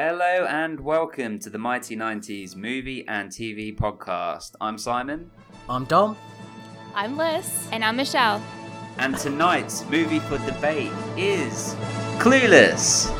Hello 0.00 0.46
and 0.48 0.78
welcome 0.78 1.40
to 1.40 1.50
the 1.50 1.58
Mighty 1.58 1.96
90s 1.96 2.54
movie 2.54 3.04
and 3.08 3.32
TV 3.32 3.76
podcast. 3.76 4.52
I'm 4.60 4.78
Simon, 4.78 5.28
I'm 5.68 5.86
Dom. 5.86 6.16
I'm 6.94 7.16
Liz. 7.16 7.66
And 7.72 7.84
I'm 7.84 7.96
Michelle. 7.96 8.40
and 8.98 9.18
tonight's 9.18 9.84
movie 9.90 10.20
for 10.20 10.38
debate 10.46 10.92
is 11.16 11.74
Clueless. 12.20 13.10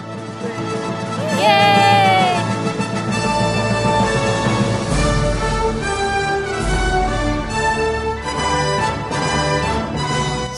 Yay! 1.40 1.88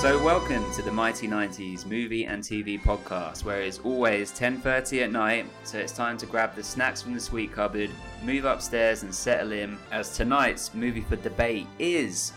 So 0.00 0.18
welcome 0.24 0.64
to 0.72 0.80
the 0.80 0.90
Mighty 0.90 1.28
90s 1.28 1.84
movie 1.84 2.24
and 2.24 2.42
TV 2.42 2.80
podcast, 2.80 3.44
where 3.44 3.60
it's 3.60 3.80
always 3.80 4.32
10:30 4.32 5.02
at 5.02 5.12
night, 5.12 5.44
so 5.62 5.76
it's 5.76 5.92
time 5.92 6.16
to 6.16 6.24
grab 6.24 6.54
the 6.54 6.62
snacks 6.62 7.02
from 7.02 7.12
the 7.12 7.20
sweet 7.20 7.52
cupboard, 7.52 7.90
move 8.24 8.46
upstairs 8.46 9.02
and 9.02 9.14
settle 9.14 9.52
in 9.52 9.76
as 9.92 10.16
tonight's 10.16 10.72
movie 10.72 11.02
for 11.02 11.16
debate 11.16 11.66
is 11.78 12.32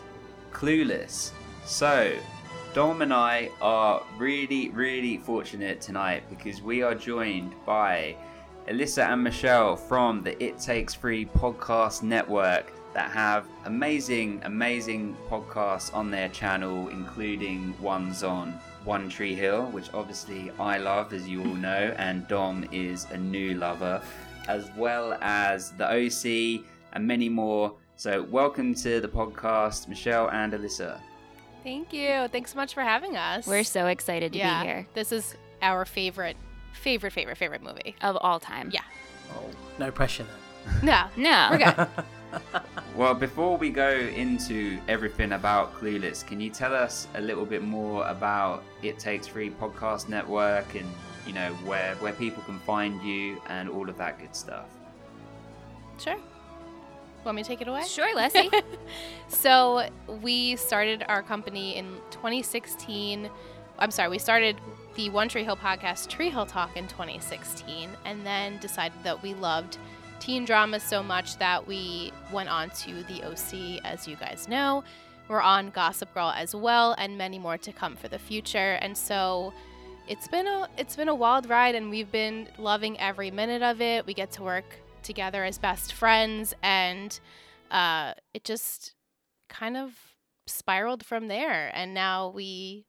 Clueless. 0.52 1.32
So, 1.64 2.12
Dom 2.74 3.02
and 3.02 3.14
I 3.14 3.50
are 3.62 4.04
really 4.18 4.70
really 4.72 5.20
fortunate 5.20 5.80
tonight 5.80 6.24
because 6.30 6.62
we 6.62 6.84
are 6.84 6.94
joined 6.94 7.54
by 7.66 8.18
Alyssa 8.68 9.08
and 9.08 9.24
Michelle 9.24 9.78
from 9.78 10.22
the 10.22 10.44
It 10.44 10.60
Takes 10.60 10.96
Three 10.96 11.28
podcast 11.28 12.04
network 12.04 12.73
that 12.94 13.12
have 13.12 13.46
amazing, 13.66 14.42
amazing 14.44 15.16
podcasts 15.30 15.94
on 15.94 16.12
their 16.12 16.30
channel, 16.30 16.90
including 16.90 17.80
ones 17.82 18.24
on 18.24 18.52
One 18.84 19.10
Tree 19.10 19.34
Hill, 19.36 19.66
which 19.68 19.92
obviously 19.94 20.52
I 20.60 20.78
love, 20.78 21.14
as 21.14 21.28
you 21.28 21.40
all 21.42 21.56
know, 21.56 21.94
and 21.98 22.28
Dom 22.28 22.66
is 22.72 23.06
a 23.12 23.18
new 23.18 23.56
lover, 23.56 24.02
as 24.48 24.70
well 24.78 25.18
as 25.22 25.72
The 25.72 25.86
OC 25.88 26.66
and 26.94 27.08
many 27.08 27.30
more. 27.30 27.74
So, 27.96 28.24
welcome 28.24 28.74
to 28.76 29.00
the 29.00 29.08
podcast, 29.08 29.88
Michelle 29.88 30.30
and 30.32 30.54
Alyssa. 30.54 31.00
Thank 31.64 31.94
you. 31.94 32.28
Thanks 32.28 32.52
so 32.52 32.58
much 32.58 32.74
for 32.74 32.82
having 32.82 33.16
us. 33.16 33.48
We're 33.48 33.64
so 33.64 33.88
excited 33.88 34.34
to 34.34 34.38
yeah, 34.40 34.62
be 34.62 34.68
here. 34.68 34.88
This 34.94 35.12
is 35.12 35.36
our 35.62 35.86
favorite, 35.86 36.36
favorite, 36.74 37.14
favorite, 37.14 37.38
favorite 37.38 37.64
movie. 37.64 37.96
Of 38.02 38.18
all 38.20 38.40
time. 38.40 38.70
Yeah. 38.74 38.82
Oh, 39.32 39.46
no 39.80 39.90
pressure 39.90 40.26
then. 40.26 40.86
No, 40.86 41.06
No. 41.16 41.48
we're 41.52 41.58
good. 41.58 41.88
Well, 42.96 43.16
before 43.16 43.58
we 43.58 43.72
go 43.72 43.90
into 43.90 44.78
everything 44.88 45.32
about 45.32 45.74
Clueless, 45.74 46.24
can 46.24 46.40
you 46.40 46.52
tell 46.52 46.76
us 46.76 47.08
a 47.16 47.22
little 47.22 47.46
bit 47.46 47.64
more 47.64 48.08
about 48.08 48.64
It 48.84 49.00
Takes 49.00 49.26
Three 49.26 49.50
podcast 49.50 50.10
network 50.10 50.76
and 50.76 50.88
you 51.26 51.34
know 51.34 51.54
where 51.66 51.96
where 51.96 52.14
people 52.14 52.44
can 52.44 52.60
find 52.60 53.02
you 53.02 53.42
and 53.50 53.68
all 53.68 53.90
of 53.90 53.98
that 53.98 54.20
good 54.20 54.36
stuff? 54.36 54.66
Sure. 55.98 56.18
Want 57.26 57.38
me 57.38 57.42
to 57.42 57.48
take 57.48 57.62
it 57.62 57.68
away? 57.68 57.84
Sure, 57.86 58.14
Leslie. 58.16 58.52
So 59.30 59.90
we 60.22 60.56
started 60.56 61.04
our 61.08 61.24
company 61.24 61.76
in 61.76 61.96
2016. 62.12 63.30
I'm 63.80 63.92
sorry, 63.92 64.10
we 64.10 64.20
started 64.20 64.58
the 64.96 65.10
One 65.10 65.30
Tree 65.30 65.44
Hill 65.44 65.58
podcast, 65.58 66.08
Tree 66.10 66.30
Hill 66.30 66.46
Talk, 66.46 66.78
in 66.78 66.88
2016, 66.88 67.90
and 68.06 68.26
then 68.26 68.60
decided 68.60 69.04
that 69.04 69.24
we 69.24 69.34
loved 69.34 69.78
teen 70.24 70.46
dramas 70.46 70.82
so 70.82 71.04
much 71.04 71.36
that 71.38 71.68
we 71.68 72.10
went 72.32 72.48
on 72.48 72.70
to 72.70 73.04
the 73.04 73.22
OC, 73.24 73.82
as 73.84 74.08
you 74.08 74.16
guys 74.16 74.48
know. 74.48 74.82
We're 75.28 75.42
on 75.42 75.70
Gossip 75.72 76.14
Girl 76.14 76.32
as 76.34 76.56
well, 76.56 76.96
and 76.98 77.18
many 77.18 77.38
more 77.38 77.58
to 77.58 77.74
come 77.74 77.98
for 77.98 78.08
the 78.08 78.18
future. 78.18 78.80
And 78.82 78.98
so 78.98 79.52
it's 80.08 80.30
been 80.30 80.48
a 80.48 80.70
it's 80.78 80.96
been 80.96 81.10
a 81.10 81.16
wild 81.16 81.50
ride, 81.50 81.76
and 81.76 81.90
we've 81.90 82.10
been 82.10 82.48
loving 82.58 82.98
every 83.02 83.32
minute 83.32 83.62
of 83.62 83.82
it. 83.82 84.06
We 84.06 84.14
get 84.14 84.32
to 84.34 84.44
work 84.44 84.64
together 85.02 85.44
as 85.44 85.58
best 85.58 85.92
friends, 85.92 86.54
and 86.64 87.20
uh, 87.70 88.14
it 88.34 88.46
just 88.46 88.94
kind 89.50 89.76
of 89.76 89.92
spiraled 90.48 91.06
from 91.06 91.28
there. 91.28 91.70
And 91.76 91.94
now 91.94 92.30
we 92.30 92.86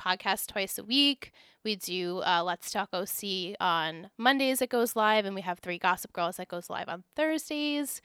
podcast 0.00 0.46
twice 0.46 0.78
a 0.78 0.84
week. 0.84 1.32
We 1.68 1.76
do 1.76 2.22
uh, 2.22 2.42
Let's 2.42 2.70
Talk 2.70 2.88
OC 2.94 3.54
on 3.60 4.08
Mondays, 4.16 4.62
it 4.62 4.70
goes 4.70 4.96
live, 4.96 5.26
and 5.26 5.34
we 5.34 5.42
have 5.42 5.58
three 5.58 5.76
Gossip 5.76 6.14
Girls 6.14 6.38
that 6.38 6.48
goes 6.48 6.70
live 6.70 6.88
on 6.88 7.04
Thursdays. 7.14 8.00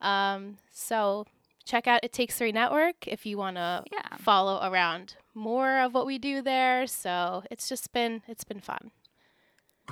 Um, 0.00 0.58
so 0.70 1.26
check 1.64 1.88
out 1.88 2.04
It 2.04 2.12
Takes 2.12 2.38
Three 2.38 2.52
Network 2.52 3.08
if 3.08 3.26
you 3.26 3.38
want 3.38 3.56
to 3.56 3.82
yeah. 3.90 4.16
follow 4.18 4.60
around 4.62 5.16
more 5.34 5.80
of 5.80 5.94
what 5.94 6.06
we 6.06 6.16
do 6.16 6.42
there. 6.42 6.86
So 6.86 7.42
it's 7.50 7.68
just 7.68 7.92
been 7.92 8.22
it's 8.28 8.44
been 8.44 8.60
fun. 8.60 8.92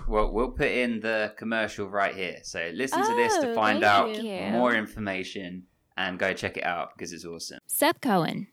Well, 0.07 0.31
we'll 0.31 0.53
put 0.53 0.71
in 0.71 1.01
the 1.01 1.35
commercial 1.37 1.89
right 1.89 2.15
here. 2.15 2.39
So 2.45 2.71
listen 2.73 3.05
to 3.05 3.15
this 3.17 3.37
to 3.39 3.51
Oh, 3.51 3.55
find 3.57 3.83
out 3.83 4.23
you. 4.23 4.53
more 4.53 4.73
information 4.73 5.65
and 5.97 6.17
go 6.17 6.33
check 6.33 6.57
it 6.57 6.65
out 6.65 6.97
because 6.97 7.13
it's 7.13 7.25
awesome. 7.25 7.59
Seth 7.67 8.01
Cohen. 8.01 8.47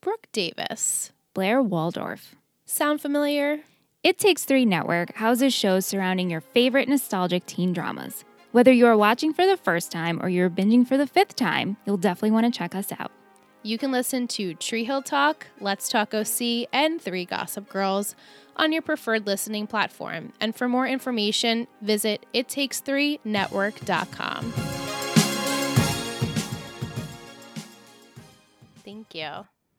Brooke 0.00 0.26
Davis. 0.32 1.12
Blair 1.32 1.62
Waldorf. 1.62 2.34
Sound 2.66 3.00
familiar? 3.00 3.60
It 4.04 4.18
Takes 4.18 4.44
Three 4.44 4.66
Network 4.66 5.14
houses 5.14 5.54
shows 5.54 5.86
surrounding 5.86 6.28
your 6.28 6.42
favorite 6.42 6.90
nostalgic 6.90 7.46
teen 7.46 7.72
dramas. 7.72 8.26
Whether 8.52 8.70
you 8.70 8.86
are 8.86 8.98
watching 8.98 9.32
for 9.32 9.46
the 9.46 9.56
first 9.56 9.90
time 9.90 10.22
or 10.22 10.28
you're 10.28 10.50
binging 10.50 10.86
for 10.86 10.98
the 10.98 11.06
fifth 11.06 11.36
time, 11.36 11.78
you'll 11.86 11.96
definitely 11.96 12.32
want 12.32 12.44
to 12.44 12.52
check 12.52 12.74
us 12.74 12.92
out. 12.92 13.10
You 13.62 13.78
can 13.78 13.92
listen 13.92 14.28
to 14.28 14.52
Tree 14.56 14.84
Hill 14.84 15.00
Talk, 15.00 15.46
Let's 15.58 15.88
Talk 15.88 16.12
OC, 16.12 16.68
and 16.70 17.00
Three 17.00 17.24
Gossip 17.24 17.70
Girls 17.70 18.14
on 18.56 18.72
your 18.72 18.82
preferred 18.82 19.26
listening 19.26 19.66
platform. 19.66 20.34
And 20.38 20.54
for 20.54 20.68
more 20.68 20.86
information, 20.86 21.66
visit 21.80 22.26
ittakes3network.com. 22.34 24.52
Thank 28.84 29.14
you. 29.14 29.30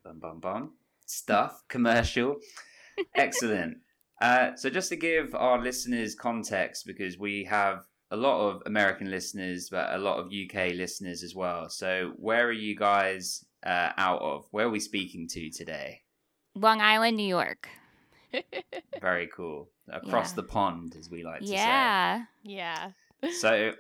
Bum 0.04 0.18
bum 0.20 0.40
bum. 0.40 0.72
Stuff 1.06 1.62
commercial. 1.70 2.38
Excellent. 3.16 3.85
Uh, 4.22 4.56
so 4.56 4.70
just 4.70 4.90
to 4.90 4.96
give 4.96 5.36
our 5.36 5.62
listeners 5.62 6.16
context, 6.16 6.86
because 6.86 7.18
we 7.20 7.44
have 7.46 7.84
a 8.12 8.16
lot 8.18 8.50
of 8.50 8.62
American 8.66 9.10
listeners, 9.12 9.70
but 9.70 9.94
a 9.94 9.98
lot 9.98 10.18
of 10.20 10.28
UK 10.28 10.74
listeners 10.76 11.24
as 11.24 11.36
well. 11.36 11.70
So 11.70 12.14
where 12.18 12.46
are 12.48 12.52
you 12.52 12.76
guys 12.76 13.44
uh, 13.66 13.90
out 13.98 14.22
of? 14.22 14.46
Where 14.52 14.68
are 14.68 14.70
we 14.70 14.80
speaking 14.80 15.28
to 15.30 15.50
today? 15.50 16.02
Long 16.56 16.80
Island, 16.82 17.18
New 17.18 17.28
York. 17.28 17.68
Very 19.02 19.28
cool. 19.36 19.70
Across 19.90 20.32
Yeah. 20.32 20.36
the 20.38 20.44
pond, 20.44 20.96
as 20.98 21.10
we 21.10 21.24
like 21.24 21.42
to 21.42 21.48
say. 21.48 21.54
Yeah. 21.54 22.24
Yeah. 22.44 22.92
So 23.40 23.74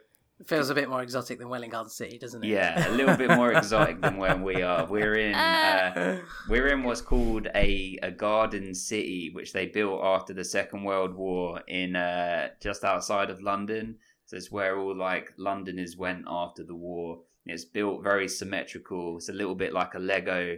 Feels 0.46 0.69
a 0.69 0.75
bit 0.75 0.90
more 0.90 1.01
exotic 1.01 1.40
than 1.40 1.47
Welwyn 1.47 1.69
Garden 1.69 1.90
City, 1.90 2.18
doesn't 2.18 2.44
it? 2.44 2.47
yeah, 2.50 2.90
a 2.90 2.91
little 2.91 3.16
bit 3.16 3.29
more 3.31 3.53
exotic 3.53 4.01
than 4.01 4.18
where 4.18 4.35
we 4.35 4.62
are. 4.62 4.85
We're 4.85 5.16
in. 5.16 5.34
Uh, 5.46 6.19
We're 6.50 6.68
in 6.68 6.84
what's 6.84 7.01
called 7.01 7.47
a, 7.56 7.97
a 8.03 8.12
garden 8.12 8.75
city, 8.75 9.29
which 9.34 9.53
they 9.53 9.66
built 9.68 10.01
after 10.03 10.34
the 10.34 10.44
Second 10.44 10.84
World 10.84 11.16
War 11.16 11.62
in 11.68 11.95
uh, 11.95 12.50
just 12.62 12.84
outside 12.84 13.29
of 13.29 13.41
London. 13.41 13.95
So 14.25 14.35
it's 14.35 14.51
where 14.51 14.78
all 14.78 14.95
like 14.95 15.31
Londoners 15.38 15.95
went 15.95 16.25
after 16.28 16.63
the 16.63 16.75
war. 16.75 17.22
It's 17.45 17.63
built 17.66 18.03
very 18.03 18.28
symmetrical. 18.28 19.18
It's 19.18 19.29
a 19.29 19.34
little 19.34 19.56
bit 19.56 19.72
like 19.72 19.94
a 19.94 20.00
Lego 20.00 20.57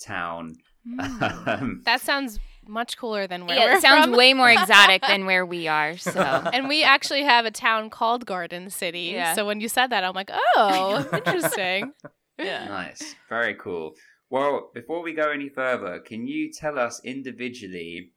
town. 0.00 0.56
Um, 0.98 1.82
That 1.84 2.00
sounds 2.00 2.38
much 2.68 2.96
cooler 2.96 3.26
than 3.26 3.46
where 3.46 3.56
yeah, 3.56 3.64
we're 3.64 3.78
it 3.78 3.82
sounds 3.82 4.06
from. 4.06 4.16
way 4.16 4.34
more 4.34 4.50
exotic 4.50 5.02
than 5.02 5.26
where 5.30 5.44
we 5.44 5.66
are. 5.66 5.96
So 5.96 6.20
and 6.20 6.68
we 6.68 6.84
actually 6.84 7.22
have 7.22 7.46
a 7.46 7.50
town 7.50 7.90
called 7.90 8.26
Garden 8.26 8.70
City. 8.70 9.12
Yeah. 9.14 9.34
So 9.34 9.46
when 9.46 9.60
you 9.60 9.68
said 9.68 9.88
that, 9.88 10.04
I'm 10.04 10.14
like, 10.14 10.30
oh, 10.32 11.08
interesting. 11.12 11.92
Yeah. 12.38 12.66
nice, 12.66 13.14
very 13.28 13.54
cool. 13.54 13.94
Well, 14.30 14.70
before 14.74 15.02
we 15.02 15.12
go 15.14 15.30
any 15.30 15.48
further, 15.48 15.98
can 16.00 16.26
you 16.26 16.52
tell 16.52 16.78
us 16.78 17.00
individually 17.02 18.12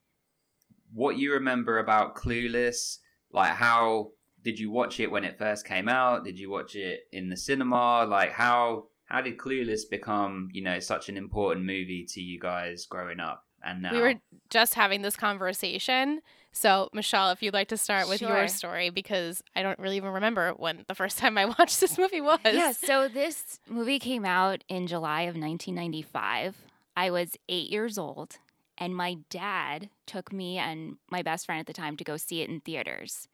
what 0.94 1.18
you 1.18 1.34
remember 1.34 1.80
about 1.80 2.16
Clueless? 2.16 2.98
Like, 3.32 3.54
how 3.54 4.12
did 4.44 4.60
you 4.60 4.70
watch 4.72 5.00
it 5.00 5.10
when 5.10 5.24
it 5.24 5.38
first 5.38 5.66
came 5.66 5.88
out? 5.88 6.26
Did 6.26 6.38
you 6.38 6.50
watch 6.50 6.76
it 6.76 7.02
in 7.12 7.30
the 7.30 7.38
cinema? 7.38 8.06
Like, 8.06 8.32
how 8.32 8.88
how 9.06 9.22
did 9.22 9.38
Clueless 9.38 9.82
become, 9.90 10.50
you 10.52 10.64
know, 10.64 10.80
such 10.80 11.10
an 11.10 11.18
important 11.18 11.66
movie 11.66 12.06
to 12.10 12.22
you 12.22 12.40
guys 12.40 12.86
growing 12.86 13.20
up 13.20 13.46
and 13.64 13.82
now? 13.82 13.92
We 13.92 14.02
were 14.02 14.16
just 14.50 14.74
having 14.74 15.02
this 15.02 15.16
conversation. 15.16 16.22
So, 16.52 16.90
Michelle, 16.94 17.32
if 17.32 17.42
you'd 17.42 17.54
like 17.54 17.70
to 17.70 17.78
start 17.78 18.10
with 18.10 18.20
Sure. 18.20 18.30
your 18.38 18.48
story, 18.48 18.90
because 18.90 19.42
I 19.56 19.62
don't 19.64 19.80
really 19.80 19.96
even 19.98 20.10
remember 20.12 20.52
when 20.52 20.84
the 20.88 20.96
first 20.96 21.18
time 21.20 21.38
I 21.38 21.46
watched 21.46 21.80
this 21.80 21.98
movie 21.98 22.22
was. 22.22 22.40
Yeah, 22.46 22.72
so 22.74 23.08
this 23.08 23.60
movie 23.70 24.00
came 24.00 24.26
out 24.26 24.64
in 24.68 24.88
July 24.88 25.22
of 25.22 25.36
1995. 25.36 26.58
I 26.98 27.10
was 27.10 27.38
eight 27.48 27.70
years 27.70 27.98
old, 27.98 28.38
and 28.78 28.96
my 28.96 29.18
dad 29.30 29.90
took 30.06 30.34
me 30.34 30.58
and 30.58 30.98
my 31.10 31.22
best 31.22 31.46
friend 31.46 31.60
at 31.60 31.68
the 31.68 31.74
time 31.74 31.96
to 31.98 32.04
go 32.04 32.18
see 32.18 32.42
it 32.42 32.50
in 32.50 32.60
theaters. 32.60 33.28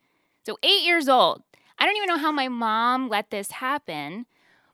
So, 0.45 0.57
eight 0.63 0.83
years 0.83 1.09
old. 1.09 1.41
I 1.79 1.85
don't 1.85 1.95
even 1.97 2.07
know 2.07 2.17
how 2.17 2.31
my 2.31 2.47
mom 2.47 3.07
let 3.09 3.29
this 3.29 3.51
happen, 3.51 4.25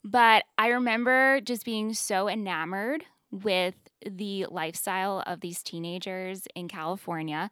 but 0.04 0.44
I 0.58 0.68
remember 0.68 1.40
just 1.42 1.66
being 1.66 1.94
so 1.94 2.30
enamored 2.30 3.04
with 3.32 3.76
the 4.10 4.46
lifestyle 4.50 5.24
of 5.26 5.42
these 5.42 5.62
teenagers 5.64 6.48
in 6.56 6.68
California. 6.68 7.50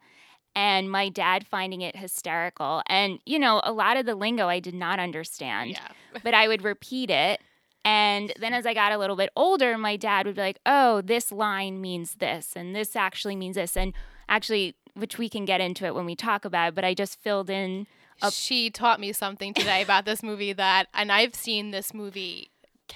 and 0.54 0.90
my 0.90 1.08
dad 1.08 1.46
finding 1.46 1.80
it 1.80 1.96
hysterical. 1.96 2.82
And, 2.86 3.20
you 3.24 3.38
know, 3.38 3.62
a 3.64 3.72
lot 3.72 3.96
of 3.96 4.04
the 4.04 4.14
lingo 4.14 4.48
I 4.48 4.60
did 4.60 4.74
not 4.74 4.98
understand, 5.00 5.70
Yeah. 5.70 5.88
but 6.22 6.34
I 6.34 6.46
would 6.46 6.62
repeat 6.62 7.08
it. 7.08 7.40
And 7.86 8.32
then 8.38 8.52
as 8.52 8.66
I 8.66 8.74
got 8.74 8.92
a 8.92 8.98
little 8.98 9.16
bit 9.16 9.30
older, 9.34 9.78
my 9.78 9.96
dad 9.96 10.26
would 10.26 10.34
be 10.36 10.42
like, 10.42 10.58
oh, 10.66 11.00
this 11.00 11.32
line 11.32 11.80
means 11.80 12.16
this, 12.16 12.52
and 12.54 12.76
this 12.76 12.94
actually 12.94 13.34
means 13.34 13.56
this. 13.56 13.76
And 13.78 13.92
actually, 14.28 14.76
which 14.94 15.16
we 15.18 15.28
can 15.30 15.44
get 15.46 15.60
into 15.62 15.86
it 15.86 15.94
when 15.94 16.04
we 16.06 16.14
talk 16.14 16.44
about 16.44 16.68
it, 16.68 16.74
but 16.74 16.84
I 16.84 16.92
just 16.94 17.18
filled 17.22 17.48
in. 17.50 17.86
a- 18.22 18.30
She 18.30 18.68
taught 18.70 19.00
me 19.00 19.12
something 19.12 19.54
today 19.54 19.82
about 19.82 20.04
this 20.04 20.22
movie 20.22 20.52
that, 20.52 20.86
and 20.94 21.10
I've 21.10 21.34
seen 21.34 21.70
this 21.72 21.92
movie 21.94 22.50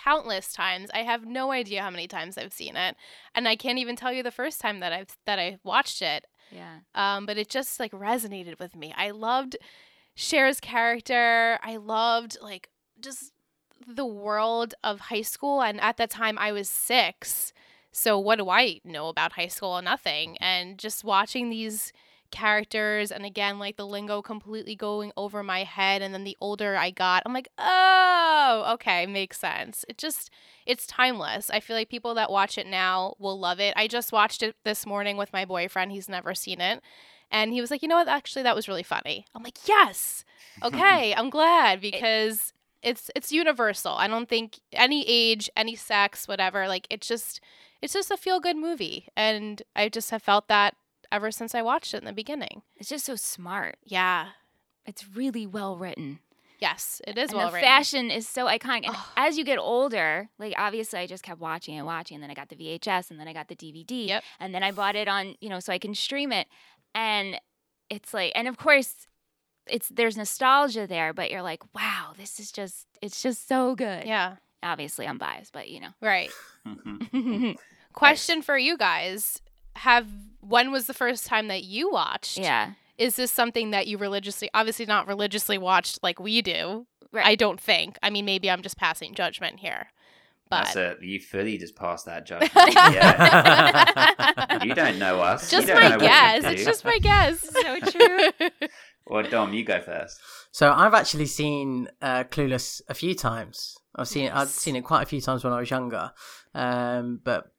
countless 0.05 0.53
times. 0.53 0.91
I 0.93 1.03
have 1.03 1.25
no 1.25 1.53
idea 1.53 1.83
how 1.83 1.91
many 1.91 2.07
times 2.07 2.37
I've 2.37 2.53
seen 2.53 2.77
it, 2.77 2.97
and 3.35 3.49
I 3.49 3.57
can't 3.57 3.79
even 3.79 3.97
tell 3.97 4.13
you 4.13 4.23
the 4.23 4.31
first 4.31 4.61
time 4.61 4.81
that 4.81 4.93
I've 4.93 5.17
that 5.27 5.39
I 5.39 5.59
watched 5.65 6.03
it. 6.03 6.27
Yeah. 6.51 6.79
Um, 6.95 7.27
but 7.27 7.39
it 7.39 7.49
just 7.49 7.81
like 7.81 7.93
resonated 7.93 8.59
with 8.59 8.77
me. 8.77 8.95
I 8.97 9.11
loved 9.11 9.57
Cher's 10.15 10.61
character. 10.61 11.59
I 11.63 11.77
loved 11.77 12.39
like 12.41 12.69
just 13.01 13.33
the 13.87 14.07
world 14.07 14.75
of 14.83 15.01
high 15.01 15.23
school. 15.23 15.63
And 15.63 15.81
at 15.81 15.97
that 15.99 16.11
time, 16.11 16.39
I 16.39 16.53
was 16.53 16.69
six. 16.69 17.53
So 17.93 18.19
what 18.19 18.39
do 18.39 18.49
I 18.51 18.81
know 18.85 19.09
about 19.09 19.33
high 19.33 19.49
school? 19.49 19.81
Nothing. 19.83 20.37
And 20.39 20.79
just 20.79 21.05
watching 21.05 21.51
these 21.51 21.93
characters 22.37 23.11
and 23.11 23.25
again 23.25 23.59
like 23.59 23.77
the 23.77 23.87
lingo 23.87 24.21
completely 24.21 24.77
going 24.77 25.11
over 25.17 25.43
my 25.43 25.65
head 25.65 26.03
and 26.03 26.13
then 26.13 26.23
the 26.23 26.37
older 26.39 26.77
I 26.77 26.91
got 26.91 27.23
I'm 27.25 27.33
like 27.33 27.49
oh 27.57 28.73
okay 28.75 29.07
makes 29.07 29.41
sense. 29.41 29.87
It 29.89 29.97
just 29.97 30.29
it's 30.67 30.87
timeless. 30.87 31.49
I 31.49 31.61
feel 31.61 31.75
like 31.75 31.89
people 31.89 32.13
that 32.15 32.31
watch 32.31 32.59
it 32.59 32.67
now 32.67 33.15
will 33.19 33.41
love 33.41 33.59
it. 33.59 33.73
I 33.75 33.89
just 33.89 34.13
watched 34.13 34.43
it 34.43 34.55
this 34.65 34.85
morning 34.85 35.17
with 35.17 35.33
my 35.33 35.47
boyfriend. 35.47 35.93
He's 35.93 36.11
never 36.11 36.35
seen 36.35 36.61
it. 36.61 36.83
And 37.31 37.55
he 37.55 37.63
was 37.63 37.71
like 37.71 37.81
you 37.81 37.89
know 37.89 37.97
what? 37.97 38.07
Actually 38.07 38.43
that 38.43 38.55
was 38.55 38.69
really 38.69 38.83
funny. 38.83 39.25
I'm 39.35 39.43
like 39.43 39.67
yes! 39.67 40.23
Okay 40.63 41.15
I'm 41.17 41.31
glad 41.31 41.81
because 41.81 42.53
it's 42.83 43.11
it's 43.17 43.33
universal. 43.33 43.93
I 43.93 44.09
don't 44.09 44.29
think 44.29 44.61
any 44.75 45.09
age 45.09 45.49
any 45.57 45.75
sex 45.75 46.29
whatever 46.29 46.69
like 46.69 46.87
it's 46.91 47.09
just 47.09 47.41
it's 47.81 47.95
just 47.95 48.11
a 48.11 48.19
feel 48.19 48.41
good 48.41 48.59
movie. 48.59 49.09
And 49.17 49.63
I 49.75 49.89
just 49.89 50.11
have 50.11 50.23
felt 50.23 50.49
that 50.49 50.75
ever 51.13 51.31
since 51.31 51.55
I 51.55 51.63
watched 51.63 51.95
it 51.95 51.99
in 51.99 52.05
the 52.05 52.13
beginning. 52.13 52.63
It's 52.77 52.89
just 52.89 53.05
so 53.05 53.17
smart. 53.17 53.77
Yeah. 53.85 54.29
It's 54.85 55.07
really 55.15 55.47
well 55.47 55.77
written. 55.77 56.21
Yes, 56.59 57.03
it 57.07 57.19
is 57.19 57.31
and 57.31 57.37
well 57.39 57.49
the 57.49 57.55
written. 57.55 57.69
fashion 57.69 58.11
is 58.11 58.27
so 58.27 58.47
iconic. 58.47 58.87
And 58.87 58.95
Ugh. 58.97 59.07
as 59.17 59.37
you 59.37 59.45
get 59.45 59.59
older, 59.59 60.29
like 60.39 60.55
obviously 60.57 60.99
I 60.99 61.07
just 61.07 61.23
kept 61.23 61.39
watching 61.41 61.77
and 61.77 61.85
watching, 61.87 62.15
and 62.17 62.23
then 62.23 62.31
I 62.31 62.35
got 62.35 62.49
the 62.49 62.57
VHS, 62.57 63.11
and 63.11 63.21
then 63.21 63.29
I 63.29 63.35
got 63.35 63.49
the 63.49 63.57
DVD, 63.57 64.09
Yep. 64.09 64.25
and 64.41 64.55
then 64.55 64.63
I 64.63 64.71
bought 64.73 64.97
it 64.97 65.07
on, 65.07 65.35
you 65.41 65.51
know, 65.51 65.61
so 65.61 65.73
I 65.73 65.79
can 65.79 65.95
stream 65.95 66.33
it. 66.33 66.47
And 66.95 67.39
it's 67.91 68.15
like, 68.15 68.33
and 68.35 68.49
of 68.49 68.57
course, 68.57 69.07
it's 69.67 69.89
there's 69.91 70.17
nostalgia 70.17 70.87
there, 70.87 71.13
but 71.13 71.31
you're 71.31 71.43
like, 71.43 71.63
wow, 71.75 72.13
this 72.17 72.41
is 72.41 72.51
just, 72.51 72.87
it's 73.03 73.21
just 73.23 73.47
so 73.47 73.75
good. 73.75 74.07
Yeah. 74.07 74.37
Obviously, 74.63 75.07
I'm 75.07 75.19
biased, 75.19 75.53
but 75.53 75.69
you 75.69 75.81
know. 75.81 75.91
Right. 76.01 76.31
Question 77.93 78.41
for 78.43 78.57
you 78.57 78.77
guys. 78.79 79.41
Have 79.77 80.07
when 80.41 80.71
was 80.71 80.87
the 80.87 80.95
first 80.95 81.27
time 81.27 81.49
that 81.49 81.65
you 81.65 81.91
watched? 81.91 82.39
yeah. 82.39 82.73
Is 82.99 83.17
this 83.17 83.31
something 83.31 83.73
that 83.73 83.87
you 83.87 83.99
religiously 83.99 84.49
obviously 84.55 84.87
not 84.87 85.07
religiously 85.07 85.59
watched 85.59 86.03
like 86.03 86.19
we 86.19 86.41
do? 86.41 86.87
Right. 87.13 87.27
I 87.27 87.35
don't 87.35 87.61
think. 87.61 87.99
I 88.03 88.09
mean 88.11 88.25
maybe 88.25 88.51
I'm 88.51 88.63
just 88.63 88.79
passing 88.79 89.15
judgment 89.15 89.61
here. 89.61 89.89
But 90.49 90.65
That's 90.65 90.77
it. 90.77 91.03
You 91.03 91.21
fully 91.21 91.59
just 91.59 91.75
passed 91.75 92.07
that 92.07 92.25
judgment. 92.27 92.53
yeah. 92.55 94.65
You 94.65 94.75
don't 94.75 94.99
know 94.99 95.21
us. 95.21 95.53
You 95.53 95.59
just 95.59 95.69
don't 95.69 95.91
my 95.91 95.97
guess. 95.99 96.45
It's 96.45 96.65
just 96.65 96.85
my 96.85 96.99
guess. 96.99 97.41
So 97.41 97.81
true. 97.91 98.49
Well, 99.07 99.29
Dom, 99.29 99.53
you 99.53 99.65
go 99.65 99.81
first. 99.81 100.21
So 100.53 100.73
I've 100.73 100.95
actually 100.95 101.27
seen 101.27 101.89
uh, 102.01 102.25
Clueless 102.25 102.81
a 102.89 102.95
few 102.95 103.15
times. 103.15 103.77
I've 103.95 104.09
seen 104.09 104.31
I've 104.31 104.49
seen 104.49 104.77
it 104.77 104.85
quite 104.85 105.03
a 105.03 105.07
few 105.07 105.21
times 105.21 105.43
when 105.43 105.53
I 105.53 105.61
was 105.61 105.71
younger, 105.71 106.13
um, 106.55 107.21
but 107.25 107.51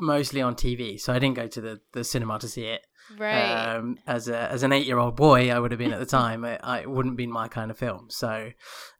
mostly 0.00 0.42
on 0.42 0.54
TV. 0.54 1.00
So 1.00 1.12
I 1.12 1.18
didn't 1.18 1.36
go 1.36 1.46
to 1.46 1.60
the, 1.60 1.80
the 1.92 2.04
cinema 2.04 2.38
to 2.40 2.48
see 2.48 2.64
it. 2.64 2.82
right. 3.18 3.76
Um, 3.76 3.98
as 4.06 4.28
a 4.28 4.50
as 4.52 4.62
an 4.62 4.72
eight 4.72 4.86
year 4.86 4.98
old 4.98 5.16
boy, 5.16 5.50
I 5.50 5.58
would 5.58 5.70
have 5.70 5.78
been 5.78 5.92
at 5.92 6.00
the 6.00 6.06
time. 6.06 6.44
It, 6.44 6.60
it 6.64 6.90
wouldn't 6.90 7.16
been 7.16 7.30
my 7.30 7.48
kind 7.48 7.70
of 7.70 7.78
film. 7.78 8.06
So 8.10 8.50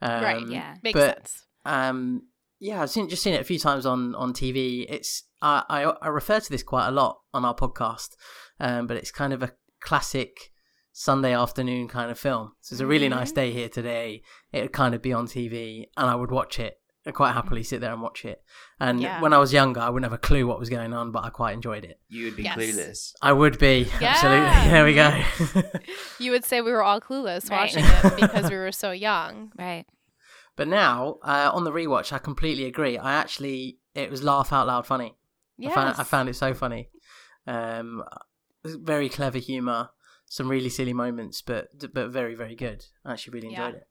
um, 0.00 0.22
right. 0.22 0.48
yeah. 0.48 0.76
Makes 0.82 0.98
but- 0.98 1.14
sense. 1.28 1.46
um, 1.64 2.22
yeah, 2.58 2.80
I've 2.82 2.90
seen 2.90 3.08
just 3.08 3.22
seen 3.22 3.34
it 3.34 3.40
a 3.40 3.44
few 3.44 3.58
times 3.58 3.84
on 3.84 4.14
on 4.14 4.32
TV. 4.32 4.86
It's 4.88 5.24
I 5.42 5.62
I, 5.68 5.82
I 6.02 6.08
refer 6.08 6.40
to 6.40 6.50
this 6.50 6.62
quite 6.62 6.88
a 6.88 6.90
lot 6.92 7.18
on 7.34 7.44
our 7.44 7.54
podcast, 7.54 8.16
um, 8.60 8.86
but 8.86 8.96
it's 8.96 9.10
kind 9.10 9.32
of 9.34 9.42
a 9.42 9.52
classic 9.82 10.52
Sunday 10.92 11.34
afternoon 11.34 11.86
kind 11.88 12.10
of 12.10 12.18
film. 12.18 12.52
So 12.62 12.72
it's 12.72 12.80
a 12.80 12.86
really 12.86 13.10
nice 13.10 13.30
day 13.30 13.52
here 13.52 13.68
today. 13.68 14.22
It 14.52 14.62
would 14.62 14.72
kind 14.72 14.94
of 14.94 15.02
be 15.02 15.12
on 15.12 15.26
TV, 15.26 15.88
and 15.98 16.08
I 16.08 16.14
would 16.14 16.30
watch 16.30 16.58
it. 16.58 16.80
I'd 17.06 17.14
quite 17.14 17.32
happily 17.32 17.62
sit 17.62 17.80
there 17.80 17.92
and 17.92 18.02
watch 18.02 18.24
it. 18.24 18.42
And 18.80 19.00
Yeah. 19.00 19.20
when 19.20 19.32
I 19.32 19.38
was 19.38 19.52
younger, 19.52 19.80
I 19.80 19.90
wouldn't 19.90 20.10
have 20.10 20.18
a 20.18 20.26
clue 20.26 20.46
what 20.46 20.58
was 20.58 20.68
going 20.68 20.92
on, 20.92 21.12
but 21.12 21.24
I 21.24 21.30
quite 21.30 21.52
enjoyed 21.54 21.84
it. 21.84 22.00
You 22.08 22.24
would 22.26 22.36
be 22.36 22.42
Yes. 22.42 22.56
clueless. 22.58 23.12
I 23.22 23.32
would 23.32 23.58
be 23.58 23.88
Yeah. 24.00 24.08
absolutely. 24.10 24.70
There 24.72 24.84
we 24.84 24.94
go. 24.94 25.70
You 26.18 26.32
would 26.32 26.44
say 26.44 26.60
we 26.62 26.72
were 26.72 26.82
all 26.82 27.00
clueless 27.00 27.48
Right. 27.50 27.60
watching 27.74 27.84
it 27.84 28.16
because 28.20 28.50
we 28.50 28.56
were 28.56 28.72
so 28.72 28.90
young. 28.90 29.52
Right. 29.58 29.86
but 30.56 30.66
now 30.68 31.18
uh, 31.22 31.50
on 31.52 31.64
the 31.64 31.70
rewatch, 31.72 32.12
I 32.12 32.18
completely 32.18 32.64
agree. 32.64 32.98
I 32.98 33.12
actually 33.14 33.78
it 33.94 34.10
was 34.10 34.22
laugh 34.22 34.52
out 34.52 34.66
loud 34.66 34.86
funny. 34.86 35.16
Yes. 35.58 35.72
I 35.72 35.74
found, 35.74 36.00
I 36.00 36.02
found 36.04 36.28
it 36.28 36.34
so 36.36 36.52
funny. 36.54 36.90
Um, 37.46 38.02
very 38.64 39.08
clever 39.08 39.38
humor, 39.38 39.90
some 40.26 40.48
really 40.48 40.68
silly 40.70 40.92
moments, 40.92 41.40
but 41.42 41.68
but 41.94 42.08
very 42.10 42.34
very 42.34 42.54
good. 42.56 42.84
I 43.04 43.12
actually 43.12 43.34
really 43.34 43.52
Yeah. 43.52 43.66
enjoyed 43.66 43.80
it. 43.82 43.88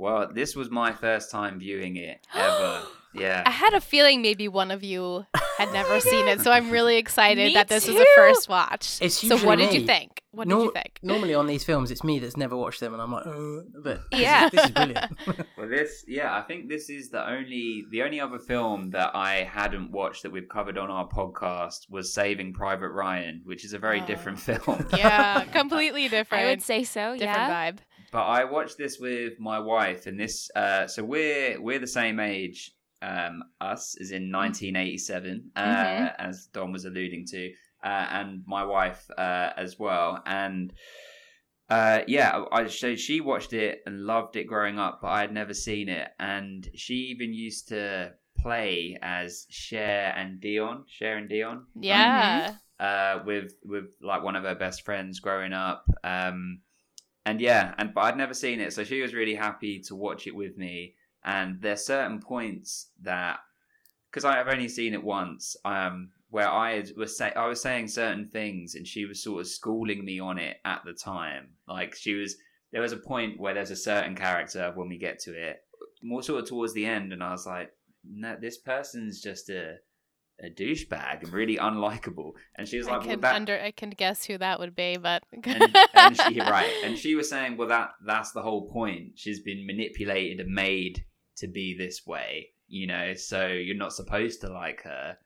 Well, 0.00 0.30
this 0.32 0.56
was 0.56 0.70
my 0.70 0.92
first 0.92 1.30
time 1.30 1.58
viewing 1.58 1.96
it 1.96 2.26
ever. 2.34 2.82
yeah. 3.14 3.42
I 3.44 3.50
had 3.50 3.74
a 3.74 3.80
feeling 3.80 4.22
maybe 4.22 4.48
one 4.48 4.70
of 4.70 4.82
you 4.82 5.26
had 5.58 5.72
never 5.72 6.00
seen 6.10 6.26
it, 6.28 6.40
so 6.40 6.50
I'm 6.50 6.70
really 6.70 6.96
excited 6.96 7.54
that 7.54 7.68
this 7.68 7.86
was 7.86 7.96
too. 7.96 8.02
a 8.02 8.06
first 8.16 8.48
watch. 8.48 8.98
It's 9.02 9.16
so 9.16 9.36
what 9.44 9.58
usually 9.58 9.66
did 9.66 9.80
you 9.82 9.86
think? 9.86 10.22
What 10.32 10.48
did 10.48 10.56
you 10.58 10.70
think? 10.70 11.00
Normally 11.02 11.34
on 11.34 11.46
these 11.48 11.64
films, 11.64 11.90
it's 11.90 12.04
me 12.04 12.20
that's 12.20 12.36
never 12.36 12.56
watched 12.56 12.78
them, 12.78 12.92
and 12.94 13.02
I'm 13.02 13.10
like, 13.10 13.26
oh, 13.26 13.64
but 13.82 14.00
this 14.12 14.20
is- 14.20 14.22
Yeah. 14.22 14.48
this 14.48 14.64
is 14.64 14.70
brilliant. 14.70 15.12
Well, 15.58 15.68
this, 15.68 16.04
yeah, 16.08 16.34
I 16.34 16.40
think 16.42 16.68
this 16.70 16.88
is 16.88 17.10
the 17.10 17.28
only 17.28 17.84
the 17.90 18.02
only 18.02 18.20
other 18.20 18.38
film 18.38 18.90
that 18.92 19.10
I 19.14 19.42
hadn't 19.42 19.90
watched 19.90 20.22
that 20.22 20.30
we've 20.32 20.48
covered 20.48 20.78
on 20.78 20.88
our 20.90 21.06
podcast 21.06 21.90
was 21.90 22.14
Saving 22.14 22.54
Private 22.54 22.90
Ryan, 22.92 23.42
which 23.44 23.64
is 23.66 23.74
a 23.74 23.78
very 23.78 24.00
Oh. 24.00 24.06
different 24.06 24.38
film. 24.48 24.86
Yeah, 24.96 25.44
completely 25.52 26.08
different. 26.08 26.44
I 26.46 26.46
would 26.48 26.62
say 26.62 26.84
so. 26.84 27.12
different 27.18 27.36
yeah. 27.38 27.72
vibe. 27.72 27.78
But 28.10 28.24
I 28.24 28.44
watched 28.44 28.76
this 28.78 28.98
with 28.98 29.38
my 29.38 29.58
wife, 29.58 30.06
and 30.06 30.18
this, 30.18 30.50
uh, 30.56 30.86
so 30.86 31.04
we're 31.04 31.60
we're 31.60 31.78
the 31.78 31.86
same 31.86 32.18
age. 32.20 32.72
Um, 33.02 33.44
us 33.60 33.96
is 33.96 34.10
in 34.10 34.30
1987, 34.30 35.52
uh, 35.56 35.60
Mhm. 35.84 36.14
as 36.18 36.46
Dom 36.52 36.70
was 36.72 36.84
alluding 36.84 37.24
to, 37.28 37.50
uh, 37.82 38.06
and 38.10 38.42
my 38.46 38.62
wife 38.64 39.08
uh, 39.16 39.52
as 39.56 39.78
well. 39.78 40.22
And 40.26 40.72
uh, 41.70 42.00
yeah, 42.08 42.44
I 42.52 42.66
so 42.66 42.96
she 42.96 43.20
watched 43.20 43.52
it 43.52 43.82
and 43.86 44.04
loved 44.04 44.36
it 44.36 44.44
growing 44.44 44.78
up, 44.78 45.00
but 45.02 45.08
I 45.08 45.20
had 45.20 45.32
never 45.32 45.54
seen 45.54 45.88
it. 45.88 46.08
And 46.18 46.68
she 46.74 46.94
even 47.12 47.32
used 47.32 47.68
to 47.68 48.12
play 48.42 48.98
as 49.02 49.46
Cher 49.50 50.12
and 50.16 50.40
Dion, 50.40 50.84
Cher 50.88 51.16
and 51.16 51.28
Dion, 51.28 51.66
Yeah. 51.80 52.56
uh, 52.80 53.20
with 53.24 53.54
with 53.64 53.94
like 54.02 54.22
one 54.22 54.36
of 54.36 54.44
her 54.44 54.54
best 54.56 54.84
friends 54.84 55.20
growing 55.20 55.52
up. 55.52 55.86
Um, 56.02 56.60
and 57.26 57.40
yeah, 57.40 57.74
and 57.78 57.92
but 57.94 58.02
I'd 58.02 58.16
never 58.16 58.34
seen 58.34 58.60
it, 58.60 58.72
so 58.72 58.84
she 58.84 59.02
was 59.02 59.14
really 59.14 59.34
happy 59.34 59.80
to 59.80 59.94
watch 59.94 60.26
it 60.26 60.34
with 60.34 60.56
me. 60.56 60.94
And 61.24 61.60
there's 61.60 61.84
certain 61.84 62.20
points 62.20 62.88
that 63.02 63.40
because 64.10 64.24
I've 64.24 64.48
only 64.48 64.68
seen 64.68 64.94
it 64.94 65.04
once, 65.04 65.56
um, 65.64 66.10
where 66.30 66.48
I 66.48 66.84
was 66.96 67.16
say 67.16 67.32
I 67.32 67.46
was 67.46 67.60
saying 67.60 67.88
certain 67.88 68.28
things, 68.28 68.74
and 68.74 68.86
she 68.86 69.04
was 69.04 69.22
sort 69.22 69.40
of 69.40 69.46
schooling 69.46 70.04
me 70.04 70.18
on 70.18 70.38
it 70.38 70.58
at 70.64 70.82
the 70.84 70.92
time. 70.92 71.50
Like 71.68 71.94
she 71.94 72.14
was, 72.14 72.36
there 72.72 72.82
was 72.82 72.92
a 72.92 72.96
point 72.96 73.38
where 73.38 73.54
there's 73.54 73.70
a 73.70 73.76
certain 73.76 74.14
character 74.14 74.72
when 74.74 74.88
we 74.88 74.98
get 74.98 75.18
to 75.20 75.32
it, 75.32 75.62
more 76.02 76.22
sort 76.22 76.42
of 76.42 76.48
towards 76.48 76.72
the 76.72 76.86
end, 76.86 77.12
and 77.12 77.22
I 77.22 77.32
was 77.32 77.46
like, 77.46 77.70
no, 78.04 78.36
this 78.40 78.58
person's 78.58 79.20
just 79.20 79.50
a 79.50 79.76
a 80.42 80.50
douchebag 80.50 81.22
and 81.22 81.32
really 81.32 81.56
unlikable. 81.56 82.32
And 82.56 82.66
she 82.66 82.78
was 82.78 82.88
I 82.88 82.96
like, 82.96 83.06
well, 83.06 83.16
that, 83.18 83.34
under 83.34 83.60
I 83.60 83.70
can 83.70 83.90
guess 83.90 84.24
who 84.24 84.38
that 84.38 84.58
would 84.58 84.74
be, 84.74 84.96
but 84.96 85.22
and, 85.32 85.76
and 85.94 86.16
she 86.16 86.40
right. 86.40 86.72
And 86.84 86.98
she 86.98 87.14
was 87.14 87.28
saying 87.28 87.56
well 87.56 87.68
that 87.68 87.90
that's 88.06 88.32
the 88.32 88.42
whole 88.42 88.70
point. 88.70 89.12
She's 89.16 89.40
been 89.40 89.66
manipulated 89.66 90.40
and 90.40 90.54
made 90.54 91.04
to 91.36 91.48
be 91.48 91.74
this 91.76 92.06
way 92.06 92.50
you 92.70 92.86
know 92.86 93.14
so 93.14 93.48
you're 93.48 93.76
not 93.76 93.92
supposed 93.92 94.40
to 94.40 94.48
like 94.48 94.82
her. 94.84 95.18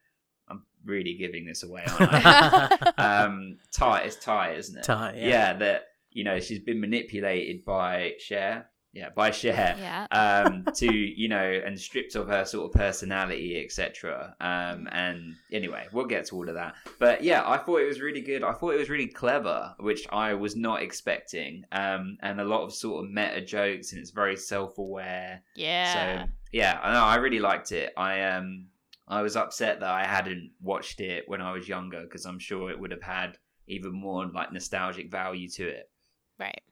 I'm 0.48 0.64
really 0.84 1.16
giving 1.16 1.46
this 1.46 1.62
away 1.62 1.84
aren't 1.86 2.10
i? 2.12 2.92
Um 2.98 3.58
Tai 3.72 4.00
it's 4.00 4.16
Tai 4.16 4.54
isn't 4.54 4.78
it? 4.78 4.84
Tai, 4.84 5.14
yeah. 5.16 5.28
yeah 5.28 5.52
that 5.58 5.82
you 6.10 6.24
know 6.24 6.40
she's 6.40 6.60
been 6.60 6.80
manipulated 6.80 7.64
by 7.64 8.12
Cher 8.18 8.70
yeah, 8.94 9.08
by 9.10 9.30
Cher. 9.32 9.76
Yeah. 9.78 10.06
Um, 10.12 10.64
to 10.74 10.86
you 10.94 11.28
know, 11.28 11.60
and 11.64 11.78
stripped 11.78 12.14
of 12.14 12.28
her 12.28 12.44
sort 12.44 12.66
of 12.66 12.80
personality, 12.80 13.62
etc. 13.62 14.34
Um, 14.40 14.88
and 14.92 15.34
anyway, 15.52 15.86
we'll 15.92 16.06
get 16.06 16.26
to 16.26 16.36
all 16.36 16.48
of 16.48 16.54
that. 16.54 16.74
But 17.00 17.22
yeah, 17.24 17.42
I 17.44 17.58
thought 17.58 17.80
it 17.80 17.88
was 17.88 18.00
really 18.00 18.20
good. 18.20 18.44
I 18.44 18.52
thought 18.52 18.74
it 18.74 18.78
was 18.78 18.88
really 18.88 19.08
clever, 19.08 19.74
which 19.80 20.06
I 20.10 20.34
was 20.34 20.54
not 20.54 20.82
expecting. 20.82 21.64
Um, 21.72 22.18
and 22.22 22.40
a 22.40 22.44
lot 22.44 22.62
of 22.62 22.72
sort 22.72 23.04
of 23.04 23.10
meta 23.10 23.40
jokes, 23.40 23.92
and 23.92 24.00
it's 24.00 24.10
very 24.10 24.36
self-aware. 24.36 25.42
Yeah. 25.56 26.24
So 26.24 26.30
yeah, 26.52 26.78
I 26.80 26.92
know 26.92 27.02
I 27.02 27.16
really 27.16 27.40
liked 27.40 27.72
it. 27.72 27.92
I 27.96 28.22
um 28.22 28.68
I 29.08 29.22
was 29.22 29.34
upset 29.36 29.80
that 29.80 29.90
I 29.90 30.04
hadn't 30.04 30.52
watched 30.62 31.00
it 31.00 31.24
when 31.26 31.42
I 31.42 31.52
was 31.52 31.68
younger 31.68 32.02
because 32.04 32.24
I'm 32.24 32.38
sure 32.38 32.70
it 32.70 32.78
would 32.78 32.92
have 32.92 33.02
had 33.02 33.38
even 33.66 33.92
more 33.92 34.24
like 34.26 34.52
nostalgic 34.52 35.10
value 35.10 35.48
to 35.48 35.66
it. 35.66 35.90
right. 36.38 36.62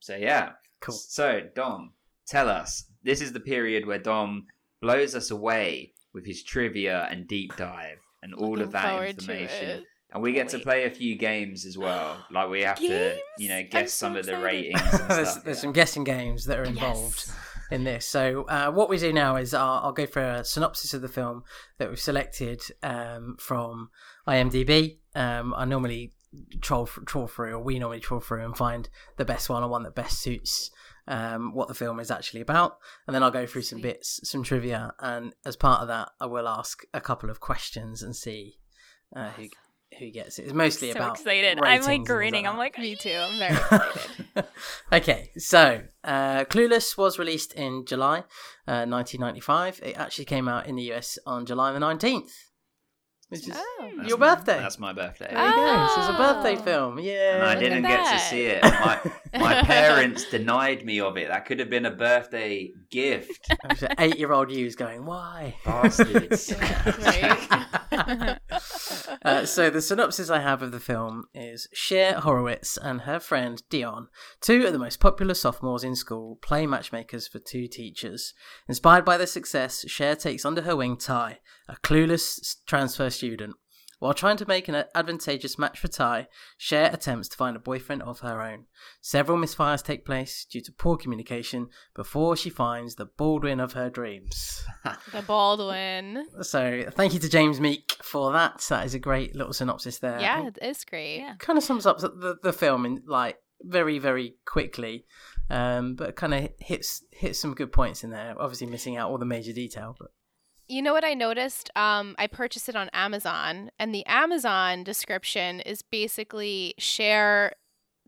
So 0.00 0.16
yeah. 0.16 0.52
Cool. 0.82 0.94
So 0.94 1.40
Dom, 1.54 1.92
tell 2.26 2.48
us. 2.48 2.84
This 3.02 3.20
is 3.20 3.32
the 3.32 3.40
period 3.40 3.86
where 3.86 3.98
Dom 3.98 4.46
blows 4.80 5.14
us 5.14 5.30
away 5.30 5.92
with 6.12 6.26
his 6.26 6.42
trivia 6.42 7.08
and 7.10 7.26
deep 7.26 7.56
dive 7.56 7.98
and 8.22 8.34
all 8.34 8.50
Looking 8.50 8.64
of 8.64 8.72
that 8.72 9.08
information. 9.08 9.84
And 10.12 10.22
we 10.22 10.32
get 10.32 10.48
to 10.50 10.58
play 10.58 10.84
a 10.84 10.90
few 10.90 11.16
games 11.16 11.64
as 11.64 11.78
well. 11.78 12.18
Like 12.30 12.50
we 12.50 12.62
have 12.62 12.78
to, 12.78 13.16
you 13.38 13.48
know, 13.48 13.62
guess 13.70 13.94
so 13.94 14.06
some 14.06 14.16
of 14.16 14.26
the 14.26 14.36
ratings 14.38 14.80
and 14.92 14.92
there's, 15.10 15.36
there's 15.36 15.56
yeah. 15.56 15.62
some 15.62 15.72
guessing 15.72 16.04
games 16.04 16.44
that 16.46 16.58
are 16.58 16.64
involved 16.64 17.24
Yes. 17.26 17.36
in 17.70 17.84
this. 17.84 18.06
So 18.06 18.44
uh, 18.44 18.70
what 18.70 18.90
we 18.90 18.98
do 18.98 19.10
now 19.12 19.36
is 19.36 19.54
I'll, 19.54 19.80
I'll 19.84 19.92
go 19.92 20.04
for 20.04 20.20
a 20.20 20.44
synopsis 20.44 20.92
of 20.92 21.00
the 21.00 21.08
film 21.08 21.44
that 21.78 21.88
we've 21.88 21.98
selected 21.98 22.60
um, 22.82 23.36
from 23.38 23.88
IMDb. 24.28 24.98
Um, 25.14 25.54
I 25.56 25.64
normally 25.64 26.12
troll 26.60 26.86
troll 26.86 27.26
through, 27.26 27.52
or 27.52 27.62
we 27.62 27.78
normally 27.78 28.00
troll 28.00 28.20
through 28.20 28.44
and 28.44 28.56
find 28.56 28.88
the 29.16 29.24
best 29.24 29.48
one 29.48 29.62
or 29.62 29.68
one 29.68 29.82
that 29.82 29.94
best 29.94 30.20
suits 30.20 30.70
um, 31.06 31.54
what 31.54 31.68
the 31.68 31.74
film 31.74 32.00
is 32.00 32.10
actually 32.10 32.40
about, 32.40 32.78
and 33.06 33.14
then 33.14 33.22
I'll 33.22 33.30
go 33.30 33.46
through 33.46 33.62
some 33.62 33.80
bits, 33.80 34.20
some 34.24 34.42
trivia, 34.42 34.92
and 35.00 35.34
as 35.44 35.56
part 35.56 35.82
of 35.82 35.88
that, 35.88 36.10
I 36.20 36.26
will 36.26 36.48
ask 36.48 36.84
a 36.94 37.00
couple 37.00 37.30
of 37.30 37.40
questions 37.40 38.02
and 38.02 38.14
see 38.14 38.58
uh, 39.14 39.30
who 39.30 39.48
who 39.98 40.10
gets 40.10 40.38
it. 40.38 40.44
It's 40.44 40.52
mostly 40.52 40.90
so 40.92 40.98
about 40.98 41.18
excited. 41.18 41.58
I'm 41.62 41.82
like 41.82 42.04
grinning. 42.04 42.46
I'm 42.46 42.56
like, 42.56 42.78
Me 42.78 42.94
too. 42.94 43.10
I'm 43.10 43.38
very 43.38 43.54
excited. 43.56 44.46
okay, 44.92 45.30
so 45.36 45.82
uh, 46.04 46.44
Clueless 46.44 46.96
was 46.96 47.18
released 47.18 47.52
in 47.54 47.84
July 47.84 48.18
uh, 48.66 48.86
1995. 48.86 49.80
It 49.82 49.96
actually 49.98 50.24
came 50.24 50.48
out 50.48 50.66
in 50.66 50.76
the 50.76 50.92
US 50.92 51.18
on 51.26 51.46
July 51.46 51.72
the 51.72 51.78
19th, 51.78 52.30
which 53.32 53.48
is 53.48 53.56
Oh. 53.56 53.90
Your 54.06 54.18
my- 54.18 54.34
birthday. 54.34 54.58
That's 54.58 54.78
my 54.78 54.92
birthday. 54.92 55.28
there 55.30 55.46
you 55.48 55.54
go. 55.54 55.88
So 55.94 56.00
it's 56.02 56.10
a 56.10 56.18
birthday 56.18 56.56
Oh. 56.58 56.62
film. 56.62 56.98
Yeah. 57.00 57.34
and 57.36 57.44
I 57.44 57.54
didn't 57.54 57.82
get 57.82 58.12
to 58.12 58.18
see 58.18 58.42
it. 58.46 58.62
My 58.62 59.00
my 59.38 59.62
parents 59.64 60.28
denied 60.30 60.84
me 60.84 61.00
of 61.00 61.16
it. 61.16 61.28
That 61.28 61.46
could 61.46 61.58
have 61.58 61.70
been 61.70 61.86
a 61.86 61.90
birthday 61.90 62.72
gift. 62.90 63.50
Eight 63.98 64.18
year 64.18 64.32
old 64.32 64.50
you's 64.50 64.76
going, 64.76 65.04
why? 65.06 65.54
Bastards. 65.64 66.52
Right. 67.02 68.38
Uh, 69.32 69.46
so 69.46 69.70
the 69.70 69.80
synopsis 69.80 70.30
I 70.30 70.40
have 70.40 70.62
of 70.62 70.72
the 70.72 70.80
film 70.80 71.26
is 71.32 71.68
Cher 71.72 72.14
Horowitz 72.14 72.76
and 72.76 73.02
her 73.02 73.20
friend 73.20 73.62
Dion, 73.70 74.08
two 74.40 74.66
of 74.66 74.72
the 74.72 74.80
most 74.80 74.98
popular 74.98 75.34
sophomores 75.34 75.84
in 75.84 75.94
school, 75.94 76.40
play 76.42 76.66
matchmakers 76.66 77.28
for 77.28 77.38
two 77.38 77.68
teachers. 77.68 78.34
Inspired 78.68 79.04
by 79.04 79.16
their 79.16 79.28
success, 79.28 79.88
Cher 79.88 80.16
takes 80.16 80.44
under 80.44 80.62
her 80.62 80.74
wing 80.74 80.96
Tai, 80.96 81.38
a 81.68 81.76
clueless 81.84 82.56
transfer 82.66 83.10
student. 83.10 83.54
While 84.02 84.14
trying 84.14 84.36
to 84.38 84.48
make 84.48 84.66
an 84.66 84.82
advantageous 84.96 85.60
match 85.60 85.78
for 85.78 85.86
Tai, 85.86 86.26
Cher 86.58 86.90
attempts 86.92 87.28
to 87.28 87.36
find 87.36 87.54
a 87.54 87.60
boyfriend 87.60 88.02
of 88.02 88.18
her 88.18 88.42
own. 88.42 88.64
Several 89.00 89.38
misfires 89.38 89.80
take 89.80 90.04
place 90.04 90.44
due 90.44 90.60
to 90.62 90.72
poor 90.72 90.96
communication 90.96 91.68
before 91.94 92.36
she 92.36 92.50
finds 92.50 92.96
the 92.96 93.04
Baldwin 93.04 93.60
of 93.60 93.74
her 93.74 93.90
dreams. 93.90 94.66
the 95.12 95.22
Baldwin. 95.22 96.26
So, 96.40 96.84
thank 96.90 97.14
you 97.14 97.20
to 97.20 97.28
James 97.28 97.60
Meek 97.60 97.96
for 98.02 98.32
that. 98.32 98.66
That 98.68 98.86
is 98.86 98.94
a 98.94 98.98
great 98.98 99.36
little 99.36 99.52
synopsis 99.52 100.00
there. 100.00 100.18
Yeah, 100.18 100.48
it 100.48 100.58
is 100.60 100.84
great. 100.84 101.18
Yeah. 101.18 101.36
kind 101.38 101.56
of 101.56 101.62
sums 101.62 101.86
up 101.86 102.00
the, 102.00 102.08
the, 102.08 102.36
the 102.42 102.52
film 102.52 102.84
in 102.84 103.04
like 103.06 103.36
very 103.60 104.00
very 104.00 104.34
quickly 104.44 105.06
um 105.48 105.94
but 105.94 106.16
kind 106.16 106.34
of 106.34 106.48
hits 106.58 107.04
hits 107.12 107.38
some 107.38 107.54
good 107.54 107.70
points 107.70 108.02
in 108.02 108.10
there 108.10 108.34
obviously 108.40 108.66
missing 108.66 108.96
out 108.96 109.08
all 109.08 109.18
the 109.18 109.24
major 109.24 109.52
detail 109.52 109.94
but 109.96 110.08
You 110.72 110.80
know 110.80 110.94
what 110.94 111.04
I 111.04 111.12
noticed? 111.12 111.68
Um, 111.76 112.14
I 112.16 112.26
purchased 112.26 112.66
it 112.66 112.74
on 112.74 112.88
Amazon, 112.94 113.70
and 113.78 113.94
the 113.94 114.06
Amazon 114.06 114.84
description 114.84 115.60
is 115.60 115.82
basically 115.82 116.72
Cher 116.78 117.52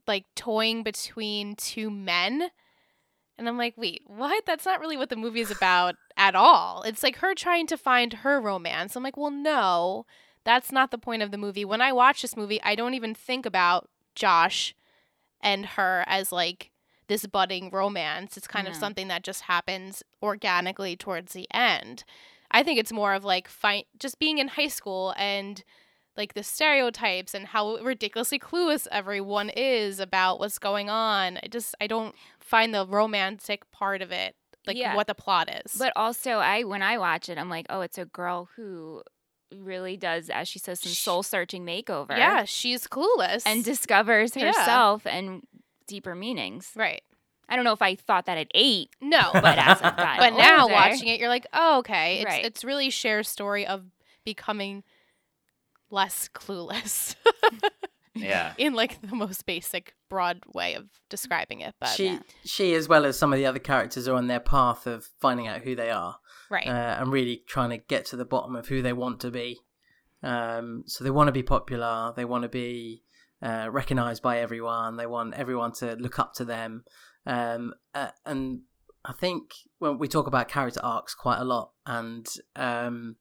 like 0.06 0.24
toying 0.34 0.82
between 0.82 1.56
two 1.56 1.90
men. 1.90 2.48
And 3.36 3.48
I'm 3.50 3.58
like, 3.58 3.74
wait, 3.76 4.00
what? 4.06 4.46
That's 4.46 4.64
not 4.64 4.80
really 4.80 4.96
what 4.96 5.10
the 5.10 5.16
movie 5.16 5.42
is 5.42 5.50
about 5.50 5.96
at 6.16 6.34
all. 6.34 6.82
It's 6.84 7.02
like 7.02 7.16
her 7.16 7.34
trying 7.34 7.66
to 7.66 7.76
find 7.76 8.14
her 8.14 8.40
romance. 8.40 8.96
I'm 8.96 9.02
like, 9.02 9.18
well, 9.18 9.30
no, 9.30 10.06
that's 10.44 10.72
not 10.72 10.90
the 10.90 10.96
point 10.96 11.22
of 11.22 11.32
the 11.32 11.36
movie. 11.36 11.66
When 11.66 11.82
I 11.82 11.92
watch 11.92 12.22
this 12.22 12.34
movie, 12.34 12.62
I 12.62 12.76
don't 12.76 12.94
even 12.94 13.14
think 13.14 13.44
about 13.44 13.90
Josh 14.14 14.74
and 15.42 15.66
her 15.66 16.02
as 16.06 16.32
like 16.32 16.70
this 17.08 17.26
budding 17.26 17.68
romance. 17.68 18.38
It's 18.38 18.48
kind 18.48 18.66
of 18.66 18.74
something 18.74 19.08
that 19.08 19.22
just 19.22 19.42
happens 19.42 20.02
organically 20.22 20.96
towards 20.96 21.34
the 21.34 21.46
end. 21.52 22.04
I 22.54 22.62
think 22.62 22.78
it's 22.78 22.92
more 22.92 23.12
of 23.12 23.24
like 23.24 23.48
just 23.98 24.18
being 24.18 24.38
in 24.38 24.48
high 24.48 24.68
school 24.68 25.12
and 25.18 25.62
like 26.16 26.34
the 26.34 26.42
stereotypes 26.44 27.34
and 27.34 27.46
how 27.48 27.76
ridiculously 27.78 28.38
clueless 28.38 28.86
everyone 28.92 29.50
is 29.50 29.98
about 30.00 30.38
what's 30.38 30.58
going 30.60 30.88
on. 30.88 31.38
I 31.42 31.48
just 31.50 31.74
I 31.80 31.86
don't 31.88 32.14
find 32.38 32.72
the 32.72 32.86
romantic 32.86 33.70
part 33.72 34.00
of 34.00 34.12
it 34.12 34.36
like 34.66 34.76
Yeah. 34.76 34.94
what 34.94 35.08
the 35.08 35.14
plot 35.14 35.50
is. 35.64 35.74
But 35.76 35.92
also, 35.96 36.38
I 36.38 36.62
when 36.62 36.82
I 36.82 36.96
watch 36.98 37.28
it, 37.28 37.36
I'm 37.36 37.50
like, 37.50 37.66
oh, 37.68 37.80
it's 37.82 37.98
a 37.98 38.04
girl 38.06 38.48
who 38.56 39.02
really 39.52 39.96
does, 39.96 40.30
as 40.30 40.48
she 40.48 40.58
says, 40.58 40.80
some 40.80 40.92
soul 40.92 41.22
searching 41.22 41.64
makeover. 41.66 42.16
yeah, 42.16 42.44
she's 42.44 42.86
clueless 42.86 43.42
and 43.44 43.62
discovers 43.64 44.34
Yeah. 44.36 44.46
herself 44.52 45.06
and 45.06 45.42
deeper 45.86 46.14
meanings. 46.14 46.70
right. 46.76 47.02
I 47.48 47.56
don't 47.56 47.64
know 47.64 47.72
if 47.72 47.82
I 47.82 47.94
thought 47.94 48.26
that 48.26 48.38
at 48.38 48.48
eight, 48.54 48.90
No, 49.00 49.30
but 49.32 49.58
as 49.58 49.80
I've 49.82 49.96
gotten 49.96 50.16
but 50.18 50.36
now 50.36 50.68
watching 50.68 51.08
it, 51.08 51.20
you're 51.20 51.28
like, 51.28 51.46
oh, 51.52 51.78
okay. 51.78 52.16
It's 52.16 52.24
Right. 52.24 52.44
it's 52.44 52.64
really 52.64 52.90
Cher's 52.90 53.28
story 53.28 53.66
of 53.66 53.84
becoming 54.24 54.82
less 55.90 56.28
clueless 56.34 57.14
yeah. 58.14 58.54
in 58.58 58.74
like 58.74 59.00
the 59.00 59.14
most 59.14 59.46
basic, 59.46 59.94
broad 60.08 60.40
way 60.52 60.74
of 60.74 60.86
describing 61.08 61.60
it. 61.60 61.74
But 61.80 61.90
she 61.90 62.06
yeah. 62.06 62.18
she 62.44 62.74
as 62.74 62.88
well 62.88 63.04
as 63.04 63.18
some 63.18 63.32
of 63.32 63.38
the 63.38 63.46
other 63.46 63.58
characters 63.58 64.08
are 64.08 64.16
on 64.16 64.26
their 64.26 64.40
path 64.40 64.86
of 64.86 65.08
finding 65.20 65.46
out 65.46 65.62
who 65.62 65.74
they 65.74 65.90
are 65.90 66.16
right, 66.50 66.66
uh, 66.66 66.96
and 67.00 67.12
really 67.12 67.42
trying 67.46 67.70
to 67.70 67.78
get 67.78 68.06
to 68.06 68.16
the 68.16 68.24
bottom 68.24 68.56
of 68.56 68.68
who 68.68 68.82
they 68.82 68.92
want 68.92 69.20
to 69.20 69.30
be 69.30 69.58
um 70.22 70.84
so 70.86 71.04
they 71.04 71.10
want 71.10 71.28
to 71.28 71.32
be 71.32 71.42
popular 71.42 72.12
they 72.16 72.24
want 72.24 72.42
to 72.42 72.48
be 72.48 73.02
uh, 73.42 73.68
recognized 73.70 74.22
by 74.22 74.38
everyone 74.38 74.96
they 74.96 75.06
want 75.06 75.34
everyone 75.34 75.72
to 75.72 75.96
look 75.96 76.18
up 76.18 76.32
to 76.32 76.44
them 76.44 76.82
um 77.26 77.72
uh, 77.94 78.10
and 78.24 78.60
i 79.04 79.12
think 79.12 79.50
when 79.78 79.98
we 79.98 80.08
talk 80.08 80.26
about 80.26 80.48
character 80.48 80.80
arcs 80.82 81.14
quite 81.14 81.38
a 81.38 81.44
lot 81.44 81.72
and 81.86 82.26
um 82.56 83.16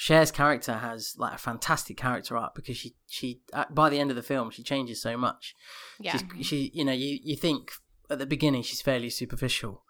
Cher's 0.00 0.30
character 0.30 0.78
has 0.78 1.14
like 1.18 1.34
a 1.34 1.38
fantastic 1.38 1.98
character 1.98 2.34
arc 2.34 2.54
because 2.54 2.74
she 2.74 2.94
she 3.06 3.42
uh, 3.52 3.66
by 3.68 3.90
the 3.90 3.98
end 3.98 4.08
of 4.08 4.16
the 4.16 4.22
film 4.22 4.50
she 4.50 4.62
changes 4.62 5.02
so 5.02 5.14
much. 5.14 5.54
yeah, 6.00 6.16
She's, 6.16 6.46
she 6.46 6.70
you 6.72 6.86
know 6.86 6.92
you 6.92 7.18
you 7.22 7.36
think 7.36 7.72
at 8.08 8.18
the 8.18 8.24
beginning 8.24 8.62
she's 8.62 8.80
fairly 8.80 9.10
superficial, 9.10 9.84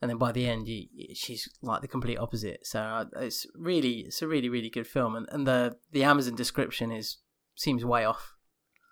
and 0.00 0.10
then 0.10 0.16
by 0.16 0.32
the 0.32 0.48
end 0.48 0.66
you, 0.66 0.86
she's 1.14 1.46
like 1.60 1.82
the 1.82 1.88
complete 1.88 2.16
opposite. 2.16 2.66
So 2.66 2.80
uh, 2.80 3.04
it's 3.16 3.46
really 3.54 4.04
it's 4.06 4.22
a 4.22 4.26
really 4.26 4.48
really 4.48 4.70
good 4.70 4.86
film, 4.86 5.14
and, 5.14 5.28
and 5.30 5.46
the 5.46 5.76
the 5.92 6.04
Amazon 6.04 6.36
description 6.36 6.90
is 6.90 7.18
seems 7.54 7.84
way 7.84 8.06
off, 8.06 8.36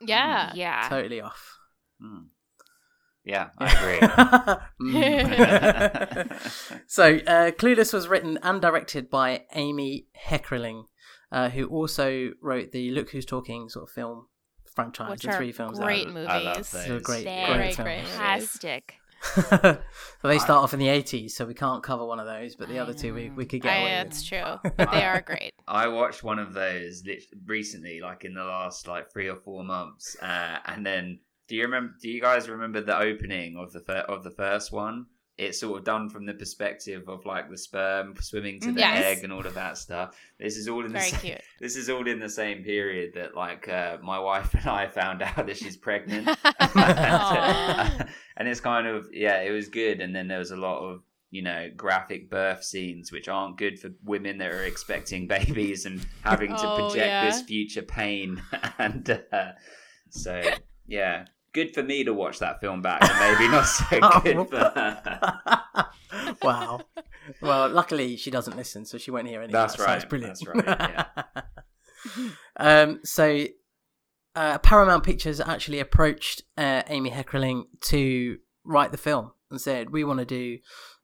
yeah. 0.03 0.53
yeah. 0.55 0.87
totally 0.91 1.23
off. 1.23 1.57
Hmm. 1.99 2.27
Yeah, 3.29 3.49
I 3.59 4.59
agree. 4.79 4.81
Mm. 4.81 6.53
so, 6.87 7.05
uh, 7.27 7.51
Clueless 7.53 7.93
was 7.93 8.09
written 8.09 8.39
and 8.43 8.61
directed 8.63 9.11
by 9.11 9.43
Amy 9.55 10.07
Heckerling, 10.29 10.85
uh, 11.31 11.51
who 11.51 11.67
also 11.67 12.31
wrote 12.41 12.73
the 12.73 12.91
Look 12.91 13.11
Who's 13.11 13.27
Talking 13.27 13.69
sort 13.69 13.85
of 13.89 13.91
film 13.91 14.27
franchise, 14.75 15.11
Which 15.11 15.23
the 15.23 15.31
are 15.31 15.37
three 15.37 15.53
films. 15.53 15.79
great 15.79 16.07
I- 16.07 16.11
movies. 16.11 16.29
I 16.29 16.39
love 16.39 16.71
those. 16.71 17.03
great, 17.03 17.25
They're 17.25 17.47
great, 17.47 17.57
great, 17.59 17.75
films. 17.75 17.77
great. 17.87 18.05
fantastic. 18.07 18.95
so 19.35 19.79
they 20.23 20.39
start 20.39 20.63
off 20.63 20.73
in 20.73 20.79
the 20.79 20.87
80s, 20.87 21.33
so 21.33 21.45
we 21.45 21.53
can't 21.53 21.83
cover 21.83 22.07
one 22.07 22.21
of 22.21 22.27
those, 22.27 22.55
but 22.55 22.69
the 22.69 22.79
I 22.79 22.83
other 22.83 22.95
two 22.95 23.13
we, 23.13 23.31
we 23.31 23.47
could 23.47 23.61
get 23.63 23.73
I, 23.73 23.77
away 23.81 23.99
with. 23.99 24.07
it's 24.13 24.25
true, 24.25 24.45
but 24.77 24.91
they 24.93 25.05
are 25.05 25.21
great. 25.21 25.53
I 25.67 25.89
watched 25.89 26.23
one 26.23 26.39
of 26.39 26.55
those 26.55 27.03
recently, 27.45 28.01
like 28.01 28.25
in 28.25 28.35
the 28.35 28.45
last 28.45 28.87
like 28.87 29.11
three 29.13 29.29
or 29.29 29.35
four 29.37 29.65
months, 29.65 30.17
uh, 30.23 30.59
and 30.67 30.87
then 30.87 31.19
do 31.49 31.57
you 31.57 31.63
remember? 31.65 31.95
Do 32.01 32.09
you 32.09 32.21
guys 32.21 32.49
remember 32.49 32.81
the 32.81 32.97
opening 32.99 33.57
of 33.57 33.73
the 33.73 33.81
fir- 33.81 34.07
of 34.09 34.23
the 34.25 34.31
first 34.31 34.71
one? 34.73 35.07
It's 35.37 35.61
sort 35.61 35.79
of 35.79 35.85
done 35.85 36.11
from 36.11 36.27
the 36.27 36.35
perspective 36.35 37.09
of 37.09 37.25
like 37.25 37.49
the 37.49 37.57
sperm 37.57 38.15
swimming 38.21 38.59
to 38.61 38.73
the 38.73 38.81
Yes. 38.81 39.05
egg 39.19 39.23
and 39.25 39.33
all 39.33 39.47
of 39.47 39.55
that 39.55 39.79
stuff. 39.79 40.17
This 40.41 40.57
is 40.57 40.67
all 40.69 40.85
in 40.85 40.93
the 40.93 40.99
Very 40.99 41.11
same, 41.11 41.21
cute. 41.21 41.41
this 41.61 41.77
is 41.77 41.89
all 41.89 42.09
in 42.09 42.19
the 42.19 42.29
same 42.29 42.65
period 42.65 43.13
that 43.15 43.37
like 43.37 43.69
uh, 43.69 43.99
my 44.03 44.19
wife 44.19 44.53
and 44.59 44.67
I 44.67 44.89
found 44.89 45.23
out 45.23 45.47
that 45.47 45.57
she's 45.57 45.77
pregnant. 45.77 46.29
Aw. 46.45 48.07
and 48.37 48.49
it's 48.49 48.61
kind 48.61 48.87
of 48.87 49.09
yeah, 49.13 49.41
it 49.43 49.51
was 49.51 49.69
good. 49.69 50.01
And 50.01 50.15
then 50.15 50.29
there 50.29 50.39
was 50.39 50.51
a 50.51 50.57
lot 50.57 50.81
of 50.81 51.03
you 51.31 51.43
know 51.43 51.69
graphic 51.77 52.31
birth 52.31 52.65
scenes, 52.65 53.13
which 53.13 53.29
aren't 53.29 53.59
good 53.59 53.79
for 53.79 53.91
women 54.05 54.39
that 54.39 54.51
are 54.51 54.65
expecting 54.65 55.27
babies 55.29 55.87
and 55.87 56.05
having 56.23 56.51
to 56.51 56.69
Oh, 56.69 56.77
project 56.77 57.07
yeah. 57.07 57.25
this 57.27 57.43
future 57.43 57.83
pain. 57.83 58.43
and 58.79 59.09
uh, 59.33 59.53
so 60.11 60.43
yeah, 60.87 61.27
good 61.65 61.75
for 61.75 61.83
me 61.83 62.05
to 62.05 62.15
watch 62.15 62.39
that 62.39 62.61
film 62.61 62.83
back, 62.83 63.03
and 63.03 63.19
maybe 63.19 63.51
not 63.51 63.63
so 63.67 63.85
Oh. 64.03 64.21
good 64.21 64.49
for 64.49 64.57
her. 64.59 65.87
wow. 66.43 66.81
Well, 67.43 67.69
luckily 67.69 68.17
she 68.17 68.31
doesn't 68.31 68.57
listen, 68.57 68.85
so 68.85 68.97
she 68.99 69.11
won't 69.11 69.27
hear 69.29 69.41
anything. 69.41 69.53
That's 69.55 69.75
of 69.75 69.81
that, 69.81 69.87
so 69.87 69.93
right, 69.93 70.09
brilliant. 70.09 70.41
that's 70.41 71.17
right, 72.17 72.25
um. 72.57 73.01
So, 73.05 73.47
uh, 74.35 74.59
Paramount 74.59 75.05
Pictures 75.05 75.41
actually 75.41 75.81
approached 75.81 76.43
uh, 76.57 76.83
Amy 76.89 77.11
Heckerling 77.11 77.65
to 77.83 78.39
write 78.65 78.93
the 78.93 78.99
film 78.99 79.33
and 79.51 79.61
said, 79.61 79.91
"We 79.91 80.05
want 80.05 80.21
to 80.21 80.25
do 80.25 80.59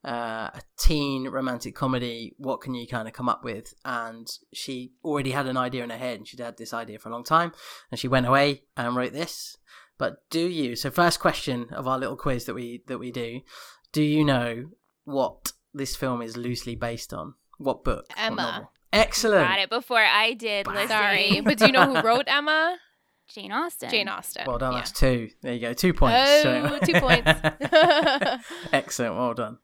uh, 0.07 0.51
a 0.55 0.61
teen 0.79 1.29
romantic 1.29 1.75
comedy. 1.75 2.35
What 2.39 2.61
can 2.61 2.75
you 2.75 2.87
kind 2.87 3.09
of 3.09 3.15
come 3.15 3.29
up 3.29 3.45
with?" 3.45 3.75
And 3.85 4.27
she 4.53 4.93
already 5.05 5.33
had 5.33 5.47
an 5.47 5.57
idea 5.57 5.85
in 5.85 5.91
her 5.91 5.99
head, 5.99 6.19
and 6.19 6.29
she'd 6.29 6.41
had 6.41 6.57
this 6.59 6.73
idea 6.73 6.99
for 6.99 7.09
a 7.09 7.13
long 7.13 7.25
time. 7.25 7.53
And 7.91 7.99
she 7.99 8.09
went 8.09 8.27
away 8.27 8.63
and 8.77 8.97
wrote 8.97 9.13
this. 9.13 9.57
But 9.99 10.29
do 10.31 10.41
you? 10.41 10.77
So, 10.77 10.91
first 10.91 11.21
question 11.21 11.69
of 11.73 11.87
our 11.87 11.99
little 11.99 12.17
quiz 12.17 12.45
that 12.47 12.55
we 12.55 12.83
that 12.89 12.99
we 12.99 13.11
do: 13.13 13.41
Do 13.93 14.03
you 14.03 14.25
know 14.25 14.71
what 15.05 15.53
this 15.73 15.95
film 15.97 16.21
is 16.23 16.37
loosely 16.37 16.75
based 16.75 17.13
on? 17.15 17.35
What 17.59 17.85
book? 17.85 18.07
Emma. 18.17 18.37
novel? 18.37 18.73
Excellent. 18.93 19.47
Got 19.49 19.59
it 19.61 19.71
before 19.71 19.99
I 20.05 20.35
did. 20.35 20.67
Wow. 20.67 20.87
Sorry, 20.87 21.41
but 21.45 21.59
do 21.59 21.67
you 21.67 21.73
know 21.73 21.95
who 21.95 22.01
wrote 22.01 22.25
Emma? 22.29 22.77
Jane 23.29 23.53
Austen. 23.53 23.89
Jane 23.89 24.09
Austen. 24.09 24.45
Well 24.47 24.59
done. 24.59 24.73
Yeah. 24.73 24.79
That's 24.81 24.93
two. 24.93 25.31
There 25.43 25.55
you 25.55 25.61
go. 25.61 25.73
Two 25.73 25.95
points. 25.95 26.45
Oh, 26.45 26.79
two 26.85 27.01
points. 27.01 27.31
Excellent. 28.73 29.17
Well 29.17 29.35
done. 29.35 29.59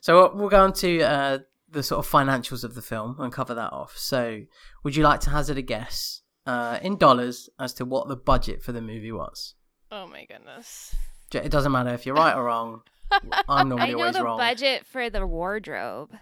So 0.00 0.14
we'll- 0.16 0.36
we'll 0.36 0.48
go 0.48 0.62
on 0.62 0.72
to 0.74 1.00
uh, 1.02 1.38
the 1.70 1.82
sort 1.82 2.04
of 2.04 2.10
financials 2.10 2.64
of 2.64 2.74
the 2.74 2.82
film 2.82 3.16
and 3.18 3.32
cover 3.32 3.54
that 3.54 3.72
off. 3.72 3.96
So, 3.96 4.40
would 4.82 4.96
you 4.96 5.02
like 5.04 5.20
to 5.20 5.30
hazard 5.30 5.58
a 5.58 5.62
guess 5.62 6.22
uh, 6.46 6.78
in 6.82 6.96
dollars 6.96 7.48
as 7.58 7.72
to 7.74 7.84
what 7.84 8.08
the 8.08 8.16
budget 8.16 8.62
for 8.62 8.72
the 8.72 8.82
movie 8.82 9.12
was? 9.12 9.54
Oh 9.90 10.06
my 10.06 10.24
goodness. 10.24 10.94
It 11.32 11.50
doesn't 11.50 11.72
matter 11.72 11.92
if 11.94 12.06
you're 12.06 12.14
right 12.14 12.34
or 12.34 12.44
wrong. 12.44 12.82
I'm 13.48 13.68
normally 13.68 13.88
I 13.88 13.92
know 13.92 13.98
always 14.00 14.16
the 14.16 14.24
wrong. 14.24 14.38
budget 14.38 14.86
for 14.86 15.10
the 15.10 15.26
wardrobe. 15.26 16.12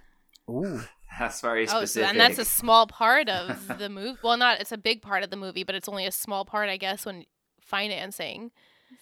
Ooh. 0.51 0.83
That's 1.19 1.41
very 1.43 1.65
Oh, 1.65 1.67
so, 1.67 1.79
specific. 1.81 2.11
and 2.11 2.21
that's 2.21 2.39
a 2.39 2.45
small 2.45 2.87
part 2.87 3.29
of 3.29 3.69
the 3.79 3.89
movie. 3.91 4.19
Well, 4.23 4.37
not 4.39 4.61
it's 4.61 4.73
a 4.73 4.79
big 4.79 5.03
part 5.03 5.23
of 5.23 5.31
the 5.31 5.37
movie, 5.37 5.65
but 5.65 5.75
it's 5.75 5.89
only 5.89 6.07
a 6.07 6.13
small 6.13 6.45
part, 6.47 6.71
I 6.71 6.79
guess, 6.79 7.05
when 7.05 7.25
financing. 7.61 8.51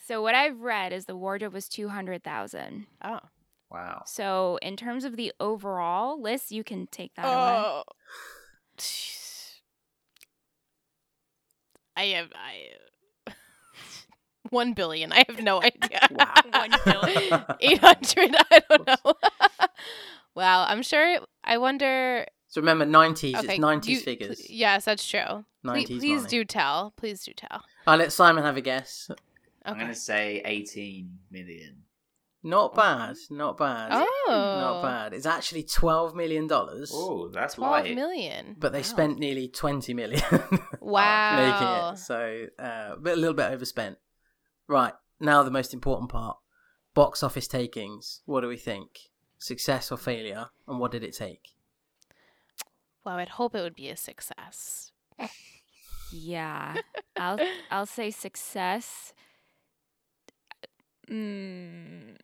So 0.06 0.20
what 0.22 0.34
I've 0.34 0.60
read 0.60 0.92
is 0.92 1.06
the 1.06 1.16
wardrobe 1.16 1.52
was 1.52 1.68
two 1.68 1.88
hundred 1.88 2.22
thousand. 2.24 2.86
Oh. 3.02 3.20
wow. 3.70 4.02
So 4.06 4.58
in 4.62 4.76
terms 4.76 5.04
of 5.04 5.16
the 5.16 5.32
overall 5.40 6.20
list, 6.20 6.50
you 6.50 6.64
can 6.64 6.86
take 6.88 7.14
that 7.14 7.24
away. 7.24 7.62
Oh. 7.64 7.82
I 11.96 12.04
have 12.06 12.28
I 12.34 12.70
one 14.48 14.72
billion. 14.72 15.12
I 15.12 15.24
have 15.28 15.42
no 15.42 15.62
idea. 15.62 16.00
Wow. 16.10 16.34
one 16.50 16.70
billion. 16.84 17.44
Eight 17.60 17.78
hundred. 17.78 18.34
I 18.50 18.60
don't 18.68 18.86
know. 18.86 19.14
wow. 20.34 20.64
I'm 20.68 20.82
sure. 20.82 21.18
I 21.44 21.58
wonder. 21.58 22.26
So 22.48 22.60
remember, 22.60 22.84
90s. 22.84 23.36
Okay, 23.36 23.54
it's 23.54 23.64
90s 23.64 23.86
you- 23.86 24.00
figures. 24.00 24.40
pl- 24.40 24.46
yes, 24.56 24.84
that's 24.84 25.06
true. 25.06 25.44
90s 25.64 25.86
please 25.86 26.22
money. 26.22 26.28
do 26.28 26.44
tell. 26.44 26.92
Please 26.96 27.22
do 27.22 27.32
tell. 27.32 27.62
I'll 27.86 27.98
let 27.98 28.12
Simon 28.12 28.42
have 28.44 28.56
a 28.56 28.60
guess. 28.60 29.06
Okay. 29.10 29.20
I'm 29.64 29.78
gonna 29.78 29.94
say 29.94 30.42
18 30.44 31.18
million. 31.30 31.82
Not 32.42 32.74
bad. 32.74 33.16
Not 33.30 33.58
bad. 33.58 33.90
Oh. 33.92 34.26
Not 34.28 34.82
bad. 34.82 35.12
It's 35.12 35.26
actually 35.26 35.62
$12 35.64 36.14
million. 36.14 36.48
Oh, 36.50 37.28
that's 37.32 37.54
Twelve 37.56 37.84
light. 37.84 37.94
million. 37.94 38.56
But 38.58 38.72
they 38.72 38.78
Wow. 38.78 38.82
spent 38.84 39.18
nearly 39.18 39.48
20 39.48 39.92
million 39.92 40.22
Wow. 40.80 41.36
making 41.36 41.92
it. 41.94 41.98
So, 41.98 42.46
uh, 42.58 42.96
but 42.98 43.12
a 43.12 43.16
little 43.16 43.34
bit 43.34 43.52
overspent. 43.52 43.98
Right. 44.70 44.92
Now, 45.18 45.42
the 45.42 45.50
most 45.50 45.74
important 45.74 46.10
part 46.10 46.36
box 46.94 47.24
office 47.24 47.48
takings. 47.48 48.20
What 48.24 48.42
do 48.42 48.46
we 48.48 48.56
think? 48.56 49.00
Success 49.36 49.90
or 49.90 49.96
failure? 49.98 50.46
And 50.68 50.78
what 50.78 50.92
did 50.92 51.02
it 51.02 51.12
take? 51.16 51.48
Well, 53.04 53.16
I'd 53.16 53.30
hope 53.30 53.56
it 53.56 53.62
would 53.62 53.74
be 53.74 53.88
a 53.88 53.96
success. 53.96 54.92
Yeah, 56.12 56.76
I'll 57.16 57.38
I'll 57.70 57.86
say 57.86 58.10
success. 58.12 59.12
Mm. 61.10 62.16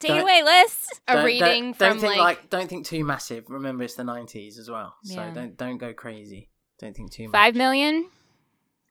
Take 0.00 0.08
Don't- 0.08 0.22
away, 0.22 0.42
Liz. 0.42 0.88
A 1.06 1.24
reading 1.24 1.72
don't, 1.72 1.78
don't 1.78 1.90
from 1.92 1.98
think 2.00 2.16
like, 2.16 2.50
don't 2.50 2.68
think 2.68 2.86
too 2.86 3.04
massive. 3.04 3.44
Remember, 3.48 3.84
it's 3.84 3.94
the 3.94 4.02
90s 4.02 4.58
as 4.58 4.68
well. 4.70 4.94
So 5.04 5.30
don't 5.34 5.56
don't 5.56 5.78
go 5.78 5.92
crazy. 5.92 6.50
Don't 6.80 6.96
think 6.96 7.12
too 7.12 7.24
much. 7.24 7.32
Five 7.32 7.54
million. 7.54 8.08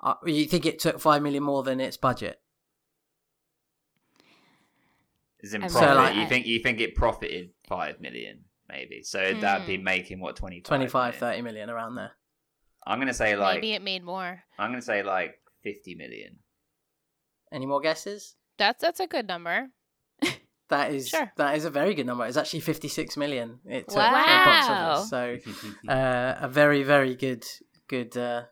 Uh, 0.02 0.16
you 0.26 0.46
think 0.46 0.66
it 0.66 0.80
took 0.80 1.00
5 1.00 1.22
million 1.22 1.44
more 1.44 1.62
than 1.64 1.80
its 1.80 1.98
budget? 1.98 2.42
Is 5.42 5.54
in 5.54 5.64
I'm 5.64 5.70
profit. 5.70 5.96
like- 5.96 6.16
you 6.16 6.28
think 6.28 6.46
you 6.46 6.60
think 6.60 6.82
it 6.82 6.96
profited 6.96 7.52
five 7.68 8.02
million, 8.02 8.44
maybe? 8.68 9.04
So 9.04 9.34
that'd 9.34 9.66
be 9.68 9.78
Hmm. 9.78 9.84
making 9.84 10.20
what 10.20 10.36
25, 10.36 10.68
25, 10.68 11.14
million? 11.14 11.20
30 11.20 11.42
million 11.44 11.70
around 11.70 11.96
there. 11.96 12.12
I'm 12.86 13.00
gonna 13.00 13.14
say 13.14 13.36
like 13.38 13.56
maybe 13.56 13.74
it 13.74 13.82
made 13.82 14.04
more. 14.04 14.44
I'm 14.58 14.72
gonna 14.72 14.82
say 14.82 15.02
like 15.04 15.40
50 15.64 15.96
million. 15.96 16.40
Any 17.54 17.66
more 17.66 17.80
guesses? 17.80 18.36
That's 18.58 18.82
that's 18.82 19.00
a 19.00 19.08
good 19.08 19.28
number. 19.28 19.70
That 20.70 20.94
is 20.94 21.10
Sure. 21.10 21.32
that 21.38 21.56
is 21.58 21.66
a 21.66 21.72
very 21.72 21.96
good 21.96 22.06
number. 22.06 22.26
It's 22.28 22.38
actually 22.38 22.60
56 22.60 23.18
million. 23.18 23.60
It 23.66 23.88
took 23.88 23.98
Wow. 23.98 24.12
for 24.12 24.30
the 24.30 24.46
box 24.46 24.70
office. 24.70 25.10
So 25.10 25.68
uh, 25.92 26.36
a 26.42 26.48
very 26.50 26.84
very 26.84 27.16
good 27.16 27.44
good 27.88 28.16
uh, 28.18 28.44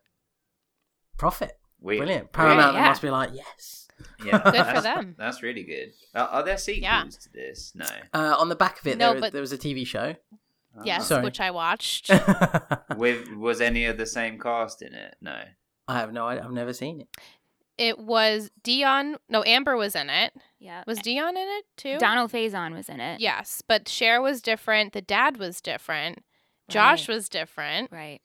profit. 1.17 1.57
We- 1.79 1.97
Brilliant. 1.97 2.31
Paramount 2.31 2.75
yeah. 2.75 2.87
must 2.87 3.01
be 3.01 3.09
like 3.09 3.31
yes. 3.33 3.87
Yeah, 4.23 4.39
Good 4.43 4.75
for 4.75 4.81
them. 4.81 5.15
That's 5.17 5.41
really 5.41 5.63
good. 5.63 5.91
Are, 6.13 6.27
are 6.27 6.43
there 6.43 6.57
sequels 6.57 6.83
Yeah. 6.83 7.03
to 7.03 7.29
this? 7.33 7.71
No. 7.75 7.85
Uh, 8.13 8.35
on 8.37 8.49
the 8.49 8.55
back 8.55 8.79
of 8.79 8.87
it, 8.87 8.97
No, 8.97 9.11
there, 9.13 9.21
but- 9.21 9.31
there 9.33 9.41
was 9.41 9.51
a 9.53 9.57
TV 9.57 9.85
show. 9.85 10.15
Yes, 10.83 11.07
Sorry. 11.07 11.23
which 11.23 11.39
I 11.39 11.49
watched. 11.49 12.11
With 12.97 13.31
was 13.33 13.61
any 13.61 13.85
of 13.85 13.97
the 13.97 14.05
same 14.05 14.37
cast 14.39 14.83
in 14.83 14.93
it? 14.93 15.15
No. 15.21 15.41
I 15.87 15.97
have 15.99 16.13
no 16.13 16.27
idea. 16.27 16.43
I've 16.43 16.51
never 16.51 16.71
seen 16.73 17.01
it. 17.01 17.07
it 17.79 17.97
was 17.97 18.51
Dion. 18.63 19.15
No, 19.27 19.43
Amber 19.43 19.75
was 19.75 19.95
in 19.95 20.11
it. 20.11 20.33
Yeah. 20.59 20.83
Was 20.85 20.99
Dion 20.99 21.35
in 21.35 21.47
it 21.47 21.65
too? 21.77 21.97
Donald 21.97 22.31
Faison 22.31 22.75
was 22.75 22.89
in 22.89 22.99
it. 22.99 23.19
Yes, 23.19 23.63
but 23.67 23.87
Cher 23.89 24.21
was 24.21 24.39
different. 24.41 24.93
The 24.93 25.01
dad 25.01 25.37
was 25.37 25.61
different. 25.61 26.23
Josh 26.69 27.07
Right. 27.07 27.15
was 27.15 27.27
different. 27.29 27.91
Right. 27.91 28.21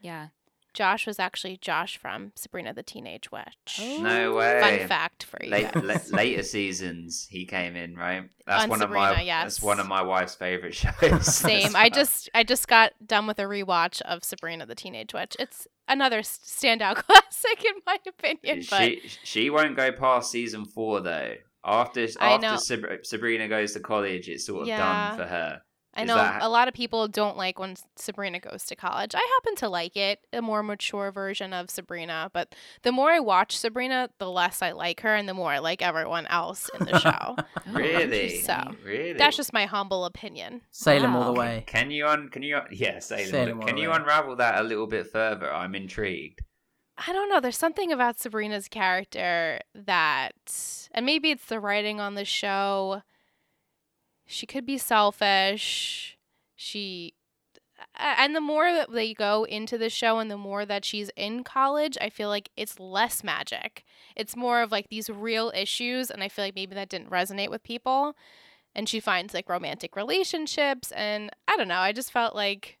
Yeah. 0.00 0.28
Josh 0.76 1.06
was 1.06 1.18
actually 1.18 1.56
Josh 1.56 1.96
from 1.96 2.32
Sabrina 2.36 2.74
the 2.74 2.82
Teenage 2.82 3.32
Witch. 3.32 3.80
No 3.80 4.34
oh. 4.34 4.36
way. 4.36 4.60
Fun 4.60 4.86
fact 4.86 5.24
for 5.24 5.38
you. 5.42 5.50
Late, 5.50 5.72
guys. 5.72 6.12
la- 6.12 6.16
later 6.18 6.42
seasons, 6.42 7.26
he 7.30 7.46
came 7.46 7.76
in, 7.76 7.96
right? 7.96 8.28
That's 8.46 8.64
On 8.64 8.68
one 8.68 8.82
of 8.82 8.90
my. 8.90 9.22
yes. 9.22 9.44
That's 9.44 9.62
one 9.62 9.80
of 9.80 9.88
my 9.88 10.02
wife's 10.02 10.34
favorite 10.34 10.74
shows. 10.74 11.24
Same. 11.34 11.74
I 11.74 11.88
just 11.94 12.28
I 12.34 12.44
just 12.44 12.68
got 12.68 12.92
done 13.04 13.26
with 13.26 13.38
a 13.38 13.44
rewatch 13.44 14.02
of 14.02 14.22
Sabrina 14.22 14.66
the 14.66 14.74
Teenage 14.74 15.14
Witch. 15.14 15.34
It's 15.40 15.66
another 15.88 16.18
s- 16.18 16.40
standout 16.44 16.96
classic 16.96 17.64
in 17.64 17.80
my 17.86 17.96
opinion. 18.06 18.66
But 18.68 18.82
she 18.82 19.02
she 19.24 19.50
won't 19.50 19.76
go 19.76 19.92
past 19.92 20.30
season 20.30 20.66
four 20.66 21.00
though. 21.00 21.36
After 21.64 22.06
after 22.20 22.98
Sabrina 23.02 23.48
goes 23.48 23.72
to 23.72 23.80
college, 23.80 24.28
it's 24.28 24.44
sort 24.44 24.62
of 24.62 24.68
Yeah. 24.68 24.76
done 24.76 25.16
for 25.16 25.24
her. 25.24 25.62
I 25.96 26.04
know 26.04 26.14
that- 26.16 26.42
a 26.42 26.48
lot 26.48 26.68
of 26.68 26.74
people 26.74 27.08
don't 27.08 27.36
like 27.36 27.58
when 27.58 27.76
Sabrina 27.96 28.38
goes 28.40 28.64
to 28.66 28.76
college. 28.76 29.14
I 29.14 29.26
happen 29.40 29.56
to 29.56 29.68
like 29.68 29.96
it, 29.96 30.20
a 30.32 30.42
more 30.42 30.62
mature 30.62 31.10
version 31.10 31.52
of 31.52 31.70
Sabrina. 31.70 32.30
But 32.32 32.54
the 32.82 32.92
more 32.92 33.10
I 33.10 33.20
watch 33.20 33.56
Sabrina, 33.56 34.10
the 34.18 34.30
less 34.30 34.62
I 34.62 34.72
like 34.72 35.00
her, 35.00 35.14
and 35.14 35.28
the 35.28 35.34
more 35.34 35.50
I 35.52 35.58
like 35.58 35.80
everyone 35.82 36.26
else 36.26 36.68
in 36.78 36.86
the 36.86 36.98
show. 36.98 37.36
Really? 37.72 38.38
So, 38.40 38.74
really? 38.84 39.14
That's 39.14 39.36
just 39.36 39.52
my 39.52 39.66
humble 39.66 40.04
opinion. 40.04 40.62
Salem 40.70 41.16
all 41.16 41.32
the 41.32 41.38
way. 41.38 41.64
Can 41.66 41.90
you 41.90 42.06
un? 42.06 42.28
Can 42.28 42.42
you? 42.42 42.56
Un- 42.56 42.68
yeah, 42.70 42.98
Salem. 43.00 43.26
Salem 43.26 43.60
can 43.62 43.74
all 43.76 43.80
you 43.82 43.90
way. 43.90 43.96
unravel 43.96 44.36
that 44.36 44.60
a 44.60 44.62
little 44.62 44.86
bit 44.86 45.06
further? 45.10 45.52
I'm 45.52 45.74
intrigued. 45.74 46.40
I 46.96 47.12
don't 47.12 47.28
know. 47.28 47.40
There's 47.40 47.58
something 47.58 47.92
about 47.92 48.18
Sabrina's 48.18 48.68
character 48.68 49.60
that, 49.74 50.32
and 50.92 51.04
maybe 51.04 51.30
it's 51.30 51.46
the 51.46 51.60
writing 51.60 52.00
on 52.00 52.14
the 52.14 52.24
show. 52.24 53.02
She 54.26 54.46
could 54.46 54.66
be 54.66 54.78
selfish. 54.78 56.18
She, 56.54 57.14
and 57.96 58.34
the 58.34 58.40
more 58.40 58.72
that 58.72 58.90
they 58.90 59.14
go 59.14 59.44
into 59.44 59.78
the 59.78 59.88
show 59.90 60.18
and 60.18 60.30
the 60.30 60.36
more 60.36 60.66
that 60.66 60.84
she's 60.84 61.10
in 61.16 61.44
college, 61.44 61.96
I 62.00 62.10
feel 62.10 62.28
like 62.28 62.50
it's 62.56 62.80
less 62.80 63.22
magic. 63.22 63.84
It's 64.16 64.36
more 64.36 64.62
of 64.62 64.72
like 64.72 64.88
these 64.88 65.08
real 65.08 65.52
issues, 65.54 66.10
and 66.10 66.22
I 66.22 66.28
feel 66.28 66.44
like 66.44 66.56
maybe 66.56 66.74
that 66.74 66.88
didn't 66.88 67.10
resonate 67.10 67.50
with 67.50 67.62
people. 67.62 68.16
And 68.74 68.88
she 68.88 69.00
finds 69.00 69.32
like 69.32 69.48
romantic 69.48 69.96
relationships, 69.96 70.92
and 70.92 71.30
I 71.48 71.56
don't 71.56 71.68
know. 71.68 71.78
I 71.78 71.92
just 71.92 72.12
felt 72.12 72.34
like 72.34 72.78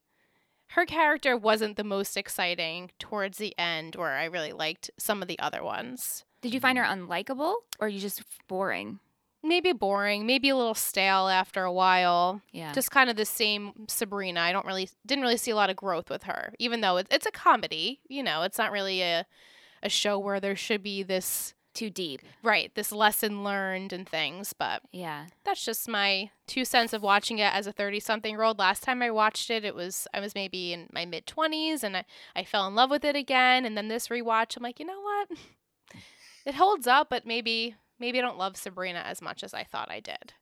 her 0.70 0.84
character 0.84 1.36
wasn't 1.36 1.76
the 1.76 1.84
most 1.84 2.16
exciting 2.16 2.90
towards 2.98 3.38
the 3.38 3.54
end 3.56 3.94
where 3.94 4.16
I 4.16 4.24
really 4.24 4.52
liked 4.52 4.90
some 4.98 5.22
of 5.22 5.28
the 5.28 5.38
other 5.38 5.62
ones. 5.62 6.24
Did 6.42 6.52
you 6.52 6.60
find 6.60 6.76
her 6.76 6.84
unlikable 6.84 7.54
or 7.78 7.88
you 7.88 8.00
just 8.00 8.22
boring? 8.48 8.98
Maybe 9.46 9.72
boring, 9.72 10.26
maybe 10.26 10.48
a 10.48 10.56
little 10.56 10.74
stale 10.74 11.28
after 11.28 11.62
a 11.64 11.72
while. 11.72 12.40
Yeah. 12.52 12.72
Just 12.72 12.90
kind 12.90 13.08
of 13.10 13.16
the 13.16 13.24
same 13.24 13.72
Sabrina. 13.88 14.40
I 14.40 14.52
don't 14.52 14.66
really 14.66 14.88
didn't 15.06 15.22
really 15.22 15.36
see 15.36 15.50
a 15.50 15.56
lot 15.56 15.70
of 15.70 15.76
growth 15.76 16.10
with 16.10 16.24
her, 16.24 16.52
even 16.58 16.80
though 16.80 16.96
it's 16.96 17.08
it's 17.14 17.26
a 17.26 17.30
comedy. 17.30 18.00
You 18.08 18.22
know, 18.22 18.42
it's 18.42 18.58
not 18.58 18.72
really 18.72 19.02
a 19.02 19.26
a 19.82 19.88
show 19.88 20.18
where 20.18 20.40
there 20.40 20.56
should 20.56 20.82
be 20.82 21.02
this 21.02 21.52
too 21.74 21.90
deep. 21.90 22.22
right 22.42 22.74
this 22.74 22.90
lesson 22.90 23.44
learned 23.44 23.92
and 23.92 24.08
things. 24.08 24.54
But 24.54 24.80
Yeah. 24.92 25.26
that's 25.44 25.62
just 25.62 25.86
my 25.88 26.30
two 26.46 26.64
cents 26.64 26.94
of 26.94 27.02
watching 27.02 27.38
it 27.38 27.52
as 27.54 27.66
a 27.66 27.72
30 27.72 28.00
something 28.00 28.32
year 28.32 28.42
old 28.42 28.58
last 28.58 28.82
time 28.82 29.02
i 29.02 29.10
watched 29.10 29.50
it 29.50 29.62
it 29.64 29.74
was 29.74 30.06
i 30.14 30.20
was 30.20 30.34
maybe 30.34 30.72
in 30.72 30.88
my 30.92 31.04
mid 31.04 31.26
20s 31.26 31.82
and 31.82 31.96
I, 31.98 32.04
I 32.34 32.44
fell 32.44 32.66
in 32.66 32.74
love 32.74 32.88
with 32.90 33.04
it 33.04 33.14
again 33.16 33.66
and 33.66 33.76
then 33.76 33.88
this 33.88 34.08
rewatch 34.08 34.56
i'm 34.56 34.62
like 34.62 34.80
you 34.80 34.86
know 34.86 35.00
what 35.02 35.28
it 36.46 36.54
holds 36.54 36.86
up 36.86 37.10
but 37.10 37.26
maybe 37.26 37.74
maybe 37.98 38.18
i 38.18 38.22
don't 38.22 38.38
love 38.38 38.56
sabrina 38.56 39.00
as 39.00 39.20
much 39.22 39.42
as 39.42 39.54
i 39.54 39.62
thought 39.64 39.90
i 39.90 40.00
did 40.00 40.32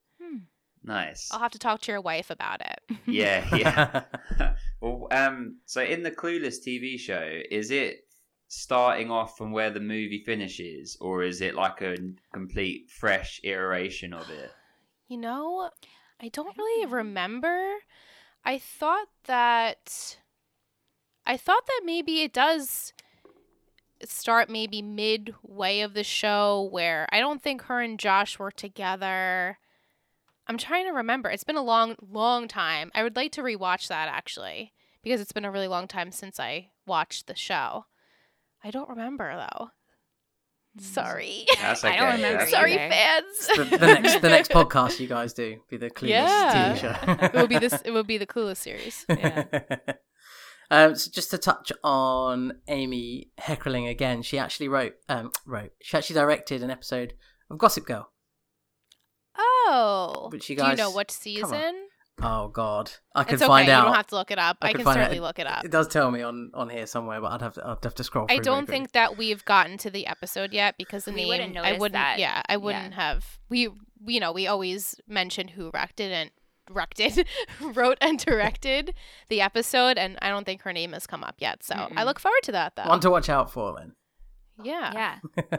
Nice. 0.86 1.28
i'll 1.32 1.40
have 1.40 1.52
to 1.52 1.58
talk 1.58 1.80
to 1.82 1.92
your 1.92 2.00
wife 2.00 2.30
about 2.30 2.60
it 2.60 2.96
Yeah, 3.06 3.56
yeah. 3.56 4.02
well, 4.80 5.08
um, 5.10 5.58
so 5.64 5.82
in 5.82 6.02
the 6.02 6.10
Clueless 6.10 6.56
TV 6.66 6.98
show, 6.98 7.40
is 7.50 7.70
it 7.70 8.00
starting 8.48 9.10
off 9.10 9.36
from 9.38 9.52
where 9.52 9.70
the 9.70 9.80
movie 9.80 10.22
finishes, 10.24 10.96
or 11.00 11.22
is 11.22 11.40
it 11.40 11.54
like 11.54 11.80
a 11.80 11.96
complete 12.32 12.90
fresh 12.90 13.40
iteration 13.44 14.12
of 14.12 14.28
it? 14.30 14.50
you 15.08 15.18
know 15.18 15.70
i 16.20 16.28
don't 16.28 16.44
don't 16.46 16.58
really 16.58 16.86
remember 16.86 17.74
i 18.44 18.58
thought 18.58 19.08
that 19.26 20.16
i 21.26 21.36
thought 21.36 21.66
that 21.66 21.82
maybe 21.84 22.22
it 22.22 22.32
does 22.32 22.92
start 24.04 24.50
maybe 24.50 24.82
midway 24.82 25.80
of 25.80 25.94
the 25.94 26.04
show 26.04 26.68
where 26.70 27.06
I 27.12 27.20
don't 27.20 27.42
think 27.42 27.62
her 27.62 27.80
and 27.80 27.98
Josh 27.98 28.38
were 28.38 28.50
together. 28.50 29.58
I'm 30.46 30.58
trying 30.58 30.86
to 30.86 30.92
remember. 30.92 31.30
It's 31.30 31.44
been 31.44 31.56
a 31.56 31.62
long, 31.62 31.96
long 32.06 32.48
time. 32.48 32.90
I 32.94 33.02
would 33.02 33.16
like 33.16 33.32
to 33.32 33.42
rewatch 33.42 33.88
that 33.88 34.08
actually 34.08 34.72
because 35.02 35.20
it's 35.20 35.32
been 35.32 35.44
a 35.44 35.50
really 35.50 35.68
long 35.68 35.88
time 35.88 36.12
since 36.12 36.38
I 36.38 36.70
watched 36.86 37.26
the 37.26 37.34
show. 37.34 37.86
I 38.62 38.70
don't 38.70 38.88
remember 38.88 39.34
though. 39.36 39.70
Mm. 40.78 40.82
Sorry. 40.82 41.46
That's 41.60 41.84
I 41.84 41.96
don't 41.96 42.14
remember 42.16 42.38
that's 42.40 42.50
Sorry, 42.50 42.74
either. 42.74 42.90
fans. 42.90 43.70
the, 43.70 43.76
the 43.78 43.86
next 43.86 44.20
the 44.20 44.28
next 44.28 44.50
podcast 44.50 45.00
you 45.00 45.06
guys 45.06 45.32
do 45.32 45.60
be 45.70 45.76
the 45.78 45.88
Clueless 45.90 46.08
Yeah. 46.08 46.74
TV 46.74 46.80
show. 46.80 47.24
it 47.26 47.32
will 47.32 47.46
be 47.46 47.58
this. 47.58 47.74
It 47.84 47.90
will 47.92 48.04
be 48.04 48.18
the 48.18 48.26
Clueless 48.26 48.56
series. 48.58 49.06
Yeah. 49.08 49.44
Um, 50.70 50.94
so 50.94 51.10
just 51.10 51.30
to 51.30 51.38
touch 51.38 51.72
on 51.82 52.54
Amy 52.68 53.30
Heckerling 53.40 53.88
again, 53.88 54.22
she 54.22 54.38
actually 54.38 54.68
wrote 54.68 54.94
um, 55.08 55.30
wrote 55.46 55.72
she 55.82 55.96
actually 55.96 56.14
directed 56.14 56.62
an 56.62 56.70
episode 56.70 57.14
of 57.50 57.58
Gossip 57.58 57.86
Girl. 57.86 58.10
Oh. 59.36 60.28
But 60.30 60.48
you 60.48 60.56
Do 60.56 60.64
you 60.66 60.76
know 60.76 60.90
what 60.90 61.10
season? 61.10 61.74
Oh 62.22 62.46
God, 62.46 62.92
I 63.12 63.24
could 63.24 63.34
It's 63.34 63.42
okay. 63.42 63.48
find 63.48 63.66
You 63.66 63.74
don't 63.74 63.92
have 63.92 64.06
to 64.08 64.14
look 64.14 64.30
it 64.30 64.38
up. 64.38 64.58
I 64.62 64.68
I, 64.68 64.70
could 64.70 64.76
can 64.78 64.84
find 64.84 64.98
out. 65.00 65.04
certainly 65.06 65.20
look 65.20 65.40
it 65.40 65.48
up. 65.48 65.64
It 65.64 65.72
does 65.72 65.88
tell 65.88 66.12
me 66.12 66.22
on 66.22 66.52
on 66.54 66.68
here 66.70 66.86
somewhere, 66.86 67.20
but 67.20 67.32
I'd 67.32 67.42
have 67.42 67.54
to 67.54 67.66
I'd 67.66 67.82
have 67.82 67.94
to 67.96 68.04
scroll. 68.04 68.26
I 68.30 68.38
don't 68.38 68.68
think 68.68 68.92
that 68.92 69.18
we've 69.18 69.44
gotten 69.44 69.78
to 69.78 69.90
the 69.90 70.06
episode 70.06 70.52
yet 70.52 70.76
because 70.78 71.06
the 71.06 71.10
We 71.10 71.16
name 71.22 71.28
wouldn't 71.28 71.56
I 71.56 71.62
notice 71.62 71.80
wouldn't 71.80 71.92
that. 71.94 72.18
yeah 72.20 72.42
I 72.48 72.56
wouldn't 72.56 72.94
have 72.94 73.38
we 73.48 73.68
you 74.06 74.20
know 74.20 74.30
we 74.30 74.46
always 74.46 74.94
mention 75.08 75.48
who 75.48 75.72
directed 75.72 76.12
and 76.12 76.30
directed 76.66 77.26
wrote 77.60 77.98
and 78.00 78.18
directed 78.18 78.94
the 79.28 79.40
episode 79.40 79.98
and 79.98 80.18
I 80.22 80.28
don't 80.28 80.44
think 80.44 80.62
her 80.62 80.72
name 80.72 80.92
has 80.92 81.06
come 81.06 81.24
up 81.24 81.36
yet 81.38 81.62
so 81.62 81.74
I 81.74 81.88
Mm-mm. 81.88 82.04
look 82.04 82.18
forward 82.18 82.42
to 82.44 82.52
that 82.52 82.76
though 82.76 82.82
quickly. 82.82 82.90
One 82.90 83.00
to 83.00 83.10
watch 83.10 83.28
out 83.28 83.50
for 83.50 83.74
then. 83.76 83.92
yeah 84.62 85.18
Yeah. 85.36 85.58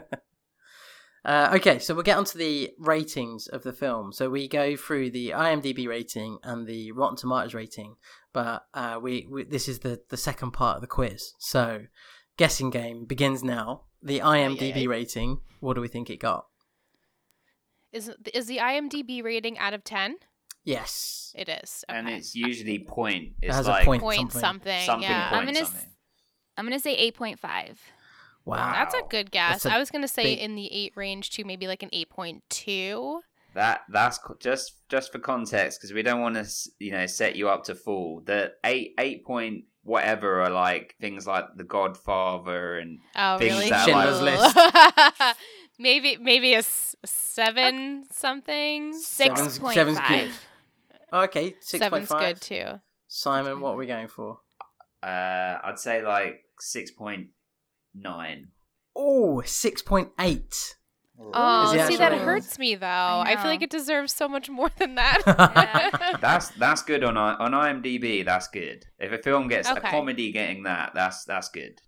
Uh, 1.24 1.50
okay, 1.56 1.80
so 1.80 1.92
we'll 1.92 2.04
get 2.04 2.16
onto 2.16 2.38
the 2.38 2.70
ratings 2.78 3.48
of 3.48 3.64
the 3.64 3.72
film. 3.72 4.12
So 4.12 4.30
we 4.30 4.46
go 4.46 4.76
through 4.76 5.10
the 5.10 5.30
IMDb 5.30 5.88
rating 5.88 6.38
and 6.44 6.68
the 6.68 6.92
Rotten 6.92 7.16
Tomatoes 7.16 7.52
rating, 7.52 7.96
but 8.32 8.64
uh, 8.72 9.00
we, 9.02 9.26
we 9.28 9.42
this 9.42 9.66
is 9.66 9.80
the 9.80 10.00
the 10.08 10.16
second 10.16 10.52
part 10.52 10.76
of 10.76 10.82
the 10.82 10.86
quiz. 10.86 11.32
So 11.40 11.86
guessing 12.36 12.70
game 12.70 13.06
begins 13.06 13.42
now. 13.42 13.86
The 14.00 14.20
IMDb 14.20 14.76
yay. 14.76 14.86
rating. 14.86 15.40
What 15.58 15.74
do 15.74 15.80
we 15.80 15.88
think 15.88 16.10
it 16.10 16.20
got? 16.20 16.46
is 17.92 18.10
is 18.34 18.46
the 18.46 18.58
IMDb 18.58 19.24
rating 19.24 19.58
out 19.58 19.74
of 19.74 19.82
10 19.82 20.16
Yes, 20.66 21.32
it 21.34 21.48
is 21.48 21.84
okay. 21.88 21.98
And 21.98 22.08
it's 22.08 22.34
usually 22.34 22.80
point. 22.80 23.32
It 23.40 23.46
It's 23.46 23.56
has 23.56 23.66
a 23.66 23.70
like 23.70 23.84
point. 23.86 24.02
point 24.02 24.32
something. 24.32 24.42
something, 24.42 24.84
something 24.84 25.08
yeah 25.08 25.30
point 25.30 25.40
I'm 25.40 25.46
gonna 25.46 25.64
something. 25.64 25.90
I'm 26.58 26.64
gonna 26.66 26.80
say 26.80 27.10
8.5. 27.12 27.76
wow. 28.44 28.72
that's 28.72 28.94
a 28.94 29.02
good 29.08 29.30
guess 29.30 29.62
That's 29.62 29.66
a 29.66 29.72
I 29.74 29.78
was 29.78 29.90
gonna 29.90 30.08
say 30.08 30.24
big- 30.24 30.38
in 30.40 30.54
the 30.56 30.72
8 30.72 30.92
range 30.96 31.30
too 31.30 31.44
maybe 31.44 31.66
like 31.68 31.82
an 31.82 31.90
8.2 31.92 33.20
That 33.54 33.82
that's 33.88 34.18
co- 34.18 34.36
just 34.40 34.72
just 34.88 35.12
for 35.12 35.18
context 35.18 35.78
because 35.80 35.92
we 35.94 36.02
don't 36.02 36.20
want 36.20 36.34
to 36.34 36.46
you 36.78 36.90
know 36.92 37.06
set 37.06 37.36
you 37.36 37.48
up 37.48 37.64
to 37.64 37.74
fall. 37.74 38.22
The 38.24 38.52
eight 38.64 38.94
eight 38.98 39.24
point 39.24 39.64
whatever 39.82 40.42
are 40.42 40.50
like 40.50 40.94
things 41.00 41.26
like 41.26 41.44
The 41.56 41.64
Godfather 41.64 42.78
and 42.78 42.98
Oh, 43.14 43.38
things 43.38 43.54
really? 43.54 43.70
that 43.70 43.86
Schindler's 43.86 44.20
Ooh. 44.20 45.32
maybe 45.78 46.16
maybe 46.16 46.54
a 46.54 46.58
s- 46.58 46.96
seven 47.04 48.04
something. 48.10 48.92
Seven's- 48.94 49.58
6.5. 49.58 50.08
good. 50.08 50.30
Okay, 51.12 51.54
six 51.60 51.82
Seven's 51.82 52.08
good 52.08 52.40
too. 52.40 52.80
Simon, 53.08 53.60
what 53.60 53.72
are 53.72 53.76
we 53.76 53.86
going 53.86 54.08
for? 54.08 54.40
uh, 55.02 55.58
I'd 55.62 55.78
say 55.78 56.02
like 56.02 56.40
six 56.58 56.90
point 56.90 57.28
nine. 57.94 58.48
Oh, 58.98 59.42
6.8. 59.44 60.74
Oh, 61.18 61.72
the 61.72 61.86
see, 61.86 61.96
that 61.96 62.12
hurts 62.12 62.58
me 62.58 62.74
though. 62.74 62.86
I, 62.86 63.36
feel 63.36 63.50
like 63.50 63.62
it 63.62 63.70
deserves 63.70 64.12
so 64.12 64.26
much 64.28 64.48
more 64.48 64.70
than 64.78 64.94
that. 64.96 65.22
Yeah. 65.26 66.16
That's 66.20 66.48
that's 66.50 66.82
good 66.82 67.04
on 67.04 67.16
on 67.16 67.52
IMDb. 67.52 68.24
That's 68.24 68.48
good. 68.48 68.86
If 68.98 69.12
a 69.12 69.18
film 69.18 69.48
gets 69.48 69.68
a 69.68 69.80
comedy 69.80 70.32
getting 70.32 70.64
that, 70.64 70.92
that's 70.94 71.24
that's 71.24 71.48
good. 71.48 71.80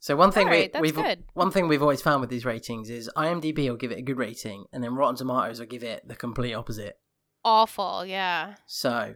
So 0.00 0.16
one 0.16 0.32
thing 0.32 0.46
Alright, 0.46 0.74
we, 0.74 0.80
we've 0.80 0.94
good. 0.94 1.24
one 1.34 1.50
thing 1.50 1.68
we've 1.68 1.82
always 1.82 2.02
found 2.02 2.20
with 2.20 2.30
these 2.30 2.44
ratings 2.44 2.90
is 2.90 3.10
IMDb 3.16 3.68
will 3.68 3.76
give 3.76 3.92
it 3.92 3.98
a 3.98 4.02
good 4.02 4.18
rating, 4.18 4.64
and 4.72 4.82
then 4.82 4.94
Rotten 4.94 5.16
Tomatoes 5.16 5.60
will 5.60 5.66
give 5.66 5.84
it 5.84 6.06
the 6.06 6.16
complete 6.16 6.54
opposite. 6.54 6.98
Awful, 7.44 8.04
yeah. 8.06 8.54
So, 8.66 9.14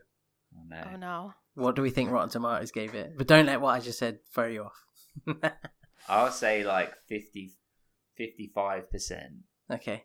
Oh, 0.54 0.58
oh 0.58 0.64
no. 0.68 0.82
Oh 0.92 0.96
no. 0.96 1.34
what 1.54 1.76
do 1.76 1.82
we 1.82 1.90
think 1.90 2.10
Rotten 2.10 2.30
Tomatoes 2.30 2.70
gave 2.72 2.94
it? 2.94 3.12
But 3.16 3.26
don't 3.26 3.46
let 3.46 3.60
what 3.60 3.74
I 3.74 3.80
just 3.80 3.98
said 3.98 4.18
throw 4.32 4.46
you 4.46 4.64
off. 4.64 4.84
I'll 6.08 6.30
say 6.32 6.64
like 6.64 6.92
55 7.08 8.90
percent. 8.90 9.32
okay, 9.70 10.04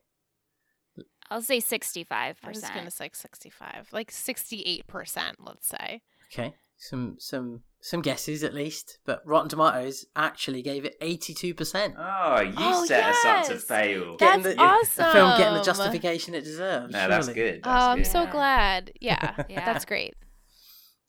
I'll 1.30 1.42
say 1.42 1.60
65%. 1.60 2.04
I 2.44 2.50
was 2.50 2.62
gonna 2.62 2.92
say 2.92 3.10
sixty-five, 3.14 3.88
like 3.94 4.12
sixty-eight 4.12 4.88
percent, 4.88 5.38
let's 5.40 5.68
say. 5.68 6.02
okay, 6.34 6.54
some 6.82 7.16
some 7.20 7.62
some 7.80 8.02
guesses 8.02 8.44
at 8.44 8.54
least. 8.56 8.98
But 9.06 9.22
Rotten 9.26 9.50
Tomatoes 9.50 10.06
actually 10.16 10.62
gave 10.64 10.84
it 10.84 10.96
eighty-two 11.00 11.54
percent. 11.54 11.94
Oh, 11.98 12.42
you 12.42 12.54
Oh, 12.58 12.86
set 12.86 13.04
us 13.06 13.24
up 13.26 13.46
to 13.46 13.54
yes. 13.54 13.64
fail. 13.64 14.18
That's 14.18 14.44
the, 14.44 14.58
awesome. 14.60 15.06
The 15.06 15.12
film 15.12 15.38
getting 15.38 15.54
the 15.58 15.64
justification 15.64 16.34
it 16.34 16.44
deserves. 16.44 16.92
no, 16.92 17.08
that's 17.08 17.28
surely. 17.28 17.40
good. 17.40 17.60
Oh, 17.64 17.70
That's 17.70 17.84
I'm 17.86 17.98
good. 18.00 18.08
so 18.08 18.22
Yeah. 18.24 18.32
glad. 18.32 18.92
Yeah, 19.00 19.44
Yeah. 19.50 19.66
that's 19.66 19.86
great. 19.86 20.16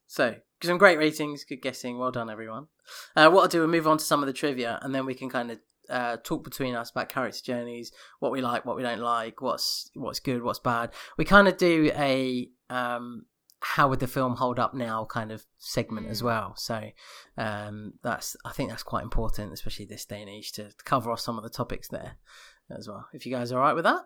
So, 0.06 0.36
some 0.62 0.76
great 0.78 0.98
ratings, 0.98 1.44
good 1.44 1.62
guessing. 1.62 1.98
Well 1.98 2.10
done, 2.10 2.28
everyone. 2.28 2.66
Uh, 3.16 3.30
what 3.30 3.42
I'll 3.42 3.48
do, 3.48 3.60
we'll 3.60 3.68
move 3.68 3.86
on 3.88 3.96
to 3.98 4.04
some 4.04 4.22
of 4.22 4.26
the 4.26 4.32
trivia, 4.34 4.78
and 4.82 4.94
then 4.94 5.06
we 5.06 5.14
can 5.14 5.30
kind 5.30 5.50
of 5.50 5.58
uh, 5.88 6.16
talk 6.22 6.44
between 6.44 6.74
us 6.74 6.90
about 6.90 7.08
character 7.08 7.40
journeys, 7.42 7.92
what 8.20 8.30
we 8.30 8.40
like, 8.42 8.64
what 8.66 8.76
we 8.76 8.82
don't 8.82 9.00
like, 9.00 9.40
what's 9.40 9.90
what's 9.94 10.20
good, 10.20 10.42
what's 10.42 10.58
bad. 10.58 10.90
We 11.16 11.24
kind 11.24 11.48
of 11.48 11.56
do 11.56 11.90
a 11.94 12.48
um, 12.70 13.24
how 13.64 13.88
would 13.88 14.00
the 14.00 14.06
film 14.08 14.34
hold 14.36 14.58
up 14.58 14.74
now 14.74 15.04
kind 15.04 15.30
of 15.30 15.44
segment 15.58 16.08
as 16.08 16.20
Mm. 16.20 16.24
well. 16.24 16.56
So 16.56 16.90
um, 17.38 17.94
that's 18.02 18.36
I 18.44 18.50
think 18.52 18.70
that's 18.70 18.82
quite 18.82 19.04
important, 19.04 19.52
especially 19.52 19.84
this 19.86 20.04
day 20.04 20.20
and 20.20 20.28
age, 20.28 20.50
to, 20.52 20.64
to 20.70 20.84
cover 20.84 21.10
off 21.12 21.20
some 21.20 21.36
of 21.38 21.44
the 21.44 21.50
topics 21.50 21.88
there 21.88 22.16
as 22.70 22.88
well. 22.88 23.06
If 23.12 23.24
you 23.24 23.32
guys 23.32 23.52
are 23.52 23.58
all 23.58 23.64
right 23.64 23.74
with 23.74 23.84
that. 23.84 24.02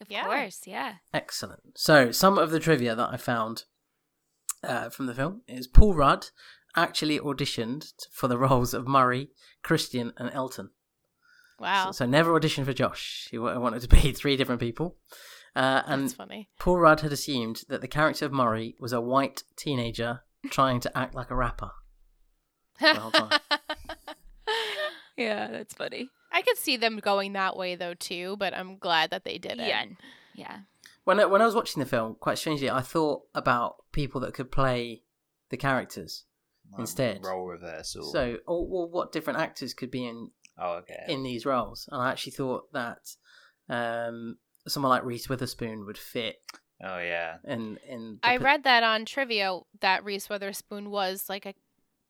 Of 0.00 0.10
Yeah. 0.10 0.24
course, 0.24 0.60
yeah. 0.66 0.94
Excellent. 1.12 1.76
So, 1.76 2.10
some 2.12 2.38
of 2.38 2.50
the 2.50 2.60
trivia 2.60 2.94
that 2.94 3.10
I 3.12 3.16
found 3.16 3.64
uh, 4.64 4.90
from 4.90 5.06
the 5.06 5.14
film 5.14 5.42
is 5.48 5.66
Paul 5.66 5.94
Rudd 5.94 6.28
actually 6.76 7.18
auditioned 7.18 7.92
for 8.12 8.28
the 8.28 8.38
roles 8.38 8.74
of 8.74 8.86
Murray, 8.86 9.30
Christian, 9.62 10.12
and 10.16 10.30
Elton. 10.32 10.70
Wow, 11.58 11.86
So, 11.86 12.04
so 12.04 12.06
never 12.06 12.32
auditioned 12.38 12.64
for 12.64 12.72
Josh. 12.72 13.28
He 13.30 13.38
wanted 13.38 13.82
to 13.82 13.88
be 13.88 14.12
three 14.12 14.36
different 14.36 14.60
people. 14.60 14.96
Uh, 15.54 15.82
and 15.86 16.04
that's 16.04 16.14
funny. 16.14 16.48
Paul 16.58 16.78
Rudd 16.78 17.00
had 17.00 17.12
assumed 17.12 17.62
that 17.68 17.80
the 17.82 17.88
character 17.88 18.24
of 18.24 18.32
Murray 18.32 18.74
was 18.78 18.92
a 18.92 19.00
white 19.00 19.42
teenager 19.56 20.22
trying 20.50 20.80
to 20.80 20.96
act 20.96 21.14
like 21.14 21.30
a 21.30 21.36
rapper. 21.36 21.70
yeah, 22.80 23.38
that's 25.50 25.74
funny. 25.74 26.08
I 26.32 26.42
could 26.42 26.56
see 26.56 26.76
them 26.76 26.98
going 26.98 27.34
that 27.34 27.56
way 27.56 27.74
though 27.74 27.94
too, 27.94 28.36
but 28.38 28.54
I'm 28.54 28.78
glad 28.78 29.10
that 29.10 29.24
they 29.24 29.38
did 29.38 29.60
it. 29.60 29.68
Yeah. 29.68 29.84
Yeah. 30.34 30.58
When 31.04 31.20
I, 31.20 31.26
when 31.26 31.42
I 31.42 31.46
was 31.46 31.54
watching 31.54 31.80
the 31.80 31.88
film, 31.88 32.16
quite 32.18 32.38
strangely, 32.38 32.70
I 32.70 32.80
thought 32.80 33.22
about 33.34 33.76
people 33.92 34.20
that 34.22 34.34
could 34.34 34.50
play 34.50 35.02
the 35.50 35.56
characters. 35.56 36.24
Like 36.70 36.80
Instead. 36.80 37.24
role 37.24 37.44
reversal. 37.44 38.10
So, 38.10 38.38
or, 38.46 38.66
or 38.66 38.88
what 38.88 39.12
different 39.12 39.40
actors 39.40 39.74
could 39.74 39.90
be 39.90 40.06
in 40.06 40.30
Oh, 40.58 40.76
okay. 40.76 41.04
in 41.08 41.22
these 41.22 41.44
roles, 41.44 41.88
and 41.90 42.00
I 42.00 42.10
actually 42.10 42.32
thought 42.32 42.72
that 42.72 42.98
um, 43.68 44.38
someone 44.68 44.90
like 44.90 45.04
Reese 45.04 45.28
Witherspoon 45.28 45.86
would 45.86 45.98
fit 45.98 46.36
oh, 46.82 46.98
yeah. 46.98 47.36
And 47.44 47.78
in. 47.88 48.18
the 48.22 48.28
I 48.28 48.36
read 48.36 48.64
that 48.64 48.82
on 48.82 49.04
trivia 49.04 49.58
that 49.80 50.04
Reese 50.04 50.28
Witherspoon 50.28 50.90
was 50.90 51.28
like 51.28 51.46
a 51.46 51.54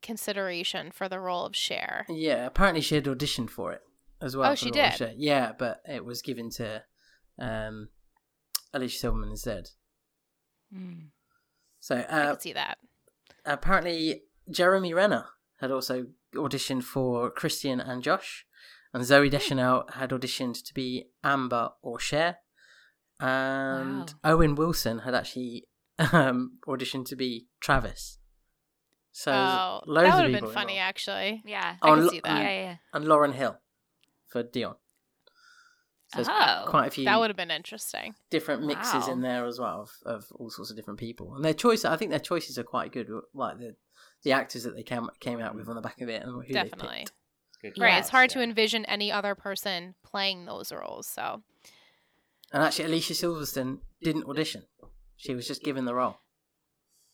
consideration 0.03 0.91
for 0.91 1.09
the 1.09 1.21
role 1.21 1.45
of 1.45 1.55
Cher. 1.55 2.07
Yeah, 2.09 2.47
apparently 2.47 2.81
she 2.81 2.95
had 2.95 3.05
auditioned 3.05 3.51
for 3.51 3.73
it 3.73 3.83
as 4.21 4.37
well. 4.37 4.53
Oh, 4.53 4.55
she 4.55 4.71
the 4.71 4.79
role 4.79 4.89
of 4.89 4.99
did? 4.99 5.15
Yeah, 5.19 5.53
but 5.57 5.83
it 5.89 6.05
was 6.05 6.23
given 6.23 6.51
to 6.51 6.83
um, 7.39 7.89
Alicia 8.73 8.99
Silverman 8.99 9.31
instead. 9.31 9.71
Mm. 10.75 11.09
So 11.81 11.97
I 11.97 12.01
uh, 12.03 12.31
could 12.31 12.43
see 12.43 12.53
that. 12.53 12.79
apparently 13.45 14.23
Jeremy 14.51 14.95
Renner 14.95 15.27
had 15.61 15.71
also 15.71 16.07
auditioned 16.35 16.83
for 16.83 17.31
Christian 17.31 17.81
and 17.81 18.03
Josh, 18.03 18.47
and 18.93 19.03
Zooey 19.03 19.31
Deschanel 19.31 19.85
had 19.95 20.11
auditioned 20.11 20.63
to 20.65 20.75
be 20.75 21.09
Amber 21.25 21.71
or 21.83 21.99
Cher, 21.99 22.39
and 23.21 24.13
Owen 24.25 24.55
Wilson 24.55 25.01
had 25.01 25.15
actually 25.15 25.67
um, 26.13 26.59
auditioned 26.67 27.07
to 27.07 27.17
be 27.17 27.47
Travis. 27.61 28.19
So 29.13 29.31
oh, 29.33 29.81
loads 29.87 30.09
that 30.09 30.23
would 30.25 30.33
have 30.35 30.43
been 30.43 30.51
funny, 30.53 30.75
involved. 30.75 30.89
actually. 30.89 31.43
Yeah. 31.45 31.77
I 31.83 31.89
Oh, 31.91 31.95
could 31.95 32.05
lo- 32.05 32.11
see 32.11 32.21
yeah, 32.25 32.35
that. 32.35 32.51
yeah. 32.53 32.77
and 32.95 33.05
Lauryn 33.05 33.35
Hill 33.35 33.59
for 34.29 34.43
Dion. 34.43 34.75
So 36.15 36.25
Oh, 36.29 36.65
quite 36.67 36.89
a 36.89 36.91
few 36.91 37.05
That 37.05 37.19
would 37.21 37.31
have 37.31 37.37
been 37.37 37.51
interesting. 37.51 38.15
different 38.31 38.65
mixes 38.67 39.07
Wow. 39.07 39.13
in 39.13 39.21
there 39.23 39.47
as 39.47 39.59
well 39.59 39.83
of, 39.83 39.91
of 40.05 40.25
all 40.37 40.51
sorts 40.51 40.71
of 40.71 40.77
different 40.77 40.99
people, 41.01 41.35
and 41.35 41.45
their 41.45 41.55
choice. 41.55 41.85
I 41.85 41.97
think 41.97 42.11
their 42.11 42.21
choices 42.21 42.59
are 42.59 42.63
quite 42.65 42.93
good. 42.93 43.09
Like 43.35 43.59
the 43.59 43.77
the 44.25 44.33
actors 44.33 44.63
that 44.65 44.75
they 44.77 44.83
came 44.83 45.09
came 45.21 45.41
out 45.41 45.55
with 45.55 45.69
on 45.69 45.75
the 45.75 45.81
back 45.83 46.01
of 46.01 46.09
it, 46.09 46.23
and 46.23 46.33
who 46.33 46.43
they 46.47 46.53
Definitely. 46.53 46.99
picked. 47.01 47.13
Good 47.63 47.75
Right. 47.79 47.91
Yeah. 47.93 47.99
It's 47.99 48.09
hard 48.09 48.31
to 48.31 48.43
envision 48.43 48.85
any 48.87 49.11
other 49.13 49.35
person 49.35 49.95
playing 50.05 50.45
those 50.47 50.73
roles. 50.73 51.07
So 51.09 51.43
And 52.53 52.63
actually, 52.63 52.87
Alicia 52.87 53.15
Silverstone 53.15 53.79
didn't 54.03 54.25
audition; 54.25 54.65
she 55.17 55.35
was 55.35 55.47
just 55.47 55.63
given 55.63 55.85
the 55.85 55.95
role. 55.95 56.17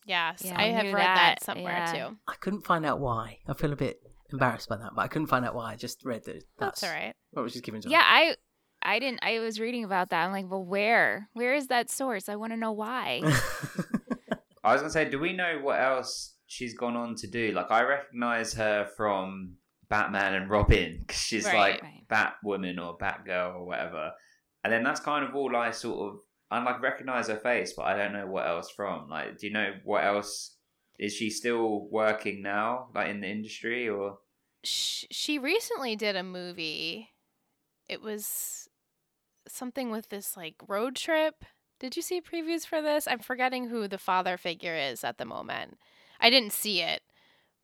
yes, 0.05 0.41
Yeah, 0.43 0.55
I 0.57 0.63
I 0.63 0.67
have 0.67 0.85
read 0.93 0.95
that, 1.05 1.37
that, 1.39 1.43
somewhere 1.43 1.73
yeah. 1.73 1.93
too. 2.07 2.17
I 2.27 2.33
couldn't 2.41 2.65
find 2.65 2.85
out 2.85 2.99
why. 2.99 3.37
I 3.47 3.53
feel 3.53 3.71
a 3.71 3.75
bit 3.75 3.97
embarrassed 4.31 4.69
by 4.69 4.77
that, 4.77 4.91
but 4.95 5.01
I 5.03 5.07
couldn't 5.07 5.27
find 5.27 5.45
out 5.45 5.55
why. 5.55 5.71
I 5.73 5.75
just 5.75 6.03
read 6.03 6.23
that 6.25 6.33
that's, 6.57 6.81
That's 6.81 6.83
all 6.83 6.89
right. 6.91 7.13
what 7.31 7.43
was 7.43 7.53
just 7.53 7.65
given 7.65 7.81
to 7.81 7.87
her. 7.87 7.91
Yeah, 7.91 8.03
I 8.03 8.35
I 8.81 8.99
didn't 8.99 9.19
I 9.21 9.39
was 9.39 9.59
reading 9.59 9.83
about 9.83 10.09
that. 10.09 10.25
I'm 10.25 10.31
like, 10.31 10.49
well 10.49 10.63
where? 10.65 11.29
Where 11.33 11.53
is 11.53 11.67
that 11.67 11.89
source? 11.89 12.27
I 12.29 12.35
want 12.37 12.53
to 12.53 12.57
know 12.57 12.71
why. 12.71 13.21
I 14.63 14.73
was 14.73 14.81
gonna 14.81 14.91
say, 14.91 15.09
do 15.09 15.19
we 15.19 15.33
know 15.33 15.59
what 15.61 15.79
else 15.79 16.35
she's 16.47 16.75
gone 16.77 16.95
on 16.95 17.15
to 17.15 17.27
do? 17.27 17.51
Like, 17.51 17.71
I 17.71 17.83
recognize 17.83 18.53
her 18.53 18.87
from 18.97 19.55
Batman 19.89 20.33
and 20.35 20.49
Robin 20.49 20.97
because 20.99 21.19
she's 21.21 21.45
Right. 21.45 21.81
like 21.81 21.83
Right. 21.83 22.07
Batwoman 22.43 22.77
or 22.83 22.97
Batgirl 22.97 23.55
or 23.55 23.65
whatever, 23.65 24.13
and 24.63 24.71
then 24.73 24.83
that's 24.83 24.99
kind 24.99 25.25
of 25.25 25.35
all 25.35 25.55
I 25.55 25.71
sort 25.71 26.13
of 26.13 26.19
I 26.51 26.61
like 26.63 26.81
recognize 26.81 27.27
her 27.27 27.37
face, 27.37 27.73
but 27.73 27.83
I 27.85 27.95
don't 27.95 28.13
know 28.13 28.25
what 28.27 28.47
else 28.47 28.71
from. 28.71 29.07
Like, 29.09 29.37
do 29.37 29.45
you 29.47 29.53
know 29.53 29.73
what 29.83 30.03
else? 30.03 30.55
Is 30.97 31.13
she 31.13 31.29
still 31.29 31.87
working 31.91 32.41
now, 32.41 32.89
like 32.95 33.09
in 33.09 33.21
the 33.21 33.27
industry, 33.27 33.87
or 33.87 34.17
Sh- 34.63 35.05
she 35.11 35.37
recently 35.39 35.95
did 35.95 36.15
a 36.15 36.23
movie. 36.23 37.11
It 37.87 38.01
was 38.01 38.67
something 39.47 39.89
with 39.91 40.09
this 40.09 40.35
like 40.35 40.55
road 40.67 40.95
trip. 40.95 41.45
Did 41.79 41.95
you 41.95 42.01
see 42.01 42.19
previews 42.19 42.65
for 42.65 42.81
this? 42.81 43.07
I'm 43.07 43.19
forgetting 43.19 43.69
who 43.69 43.87
the 43.87 43.97
father 43.97 44.35
figure 44.35 44.75
is 44.75 45.03
at 45.03 45.17
the 45.17 45.25
moment. 45.25 45.77
I 46.19 46.29
didn't 46.29 46.51
see 46.51 46.81
it, 46.81 47.01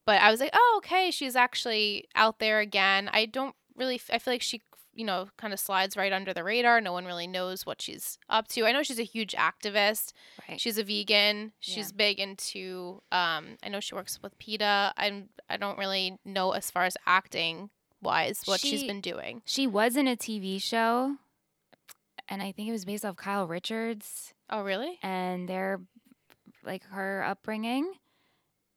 but 0.06 0.22
I 0.22 0.32
was 0.32 0.40
like, 0.40 0.52
oh, 0.54 0.76
okay, 0.78 1.12
she's 1.12 1.36
actually 1.36 2.08
out 2.16 2.40
there 2.40 2.60
again. 2.60 3.10
I 3.12 3.26
don't 3.26 3.56
really, 3.76 4.00
I 4.12 4.20
feel 4.20 4.34
like 4.34 4.42
she, 4.42 4.62
you 4.94 5.04
know, 5.06 5.28
kind 5.38 5.52
of 5.54 5.60
slides 5.60 5.98
right 5.98 6.14
under 6.14 6.34
the 6.34 6.44
radar. 6.44 6.80
No 6.80 6.94
one 6.94 7.06
really 7.06 7.28
knows 7.28 7.66
what 7.66 7.82
she's 7.82 8.18
up 8.30 8.48
to. 8.50 8.66
I 8.66 8.72
know 8.72 8.84
she's 8.84 9.00
a 9.00 9.04
huge 9.04 9.34
activist. 9.34 10.14
Right. 10.48 10.60
She's 10.62 10.78
a 10.78 10.84
vegan. 10.84 11.52
She's 11.60 11.90
Yeah. 11.92 11.98
big 11.98 12.20
into. 12.20 13.02
Um, 13.12 13.58
I 13.64 13.70
know 13.70 13.80
she 13.80 13.96
works 13.96 14.20
with 14.22 14.38
PETA. 14.40 14.94
I'm. 14.96 15.30
I 15.50 15.58
don't 15.58 15.78
really 15.78 16.18
know 16.24 16.52
as 16.52 16.72
far 16.72 16.84
as 16.86 16.96
acting 17.06 17.70
wise 18.02 18.42
what 18.46 18.60
she's 18.62 18.82
She- 18.82 18.88
been 18.88 19.02
doing. 19.02 19.42
She 19.46 19.68
was 19.68 19.96
in 19.98 20.08
a 20.08 20.16
TV 20.16 20.62
show 20.62 21.18
and 22.30 22.42
I 22.42 22.52
think 22.52 22.68
it 22.70 22.72
was 22.72 22.86
based 22.86 23.04
off 23.06 23.16
Kyle 23.18 23.48
Richards 23.48 24.34
Oh, 24.50 24.62
really? 24.64 24.98
and 25.04 25.48
their 25.50 25.82
like 26.64 26.84
her 26.86 27.24
upbringing. 27.24 27.94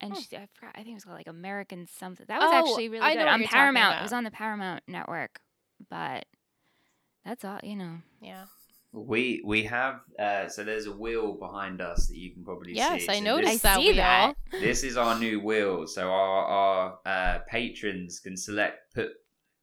And 0.00 0.16
she, 0.16 0.36
I 0.36 0.46
forgot, 0.54 0.72
I 0.74 0.78
think 0.78 0.90
it 0.90 0.94
was 0.94 1.04
called 1.04 1.16
like 1.18 1.26
American 1.28 1.86
something. 1.86 2.24
That 2.28 2.40
was 2.40 2.50
Oh, 2.52 2.58
actually 2.58 2.88
really 2.88 3.04
I 3.04 3.14
good 3.14 3.26
on 3.26 3.42
Paramount. 3.44 3.98
It 3.98 4.02
was 4.02 4.12
on 4.12 4.24
the 4.24 4.30
Paramount 4.30 4.82
network. 4.86 5.40
But 5.90 6.26
that's 7.24 7.44
all, 7.44 7.58
you 7.62 7.76
know. 7.76 7.98
Yeah. 8.20 8.44
we 8.92 9.42
we 9.44 9.64
have? 9.64 10.00
Uh, 10.18 10.48
so 10.48 10.64
there's 10.64 10.86
a 10.86 10.92
wheel 10.92 11.34
behind 11.34 11.80
us 11.80 12.06
that 12.06 12.16
you 12.16 12.32
can 12.32 12.44
probably 12.44 12.74
Yes, 12.74 13.00
see. 13.00 13.06
Yes, 13.06 13.08
I 13.08 13.18
So 13.18 13.24
noticed 13.24 13.52
this- 13.52 13.64
I 13.64 13.68
that 13.68 13.76
see 13.76 13.86
wheel. 13.88 13.96
that. 13.96 14.34
this 14.52 14.84
is 14.84 14.96
our 14.96 15.18
new 15.18 15.40
wheel. 15.40 15.86
So 15.86 16.08
our 16.10 16.44
our 16.44 16.98
uh, 17.04 17.38
patrons 17.48 18.20
can 18.20 18.36
select 18.36 18.94
put 18.94 19.10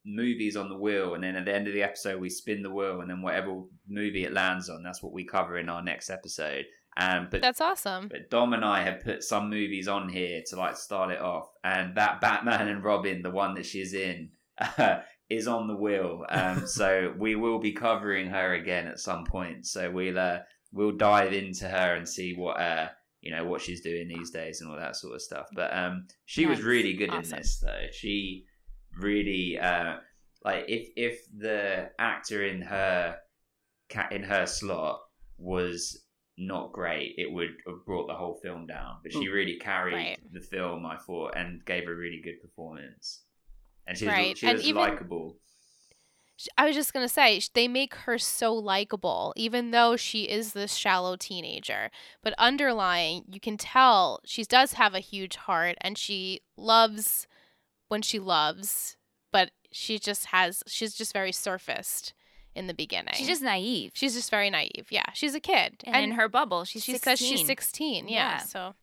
movies 0.06 0.56
on 0.56 0.69
the 0.69 0.78
wheel, 0.78 1.15
and 1.15 1.24
then 1.24 1.36
at 1.36 1.45
the 1.45 1.54
end 1.56 1.67
of 1.67 1.74
the 1.74 1.82
episode, 1.82 2.19
we 2.21 2.30
spin 2.30 2.62
the 2.62 2.69
wheel, 2.69 3.02
and 3.02 3.10
then 3.10 3.21
whatever 3.21 3.63
movie 3.88 4.24
it 4.26 4.34
lands 4.34 4.69
on, 4.69 4.84
that's 4.84 5.02
what 5.02 5.13
we 5.13 5.24
cover 5.26 5.58
in 5.58 5.67
our 5.69 5.82
next 5.82 6.10
episode. 6.10 6.65
And 6.97 7.29
but 7.29 7.41
That's 7.41 7.60
awesome. 7.62 8.08
but 8.08 8.29
Dom 8.29 8.53
and 8.53 8.63
I 8.63 8.84
have 8.84 9.03
put 9.03 9.23
some 9.23 9.49
movies 9.49 9.88
on 9.88 10.08
here 10.08 10.41
to 10.47 10.55
like 10.55 10.77
start 10.77 11.12
it 11.12 11.19
off, 11.19 11.49
and 11.63 11.95
that 11.95 12.21
Batman 12.21 12.67
and 12.67 12.84
Robin, 12.84 13.21
the 13.21 13.31
one 13.31 13.55
that 13.55 13.65
she's 13.65 13.93
in. 13.93 14.29
is 15.29 15.47
on 15.47 15.67
the 15.67 15.75
wheel, 15.75 16.23
um, 16.29 16.67
so 16.67 17.13
we 17.17 17.36
will 17.36 17.60
be 17.60 17.71
covering 17.71 18.27
her 18.27 18.53
again 18.53 18.88
at 18.88 18.99
some 18.99 19.25
point. 19.25 19.65
So 19.65 19.91
we'll 19.91 20.17
uh, 20.17 20.39
we'll 20.71 20.91
dive 20.91 21.34
into 21.34 21.67
her 21.67 21.95
and 21.95 22.08
see 22.08 22.36
what 22.36 22.60
uh, 22.60 22.89
you 23.21 23.31
know 23.31 23.43
what 23.45 23.62
she's 23.62 23.81
doing 23.81 24.08
these 24.08 24.29
days 24.29 24.62
and 24.62 24.69
all 24.69 24.77
that 24.77 24.95
sort 24.95 25.15
of 25.15 25.21
stuff. 25.21 25.47
But 25.53 25.75
um, 25.75 26.08
she 26.25 26.45
was 26.45 26.62
really 26.62 26.93
good 26.93 27.13
in 27.13 27.27
this 27.27 27.60
though. 27.60 27.88
She 27.91 28.45
really 28.99 29.58
uh, 29.60 29.95
like 30.43 30.65
if 30.67 30.89
if 30.95 31.19
the 31.36 31.89
actor 31.99 32.45
in 32.45 32.62
her 32.62 33.17
cat 33.89 34.12
in 34.12 34.23
her 34.23 34.45
slot 34.45 35.01
was 35.38 36.04
not 36.38 36.74
great, 36.74 37.15
it 37.17 37.32
would 37.32 37.56
have 37.67 37.86
brought 37.86 38.08
the 38.08 38.13
whole 38.13 38.36
film 38.36 38.67
down. 38.67 38.98
But 39.04 39.13
she 39.13 39.28
mm. 39.28 39.34
really 39.34 39.56
carried 39.56 39.93
Right. 39.93 40.34
the 40.34 40.41
film, 40.41 40.86
I 40.86 40.98
thought, 40.98 41.36
and 41.36 41.63
gave 41.65 41.88
a 41.88 41.93
really 41.93 42.21
good 42.21 42.41
performance. 42.41 43.21
And 43.88 43.98
she 43.98 44.06
was, 44.06 44.13
Right, 44.13 44.38
she 44.38 44.52
was 44.52 44.67
likable. 44.71 45.38
I 46.58 46.65
was 46.65 46.76
just 46.76 46.93
gonna 46.93 47.08
say 47.08 47.41
they 47.54 47.69
make 47.69 47.95
her 47.95 48.17
so 48.17 48.54
likable, 48.54 49.32
even 49.38 49.71
though 49.71 49.95
she 49.95 50.24
is 50.24 50.52
this 50.52 50.74
shallow 50.74 51.15
teenager. 51.15 51.89
But 52.21 52.34
underlying, 52.38 53.24
you 53.32 53.39
can 53.39 53.58
tell 53.58 54.19
she 54.26 54.43
does 54.43 54.74
have 54.74 54.93
a 54.93 55.00
huge 55.00 55.38
heart, 55.38 55.78
and 55.80 55.98
she 55.98 56.41
loves 56.58 57.28
when 57.88 58.02
she 58.02 58.19
loves. 58.19 58.98
But 59.32 59.52
she 59.71 59.98
just 59.98 60.28
has 60.28 60.62
she's 60.67 60.93
just 60.93 61.13
very 61.13 61.32
surfaced 61.32 62.13
in 62.55 62.67
the 62.67 62.73
beginning. 62.73 63.13
She's 63.15 63.27
just 63.27 63.41
naive. 63.41 63.91
she's 63.93 64.13
just 64.15 64.31
very 64.31 64.49
naive. 64.49 64.87
Yeah, 64.89 65.03
she's 65.13 65.35
a 65.35 65.39
kid, 65.39 65.83
and, 65.83 66.03
in 66.03 66.11
her 66.11 66.27
bubble, 66.29 66.63
she's 66.63 66.83
she 66.83 66.93
16. 66.93 67.17
says 67.17 67.19
she's 67.27 67.45
sixteen. 67.45 68.07
Yeah, 68.07 68.31
Yeah. 68.31 68.37
so 68.39 68.75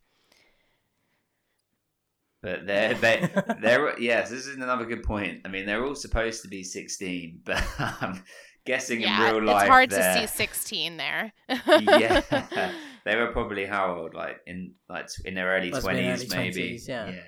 But 2.42 2.66
they're 2.66 2.94
they 2.94 3.28
they're 3.60 3.98
yes, 4.00 4.30
this 4.30 4.46
is 4.46 4.56
another 4.56 4.84
good 4.84 5.02
point. 5.04 5.42
I 5.44 5.48
mean, 5.48 5.64
they're 5.66 5.84
all 5.84 5.94
supposed 5.94 6.42
to 6.42 6.48
be 6.48 6.62
sixteen, 6.64 7.40
but 7.44 7.62
I'm 7.78 8.22
guessing 8.64 9.00
yeah, 9.00 9.28
in 9.28 9.36
real 9.36 9.44
life 9.44 9.62
it's 9.62 9.68
hard 9.70 9.90
to 9.90 10.14
see 10.14 10.26
sixteen 10.26 10.96
there. 10.96 11.32
yeah, 11.48 12.72
they 13.04 13.16
were 13.16 13.28
probably 13.28 13.64
how 13.64 13.96
old? 13.96 14.14
Like 14.14 14.40
in 14.46 14.74
like 14.88 15.06
in 15.24 15.34
their 15.34 15.48
early 15.48 15.70
Must 15.70 15.86
have 15.86 15.96
been 15.96 16.04
twenties, 16.28 16.34
maybe. 16.34 16.74
20s, 16.74 16.88
yeah. 16.88 17.10
yeah, 17.10 17.20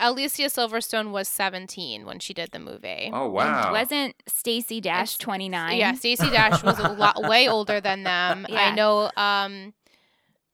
Alicia 0.00 0.44
Silverstone 0.44 1.10
was 1.12 1.28
seventeen 1.28 2.04
when 2.06 2.18
she 2.18 2.32
did 2.34 2.50
the 2.52 2.58
movie. 2.58 3.10
Oh 3.12 3.24
And 3.26 3.32
wow! 3.34 3.72
wasn't 3.72 4.14
Stacey 4.26 4.80
Dash 4.80 5.16
29? 5.18 5.76
Yeah, 5.78 5.92
Stacey 5.94 6.30
Dash 6.30 6.62
was 6.62 6.78
a 6.78 6.88
lot 6.88 7.22
way 7.28 7.48
older 7.48 7.80
than 7.80 8.02
them. 8.04 8.46
I 8.50 8.72
know. 8.72 9.10
Um, 9.16 9.74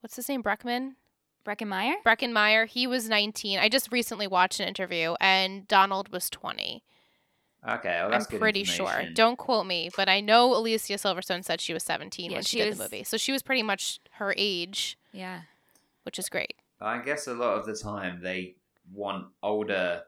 what's 0.00 0.16
his 0.16 0.28
name? 0.28 0.42
Breckman. 0.42 0.94
Breckin 1.46 1.68
Meyer? 1.68 1.94
Breckenmeyer. 2.04 2.66
He 2.66 2.88
was 2.88 3.08
19. 3.08 3.60
I 3.60 3.68
just 3.68 3.92
recently 3.92 4.26
watched 4.26 4.58
an 4.58 4.66
interview, 4.66 5.14
and 5.20 5.68
Donald 5.68 6.08
was 6.10 6.28
20. 6.28 6.82
okay, 7.68 8.00
well, 8.02 8.12
I'm 8.12 8.22
good 8.24 8.40
pretty 8.40 8.64
sure. 8.64 9.04
Don't 9.14 9.36
quote 9.38 9.64
me, 9.66 9.90
but 9.96 10.08
I 10.08 10.20
know 10.20 10.52
Alicia 10.56 10.94
Silverstone 10.94 11.44
said 11.44 11.60
she 11.60 11.72
was 11.72 11.84
17 11.84 12.30
Yeah, 12.32 12.38
when 12.38 12.42
she, 12.42 12.56
she 12.56 12.62
did 12.64 12.68
was- 12.70 12.78
the 12.78 12.84
movie. 12.84 13.04
So 13.04 13.16
she 13.16 13.30
was 13.30 13.42
pretty 13.44 13.62
much 13.62 14.00
her 14.14 14.34
age, 14.36 14.98
Yeah. 15.12 15.42
which 16.02 16.18
is 16.18 16.28
great. 16.28 16.56
I 16.80 16.98
guess 16.98 17.28
a 17.28 17.34
lot 17.34 17.58
of 17.58 17.64
the 17.64 17.74
time 17.76 18.20
they 18.22 18.56
want 18.92 19.26
older 19.42 20.02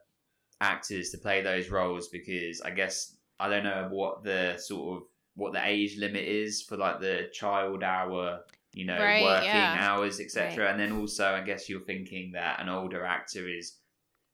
actors 0.60 1.10
to 1.10 1.18
play 1.18 1.40
those 1.42 1.68
roles 1.70 2.08
because 2.08 2.60
I 2.60 2.70
guess 2.70 3.16
I 3.40 3.48
don't 3.48 3.64
know 3.64 3.88
what 3.90 4.24
the 4.24 4.56
sort 4.58 4.96
of 4.98 5.08
what 5.34 5.52
the 5.52 5.64
age 5.64 5.96
limit 5.98 6.24
is 6.24 6.62
for 6.62 6.76
like 6.76 7.00
the 7.00 7.28
child 7.32 7.84
hour, 7.84 8.40
you 8.72 8.84
know, 8.84 8.98
Right, 8.98 9.22
working 9.22 9.46
yeah. 9.46 9.76
hours, 9.78 10.18
etc. 10.20 10.68
And 10.70 10.80
then 10.80 10.92
also, 10.92 11.26
I 11.26 11.42
guess 11.42 11.68
you're 11.68 11.80
thinking 11.84 12.32
that 12.32 12.60
an 12.60 12.68
older 12.68 13.04
actor 13.04 13.48
is 13.48 13.76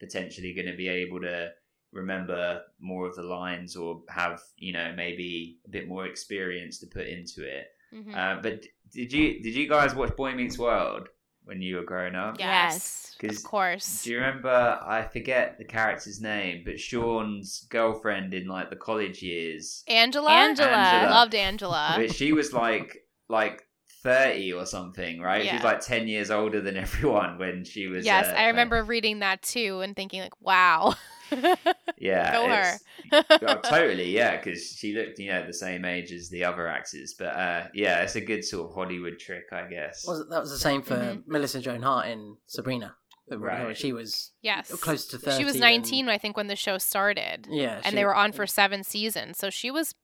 potentially 0.00 0.54
going 0.54 0.66
to 0.66 0.76
be 0.76 0.88
able 0.88 1.20
to 1.20 1.50
remember 1.92 2.62
more 2.80 3.06
of 3.06 3.14
the 3.14 3.22
lines 3.22 3.76
or 3.76 4.02
have 4.08 4.40
you 4.56 4.72
know 4.72 4.92
maybe 4.96 5.58
a 5.64 5.68
bit 5.68 5.86
more 5.88 6.06
experience 6.06 6.78
to 6.80 6.86
put 6.86 7.06
into 7.06 7.44
it. 7.46 7.66
Mhm. 7.94 8.16
Uh, 8.16 8.40
but 8.42 8.64
did 8.90 9.12
you 9.12 9.42
did 9.42 9.54
you 9.54 9.68
guys 9.68 9.94
watch 9.94 10.16
Boy 10.16 10.34
Meets 10.34 10.58
World 10.58 11.08
when 11.44 11.60
you 11.62 11.76
were 11.76 11.84
growing 11.84 12.14
up? 12.14 12.38
yes, 12.38 13.14
Because 13.20 13.38
of 13.38 13.44
course. 13.44 14.02
do 14.04 14.10
you 14.10 14.16
remember? 14.16 14.48
I 14.82 15.02
forget 15.12 15.58
the 15.58 15.64
character's 15.64 16.20
name, 16.20 16.62
but 16.64 16.80
Shawn's 16.80 17.66
girlfriend 17.70 18.34
in 18.34 18.46
like 18.48 18.70
the 18.70 18.76
college 18.76 19.22
years. 19.22 19.84
Angela. 19.88 20.30
Angela. 20.30 20.68
Angela. 20.70 21.10
Loved 21.10 21.34
Angela. 21.34 21.94
but 21.96 22.12
she 22.14 22.32
was 22.32 22.52
like 22.52 23.04
like 23.28 23.62
thirty 24.02 24.52
or 24.52 24.66
something, 24.66 25.20
right? 25.20 25.46
She 25.46 25.54
was 25.54 25.64
like 25.64 25.80
ten 25.80 26.08
years 26.08 26.30
older 26.30 26.60
than 26.60 26.76
everyone 26.86 27.38
when 27.38 27.64
she 27.64 27.86
was. 27.86 28.04
yes, 28.04 28.26
uh, 28.28 28.32
I 28.32 28.46
remember 28.48 28.82
reading 28.84 29.20
that 29.20 29.42
too 29.42 29.80
and 29.80 29.94
thinking 29.96 30.20
like, 30.20 30.40
wow. 30.40 30.94
Yeah, 31.98 32.32
Go 32.32 32.44
it's- 32.46 32.82
well, 33.42 33.60
totally, 33.60 34.10
yeah, 34.10 34.36
because 34.36 34.66
she 34.78 34.92
looked, 34.94 35.18
you 35.18 35.30
know, 35.30 35.46
the 35.46 35.52
same 35.54 35.84
age 35.84 36.12
as 36.12 36.28
the 36.28 36.44
other 36.44 36.66
actors. 36.68 37.14
But 37.18 37.26
uh, 37.36 37.66
yeah, 37.72 38.02
it's 38.02 38.16
a 38.16 38.20
good 38.20 38.44
sort 38.44 38.68
of 38.70 38.74
Hollywood 38.74 39.18
trick, 39.18 39.44
I 39.52 39.66
guess. 39.68 40.04
Was 40.06 40.26
that 40.28 40.40
was 40.40 40.50
the 40.50 40.58
same 40.58 40.82
for 40.82 40.96
Mhm. 40.96 41.22
Melissa 41.26 41.60
Joan 41.60 41.82
Hart 41.82 42.08
in 42.08 42.36
Sabrina? 42.46 42.96
Right. 43.30 43.74
She 43.76 43.92
was 43.92 44.32
yes. 44.42 44.70
close 44.82 45.06
to 45.08 45.18
thirty. 45.18 45.38
She 45.38 45.44
was 45.44 45.54
and- 45.54 45.60
19, 45.62 46.08
I 46.08 46.18
think, 46.18 46.36
when 46.36 46.48
the 46.48 46.56
show 46.56 46.76
started. 46.78 47.46
yeah, 47.48 47.80
and 47.84 47.96
they 47.96 48.04
were 48.04 48.14
on 48.14 48.32
for 48.32 48.46
seven 48.46 48.82
seasons. 48.84 49.38
So 49.38 49.48
she 49.50 49.70
was 49.70 49.94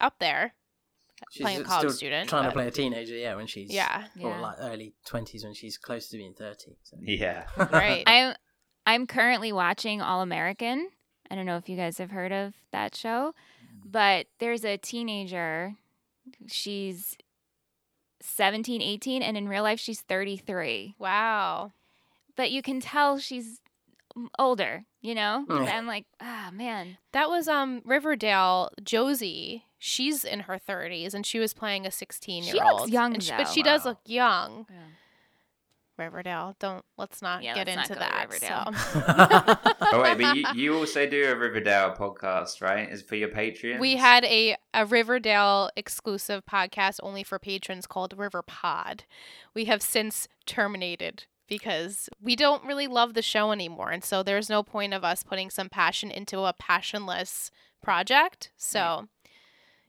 up 0.00 0.14
there. 0.18 0.54
she's 1.30 1.42
playing 1.42 1.60
a 1.60 1.64
college 1.64 1.80
still 1.90 1.96
student, 1.96 2.28
trying 2.28 2.44
to 2.44 2.52
play 2.52 2.66
a 2.66 2.70
teenager. 2.70 3.14
Yeah, 3.14 3.34
when 3.36 3.46
she's 3.46 3.70
Yeah. 3.72 4.06
or 4.20 4.30
Yeah. 4.30 4.40
like 4.40 4.56
early 4.60 4.94
twenties 5.06 5.44
when 5.44 5.54
she's 5.54 5.76
close 5.78 6.08
to 6.08 6.16
being 6.16 6.34
thirty. 6.34 6.78
So. 6.82 6.96
Yeah, 7.00 7.46
Right. 7.56 8.02
I'm 8.06 8.34
I'm 8.88 9.06
currently 9.06 9.52
watching 9.52 10.00
All 10.00 10.22
American. 10.22 10.88
I 11.30 11.34
don't 11.34 11.44
know 11.46 11.56
if 11.58 11.68
you 11.68 11.76
guys 11.76 11.98
have 11.98 12.10
heard 12.10 12.32
of 12.32 12.54
that 12.72 12.94
show, 12.94 13.34
but 13.84 14.26
there's 14.38 14.64
a 14.64 14.78
teenager. 14.78 15.74
She's 16.46 17.16
17, 18.20 18.80
18, 18.82 19.22
and 19.22 19.36
in 19.36 19.48
real 19.48 19.62
life 19.62 19.78
she's 19.80 20.00
33. 20.00 20.94
wow. 20.98 21.72
But 22.36 22.50
you 22.52 22.62
can 22.62 22.78
tell 22.80 23.18
she's 23.18 23.60
older, 24.38 24.84
you 25.00 25.12
know? 25.14 25.44
Yeah. 25.50 25.56
And 25.58 25.68
I'm 25.68 25.86
like, 25.88 26.06
ah, 26.20 26.50
man. 26.52 26.96
That 27.12 27.28
was 27.28 27.48
um 27.48 27.82
Riverdale 27.84 28.70
Josie. 28.82 29.64
She's 29.78 30.24
in 30.24 30.40
her 30.40 30.56
30s 30.58 31.14
and 31.14 31.26
she 31.26 31.38
was 31.40 31.52
playing 31.52 31.84
a 31.84 31.90
16 31.90 32.44
year 32.44 32.54
old. 32.54 32.56
She 32.56 32.60
old. 32.70 32.80
looks 32.82 32.92
young, 32.92 33.14
And 33.14 33.22
she- 33.22 33.30
though. 33.32 33.36
but 33.38 33.48
she 33.48 33.62
does 33.62 33.84
look 33.84 33.98
young. 34.06 34.66
Riverdale. 35.98 36.54
Don't 36.58 36.84
let's 36.96 37.20
not 37.20 37.42
Yeah, 37.42 37.54
get 37.54 37.66
let's 37.66 37.90
into 37.90 38.00
not 38.00 38.30
that. 38.30 38.30
to 38.30 39.74
so. 39.74 39.78
oh 39.92 40.02
wait, 40.02 40.18
but 40.18 40.36
you, 40.36 40.44
you 40.54 40.74
also 40.78 41.06
do 41.06 41.30
a 41.30 41.36
Riverdale 41.36 41.94
podcast, 41.94 42.60
right? 42.62 42.88
Is 42.88 43.02
for 43.02 43.16
your 43.16 43.28
Patreon? 43.28 43.80
We 43.80 43.96
had 43.96 44.24
a, 44.24 44.56
a 44.72 44.86
Riverdale 44.86 45.70
exclusive 45.76 46.44
podcast 46.46 47.00
only 47.02 47.22
for 47.22 47.38
patrons 47.38 47.86
called 47.86 48.16
River 48.16 48.42
Pod. 48.42 49.04
We 49.54 49.64
have 49.66 49.82
since 49.82 50.28
terminated 50.46 51.24
because 51.48 52.08
we 52.20 52.36
don't 52.36 52.64
really 52.64 52.86
love 52.86 53.14
the 53.14 53.22
show 53.22 53.52
anymore. 53.52 53.90
And 53.90 54.04
so 54.04 54.22
there's 54.22 54.50
no 54.50 54.62
point 54.62 54.94
of 54.94 55.02
us 55.04 55.22
putting 55.22 55.50
some 55.50 55.68
passion 55.68 56.10
into 56.10 56.40
a 56.40 56.52
passionless 56.52 57.50
project. 57.82 58.50
So 58.56 59.08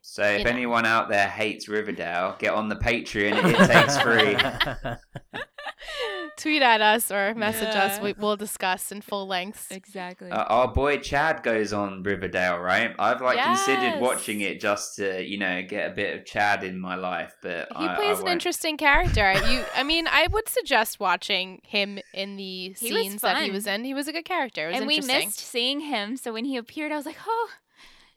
So 0.09 0.23
if 0.23 0.43
know. 0.43 0.49
anyone 0.49 0.85
out 0.85 1.09
there 1.09 1.27
hates 1.27 1.67
Riverdale, 1.67 2.35
get 2.39 2.53
on 2.53 2.67
the 2.67 2.75
Patreon. 2.75 3.53
It 3.53 3.67
takes 3.71 3.97
free. 3.99 4.35
tweet 6.37 6.61
at 6.61 6.81
us 6.81 7.11
or 7.11 7.35
message 7.35 7.75
us. 7.75 7.97
Yeah. 7.97 8.03
We, 8.03 8.13
we'll 8.13 8.37
discuss 8.37 8.91
in 8.91 9.01
full 9.01 9.27
length. 9.27 9.71
Exactly. 9.71 10.31
Uh, 10.31 10.43
our 10.43 10.67
boy 10.67 10.97
Chad 10.97 11.43
goes 11.43 11.73
on 11.73 12.01
Riverdale, 12.01 12.57
right? 12.57 12.95
I've 12.97 13.21
like 13.21 13.43
considered 13.43 13.99
watching 13.99 14.41
it 14.41 14.59
just 14.59 14.95
to, 14.95 15.23
you 15.23 15.37
know, 15.37 15.61
get 15.61 15.91
a 15.91 15.93
bit 15.93 16.17
of 16.17 16.25
Chad 16.25 16.63
in 16.63 16.79
my 16.79 16.95
life, 16.95 17.35
but 17.41 17.67
He 17.77 17.85
I, 17.85 17.95
plays 17.95 18.07
I 18.07 18.11
an 18.11 18.17
won't. 18.17 18.29
interesting 18.29 18.77
character. 18.77 19.33
You, 19.49 19.63
I 19.75 19.83
mean, 19.83 20.07
I 20.07 20.27
would 20.27 20.49
suggest 20.49 20.99
watching 20.99 21.61
him 21.63 21.99
in 22.13 22.37
the 22.37 22.75
He 22.79 22.89
scenes 22.89 23.21
that 23.21 23.43
he 23.43 23.51
was 23.51 23.67
in. 23.67 23.83
He 23.83 23.93
was 23.93 24.07
a 24.07 24.11
good 24.11 24.25
character. 24.25 24.67
It 24.67 24.71
was 24.71 24.77
and 24.79 24.87
we 24.87 25.01
missed 25.01 25.39
seeing 25.39 25.81
him. 25.81 26.17
So 26.17 26.33
when 26.33 26.45
he 26.45 26.57
appeared, 26.57 26.91
I 26.91 26.95
was 26.95 27.05
like, 27.05 27.17
oh, 27.27 27.49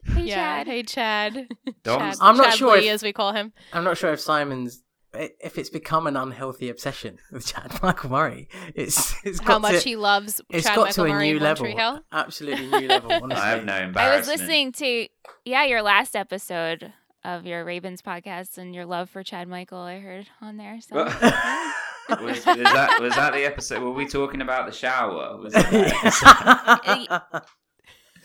hey, 0.05 0.23
yeah. 0.23 0.35
Chad. 0.35 0.67
Hey, 0.67 0.83
Chad. 0.83 1.47
Dom's- 1.83 2.17
Chad. 2.19 2.25
I'm 2.27 2.37
not 2.37 2.45
Chad 2.49 2.53
sure 2.57 2.77
Lee, 2.77 2.87
if- 2.89 2.93
as 2.95 3.03
we 3.03 3.13
call 3.13 3.33
him. 3.33 3.53
I'm 3.73 3.83
not 3.83 3.97
sure 3.97 4.11
if 4.13 4.19
Simon's 4.19 4.81
if 5.15 5.59
it's 5.59 5.69
become 5.69 6.07
an 6.07 6.17
unhealthy 6.17 6.69
obsession 6.69 7.19
with 7.31 7.45
Chad 7.45 7.71
Michael 7.83 8.09
Murray. 8.09 8.49
It's 8.73 9.13
it's 9.23 9.39
got 9.39 9.47
How 9.47 9.59
much 9.59 9.83
to, 9.83 9.89
he 9.89 9.95
loves 9.95 10.41
it's 10.49 10.65
Chad 10.65 10.75
got 10.75 10.85
Michael 10.87 11.03
to 11.05 11.09
a 11.11 11.13
Murray 11.13 11.33
new 11.33 11.39
level. 11.39 11.65
Hill. 11.67 11.99
Absolutely 12.11 12.65
new 12.67 12.87
level. 12.87 13.11
Honestly. 13.21 13.35
I 13.43 13.49
have 13.51 13.63
no 13.63 13.75
embarrassment. 13.77 13.97
I 13.97 14.17
was 14.17 14.27
listening 14.27 14.71
to, 14.73 15.07
yeah, 15.45 15.65
your 15.65 15.83
last 15.83 16.15
episode 16.15 16.93
of 17.23 17.45
your 17.45 17.63
Ravens 17.63 18.01
podcast 18.01 18.57
and 18.57 18.73
your 18.73 18.85
love 18.87 19.07
for 19.09 19.21
Chad 19.23 19.47
Michael, 19.47 19.77
I 19.79 19.99
heard 19.99 20.27
on 20.41 20.57
there. 20.57 20.79
So. 20.81 20.95
Well- 20.95 21.73
was, 22.09 22.45
was 22.45 22.57
that 22.57 22.97
was 22.99 23.15
that 23.15 23.31
the 23.33 23.45
episode? 23.45 23.81
Were 23.81 23.91
we 23.93 24.05
talking 24.07 24.41
about 24.41 24.65
the 24.65 24.73
shower? 24.73 25.39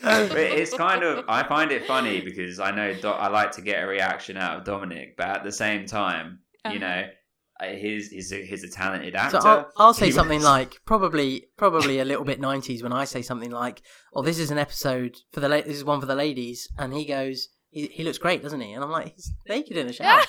it's 0.02 0.74
kind 0.74 1.02
of 1.02 1.24
I 1.28 1.42
find 1.46 1.70
it 1.72 1.87
funny 1.87 2.20
because 2.20 2.61
I 2.61 2.70
know 2.70 2.94
Do- 2.94 3.08
I 3.08 3.28
like 3.28 3.52
to 3.52 3.62
get 3.62 3.82
a 3.82 3.87
reaction 3.87 4.37
out 4.37 4.56
of 4.58 4.64
Dominic, 4.64 5.16
but 5.16 5.26
at 5.28 5.44
the 5.44 5.52
same 5.52 5.87
time, 5.87 6.40
you 6.64 6.70
Uh-huh. 6.72 6.78
know, 6.78 7.04
uh, 7.61 7.66
he's 7.74 8.11
he's 8.11 8.32
a, 8.32 8.44
he's 8.44 8.62
a 8.64 8.68
talented 8.70 9.14
So 9.14 9.18
actor. 9.18 9.38
I'll, 9.38 9.72
I'll 9.76 9.94
say 9.94 10.06
He 10.06 10.12
something 10.12 10.38
was- 10.38 10.44
like 10.44 10.76
probably 10.87 11.46
probably 11.56 11.98
a 11.98 12.04
little 12.04 12.24
bit 12.24 12.40
90s 12.40 12.82
when 12.82 12.92
I 12.92 13.04
say 13.04 13.22
something 13.22 13.50
like, 13.50 13.82
"Oh, 14.14 14.22
this 14.22 14.38
is 14.38 14.50
an 14.50 14.58
episode 14.58 15.16
for 15.32 15.40
the 15.40 15.48
la- 15.48 15.62
this 15.62 15.76
is 15.76 15.84
one 15.84 16.00
for 16.00 16.06
the 16.06 16.14
ladies," 16.14 16.68
and 16.78 16.94
he 16.94 17.04
goes, 17.04 17.48
"He, 17.70 17.87
he 17.88 18.04
looks 18.04 18.18
great, 18.18 18.42
doesn't 18.42 18.61
he?" 18.61 18.72
And 18.74 18.84
I'm 18.84 18.90
like, 18.90 19.14
"He's 19.14 19.32
naked 19.48 19.76
in 19.76 19.87
the 19.88 19.92
shower." 19.92 20.22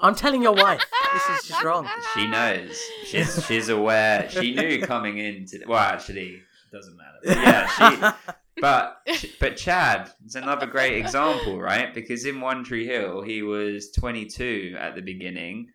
I'm 0.00 0.14
telling 0.16 0.42
your 0.42 0.54
wife, 0.54 0.80
this 1.12 1.38
is 1.42 1.48
just 1.48 1.62
wrong. 1.62 1.86
She 2.14 2.26
knows. 2.26 2.76
She's 3.04 3.44
she's 3.46 3.68
aware. 3.68 4.28
She 4.30 4.54
knew 4.54 4.80
coming 4.82 5.18
into. 5.18 5.60
Well, 5.68 5.78
actually, 5.78 6.40
it 6.40 6.72
doesn't 6.74 6.96
matter. 6.96 7.18
But 7.22 7.36
yeah, 7.36 8.14
she. 8.16 8.32
But 8.60 8.98
but 9.40 9.56
Chad 9.56 10.10
is 10.26 10.34
another 10.34 10.66
great 10.66 10.98
example, 10.98 11.60
right? 11.60 11.92
Because 11.94 12.24
in 12.26 12.40
One 12.40 12.64
Tree 12.64 12.86
Hill, 12.86 13.22
he 13.22 13.42
was 13.42 13.90
22 13.92 14.76
at 14.78 14.94
the 14.94 15.00
beginning. 15.02 15.68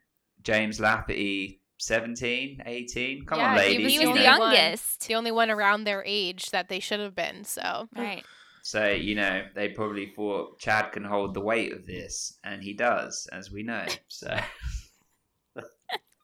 James 0.44 0.80
Lafferty, 0.80 1.62
17, 1.80 2.62
18. 2.66 3.26
Come 3.26 3.40
on, 3.40 3.56
Yeah, 3.58 3.62
he 3.64 3.70
ladies. 3.70 3.84
was 3.84 3.94
he 3.94 4.00
was 4.08 4.18
the 4.18 4.24
know. 4.24 4.40
one. 4.40 4.52
youngest. 4.54 5.08
The 5.08 5.16
only 5.16 5.32
one 5.32 5.50
around 5.50 5.84
their 5.84 6.04
age 6.06 6.52
that 6.52 6.70
they 6.70 6.80
should 6.80 7.00
have 7.00 7.16
been. 7.16 7.44
So 7.44 7.88
Right. 7.96 8.24
So 8.64 8.88
you 8.90 9.16
know 9.16 9.44
they 9.56 9.70
probably 9.70 10.12
thought 10.16 10.60
Chad 10.60 10.92
can 10.92 11.04
hold 11.06 11.34
the 11.34 11.42
weight 11.42 11.72
of 11.74 11.86
this, 11.86 12.38
and 12.44 12.62
he 12.62 12.74
does, 12.74 13.28
as 13.32 13.50
we 13.52 13.64
know. 13.64 13.86
So 14.10 14.38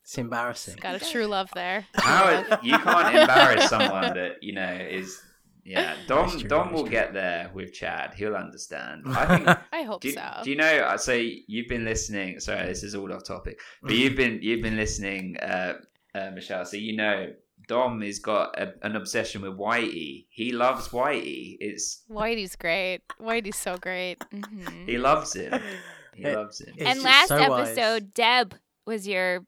It's 0.04 0.18
embarrassing. 0.18 0.76
got 0.82 1.02
a 1.02 1.12
true 1.12 1.26
love 1.26 1.50
there. 1.56 1.86
how 1.96 2.60
you 2.62 2.78
can't 2.78 3.16
embarrass 3.16 3.70
someone 3.70 4.14
that 4.16 4.44
you 4.44 4.54
know 4.54 4.70
is 4.90 5.20
yeah. 5.64 5.96
Dom 6.08 6.30
true, 6.30 6.48
Dom 6.48 6.74
will 6.74 6.82
true. 6.84 6.92
get 6.92 7.14
there 7.14 7.50
with 7.54 7.74
Chad. 7.74 8.14
He'll 8.16 8.36
understand. 8.36 9.04
I 9.08 9.26
think. 9.38 9.58
I 9.72 9.84
hope 9.84 10.02
Do 10.02 10.10
you, 10.10 10.14
so. 10.16 10.30
do 10.44 10.50
you 10.50 10.56
know? 10.58 10.86
I 10.88 10.96
say 10.98 11.44
you've 11.48 11.68
been 11.70 11.86
listening. 11.86 12.40
Sorry, 12.40 12.66
this 12.68 12.84
is 12.84 12.96
all 12.96 13.12
off 13.14 13.24
topic, 13.24 13.60
but 13.82 13.94
you've 13.96 14.16
been 14.16 14.40
you've 14.42 14.62
been 14.62 14.76
listening, 14.78 15.38
uh, 15.38 15.74
uh, 16.16 16.32
Michelle. 16.34 16.66
So 16.66 16.78
you 16.78 16.96
know, 16.96 17.34
Dom 17.68 18.02
has 18.02 18.20
got 18.20 18.60
a, 18.60 18.74
an 18.82 18.96
obsession 18.96 19.42
with 19.42 19.58
Whitey. 19.58 20.26
He 20.30 20.52
loves 20.52 20.90
Whitey. 20.90 21.58
It's 21.60 22.04
Whitey's 22.10 22.56
great. 22.56 23.02
Whitey's 23.22 23.58
so 23.58 23.78
great. 23.78 24.22
hmm 24.32 24.86
he 24.86 24.98
loves 24.98 25.34
him. 25.36 25.60
He 26.16 26.26
It- 26.26 26.36
loves 26.36 26.62
him. 26.62 26.76
And 26.80 27.02
last 27.02 27.30
so 27.30 27.50
wise. 27.50 27.70
episode, 27.70 28.14
Deb 28.14 28.54
was 28.86 29.08
your, 29.08 29.40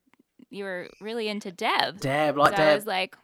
you 0.50 0.64
were 0.64 0.90
really 1.00 1.28
into 1.28 1.52
Deb. 1.52 2.00
Deb, 2.00 2.36
like 2.38 2.56
so 2.58 2.64
I 2.64 2.66
Deb, 2.66 2.76
was 2.78 2.86
like, 2.88 3.16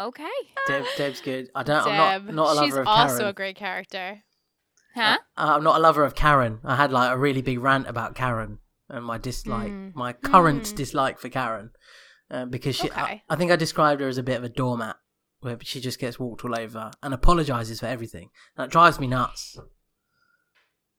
okay. 0.00 0.28
Deb, 0.66 0.84
Deb's 0.96 1.20
good. 1.20 1.48
I 1.54 1.62
don't. 1.62 1.84
Deb. 1.84 1.92
I'm 1.92 2.26
not 2.26 2.34
not 2.34 2.50
a 2.52 2.54
lover 2.54 2.66
She's 2.66 2.76
of 2.76 2.86
also 2.86 3.28
a 3.28 3.32
great 3.32 3.56
character. 3.56 4.22
Huh? 4.94 5.18
Uh, 5.36 5.54
I'm 5.56 5.64
not 5.64 5.76
a 5.76 5.80
lover 5.80 6.04
of 6.04 6.14
Karen. 6.14 6.60
I 6.64 6.76
had 6.76 6.90
like 6.92 7.12
a 7.12 7.16
really 7.18 7.42
big 7.42 7.58
rant 7.60 7.86
about 7.88 8.14
Karen 8.14 8.58
and 8.88 9.04
my 9.04 9.18
dislike, 9.18 9.70
Mm. 9.70 9.94
my 9.94 10.12
current 10.12 10.62
Mm. 10.64 10.74
dislike 10.76 11.18
for 11.18 11.28
Karen, 11.28 11.70
uh, 12.30 12.46
because 12.46 12.74
she. 12.76 12.90
I, 12.90 13.02
Okay. 13.04 13.22
I 13.28 13.36
think 13.36 13.50
I 13.52 13.56
described 13.56 14.00
her 14.00 14.08
as 14.08 14.18
a 14.18 14.22
bit 14.22 14.38
of 14.38 14.44
a 14.44 14.48
doormat, 14.48 14.96
where 15.40 15.58
she 15.62 15.80
just 15.80 15.98
gets 16.00 16.18
walked 16.18 16.44
all 16.44 16.58
over 16.58 16.90
and 17.02 17.12
apologizes 17.14 17.80
for 17.80 17.86
everything. 17.86 18.30
That 18.56 18.70
drives 18.70 18.98
me 18.98 19.06
nuts. 19.06 19.58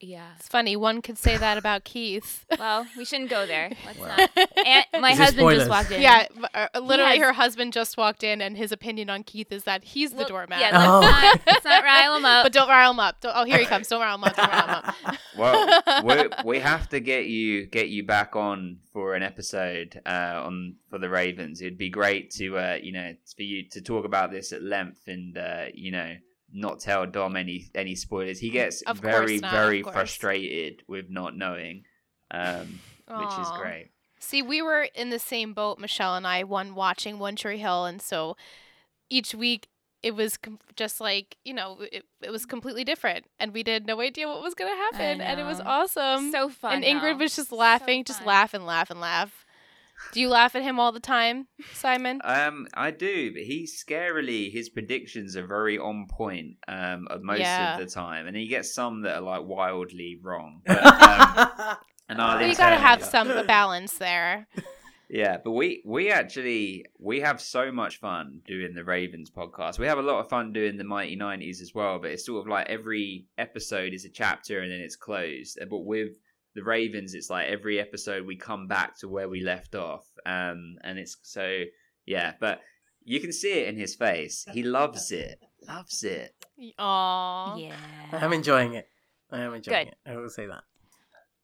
Yeah. 0.01 0.27
It's 0.37 0.47
funny. 0.47 0.75
One 0.77 1.01
could 1.01 1.17
say 1.17 1.35
that 1.37 1.57
about 1.63 1.83
Keith. 1.83 2.45
Well, 2.57 2.87
we 2.97 3.03
shouldn't 3.03 3.29
go 3.29 3.45
there. 3.45 3.71
Let's 3.85 3.99
Well. 3.99 4.17
not. 4.17 4.29
And 4.65 4.85
my 5.01 5.11
husband 5.11 5.39
spoilers? 5.39 5.57
just 5.59 5.69
walked 5.69 5.91
in. 5.91 6.01
yeah, 6.01 6.27
b- 6.33 6.45
uh, 6.53 6.79
literally, 6.79 7.17
has- 7.17 7.27
her 7.27 7.33
husband 7.33 7.73
just 7.73 7.97
walked 7.97 8.23
in, 8.23 8.41
and 8.41 8.55
his 8.57 8.71
opinion 8.71 9.09
on 9.09 9.23
Keith 9.23 9.51
is 9.51 9.65
that 9.65 9.83
he's 9.83 10.11
the 10.11 10.17
Well, 10.19 10.27
doormat. 10.27 10.59
Yeah, 10.61 10.71
let's, 10.77 10.87
Oh. 10.89 11.01
not, 11.01 11.41
let's 11.45 11.65
not 11.65 11.83
rile 11.83 12.15
him 12.15 12.25
up. 12.25 12.45
but 12.45 12.53
don't 12.53 12.69
rile 12.69 12.91
him 12.91 12.99
up. 12.99 13.19
Don't, 13.21 13.33
oh, 13.35 13.43
here 13.43 13.57
he 13.57 13.65
comes. 13.65 13.87
Don't 13.87 13.99
rile 14.01 14.15
him 14.15 14.23
up. 14.23 14.35
Don't 14.35 14.49
rile 14.49 14.67
him 14.67 14.69
up. 15.05 15.15
Well, 15.37 16.03
we 16.03 16.29
we 16.45 16.59
have 16.59 16.87
to 16.89 16.99
get 16.99 17.25
you 17.25 17.65
get 17.65 17.89
you 17.89 18.03
back 18.05 18.35
on 18.35 18.77
for 18.93 19.15
an 19.15 19.23
episode 19.23 20.01
uh, 20.05 20.41
on 20.45 20.75
for 20.89 20.97
the 20.97 21.09
Ravens. 21.09 21.61
It'd 21.61 21.77
be 21.77 21.89
great 21.89 22.31
to 22.31 22.57
uh, 22.57 22.77
you 22.81 22.91
know 22.91 23.13
for 23.35 23.43
you 23.43 23.63
to 23.71 23.81
talk 23.81 24.05
about 24.05 24.31
this 24.31 24.51
at 24.53 24.61
length 24.63 25.07
and 25.07 25.37
uh, 25.37 25.65
you 25.73 25.91
know 25.91 26.15
not 26.53 26.79
tell 26.79 27.05
Dom 27.05 27.35
any 27.35 27.69
any 27.75 27.95
spoilers. 27.95 28.39
He 28.39 28.49
gets 28.49 28.81
Of 28.83 28.99
very 28.99 29.39
not, 29.39 29.51
very 29.51 29.83
frustrated 29.83 30.83
with 30.87 31.09
not 31.09 31.35
knowing, 31.35 31.83
um, 32.31 32.79
which 33.07 33.39
is 33.39 33.47
great. 33.57 33.89
See, 34.19 34.41
we 34.41 34.61
were 34.61 34.87
in 34.95 35.09
the 35.11 35.19
same 35.19 35.53
boat, 35.53 35.79
Michelle 35.79 36.15
and 36.15 36.27
I, 36.27 36.43
one 36.43 36.75
watching 36.75 37.19
One 37.19 37.35
Tree 37.35 37.57
Hill, 37.57 37.85
and 37.85 38.01
so 38.01 38.35
each 39.09 39.33
week 39.33 39.67
it 40.03 40.15
was 40.15 40.37
com- 40.37 40.59
just 40.75 40.99
like 41.01 41.37
you 41.43 41.53
know 41.53 41.77
it, 41.91 42.03
it 42.21 42.29
was 42.29 42.45
completely 42.45 42.83
different, 42.83 43.25
and 43.39 43.53
we 43.53 43.63
had 43.65 43.85
no 43.85 43.99
idea 44.01 44.27
what 44.27 44.41
was 44.41 44.53
gonna 44.55 44.75
happen, 44.75 45.21
and 45.21 45.39
it 45.39 45.43
was 45.43 45.59
awesome. 45.61 46.31
so 46.31 46.49
fun. 46.49 46.83
and 46.83 46.83
Ingrid 46.83 47.13
though. 47.17 47.23
was 47.23 47.35
just 47.35 47.49
So 47.49 47.55
laughing, 47.55 48.03
just 48.03 48.19
fun. 48.19 48.27
laugh 48.27 48.53
and 48.53 48.65
laugh 48.65 48.89
and 48.89 48.99
laugh. 48.99 49.45
Do 50.13 50.19
you 50.21 50.29
laugh 50.29 50.55
at 50.55 50.61
him 50.63 50.79
all 50.79 50.91
the 50.91 50.99
time, 50.99 51.47
Simon? 51.73 52.19
Um, 52.23 52.67
I 52.73 52.91
do, 52.91 53.31
but 53.33 53.43
he 53.43 53.67
scarily 53.67 54.51
his 54.51 54.69
predictions 54.69 55.35
are 55.37 55.45
very 55.45 55.77
on 55.77 56.07
point 56.09 56.57
um 56.67 57.07
most 57.21 57.39
Yeah. 57.41 57.73
of 57.77 57.79
the 57.79 57.91
time, 57.91 58.27
and 58.27 58.35
he 58.35 58.47
gets 58.47 58.73
some 58.73 59.01
that 59.03 59.15
are 59.17 59.21
like 59.21 59.43
wildly 59.43 60.17
wrong. 60.21 60.61
But, 60.67 60.83
um, 60.85 61.77
and 62.09 62.21
I'll 62.21 62.39
Well, 62.39 62.47
you 62.49 62.55
gotta 62.55 62.75
turn- 62.75 62.83
have 62.85 63.03
some 63.03 63.27
balance 63.45 63.97
there. 63.97 64.47
Yeah, 65.11 65.37
but 65.43 65.51
we 65.51 65.81
we 65.85 66.11
actually 66.11 66.85
we 66.99 67.19
have 67.21 67.41
so 67.41 67.71
much 67.71 67.97
fun 67.99 68.41
doing 68.47 68.73
the 68.75 68.83
Ravens 68.83 69.31
podcast. 69.31 69.79
We 69.79 69.87
have 69.87 69.97
a 69.97 70.03
lot 70.03 70.19
of 70.19 70.29
fun 70.29 70.53
doing 70.53 70.77
the 70.77 70.83
Mighty 70.83 71.15
Nineties 71.15 71.61
as 71.61 71.73
well. 71.73 71.97
But 71.99 72.11
it's 72.11 72.25
sort 72.27 72.41
of 72.41 72.47
like 72.47 72.69
every 72.69 73.25
episode 73.37 73.93
is 73.93 74.05
a 74.05 74.09
chapter 74.09 74.59
and 74.61 74.71
then 74.71 74.79
it's 74.81 74.95
closed. 74.95 75.57
But 75.67 75.79
with 75.79 76.09
the 76.55 76.63
Ravens, 76.63 77.13
it's 77.13 77.29
like 77.29 77.47
every 77.47 77.79
episode 77.79 78.25
we 78.25 78.35
come 78.35 78.67
back 78.67 78.97
to 78.99 79.07
where 79.07 79.29
we 79.29 79.41
left 79.41 79.75
off. 79.75 80.05
Um, 80.25 80.75
and 80.83 80.97
it's 80.99 81.17
so 81.23 81.63
yeah. 82.05 82.33
But 82.39 82.61
you 83.03 83.19
can 83.19 83.31
see 83.31 83.53
it 83.53 83.67
in 83.67 83.77
his 83.77 83.95
face. 83.95 84.45
He 84.51 84.63
loves 84.63 85.11
it. 85.25 85.39
Loves 85.67 86.03
it. 86.03 86.33
Aww. 86.79 87.61
Yeah. 87.61 87.75
I 88.11 88.25
am 88.25 88.33
enjoying 88.33 88.73
it. 88.73 88.87
I 89.31 89.39
am 89.41 89.53
enjoying 89.53 89.85
Good. 89.85 89.95
it. 90.05 90.11
I 90.11 90.17
will 90.17 90.29
say 90.29 90.47
that. 90.47 90.63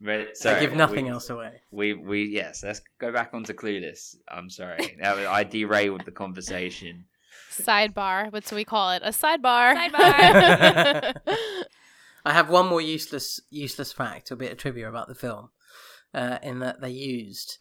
Right, 0.01 0.27
I 0.45 0.59
give 0.59 0.73
nothing 0.73 1.05
we- 1.05 1.11
else 1.11 1.29
away. 1.29 1.61
We 1.71 1.93
we 1.93 2.23
yes. 2.25 2.63
Let's 2.63 2.81
go 2.99 3.13
back 3.13 3.29
onto 3.33 3.53
Clueless. 3.53 4.15
I'm 4.27 4.49
sorry. 4.49 4.97
I 5.01 5.43
derailed 5.45 6.03
the 6.05 6.11
conversation. 6.11 7.05
Sidebar. 7.49 8.31
What's 8.33 8.51
we 8.51 8.65
call 8.65 8.91
it? 8.91 9.01
A 9.05 9.09
sidebar. 9.11 9.73
Sidebar. 9.75 11.13
I 12.26 12.34
have 12.34 12.49
one 12.49 12.67
more 12.67 12.82
useless 12.82 13.39
useless 13.49 13.91
fact, 13.91 14.32
a 14.32 14.36
bit 14.36 14.51
of 14.51 14.57
trivia 14.57 14.89
about 14.89 15.07
the 15.07 15.15
film, 15.15 15.49
uh, 16.13 16.39
in 16.41 16.59
that 16.59 16.82
they 16.82 16.89
used. 16.89 17.59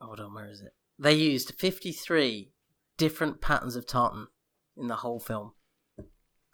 Hold 0.00 0.20
on, 0.20 0.34
where 0.34 0.48
is 0.48 0.60
it? 0.60 0.72
They 0.98 1.14
used 1.14 1.54
fifty 1.58 1.92
three 1.92 2.52
different 2.96 3.40
patterns 3.40 3.76
of 3.76 3.86
tartan 3.86 4.28
in 4.76 4.88
the 4.88 4.96
whole 4.96 5.20
film. 5.20 5.52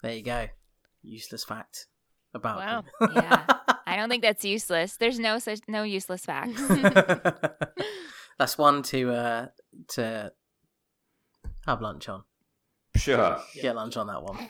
There 0.01 0.13
you 0.13 0.23
go, 0.23 0.47
useless 1.03 1.43
fact 1.43 1.87
about. 2.33 2.57
Wow. 2.57 2.83
them. 2.99 3.11
Yeah. 3.15 3.45
I 3.87 3.95
don't 3.97 4.09
think 4.09 4.23
that's 4.23 4.43
useless. 4.43 4.97
There's 4.97 5.19
no 5.19 5.37
such 5.39 5.59
no 5.67 5.83
useless 5.83 6.25
facts. 6.25 6.61
That's 8.39 8.57
one 8.57 8.83
to 8.83 9.11
uh, 9.11 9.47
to 9.89 10.31
have 11.65 11.81
lunch 11.81 12.09
on. 12.09 12.23
Sure. 12.95 13.39
Get 13.61 13.75
lunch 13.75 13.95
on 13.97 14.07
that 14.07 14.23
one. 14.23 14.47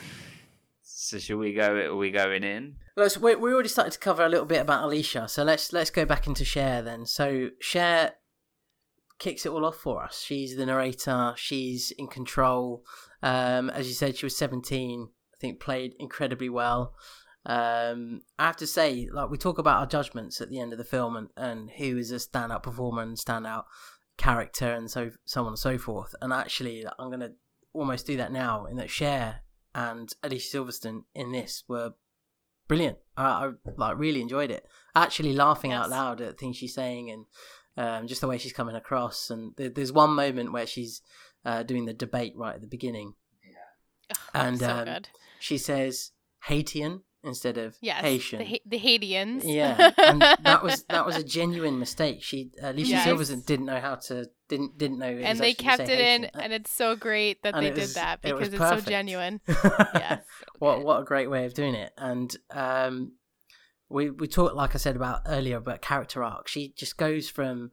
So 1.06 1.20
should 1.20 1.38
we 1.38 1.54
go? 1.54 1.76
Are 1.76 1.96
we 1.96 2.10
going 2.10 2.44
in? 2.44 2.78
Let's, 2.98 3.16
we, 3.18 3.36
we 3.36 3.54
already 3.54 3.70
started 3.70 3.94
to 3.94 4.00
cover 4.00 4.26
a 4.26 4.30
little 4.30 4.46
bit 4.46 4.62
about 4.62 4.84
Alicia, 4.84 5.28
so 5.28 5.44
let's 5.44 5.72
let's 5.72 5.92
go 5.92 6.04
back 6.04 6.26
into 6.26 6.44
Cher 6.44 6.82
then. 6.82 7.06
So 7.06 7.50
Cher 7.60 8.14
kicks 9.20 9.46
it 9.46 9.50
all 9.50 9.66
off 9.66 9.76
for 9.76 10.04
us. 10.04 10.22
She's 10.22 10.58
the 10.58 10.66
narrator. 10.66 11.34
She's 11.38 11.92
in 11.92 12.08
control. 12.08 12.84
Um, 13.22 13.70
as 13.70 13.88
you 13.88 13.94
said, 13.94 14.18
she 14.18 14.26
was 14.26 14.36
seventeen. 14.36 15.10
I 15.34 15.38
think 15.40 15.60
played 15.60 15.94
incredibly 16.00 16.50
well. 16.50 16.96
Um, 17.46 18.22
I 18.40 18.48
have 18.48 18.58
to 18.58 18.68
say, 18.68 19.08
like 19.12 19.30
we 19.30 19.38
talk 19.38 19.60
about 19.60 19.80
our 19.80 19.86
judgments 19.86 20.42
at 20.42 20.50
the 20.50 20.60
end 20.60 20.72
of 20.72 20.80
the 20.80 20.84
film 20.84 21.16
and, 21.16 21.30
and 21.38 21.70
who 21.70 21.98
is 21.98 22.12
a 22.12 22.16
standout 22.16 22.64
performer 22.64 23.04
and 23.04 23.16
standout 23.16 23.66
character 24.18 24.72
and 24.74 24.90
so 24.90 25.12
so 25.26 25.42
on 25.42 25.50
and 25.50 25.60
so 25.60 25.78
forth. 25.78 26.16
And 26.20 26.34
actually, 26.34 26.84
I'm 26.98 27.12
gonna 27.12 27.34
almost 27.74 28.08
do 28.08 28.18
that 28.18 28.32
now 28.32 28.66
in 28.66 28.78
that 28.78 28.90
Cher 28.90 29.42
and 29.76 30.12
Alicia 30.24 30.58
Silverstone 30.58 31.04
in 31.14 31.34
this 31.34 31.66
were 31.68 31.94
brilliant. 32.68 32.98
I, 33.18 33.24
I 33.26 33.52
like 33.76 33.98
really 33.98 34.22
enjoyed 34.22 34.50
it. 34.50 34.66
Actually, 34.96 35.34
laughing 35.34 35.74
out 35.74 35.90
loud 35.90 36.22
at 36.22 36.40
things 36.40 36.56
she's 36.56 36.74
saying 36.74 37.12
and 37.12 37.26
um, 37.78 38.08
just 38.08 38.22
the 38.22 38.28
way 38.28 38.38
she's 38.38 38.54
coming 38.54 38.76
across. 38.76 39.30
And 39.30 39.54
there, 39.58 39.70
there's 39.70 39.92
one 39.92 40.12
moment 40.12 40.54
where 40.54 40.66
she's 40.66 41.02
uh, 41.44 41.64
doing 41.64 41.86
the 41.86 41.94
debate 41.94 42.34
right 42.38 42.56
at 42.56 42.62
the 42.62 42.68
beginning, 42.68 43.14
And, 44.34 44.60
so 44.60 44.86
um, 44.88 45.04
she 45.40 45.58
says 45.58 46.12
Haitian 46.46 47.02
instead 47.26 47.58
of 47.58 47.76
Yes, 47.82 48.02
Haitian. 48.02 48.40
the, 48.40 48.46
Ha- 48.46 48.60
the 48.66 48.78
Haitians. 48.78 49.46
yeah, 49.46 49.92
and 49.98 50.22
that 50.22 50.64
was 50.64 50.84
that 50.90 51.06
was 51.06 51.16
a 51.16 51.24
genuine 51.24 51.80
mistake. 51.80 52.22
She 52.24 52.52
Alicia 52.62 52.90
Yes. 52.92 53.08
Silverstone 53.08 53.46
didn't 53.46 53.66
know 53.66 53.80
how 53.80 53.96
to 53.96 54.28
didn't 54.48 54.78
didn't 54.78 55.00
know. 55.00 55.08
And 55.08 55.40
they 55.40 55.54
kept 55.54 55.82
it 55.82 56.00
in, 56.00 56.26
and 56.26 56.54
it's 56.54 56.72
so 56.72 56.96
great 56.96 57.42
that 57.44 57.56
And 57.56 57.64
they 57.66 57.70
it 57.70 57.76
did 57.76 57.82
was- 57.82 57.94
that 57.96 58.20
it 58.24 58.34
because 58.34 58.54
it's 58.54 58.58
so 58.58 58.80
genuine. 58.90 59.42
Yes. 59.48 60.24
what 60.60 60.84
what 60.84 61.02
a 61.02 61.06
great 61.06 61.30
way 61.30 61.46
of 61.46 61.54
doing 61.54 61.76
it. 61.76 61.92
And 61.98 62.36
um, 62.52 63.14
we 63.90 64.10
we 64.10 64.28
talked 64.28 64.56
like 64.56 64.76
I 64.76 64.78
said 64.78 64.96
about 64.96 65.22
earlier 65.28 65.58
about 65.58 65.82
character 65.82 66.24
arc. 66.24 66.48
She 66.48 66.74
just 66.78 66.98
goes 66.98 67.30
from 67.30 67.72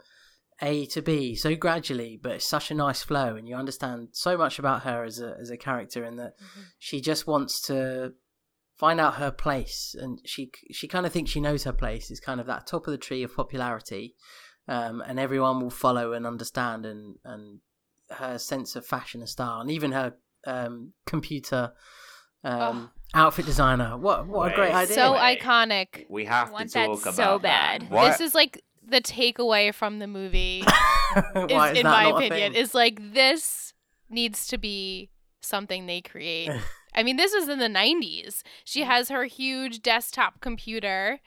A 0.60 0.86
to 0.86 1.02
B 1.02 1.34
so 1.34 1.56
gradually, 1.56 2.18
but 2.22 2.32
it's 2.32 2.46
such 2.46 2.70
a 2.70 2.74
nice 2.74 3.02
flow, 3.02 3.36
and 3.36 3.48
you 3.48 3.56
understand 3.56 4.08
so 4.12 4.36
much 4.36 4.58
about 4.58 4.82
her 4.82 5.04
as 5.04 5.20
a 5.20 5.36
as 5.40 5.50
a 5.50 5.56
character, 5.56 6.04
and 6.04 6.18
that 6.18 6.34
she 6.78 7.00
just 7.00 7.26
wants 7.26 7.60
to 7.62 8.12
find 8.82 8.98
out 8.98 9.14
her 9.14 9.30
place, 9.30 9.94
and 9.96 10.20
she 10.24 10.50
she 10.72 10.88
kind 10.88 11.06
of 11.06 11.12
thinks 11.12 11.30
she 11.30 11.40
knows 11.40 11.62
her 11.62 11.72
place. 11.72 12.10
Is 12.10 12.18
kind 12.18 12.40
of 12.40 12.48
that 12.48 12.66
top 12.66 12.88
of 12.88 12.90
the 12.90 12.98
tree 12.98 13.22
of 13.22 13.34
popularity, 13.34 14.16
um, 14.66 15.00
and 15.06 15.20
everyone 15.20 15.60
will 15.60 15.70
follow 15.70 16.12
and 16.12 16.26
understand, 16.26 16.84
and 16.84 17.14
and 17.24 17.60
her 18.10 18.38
sense 18.38 18.74
of 18.74 18.84
fashion 18.84 19.20
and 19.20 19.28
style, 19.28 19.60
and 19.60 19.70
even 19.70 19.92
her 19.92 20.14
um, 20.48 20.94
computer 21.06 21.72
um, 22.42 22.90
outfit 23.14 23.46
designer. 23.46 23.96
What 23.96 24.26
what 24.26 24.50
a 24.50 24.54
great 24.56 24.74
idea! 24.74 24.96
So 24.96 25.12
Wait. 25.12 25.38
iconic. 25.38 26.06
We 26.10 26.24
have 26.24 26.50
want 26.50 26.70
to 26.70 26.74
that 26.74 26.86
talk 26.86 27.02
so 27.02 27.10
about 27.12 27.42
bad. 27.42 27.88
That. 27.88 28.18
This 28.18 28.20
is 28.20 28.34
like 28.34 28.64
the 28.84 29.00
takeaway 29.00 29.72
from 29.72 30.00
the 30.00 30.08
movie, 30.08 30.64
Why 31.34 31.44
is, 31.44 31.72
is 31.72 31.78
in 31.78 31.84
that 31.84 31.84
my 31.84 32.10
not 32.10 32.24
opinion. 32.24 32.56
Is 32.56 32.74
like 32.74 32.98
this 33.14 33.74
needs 34.10 34.48
to 34.48 34.58
be 34.58 35.08
something 35.40 35.86
they 35.86 36.00
create. 36.00 36.50
I 36.94 37.02
mean, 37.02 37.16
this 37.16 37.32
was 37.34 37.48
in 37.48 37.58
the 37.58 37.68
90s. 37.68 38.42
She 38.64 38.82
has 38.82 39.08
her 39.08 39.24
huge 39.24 39.82
desktop 39.82 40.40
computer 40.40 41.20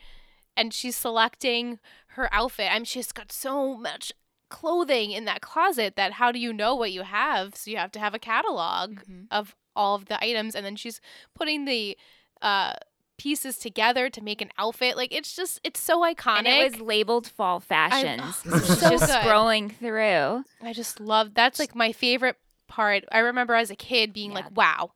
and 0.57 0.73
she's 0.73 0.95
selecting 0.95 1.79
her 2.09 2.29
outfit. 2.33 2.69
I 2.71 2.75
mean, 2.75 2.85
she's 2.85 3.11
got 3.11 3.31
so 3.31 3.75
much 3.75 4.11
clothing 4.49 5.11
in 5.11 5.25
that 5.25 5.41
closet 5.41 5.95
that 5.95 6.13
how 6.13 6.31
do 6.31 6.39
you 6.39 6.53
know 6.53 6.75
what 6.75 6.91
you 6.91 7.01
have? 7.01 7.55
So 7.55 7.71
you 7.71 7.77
have 7.77 7.91
to 7.93 7.99
have 7.99 8.13
a 8.13 8.19
catalog 8.19 8.99
Mhm. 9.01 9.27
of 9.31 9.55
all 9.75 9.95
of 9.95 10.05
the 10.05 10.23
items 10.23 10.55
and 10.55 10.65
then 10.65 10.75
she's 10.75 11.01
putting 11.33 11.65
the 11.65 11.97
uh 12.41 12.73
pieces 13.17 13.57
together 13.57 14.09
to 14.09 14.21
make 14.21 14.41
an 14.41 14.51
outfit. 14.57 14.95
Like 14.97 15.13
it's 15.13 15.35
just 15.35 15.59
it's 15.63 15.79
so 15.79 16.01
iconic. 16.01 16.37
And 16.39 16.47
it 16.47 16.71
was 16.71 16.79
labeled 16.81 17.27
fall 17.27 17.59
fashions. 17.59 18.41
oh, 18.45 18.59
So 18.59 18.73
so 18.75 18.89
just 18.91 19.05
good. 19.07 19.15
scrolling 19.15 19.75
through. 19.75 20.43
I 20.61 20.73
just 20.73 20.99
love 20.99 21.33
that's 21.33 21.57
like 21.59 21.73
my 21.75 21.91
favorite 21.91 22.37
part. 22.67 23.03
I 23.11 23.19
remember 23.19 23.55
as 23.55 23.71
a 23.71 23.75
kid 23.75 24.13
being 24.13 24.31
Yeah. 24.31 24.35
like, 24.35 24.55
"Wow, 24.55 24.91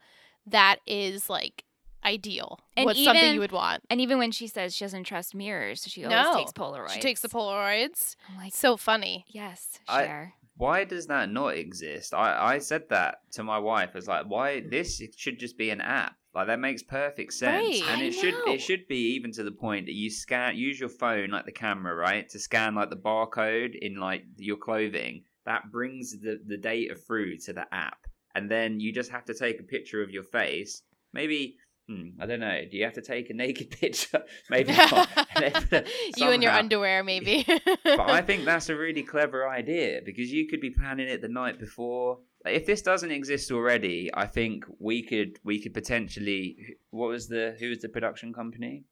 that 0.52 0.78
is 0.88 1.30
like 1.30 1.64
ideal. 2.06 2.60
And 2.78 2.86
What's 2.86 3.04
something 3.04 3.34
you 3.34 3.40
would 3.40 3.52
want?" 3.52 3.84
And 3.90 4.00
even 4.02 4.18
when 4.20 4.32
she 4.32 4.48
says 4.48 4.76
she 4.76 4.86
doesn't 4.86 5.04
trust 5.04 5.36
mirrors, 5.36 5.84
she 5.88 6.06
always 6.06 6.24
No. 6.26 6.34
takes 6.36 6.52
Polaroids. 6.54 6.92
She 6.92 7.02
takes 7.02 7.22
the 7.22 7.30
Polaroids. 7.30 8.16
I'm 8.30 8.38
like, 8.38 8.54
So 8.54 8.78
funny. 8.78 9.26
yes, 9.28 9.80
I- 9.88 10.06
Cher. 10.06 10.34
why 10.56 10.84
does 10.86 11.08
that 11.08 11.30
not 11.30 11.56
exist? 11.56 12.14
I, 12.14 12.54
I 12.56 12.60
said 12.60 12.90
that 12.90 13.20
to 13.32 13.44
my 13.44 13.58
wife. 13.60 13.96
It's 13.96 14.08
like, 14.08 14.26
why 14.28 14.62
this 14.62 15.02
should 15.18 15.40
just 15.40 15.58
be 15.58 15.70
an 15.72 15.82
app. 15.82 16.16
Like 16.34 16.46
that 16.48 16.60
makes 16.60 16.84
perfect 16.84 17.34
sense, 17.34 17.82
Right. 17.82 17.90
and 17.90 18.02
I 18.02 18.06
it 18.06 18.12
should 18.14 18.36
it 18.48 18.62
should 18.62 18.88
be 18.88 19.16
even 19.16 19.32
to 19.34 19.44
the 19.44 19.52
point 19.52 19.88
that 19.88 19.96
you 19.96 20.10
scan 20.12 20.56
use 20.56 20.80
your 20.80 20.88
phone 20.90 21.32
like 21.32 21.46
the 21.46 21.52
camera, 21.52 21.96
right, 21.96 22.30
to 22.30 22.38
scan 22.40 22.76
like 22.76 22.92
the 22.92 22.96
barcode 22.98 23.76
in 23.78 23.96
like 23.96 24.26
your 24.38 24.56
clothing. 24.58 25.24
That 25.46 25.72
brings 25.72 26.18
the 26.20 26.40
the 26.46 26.56
data 26.58 26.94
through 26.96 27.38
to 27.40 27.54
the 27.54 27.66
app, 27.74 28.06
and 28.36 28.50
then 28.50 28.80
you 28.80 28.94
just 28.94 29.12
have 29.12 29.26
to 29.26 29.34
take 29.34 29.60
a 29.60 29.64
picture 29.64 30.02
of 30.02 30.10
your 30.10 30.24
face. 30.24 30.84
Maybe 31.14 31.58
hmm, 31.88 32.10
I 32.20 32.26
don't 32.26 32.40
know. 32.40 32.62
Do 32.70 32.78
you 32.78 32.84
have 32.84 32.94
to 32.94 33.02
take 33.02 33.30
a 33.30 33.34
naked 33.34 33.72
picture? 33.82 34.24
Maybe 34.50 34.74
not. 34.74 35.10
And 35.36 35.88
you 36.18 36.32
in 36.32 36.42
your 36.42 36.52
underwear, 36.52 37.04
maybe. 37.04 37.46
but 37.84 38.10
I 38.10 38.22
think 38.22 38.46
that's 38.46 38.70
a 38.70 38.76
really 38.76 39.04
clever 39.04 39.48
idea 39.48 40.02
because 40.06 40.32
you 40.32 40.48
could 40.48 40.62
be 40.62 40.70
planning 40.70 41.08
it 41.08 41.22
the 41.22 41.30
night 41.30 41.60
before. 41.60 42.20
If 42.46 42.66
this 42.66 42.82
doesn't 42.82 43.12
exist 43.12 43.52
already, 43.52 44.10
I 44.14 44.26
think 44.26 44.66
we 44.80 45.04
could 45.04 45.40
we 45.44 45.62
could 45.62 45.74
potentially. 45.74 46.78
What 46.92 47.10
was 47.10 47.28
the 47.28 47.56
who 47.60 47.70
was 47.70 47.80
the 47.80 47.90
production 47.90 48.34
company? 48.34 48.86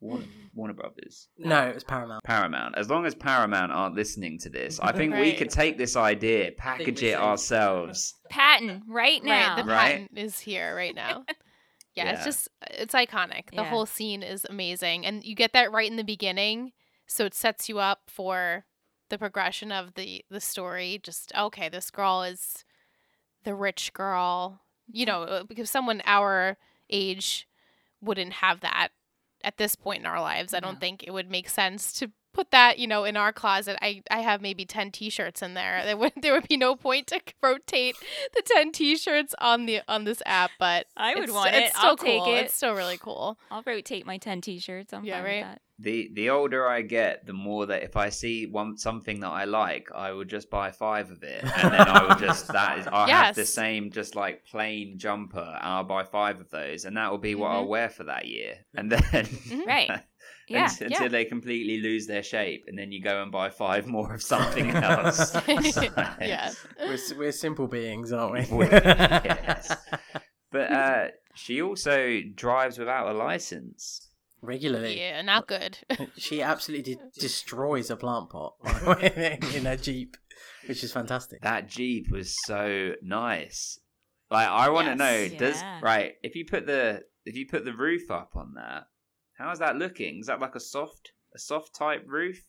Warner, 0.00 0.26
Warner 0.54 0.74
Brothers, 0.74 1.28
no, 1.38 1.68
it 1.68 1.74
was 1.74 1.84
Paramount. 1.84 2.22
Paramount. 2.24 2.76
As 2.76 2.88
long 2.90 3.06
as 3.06 3.14
Paramount 3.14 3.72
aren't 3.72 3.94
listening 3.94 4.38
to 4.40 4.48
this, 4.50 4.78
I 4.80 4.92
think 4.92 5.12
we 5.12 5.18
Right. 5.20 5.38
could 5.38 5.50
take 5.50 5.78
this 5.78 5.96
idea, 5.96 6.52
package 6.52 7.02
it 7.02 7.16
ourselves, 7.16 8.14
Patent 8.30 8.84
right 8.88 9.22
now. 9.24 9.56
right, 9.56 9.64
the 9.64 9.68
Right. 9.70 9.88
patent 10.08 10.18
is 10.18 10.40
here 10.40 10.74
right 10.74 10.94
now. 10.94 11.24
Yeah, 11.94 12.04
Yeah. 12.04 12.12
it's 12.12 12.24
just 12.24 12.48
it's 12.70 12.94
iconic. 12.94 13.50
The 13.50 13.62
Yeah. 13.62 13.70
whole 13.70 13.86
scene 13.86 14.22
is 14.22 14.44
amazing, 14.48 15.04
and 15.04 15.24
you 15.24 15.34
get 15.34 15.52
that 15.54 15.72
right 15.72 15.90
in 15.90 15.96
the 15.96 16.04
beginning, 16.04 16.72
so 17.08 17.24
it 17.24 17.34
sets 17.34 17.68
you 17.68 17.80
up 17.80 18.02
for 18.06 18.66
the 19.08 19.18
progression 19.18 19.72
of 19.72 19.94
the 19.94 20.24
the 20.30 20.40
story. 20.40 21.00
Just 21.02 21.32
okay, 21.36 21.68
this 21.68 21.90
girl 21.90 22.22
is 22.22 22.64
the 23.42 23.54
rich 23.56 23.92
girl, 23.94 24.60
you 24.92 25.06
know, 25.06 25.22
uh, 25.24 25.42
because 25.42 25.70
someone 25.70 26.02
our 26.04 26.56
age 26.88 27.48
wouldn't 28.00 28.34
have 28.34 28.60
that 28.60 28.90
at 29.48 29.56
this 29.56 29.74
point 29.74 30.00
in 30.00 30.06
our 30.06 30.20
lives. 30.20 30.52
I 30.52 30.60
don't 30.60 30.78
think 30.78 31.02
it 31.02 31.10
would 31.10 31.30
make 31.30 31.48
sense 31.48 31.92
to 31.94 32.10
put 32.34 32.50
that, 32.50 32.78
you 32.78 32.86
know, 32.86 33.04
in 33.04 33.16
our 33.16 33.32
closet. 33.32 33.78
I, 33.80 34.02
I 34.10 34.18
have 34.20 34.42
maybe 34.42 34.66
10 34.66 34.90
t-shirts 34.92 35.40
in 35.40 35.54
there. 35.54 35.82
There 35.84 35.96
would 35.96 36.12
there 36.22 36.34
would 36.34 36.46
be 36.46 36.58
no 36.58 36.76
point 36.76 37.06
to 37.08 37.20
rotate 37.42 37.96
the 38.34 38.42
10 38.44 38.72
t-shirts 38.72 39.34
on 39.40 39.64
the 39.64 39.80
on 39.88 40.04
this 40.04 40.20
app, 40.26 40.50
but 40.58 40.86
I 40.96 41.14
would 41.14 41.24
it's- 41.24 41.34
want 41.34 41.54
it's 41.54 41.70
it. 41.70 41.76
Still 41.76 41.90
I'll 41.90 41.96
take 41.96 42.26
it. 42.28 42.44
It's 42.44 42.54
still 42.54 42.74
really 42.74 42.98
cool. 42.98 43.38
I'll 43.50 43.62
rotate 43.66 44.04
my 44.04 44.18
10 44.18 44.42
t-shirts. 44.42 44.92
I'm 44.92 45.04
Yeah, 45.06 45.16
fine 45.16 45.24
right? 45.24 45.36
with 45.38 45.44
that. 45.54 45.62
The 45.80 46.10
the 46.14 46.30
older 46.30 46.66
I 46.66 46.82
get, 46.82 47.24
the 47.24 47.32
more 47.32 47.66
that 47.66 47.84
if 47.84 47.96
I 47.96 48.08
see 48.08 48.46
one 48.46 48.76
something 48.76 49.20
that 49.20 49.28
I 49.28 49.44
like, 49.44 49.88
I 49.94 50.10
would 50.12 50.28
just 50.28 50.50
buy 50.50 50.72
five 50.72 51.10
of 51.12 51.22
it, 51.22 51.44
and 51.44 51.72
then 51.72 51.80
I 51.88 52.02
will 52.04 52.16
just 52.16 52.48
that 52.48 52.78
is 52.80 52.86
I 52.88 53.08
have 53.10 53.36
the 53.36 53.44
same 53.46 53.92
just 53.92 54.16
like 54.16 54.44
plain 54.44 54.98
jumper, 54.98 55.38
and 55.38 55.64
I'll 55.68 55.84
buy 55.84 56.02
five 56.02 56.40
of 56.40 56.50
those, 56.50 56.84
and 56.84 56.96
that 56.96 57.10
will 57.12 57.18
be 57.18 57.36
what 57.36 57.52
I'll 57.52 57.64
Mhm. 57.64 57.68
wear 57.68 57.88
for 57.90 58.04
that 58.04 58.26
year, 58.26 58.54
and 58.74 58.90
then 58.90 59.28
Right. 59.66 59.90
Yeah. 60.48 60.64
until, 60.70 60.86
until 60.88 61.08
they 61.10 61.24
completely 61.26 61.78
lose 61.80 62.06
their 62.08 62.22
shape, 62.24 62.64
and 62.66 62.76
then 62.76 62.90
you 62.90 63.00
go 63.02 63.22
and 63.22 63.30
buy 63.30 63.50
five 63.50 63.86
more 63.86 64.12
of 64.14 64.22
something 64.22 64.70
else. 64.70 65.32
yeah. 65.46 66.50
We're, 66.80 66.98
we're 67.18 67.32
simple 67.32 67.68
beings, 67.68 68.12
aren't 68.12 68.32
we? 68.50 68.56
We- 68.56 68.66
yes. 68.70 69.76
But 70.50 70.72
uh, 70.72 71.06
she 71.34 71.60
also 71.60 72.20
drives 72.34 72.78
without 72.78 73.08
a 73.08 73.12
license. 73.12 74.07
Regularly. 74.40 74.98
Yeah, 75.00 75.22
not 75.22 75.46
good. 75.48 75.78
She 76.16 76.42
absolutely 76.42 76.94
de- 76.94 77.00
destroys 77.20 77.90
a 77.90 77.96
plant 77.96 78.30
pot 78.30 78.54
in 79.02 79.64
her 79.64 79.76
Jeep, 79.76 80.16
which 80.66 80.84
is 80.84 80.92
fantastic. 80.92 81.42
That 81.42 81.68
Jeep 81.68 82.10
was 82.10 82.36
so 82.46 82.92
nice. 83.02 83.80
Like 84.30 84.48
I 84.48 84.68
want 84.68 84.86
to 84.86 85.04
Yes. 85.04 85.32
know, 85.32 85.38
does 85.38 85.62
right 85.82 86.14
if 86.22 86.34
you 86.36 86.44
put 86.44 86.66
the 86.66 87.02
if 87.24 87.34
you 87.36 87.46
put 87.46 87.64
the 87.64 87.72
roof 87.74 88.10
up 88.10 88.32
on 88.36 88.54
that, 88.54 88.86
how's 89.38 89.58
that 89.58 89.76
looking? 89.76 90.20
Is 90.20 90.26
that 90.26 90.40
like 90.40 90.54
a 90.54 90.60
soft 90.60 91.12
a 91.34 91.38
soft 91.38 91.74
type 91.74 92.04
roof? 92.06 92.44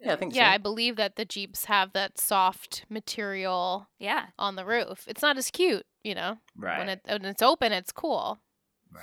Yeah, 0.00 0.12
I 0.12 0.16
think 0.16 0.34
yeah, 0.34 0.50
I 0.50 0.58
believe 0.58 0.96
that 0.96 1.16
the 1.16 1.24
Jeeps 1.24 1.64
have 1.66 1.92
that 1.94 2.18
soft 2.18 2.84
material 2.88 3.88
Yeah. 3.98 4.26
on 4.38 4.54
the 4.56 4.64
roof. 4.64 5.04
It's 5.08 5.22
not 5.22 5.38
as 5.38 5.50
cute, 5.50 5.86
you 6.04 6.14
know. 6.14 6.36
Right. 6.56 6.78
When 6.78 6.88
it 6.88 7.00
when 7.06 7.24
it's 7.24 7.42
open, 7.42 7.72
it's 7.72 7.92
cool. 7.92 8.38
right. 8.92 9.02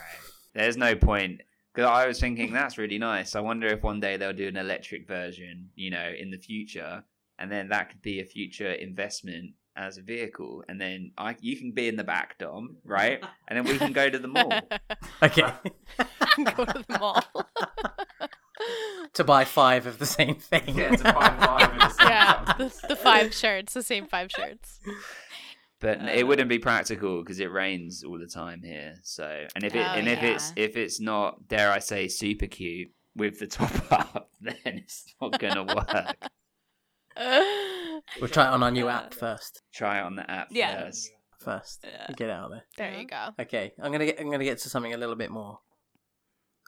There's 0.53 0.77
no 0.77 0.95
point 0.95 1.41
because 1.74 1.89
I 1.89 2.07
was 2.07 2.19
thinking 2.19 2.53
that's 2.53 2.78
really 2.78 2.99
nice. 2.99 3.36
I 3.36 3.39
wonder 3.39 3.67
if 3.67 3.82
one 3.82 3.99
day 3.99 4.17
they'll 4.17 4.34
do 4.34 4.47
an 4.47 4.57
electric 4.57 5.07
version, 5.07 5.69
you 5.76 5.89
know, 5.89 6.11
in 6.17 6.30
the 6.30 6.38
future, 6.38 7.03
and 7.39 7.51
then 7.51 7.69
that 7.69 7.89
could 7.89 8.01
be 8.01 8.19
a 8.19 8.26
future 8.26 8.71
investment 8.71 9.53
as 9.76 9.97
a 9.97 10.01
vehicle, 10.01 10.63
and 10.69 10.80
then 10.80 11.11
I 11.17 11.36
you 11.39 11.57
can 11.57 11.71
be 11.71 11.88
in 11.88 11.95
the 11.95 12.03
back, 12.03 12.38
Dom, 12.38 12.78
right? 12.86 13.24
And 13.47 13.57
then 13.57 13.65
we 13.65 13.80
can 13.80 13.91
go 13.91 14.09
to 14.09 14.19
the 14.19 14.28
mall. 14.28 14.51
Okay. 15.21 15.41
Go 16.55 16.65
to 16.65 16.84
the 16.88 16.97
mall. 16.99 17.24
to 19.13 19.24
buy 19.24 19.45
five 19.45 19.88
of 19.88 19.99
the 19.99 20.05
same 20.05 20.36
thing. 20.36 20.76
Yeah, 20.76 20.95
to 20.95 21.03
buy 21.03 21.36
five 21.39 21.71
of 21.71 21.80
the 21.80 21.89
same 21.89 22.07
yeah, 22.09 22.53
the, 22.57 22.88
the 22.89 22.95
five 22.95 23.34
shirts, 23.34 23.74
the 23.74 23.84
same 23.84 24.05
five 24.07 24.30
shirts. 24.32 24.80
But 25.84 25.99
n- 25.99 26.07
it 26.09 26.25
wouldn't 26.25 26.49
be 26.49 26.57
practical 26.59 27.21
because 27.21 27.39
it 27.39 27.51
rains 27.51 28.03
all 28.03 28.17
the 28.17 28.25
time 28.25 28.61
here. 28.63 28.95
So, 29.03 29.45
and 29.53 29.63
if 29.63 29.75
it 29.75 29.86
Oh, 29.86 29.91
and 29.99 30.07
if 30.07 30.23
it's 30.23 30.53
if 30.55 30.77
it's 30.77 30.99
not, 30.99 31.47
dare 31.47 31.69
I 31.71 31.79
say, 31.79 32.07
super 32.07 32.47
cute 32.47 32.89
with 33.15 33.38
the 33.39 33.47
top 33.59 33.91
up, 33.91 34.31
then 34.41 34.55
it's 34.63 35.13
not 35.21 35.38
gonna 35.39 35.63
work. 35.75 36.15
We'll 38.19 38.29
try 38.29 38.45
it 38.47 38.53
on 38.53 38.63
our 38.63 38.71
new 38.71 38.88
app 38.88 39.13
first. 39.13 39.61
Try 39.73 39.99
it 39.99 40.03
on 40.03 40.15
the 40.15 40.29
app 40.29 40.47
Yeah. 40.51 40.86
first. 40.86 41.11
First, 41.39 41.84
Yeah. 41.86 42.07
get 42.15 42.29
out 42.29 42.45
of 42.45 42.51
there. 42.51 42.63
there 42.77 42.99
you 43.01 43.05
go. 43.07 43.29
Okay, 43.38 43.73
I'm 43.81 43.91
gonna 43.91 44.05
get. 44.05 44.19
I'm 44.19 44.31
gonna 44.31 44.45
get 44.45 44.59
to 44.59 44.69
something 44.69 44.93
a 44.93 44.97
little 44.97 45.15
bit 45.15 45.29
more 45.31 45.59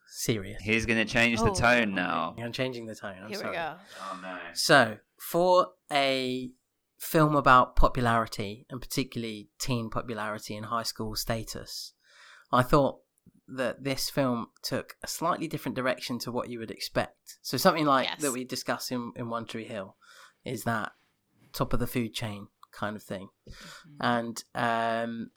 serious. 0.08 0.62
He's 0.62 0.86
gonna 0.86 1.06
change 1.06 1.40
the 1.40 1.52
Oh, 1.52 1.56
tone 1.56 1.96
now. 1.96 2.36
I'm 2.38 2.52
changing 2.52 2.86
the 2.86 2.96
tone. 2.96 3.16
I'm 3.24 3.30
Here 3.30 3.38
sorry. 3.38 3.52
we 3.52 3.56
go. 3.56 3.76
Oh 4.02 4.20
no. 4.22 4.38
So, 4.54 4.98
for 5.18 5.70
a 5.92 6.52
film 6.98 7.36
about 7.36 7.76
popularity 7.76 8.66
and 8.70 8.82
particularly 8.82 9.50
teen 9.60 9.90
popularity 9.90 10.56
and 10.56 10.68
high 10.68 10.84
school 10.84 11.16
status, 11.16 11.94
I 12.52 12.62
thought 12.64 13.00
that 13.48 13.84
this 13.84 14.10
film 14.10 14.48
took 14.64 14.96
a 15.04 15.08
slightly 15.08 15.48
different 15.48 15.76
direction 15.76 16.18
to 16.20 16.32
what 16.32 16.50
you 16.50 16.58
would 16.60 16.72
expect. 16.72 17.38
So, 17.42 17.58
something 17.58 17.86
like 17.86 18.08
Yes. 18.08 18.22
that 18.22 18.32
we 18.32 18.44
discuss 18.44 18.92
in, 18.92 19.12
in 19.16 19.30
One 19.30 19.46
Tree 19.46 19.66
Hill 19.66 19.98
is 20.44 20.64
that 20.64 20.94
top 21.54 21.74
of 21.74 21.80
the 21.80 21.88
food 21.88 22.14
chain 22.14 22.48
kind 22.72 22.96
of 22.96 23.04
thing. 23.04 23.30
And 24.00 24.44
um, 24.54 25.32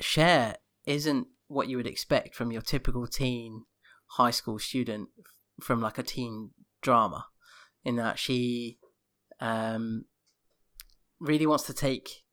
Cher 0.00 0.56
isn't 0.84 1.28
what 1.48 1.68
you 1.68 1.76
would 1.76 1.86
expect 1.86 2.34
from 2.34 2.52
your 2.52 2.62
typical 2.62 3.06
teen 3.06 3.64
high 4.10 4.30
school 4.30 4.58
student 4.58 5.08
from 5.60 5.80
like 5.80 5.98
a 5.98 6.02
teen 6.02 6.50
drama, 6.82 7.26
in 7.84 7.96
that 7.96 8.18
she 8.18 8.78
um, 9.40 10.04
really 11.20 11.46
wants 11.46 11.64
to 11.64 11.74
take 11.74 12.24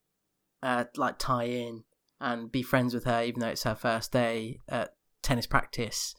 uh, 0.61 0.86
like 0.95 1.17
Tai 1.19 1.43
in 1.45 1.84
and 2.19 2.51
be 2.51 2.63
friends 2.63 2.93
with 2.93 3.03
her, 3.03 3.23
even 3.23 3.41
though 3.41 3.47
it's 3.47 3.63
her 3.63 3.75
first 3.75 4.11
day 4.11 4.59
at 4.69 4.93
tennis 5.21 5.45
practice. 5.47 6.15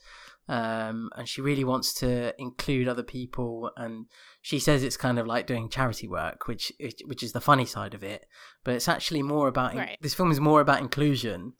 Um, 0.47 1.09
and 1.15 1.27
she 1.27 1.41
really 1.41 1.63
wants 1.63 1.91
to 1.95 2.39
include 2.39 2.87
other 2.87 3.01
people, 3.01 3.71
and 3.75 4.05
she 4.43 4.59
says 4.59 4.83
it's 4.83 4.97
kind 4.97 5.17
of 5.17 5.25
like 5.25 5.47
doing 5.47 5.69
charity 5.69 6.07
work, 6.07 6.47
which 6.47 6.71
which 7.05 7.23
is 7.23 7.31
the 7.31 7.41
funny 7.41 7.65
side 7.65 7.95
of 7.95 8.03
it. 8.03 8.27
But 8.63 8.75
it's 8.75 8.87
actually 8.87 9.23
more 9.23 9.47
about 9.47 9.73
Right. 9.75 9.97
this 10.01 10.13
film 10.13 10.31
is 10.31 10.39
more 10.39 10.61
about 10.61 10.81
inclusion 10.81 11.53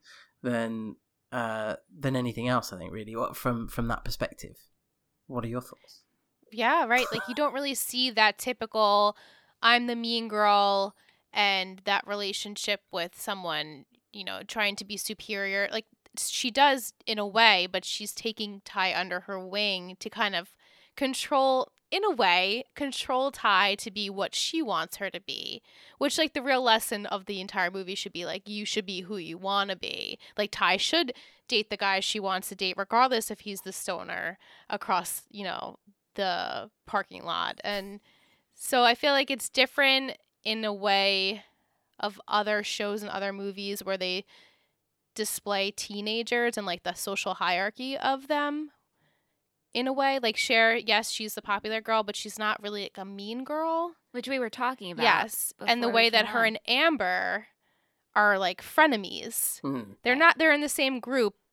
than 0.44 0.98
uh, 1.32 1.78
than 1.92 2.16
anything 2.16 2.48
else. 2.48 2.72
I 2.72 2.78
think 2.78 2.94
really, 2.94 3.16
what 3.16 3.36
from 3.36 3.68
from 3.68 3.88
that 3.88 4.06
perspective. 4.06 4.56
What 5.26 5.44
are 5.44 5.48
your 5.48 5.62
thoughts? 5.62 6.04
Yeah, 6.52 6.86
right. 6.86 7.08
Like 7.12 7.28
you 7.28 7.34
don't 7.34 7.56
really 7.56 7.74
see 7.74 8.12
that 8.12 8.38
typical 8.38 9.18
I'm 9.66 9.88
the 9.88 9.96
mean 9.96 10.28
girl 10.28 10.96
and 11.34 11.82
that 11.86 12.06
relationship 12.06 12.82
with 12.92 13.20
someone, 13.20 13.86
you 14.14 14.24
know, 14.24 14.42
trying 14.48 14.76
to 14.76 14.86
be 14.86 14.96
superior. 14.96 15.68
Like 15.72 15.86
she 16.20 16.52
does 16.52 16.94
in 17.08 17.18
a 17.18 17.26
way, 17.26 17.68
but 17.70 17.84
she's 17.84 18.14
taking 18.14 18.62
Tai 18.64 18.94
under 18.94 19.22
her 19.22 19.40
wing 19.40 19.98
to 20.00 20.08
kind 20.08 20.36
of 20.36 20.50
control 20.96 21.72
in 21.90 22.04
a 22.06 22.12
way, 22.12 22.66
control 22.76 23.32
Tai 23.32 23.74
to 23.76 23.90
be 23.90 24.08
what 24.08 24.36
she 24.36 24.62
wants 24.62 24.98
her 24.98 25.10
to 25.10 25.20
be. 25.20 25.64
Which 25.98 26.20
like 26.20 26.34
the 26.34 26.44
real 26.44 26.62
lesson 26.62 27.08
of 27.08 27.26
the 27.26 27.42
entire 27.42 27.72
movie 27.72 27.96
should 27.96 28.14
be 28.14 28.24
like 28.24 28.48
you 28.48 28.66
should 28.66 28.86
be 28.86 29.02
who 29.02 29.18
you 29.18 29.40
want 29.40 29.72
to 29.72 29.76
be. 29.76 30.20
Like 30.38 30.52
Tai 30.52 30.78
should 30.78 31.12
date 31.48 31.72
the 31.72 31.78
guy 31.78 32.02
she 32.02 32.20
wants 32.20 32.50
to 32.50 32.56
date 32.56 32.76
regardless 32.78 33.32
if 33.32 33.40
he's 33.40 33.62
the 33.62 33.74
stoner 33.74 34.38
across, 34.70 35.24
you 35.32 35.44
know, 35.44 35.80
the 36.14 36.70
parking 36.86 37.24
lot. 37.24 37.60
And 37.64 38.00
so 38.56 38.84
I 38.84 38.96
feel 38.96 39.12
like 39.14 39.30
it's 39.30 39.50
different 39.50 40.18
in 40.44 40.64
a 40.66 40.74
way 40.74 41.44
of 42.00 42.20
other 42.28 42.64
shows 42.64 43.02
and 43.02 43.12
other 43.12 43.32
movies 43.32 43.84
where 43.84 43.98
they 43.98 44.26
display 45.14 45.72
teenagers 45.72 46.58
and 46.58 46.66
like 46.66 46.84
the 46.84 46.94
social 46.94 47.36
hierarchy 47.36 47.98
of 47.98 48.28
them 48.28 48.72
in 49.74 49.88
a 49.88 49.94
way. 49.94 50.20
Like 50.22 50.36
Cher, 50.38 50.76
yes, 50.76 51.10
she's 51.10 51.36
the 51.36 51.42
popular 51.42 51.82
girl, 51.82 52.04
but 52.04 52.16
she's 52.16 52.38
not 52.40 52.62
really 52.62 52.84
like 52.84 52.98
a 52.98 53.06
mean 53.06 53.44
girl. 53.44 53.96
Which 54.12 54.28
we 54.30 54.40
were 54.40 54.50
talking 54.50 54.92
about. 54.92 55.04
yes. 55.04 55.54
And 55.66 55.84
the 55.84 55.90
way 55.90 56.10
that 56.10 56.28
her 56.28 56.40
on. 56.40 56.48
and 56.48 56.60
Amber 56.68 57.48
are 58.16 58.38
like 58.40 58.62
frenemies. 58.62 59.60
Mm. 59.62 59.96
They're 60.04 60.14
Right. 60.14 60.20
not 60.20 60.38
they're 60.38 60.54
in 60.54 60.62
the 60.62 60.70
same 60.70 61.00
group, 61.02 61.36
but 61.36 61.45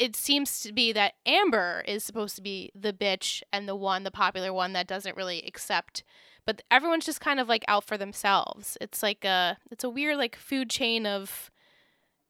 it 0.00 0.16
seems 0.16 0.60
to 0.62 0.72
be 0.72 0.92
that 0.92 1.14
Amber 1.26 1.84
is 1.86 2.02
supposed 2.02 2.34
to 2.36 2.42
be 2.42 2.72
the 2.74 2.92
bitch 2.92 3.42
and 3.52 3.68
the 3.68 3.76
one, 3.76 4.02
the 4.02 4.10
popular 4.10 4.52
one 4.52 4.72
that 4.72 4.86
doesn't 4.88 5.16
really 5.16 5.42
accept. 5.46 6.02
But 6.46 6.62
everyone's 6.70 7.04
just 7.06 7.20
kind 7.20 7.38
of 7.38 7.48
like 7.48 7.64
out 7.68 7.84
for 7.84 7.96
themselves. 7.98 8.76
It's 8.80 9.02
like 9.02 9.24
a 9.24 9.58
it's 9.70 9.84
a 9.84 9.90
weird 9.90 10.16
like 10.16 10.34
food 10.36 10.70
chain 10.70 11.06
of 11.06 11.50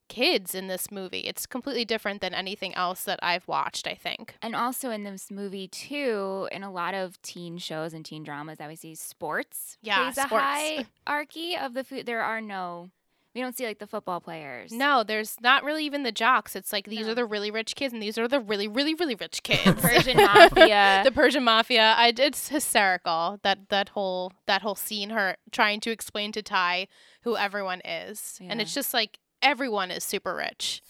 kids 0.09 0.55
in 0.57 0.67
this 0.67 0.91
movie. 0.91 1.21
It's 1.21 1.47
completely 1.47 1.85
different 1.85 2.21
than 2.21 2.35
anything 2.35 2.75
else 2.75 3.05
that 3.05 3.21
I've 3.23 3.47
watched, 3.47 3.87
I 3.87 3.95
think. 3.95 4.35
And 4.43 4.57
also 4.57 4.91
in 4.91 5.05
this 5.05 5.31
movie 5.31 5.69
too, 5.69 6.49
in 6.51 6.65
a 6.65 6.73
lot 6.73 6.95
of 6.95 7.23
teen 7.23 7.59
shows 7.59 7.95
and 7.95 8.05
teen 8.05 8.25
dramas, 8.25 8.61
I 8.61 8.67
would 8.67 8.81
see 8.81 8.97
sports 8.97 9.79
Yeah, 9.81 10.03
plays 10.11 10.19
a 10.19 10.23
sports. 10.27 10.89
hierarchy 11.07 11.57
of 11.57 11.75
the 11.75 11.85
food. 11.85 12.07
There 12.07 12.23
are 12.23 12.41
no, 12.41 12.91
we 13.35 13.41
don't 13.41 13.57
see 13.57 13.65
like 13.65 13.79
the 13.79 13.87
football 13.87 14.21
players. 14.21 14.73
No, 14.73 15.05
there's 15.05 15.37
not 15.41 15.63
really 15.63 15.85
even 15.85 16.03
the 16.03 16.11
jocks. 16.13 16.57
It's 16.57 16.73
like 16.73 16.87
these 16.87 17.07
No. 17.07 17.13
are 17.13 17.15
the 17.15 17.25
really 17.25 17.51
rich 17.51 17.77
kids 17.77 17.93
and 17.95 18.03
these 18.03 18.19
are 18.19 18.27
the 18.27 18.41
really, 18.41 18.67
really, 18.67 18.95
really 18.95 19.15
rich 19.15 19.43
kids. 19.45 19.81
Persian 19.81 20.17
mafia. 20.17 21.03
the 21.05 21.13
Persian 21.13 21.45
mafia. 21.45 21.95
I, 21.97 22.13
it's 22.17 22.49
hysterical 22.49 23.39
that 23.43 23.69
that 23.69 23.91
whole 23.91 24.33
that 24.47 24.63
whole 24.63 24.75
scene. 24.75 25.11
Her 25.11 25.37
trying 25.53 25.81
to 25.81 25.91
explain 25.91 26.33
to 26.33 26.43
Tai 26.43 26.89
who 27.23 27.37
everyone 27.37 27.81
is, 27.85 28.39
and 28.41 28.61
it's 28.61 28.75
just 28.75 28.93
like 28.95 29.19
everyone 29.43 29.91
is 29.91 30.03
super 30.05 30.35
rich. 30.35 30.83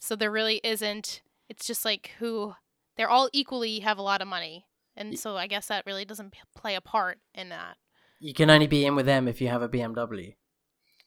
So 0.00 0.14
there 0.14 0.30
really 0.30 0.60
isn't. 0.62 1.22
It's 1.48 1.66
just 1.66 1.84
like 1.84 2.12
who 2.18 2.54
they're 2.96 3.08
all 3.10 3.28
equally 3.32 3.80
have 3.80 3.98
a 3.98 4.02
lot 4.02 4.20
of 4.22 4.28
money, 4.28 4.66
and 4.96 5.18
so 5.18 5.36
I 5.36 5.46
guess 5.46 5.66
that 5.66 5.84
really 5.86 6.04
doesn't 6.04 6.32
p- 6.32 6.38
play 6.56 6.74
a 6.74 6.80
part 6.80 7.18
in 7.34 7.48
that. 7.48 7.76
You 8.20 8.34
can 8.34 8.50
only 8.50 8.66
be 8.66 8.84
in 8.84 8.94
with 8.96 9.06
them 9.06 9.26
if 9.28 9.40
you 9.40 9.48
have 9.48 9.62
a 9.62 9.68
BMW. 9.68 10.34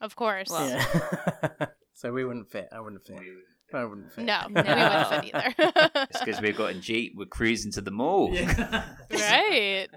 Of 0.01 0.15
course, 0.15 0.49
Well- 0.49 0.67
Yeah. 0.67 1.65
so 1.93 2.11
we 2.11 2.25
wouldn't 2.25 2.49
fit. 2.51 2.67
I 2.71 2.79
wouldn't 2.81 3.05
fit. 3.05 3.19
I 3.73 3.85
wouldn't 3.85 4.11
fit. 4.11 4.25
no, 4.25 4.41
No. 4.49 4.61
we 4.63 4.69
wouldn't 4.69 5.07
fit 5.07 5.33
either. 5.33 5.53
It's 6.09 6.19
because 6.19 6.41
we've 6.41 6.57
got 6.57 6.71
a 6.71 6.73
Jeep, 6.79 7.13
we're 7.15 7.25
cruising 7.25 7.71
to 7.73 7.81
the 7.81 7.91
mall. 7.91 8.31
right. 9.11 9.87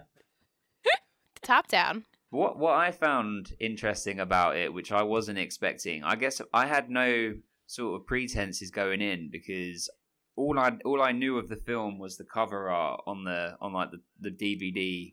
Top 1.43 1.69
down. 1.69 2.05
What 2.31 2.59
what 2.59 2.75
I 2.75 2.91
found 2.91 3.53
interesting 3.61 4.19
about 4.21 4.57
it, 4.57 4.73
which 4.73 4.91
I 4.93 5.03
wasn't 5.03 5.39
expecting, 5.39 6.03
I 6.03 6.17
guess 6.17 6.41
I 6.53 6.67
had 6.67 6.91
no 6.91 7.35
sort 7.67 8.01
of 8.01 8.07
pretenses 8.07 8.71
going 8.71 9.01
in 9.01 9.29
because 9.31 9.89
all 10.37 10.59
I 10.59 10.73
all 10.85 11.01
I 11.03 11.13
knew 11.13 11.39
of 11.39 11.49
the 11.49 11.57
film 11.57 11.99
was 11.99 12.17
the 12.17 12.25
cover 12.25 12.69
art 12.71 13.03
on 13.07 13.25
the 13.25 13.57
on 13.61 13.73
like 13.73 13.91
the, 13.93 14.01
the 14.21 14.31
DVD 14.31 15.13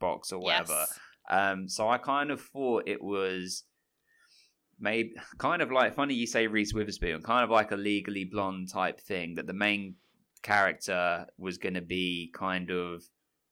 box 0.00 0.32
or 0.32 0.38
whatever. 0.40 0.72
Yes. 0.72 0.98
Um, 1.28 1.68
so 1.68 1.88
I 1.88 1.98
kind 1.98 2.30
of 2.30 2.40
thought 2.40 2.84
it 2.86 3.02
was 3.02 3.64
maybe 4.82 5.14
kind 5.38 5.62
of 5.62 5.70
like 5.72 5.94
funny 5.94 6.12
you 6.14 6.26
say 6.26 6.46
Reese 6.48 6.74
Witherspoon, 6.74 7.22
kind 7.22 7.44
of 7.44 7.48
like 7.50 7.70
a 7.70 7.76
Legally 7.76 8.24
Blonde 8.24 8.68
type 8.70 9.00
thing 9.00 9.36
that 9.36 9.46
the 9.46 9.54
main 9.54 9.94
character 10.42 11.26
was 11.38 11.56
going 11.58 11.74
to 11.74 11.80
be 11.80 12.30
kind 12.34 12.70
of 12.70 13.02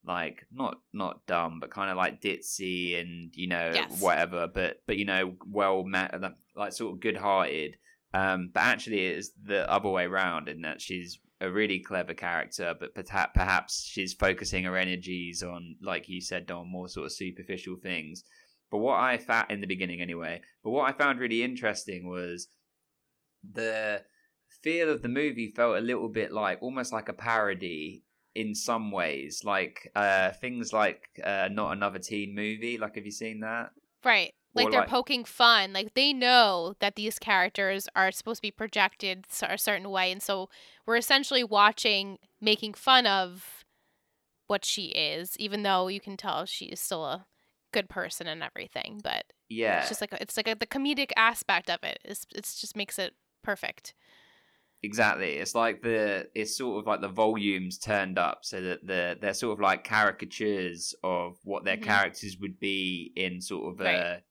like 0.05 0.47
not 0.51 0.77
not 0.95 1.25
dumb 1.27 1.59
but 1.61 1.71
kind 1.71 1.91
of 1.91 1.97
like 1.97 2.21
ditzy 2.23 2.99
and 3.01 3.31
you 3.35 3.47
know 3.47 3.71
Yes. 3.75 4.01
whatever 4.01 4.49
but 4.53 4.79
but 4.87 4.97
you 4.97 5.05
know 5.05 5.35
well 5.47 5.85
met 5.85 6.19
like 6.57 6.73
sort 6.73 6.95
of 6.95 7.01
good 7.01 7.19
hearted 7.19 7.77
um 8.15 8.51
but 8.53 8.61
actually 8.63 9.05
it's 9.07 9.31
the 9.45 9.71
other 9.71 9.91
way 9.91 10.05
around 10.05 10.49
in 10.49 10.63
that 10.63 10.81
she's 10.81 11.21
a 11.43 11.51
really 11.51 11.81
clever 11.81 12.15
character 12.15 12.75
but 12.81 12.95
perhaps 12.95 13.33
perhaps 13.35 13.85
she's 13.85 14.15
focusing 14.15 14.65
her 14.65 14.77
energies 14.77 15.43
on 15.43 15.77
like 15.83 16.09
you 16.09 16.21
said 16.21 16.51
on 16.51 16.67
more 16.67 16.89
sort 16.89 17.05
of 17.07 17.13
superficial 17.13 17.77
things 17.83 18.25
but 18.71 18.79
what 18.79 18.99
I 19.01 19.19
found 19.19 19.51
in 19.51 19.61
the 19.61 19.67
beginning 19.67 20.01
anyway 20.01 20.41
but 20.63 20.71
what 20.71 20.89
I 20.89 20.93
found 20.97 21.19
really 21.19 21.43
interesting 21.43 22.09
was 22.09 22.49
the 23.53 24.03
feel 24.63 24.91
of 24.91 25.03
the 25.03 25.09
movie 25.09 25.49
felt 25.55 25.77
a 25.77 25.81
little 25.81 26.09
bit 26.09 26.33
like 26.33 26.59
almost 26.63 26.93
like 26.93 27.09
a 27.09 27.13
parody 27.15 28.03
in 28.35 28.55
some 28.55 28.91
ways 28.93 29.43
like 29.45 29.91
uh 29.97 30.31
things 30.41 30.73
like 30.73 31.03
uh 31.25 31.49
not 31.51 31.73
another 31.73 31.99
teen 31.99 32.35
movie 32.35 32.79
like 32.79 32.95
have 32.97 33.05
you 33.05 33.11
seen 33.13 33.41
that 33.41 33.71
Right. 34.03 34.33
Like 34.55 34.69
Or 34.69 34.71
they're 34.71 34.81
like- 34.81 34.89
poking 34.89 35.25
fun. 35.25 35.75
Like 35.75 35.93
they 35.93 36.13
know 36.15 36.75
that 36.81 36.97
these 36.97 37.19
characters 37.19 37.87
are 37.95 38.11
supposed 38.11 38.39
to 38.39 38.43
be 38.43 38.51
projected 38.51 39.27
a 39.43 39.59
certain 39.59 39.91
way, 39.91 40.11
and 40.11 40.23
so 40.23 40.49
we're 40.87 40.97
essentially 40.97 41.45
watching, 41.45 42.19
making 42.41 42.73
fun 42.75 43.07
of 43.07 43.63
what 44.47 44.65
she 44.65 44.87
is, 44.87 45.37
even 45.39 45.63
though 45.65 45.89
you 45.89 46.01
can 46.01 46.17
tell 46.17 46.47
she 46.47 46.65
is 46.65 46.81
still 46.81 47.05
a 47.05 47.27
good 47.73 47.89
person 47.89 48.27
and 48.27 48.43
everything. 48.43 49.01
But 49.03 49.25
yeah 49.49 49.81
it's 49.81 49.89
just 49.89 50.01
like 50.01 50.13
it's 50.15 50.37
like 50.37 50.49
a, 50.49 50.55
the 50.55 50.67
comedic 50.67 51.11
aspect 51.17 51.71
of 51.71 51.83
it. 51.83 51.99
It's 52.05 52.27
it's 52.35 52.61
just 52.61 52.77
makes 52.77 52.99
it 52.99 53.15
perfect. 53.43 53.95
Exactly. 54.83 55.33
It's 55.35 55.55
like 55.55 55.83
the 55.83 56.29
it's 56.35 56.57
sort 56.57 56.81
of 56.81 56.87
like 56.87 57.03
the 57.03 57.09
volumes 57.09 57.79
turned 57.79 58.19
up 58.19 58.39
so 58.43 58.63
that 58.63 58.87
the 58.87 59.19
they're 59.21 59.35
sort 59.35 59.53
of 59.53 59.61
like 59.61 59.85
caricatures 59.85 60.95
of 61.05 61.37
what 61.45 61.65
their 61.65 61.77
Mhm. 61.77 61.83
characters 61.83 62.39
would 62.39 62.59
be 62.59 63.13
in 63.15 63.43
sort 63.43 63.75
of 63.75 63.81
a, 63.81 63.85
Right. 63.85 64.23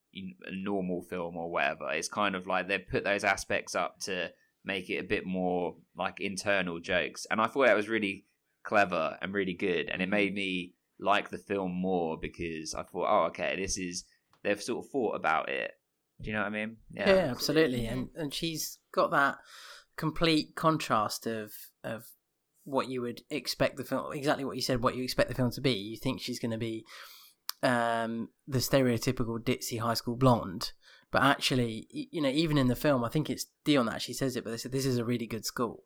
a 0.46 0.50
normal 0.52 1.02
film 1.02 1.36
or 1.36 1.50
whatever. 1.52 1.92
It's 1.92 2.08
kind 2.08 2.34
of 2.34 2.48
like 2.48 2.66
they've 2.66 2.86
put 2.86 3.04
those 3.04 3.22
aspects 3.22 3.76
up 3.76 4.00
to 4.00 4.32
make 4.64 4.90
it 4.90 4.96
a 4.98 5.04
bit 5.04 5.24
more 5.24 5.76
like 5.96 6.20
internal 6.20 6.80
jokes. 6.80 7.26
And 7.30 7.40
I 7.40 7.46
thought 7.46 7.66
that 7.66 7.76
was 7.76 7.88
really 7.88 8.26
clever 8.64 9.16
and 9.22 9.32
really 9.32 9.54
good 9.54 9.88
and 9.88 10.02
it 10.02 10.08
made 10.08 10.34
me 10.34 10.74
like 11.00 11.30
the 11.30 11.38
film 11.38 11.72
more 11.72 12.16
because 12.20 12.74
I 12.74 12.82
thought, 12.82 13.08
oh 13.08 13.26
okay, 13.28 13.56
this 13.56 13.78
is 13.78 14.04
they've 14.42 14.62
sort 14.62 14.84
of 14.84 14.90
thought 14.90 15.14
about 15.14 15.48
it. 15.48 15.72
Do 16.20 16.28
you 16.28 16.34
know 16.34 16.42
what 16.42 16.48
I 16.48 16.50
mean? 16.50 16.76
Yeah, 16.92 17.28
absolutely. 17.30 17.86
And 17.86 18.08
and 18.14 18.32
she's 18.32 18.78
got 18.92 19.10
that 19.10 19.38
complete 19.96 20.54
contrast 20.54 21.26
of 21.26 21.52
of 21.84 22.04
what 22.64 22.88
you 22.88 23.02
would 23.02 23.22
expect 23.30 23.76
the 23.76 23.84
film 23.84 24.12
exactly 24.12 24.44
what 24.44 24.56
you 24.56 24.62
said 24.62 24.82
what 24.82 24.94
you 24.94 25.02
expect 25.02 25.28
the 25.28 25.34
film 25.34 25.50
to 25.50 25.60
be 25.60 25.72
you 25.72 25.96
think 25.96 26.20
she's 26.20 26.38
going 26.38 26.50
to 26.50 26.58
be 26.58 26.84
um 27.62 28.28
the 28.46 28.58
stereotypical 28.58 29.38
ditzy 29.38 29.80
high 29.80 29.94
school 29.94 30.16
blonde 30.16 30.72
but 31.10 31.22
actually 31.22 31.86
you 31.90 32.22
know 32.22 32.28
even 32.28 32.56
in 32.56 32.68
the 32.68 32.76
film 32.76 33.04
i 33.04 33.08
think 33.08 33.28
it's 33.28 33.46
Dionne 33.66 33.86
that 33.86 33.96
actually 33.96 34.14
says 34.14 34.36
it 34.36 34.44
but 34.44 34.50
they 34.50 34.56
said 34.56 34.72
this 34.72 34.86
is 34.86 34.98
a 34.98 35.04
really 35.04 35.26
good 35.26 35.44
school 35.44 35.84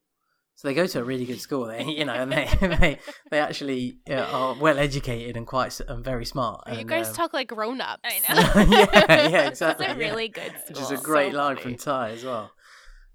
so 0.57 0.69
they 0.69 0.75
go 0.75 0.87
to 0.87 1.01
a 1.01 1.05
really 1.05 1.25
good 1.25 1.41
school 1.41 1.67
they 1.67 1.85
you 1.99 2.05
know 2.05 2.15
and 2.15 2.33
they 2.33 2.49
they, 2.61 2.99
they 3.31 3.39
actually 3.41 3.99
uh, 4.09 4.15
are 4.15 4.55
well 4.55 4.79
educated 4.79 5.37
and 5.37 5.47
quite 5.47 5.79
and 5.81 6.05
very 6.05 6.25
smart 6.25 6.63
you 6.73 6.85
guys 6.85 7.09
um, 7.09 7.15
talk 7.15 7.33
like 7.33 7.49
grown 7.49 7.81
ups. 7.81 8.03
I 8.29 8.35
know. 8.35 8.77
yeah, 8.77 9.29
yeah, 9.29 9.49
exactly. 9.49 9.87
It's 9.87 9.95
a 9.95 9.99
yeah. 9.99 10.09
really 10.11 10.29
good 10.29 10.53
Which 10.69 10.79
is 10.81 10.91
a 10.91 10.97
great 10.97 11.33
So 11.33 11.39
line 11.39 11.57
funny. 11.57 11.77
from 11.77 11.77
Tai 11.77 12.11
as 12.11 12.25
well. 12.25 12.53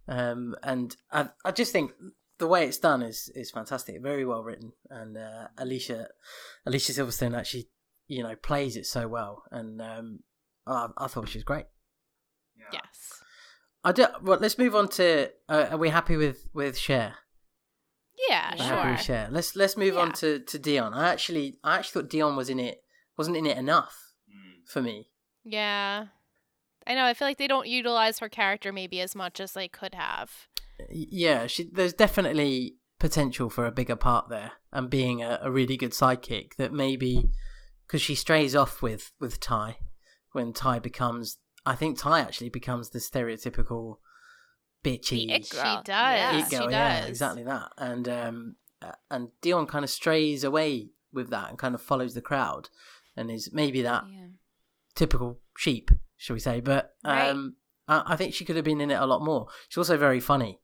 Um, 0.07 0.55
and 0.63 0.95
I, 1.11 1.29
I 1.45 1.51
just 1.51 1.71
think 1.71 1.91
the 2.39 2.47
way 2.47 2.65
it's 2.65 2.77
done 2.79 3.03
is 3.03 3.29
is 3.35 3.51
fantastic, 3.51 4.01
very 4.01 4.25
well 4.25 4.43
written, 4.43 4.71
and 4.89 5.15
uh, 5.17 5.47
Alicia 5.57 6.07
Alicia 6.65 6.93
Silverstone 6.93 7.37
actually 7.37 7.69
you 8.07 8.23
know 8.23 8.35
plays 8.35 8.75
it 8.75 8.85
so 8.87 9.07
well, 9.07 9.43
and 9.51 9.79
um, 9.81 10.19
I, 10.65 10.87
I 10.97 11.07
thought 11.07 11.29
she 11.29 11.37
was 11.37 11.43
great. 11.43 11.65
Yes. 12.73 13.21
I 13.83 13.91
do, 13.91 14.05
well, 14.21 14.39
let's 14.39 14.57
move 14.57 14.75
on 14.75 14.89
to. 14.89 15.29
Uh, 15.47 15.67
are 15.71 15.77
we 15.77 15.89
happy 15.89 16.17
with 16.17 16.49
with 16.53 16.77
Cher? 16.77 17.15
Yeah. 18.27 18.55
We're 18.57 18.63
happy 18.65 18.89
with 18.91 18.99
Sure. 18.99 19.05
Cher. 19.05 19.27
Let's 19.31 19.55
let's 19.55 19.77
move 19.77 19.97
on 19.97 20.11
to 20.13 20.39
to 20.39 20.59
Dionne. 20.59 20.93
I 20.93 21.09
actually 21.11 21.57
I 21.63 21.77
actually 21.77 22.01
thought 22.01 22.11
Dionne 22.11 22.35
was 22.35 22.49
in 22.49 22.59
it 22.59 22.81
wasn't 23.17 23.37
in 23.37 23.45
it 23.45 23.57
enough 23.57 23.95
Mm. 24.29 24.67
for 24.67 24.81
me. 24.81 25.09
Yeah. 25.43 26.07
I 26.87 26.95
know. 26.95 27.05
I 27.05 27.13
feel 27.13 27.27
like 27.27 27.37
they 27.37 27.47
don't 27.47 27.67
utilize 27.67 28.19
her 28.19 28.29
character 28.29 28.71
maybe 28.71 28.99
as 29.01 29.15
much 29.15 29.39
as 29.39 29.53
they 29.53 29.67
could 29.67 29.93
have. 29.95 30.31
Yeah, 30.89 31.45
she, 31.47 31.69
there's 31.71 31.93
definitely 31.93 32.75
potential 32.99 33.49
for 33.49 33.65
a 33.65 33.71
bigger 33.71 33.95
part 33.95 34.29
there 34.29 34.53
and 34.71 34.89
being 34.89 35.21
a, 35.23 35.39
a 35.41 35.51
really 35.51 35.77
good 35.77 35.91
sidekick 35.91 36.55
that 36.57 36.73
maybe 36.73 37.29
because 37.87 38.01
she 38.01 38.15
strays 38.15 38.55
off 38.55 38.81
with 38.81 39.11
with 39.19 39.39
Tai 39.39 39.77
when 40.33 40.51
Tai 40.53 40.79
becomes 40.79 41.37
I 41.65 41.75
think 41.75 41.97
Tai 41.97 42.19
actually 42.21 42.49
becomes 42.49 42.89
the 42.89 42.99
stereotypical 42.99 43.97
bitchy 44.83 45.27
The 45.27 45.33
it 45.33 45.45
She 45.45 45.55
does. 45.57 45.85
Yeah. 45.87 46.37
it 46.39 46.49
She 46.49 46.57
girl, 46.57 46.71
yeah, 46.71 46.99
does. 47.01 47.09
exactly 47.09 47.43
that. 47.43 47.71
And 47.77 48.07
um 48.09 48.55
uh, 48.81 48.91
and 49.11 49.29
Dionne 49.41 49.67
kind 49.67 49.83
of 49.83 49.89
strays 49.89 50.43
away 50.43 50.91
with 51.11 51.29
that 51.31 51.49
and 51.49 51.57
kind 51.57 51.75
of 51.75 51.81
follows 51.81 52.13
the 52.13 52.21
crowd 52.21 52.69
and 53.17 53.29
is 53.29 53.49
maybe 53.51 53.81
that 53.81 54.05
Yeah. 54.09 54.27
typical 54.95 55.39
sheep, 55.57 55.91
shall 56.17 56.35
we 56.35 56.39
say? 56.39 56.59
But 56.61 56.95
Right. 57.03 57.29
um, 57.29 57.55
I, 57.87 58.03
I 58.13 58.15
think 58.15 58.33
she 58.33 58.45
could 58.45 58.55
have 58.55 58.65
been 58.65 58.81
in 58.81 58.91
it 58.91 58.99
a 58.99 59.05
lot 59.05 59.21
more. 59.23 59.47
She's 59.67 59.77
also 59.77 59.97
very 59.97 60.19
funny 60.19 60.61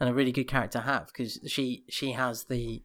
and 0.00 0.08
a 0.10 0.14
really 0.14 0.32
good 0.32 0.48
character 0.48 0.78
to 0.80 0.84
have 0.84 1.06
because 1.06 1.38
she 1.46 1.84
she 1.88 2.12
has 2.12 2.44
the 2.44 2.82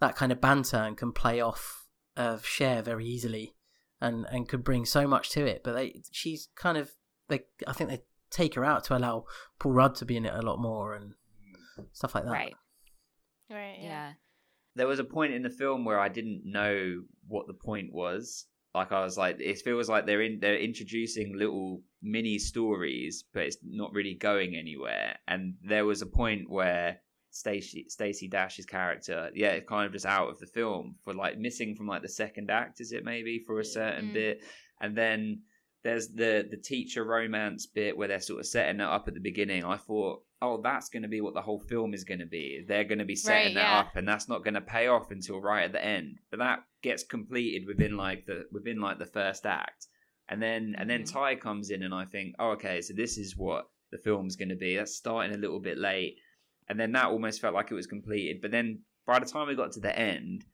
that 0.00 0.16
kind 0.16 0.32
of 0.32 0.40
banter 0.40 0.76
and 0.78 0.96
can 0.96 1.12
play 1.12 1.40
off 1.40 1.86
of 2.16 2.46
Cher 2.46 2.80
very 2.82 3.04
easily 3.06 3.54
and 4.00 4.24
and 4.30 4.48
could 4.48 4.64
bring 4.64 4.84
so 4.86 5.06
much 5.06 5.30
to 5.30 5.44
it. 5.44 5.62
But 5.64 5.74
they 5.74 6.02
she's 6.12 6.48
kind 6.56 6.78
of 6.78 6.92
they 7.28 7.40
I 7.66 7.72
think 7.72 7.90
they 7.90 8.02
take 8.34 8.54
her 8.54 8.64
out 8.64 8.84
to 8.84 8.96
allow 8.96 9.24
Paul 9.60 9.72
Rudd 9.72 9.94
to 9.96 10.04
be 10.04 10.16
in 10.16 10.26
it 10.26 10.34
a 10.34 10.42
lot 10.42 10.58
more 10.58 10.94
and 10.94 11.14
stuff 11.92 12.14
like 12.14 12.24
that. 12.24 12.30
Right. 12.32 12.54
Right. 13.50 13.78
Yeah. 13.80 14.12
there 14.76 14.86
was 14.88 14.98
a 14.98 15.04
point 15.04 15.32
in 15.32 15.42
the 15.42 15.50
film 15.50 15.84
where 15.84 16.00
I 16.00 16.08
didn't 16.08 16.42
know 16.44 17.02
what 17.28 17.46
the 17.46 17.54
point 17.54 17.92
was. 17.92 18.46
Like 18.74 18.90
I 18.90 19.04
was 19.04 19.16
like, 19.16 19.36
it 19.38 19.58
feels 19.60 19.88
like 19.88 20.04
they're 20.04 20.22
in 20.22 20.40
they're 20.40 20.58
introducing 20.58 21.38
little 21.38 21.82
mini 22.02 22.38
stories, 22.38 23.24
but 23.32 23.44
it's 23.44 23.58
not 23.62 23.92
really 23.92 24.14
going 24.14 24.56
anywhere. 24.56 25.16
And 25.28 25.54
there 25.62 25.84
was 25.84 26.02
a 26.02 26.06
point 26.06 26.50
where 26.50 26.98
Stacy 27.30 27.86
Stacey 27.88 28.26
Dash's 28.28 28.66
character, 28.66 29.30
yeah, 29.34 29.50
it's 29.50 29.68
kind 29.68 29.86
of 29.86 29.92
just 29.92 30.06
out 30.06 30.28
of 30.28 30.40
the 30.40 30.46
film 30.46 30.96
for 31.04 31.12
like 31.14 31.38
missing 31.38 31.76
from 31.76 31.86
like 31.86 32.02
the 32.02 32.08
second 32.08 32.50
act, 32.50 32.80
is 32.80 32.90
it 32.90 33.04
maybe 33.04 33.38
for 33.46 33.60
a 33.60 33.64
certain 33.64 34.08
Mm. 34.10 34.14
bit, 34.14 34.44
and 34.80 34.96
then 34.96 35.42
there's 35.84 36.08
the 36.08 36.46
the 36.50 36.56
teacher 36.56 37.04
romance 37.04 37.66
bit 37.66 37.96
where 37.96 38.08
they're 38.08 38.20
sort 38.20 38.40
of 38.40 38.46
setting 38.46 38.80
it 38.80 38.86
up 38.86 39.06
at 39.06 39.14
the 39.14 39.20
beginning. 39.20 39.64
I 39.64 39.76
thought, 39.76 40.22
oh, 40.42 40.60
that's 40.62 40.88
going 40.88 41.02
to 41.02 41.08
be 41.08 41.20
what 41.20 41.34
the 41.34 41.42
whole 41.42 41.60
film 41.60 41.92
is 41.94 42.04
going 42.04 42.20
to 42.20 42.26
be. 42.26 42.64
They're 42.66 42.84
going 42.84 42.98
to 42.98 43.04
be 43.04 43.14
setting 43.16 43.54
Right, 43.54 43.62
that 43.62 43.70
yeah. 43.70 43.78
up, 43.80 43.96
and 43.96 44.08
that's 44.08 44.28
not 44.28 44.42
going 44.44 44.54
to 44.54 44.60
pay 44.62 44.86
off 44.88 45.10
until 45.10 45.40
right 45.40 45.64
at 45.64 45.72
the 45.72 45.84
end. 45.84 46.18
But 46.30 46.38
that 46.40 46.60
gets 46.82 47.04
completed 47.04 47.66
within 47.66 47.96
like 47.96 48.26
the 48.26 48.46
within 48.50 48.80
like 48.80 48.98
the 48.98 49.06
first 49.06 49.44
act, 49.46 49.86
and 50.28 50.42
then 50.42 50.74
and 50.78 50.88
then 50.88 51.02
Mm-hmm. 51.02 51.16
Mhm. 51.16 51.20
Tai 51.20 51.34
comes 51.36 51.70
in, 51.70 51.82
and 51.82 51.94
I 51.94 52.06
think, 52.06 52.34
oh, 52.38 52.50
okay, 52.52 52.80
so 52.80 52.94
this 52.94 53.18
is 53.18 53.36
what 53.36 53.66
the 53.92 53.98
film's 53.98 54.36
going 54.36 54.48
to 54.48 54.56
be. 54.56 54.76
That's 54.76 54.94
starting 54.96 55.34
a 55.34 55.38
little 55.38 55.60
bit 55.60 55.78
late, 55.78 56.16
and 56.68 56.80
then 56.80 56.92
that 56.92 57.06
almost 57.10 57.40
felt 57.42 57.54
like 57.54 57.70
it 57.70 57.74
was 57.74 57.86
completed. 57.86 58.40
But 58.40 58.50
then 58.52 58.80
by 59.06 59.18
the 59.18 59.26
time 59.26 59.48
we 59.48 59.54
got 59.54 59.72
to 59.72 59.80
the 59.80 59.96
end, 59.98 60.46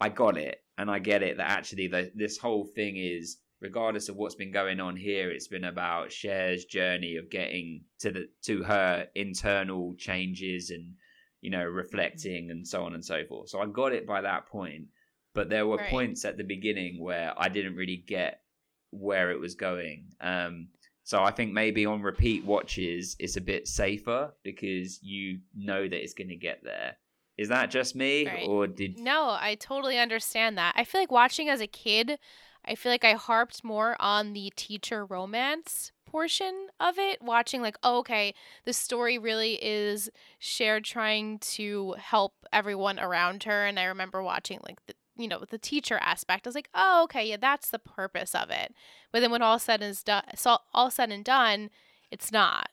I 0.00 0.08
got 0.08 0.38
it, 0.38 0.64
and 0.78 0.90
I 0.90 0.98
get 0.98 1.22
it 1.22 1.36
that 1.36 1.50
actually 1.50 1.88
the, 1.88 2.10
this 2.14 2.38
whole 2.38 2.64
thing 2.64 2.96
is 2.96 3.36
regardless 3.62 4.08
of 4.08 4.16
what's 4.16 4.34
been 4.34 4.52
going 4.52 4.80
on 4.80 4.96
here, 4.96 5.30
it's 5.30 5.48
been 5.48 5.64
about 5.64 6.10
Cher's 6.10 6.64
journey 6.66 7.16
of 7.16 7.30
getting 7.30 7.84
to 8.00 8.10
the 8.10 8.28
to 8.42 8.62
her 8.64 9.06
internal 9.14 9.94
changes 9.96 10.70
and 10.70 10.94
you 11.40 11.50
know 11.50 11.64
reflecting 11.64 12.50
and 12.50 12.66
so 12.66 12.82
on 12.84 12.94
and 12.94 13.04
so 13.04 13.24
forth. 13.24 13.48
So 13.48 13.60
I 13.60 13.66
got 13.66 13.92
it 13.92 14.06
by 14.06 14.20
that 14.20 14.46
point, 14.46 14.86
but 15.34 15.48
there 15.48 15.66
were 15.66 15.78
Right. 15.78 15.90
points 15.90 16.24
at 16.24 16.36
the 16.36 16.44
beginning 16.44 17.00
where 17.00 17.32
I 17.36 17.48
didn't 17.48 17.76
really 17.76 17.96
get 18.06 18.42
where 18.90 19.30
it 19.30 19.40
was 19.40 19.54
going. 19.54 20.08
Um, 20.20 20.68
so 21.04 21.22
I 21.22 21.30
think 21.30 21.52
maybe 21.52 21.86
on 21.86 22.02
repeat 22.02 22.44
watches 22.44 23.16
it's 23.18 23.36
a 23.36 23.40
bit 23.40 23.66
safer 23.66 24.32
because 24.42 25.02
you 25.02 25.40
know 25.54 25.82
that 25.88 26.02
it's 26.02 26.14
going 26.14 26.28
to 26.28 26.36
get 26.36 26.62
there. 26.62 26.96
Is 27.38 27.48
that 27.48 27.70
just 27.70 27.96
me, 27.96 28.26
Right. 28.26 28.46
or 28.46 28.66
did 28.66 28.98
No, 28.98 29.30
I 29.30 29.56
totally 29.58 29.98
understand 29.98 30.58
that. 30.58 30.74
I 30.76 30.84
feel 30.84 31.00
like 31.00 31.10
watching 31.10 31.48
as 31.48 31.60
a 31.62 31.66
kid, 31.66 32.18
I 32.64 32.74
feel 32.74 32.92
like 32.92 33.04
I 33.04 33.14
harped 33.14 33.64
more 33.64 33.96
on 33.98 34.32
the 34.32 34.52
teacher 34.56 35.04
romance 35.04 35.92
portion 36.06 36.68
of 36.78 36.98
it, 36.98 37.22
watching 37.22 37.62
like, 37.62 37.76
oh, 37.82 37.98
okay, 37.98 38.34
the 38.64 38.72
story 38.72 39.18
really 39.18 39.54
is 39.62 40.10
Cher 40.38 40.80
trying 40.80 41.38
to 41.38 41.94
help 41.98 42.34
everyone 42.52 43.00
around 43.00 43.44
her. 43.44 43.66
And 43.66 43.78
I 43.78 43.84
remember 43.84 44.22
watching 44.22 44.60
like 44.66 44.84
the 44.86 44.94
you 45.16 45.28
know, 45.28 45.44
the 45.48 45.58
teacher 45.58 45.98
aspect. 46.02 46.46
I 46.46 46.48
was 46.48 46.54
like, 46.54 46.70
oh, 46.74 47.02
okay, 47.04 47.28
yeah, 47.28 47.36
that's 47.38 47.70
the 47.70 47.78
purpose 47.78 48.34
of 48.34 48.50
it. 48.50 48.74
But 49.12 49.20
then 49.20 49.30
when 49.30 49.42
all 49.42 49.58
said 49.58 49.82
is 49.82 50.02
done, 50.02 50.22
so 50.34 50.58
all 50.72 50.90
said 50.90 51.10
and 51.10 51.24
done, 51.24 51.70
it's 52.10 52.32
not. 52.32 52.70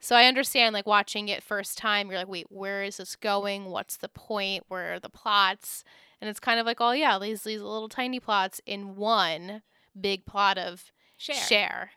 So 0.00 0.16
I 0.16 0.24
understand 0.24 0.72
like 0.72 0.86
watching 0.86 1.28
it 1.28 1.42
first 1.42 1.76
time, 1.76 2.08
you're 2.08 2.18
like, 2.18 2.28
wait, 2.28 2.46
where 2.48 2.82
is 2.82 2.96
this 2.96 3.14
going? 3.14 3.66
What's 3.66 3.98
the 3.98 4.08
point? 4.08 4.64
Where 4.68 4.94
are 4.94 5.00
the 5.00 5.10
plots? 5.10 5.84
And 6.20 6.28
it's 6.28 6.40
kind 6.40 6.60
of 6.60 6.66
like, 6.66 6.80
oh 6.80 6.92
yeah, 6.92 7.18
these 7.18 7.42
these 7.42 7.62
little 7.62 7.88
tiny 7.88 8.20
plots 8.20 8.60
in 8.66 8.96
one 8.96 9.62
big 9.98 10.26
plot 10.26 10.58
of 10.58 10.92
Cher. 11.16 11.34
Cher. 11.34 11.90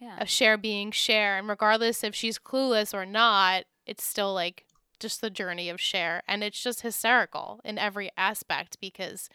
Yeah. 0.00 0.18
Of 0.18 0.28
Cher 0.28 0.56
being 0.56 0.90
Cher. 0.90 1.38
And 1.38 1.48
regardless 1.48 2.04
if 2.04 2.14
she's 2.14 2.38
clueless 2.38 2.94
or 2.94 3.06
not, 3.06 3.64
it's 3.86 4.04
still 4.04 4.34
like 4.34 4.66
just 5.00 5.20
the 5.20 5.30
journey 5.30 5.68
of 5.68 5.80
Cher. 5.80 6.22
And 6.26 6.44
it's 6.44 6.62
just 6.62 6.82
hysterical 6.82 7.60
in 7.64 7.78
every 7.78 8.10
aspect 8.16 8.78
because 8.80 9.28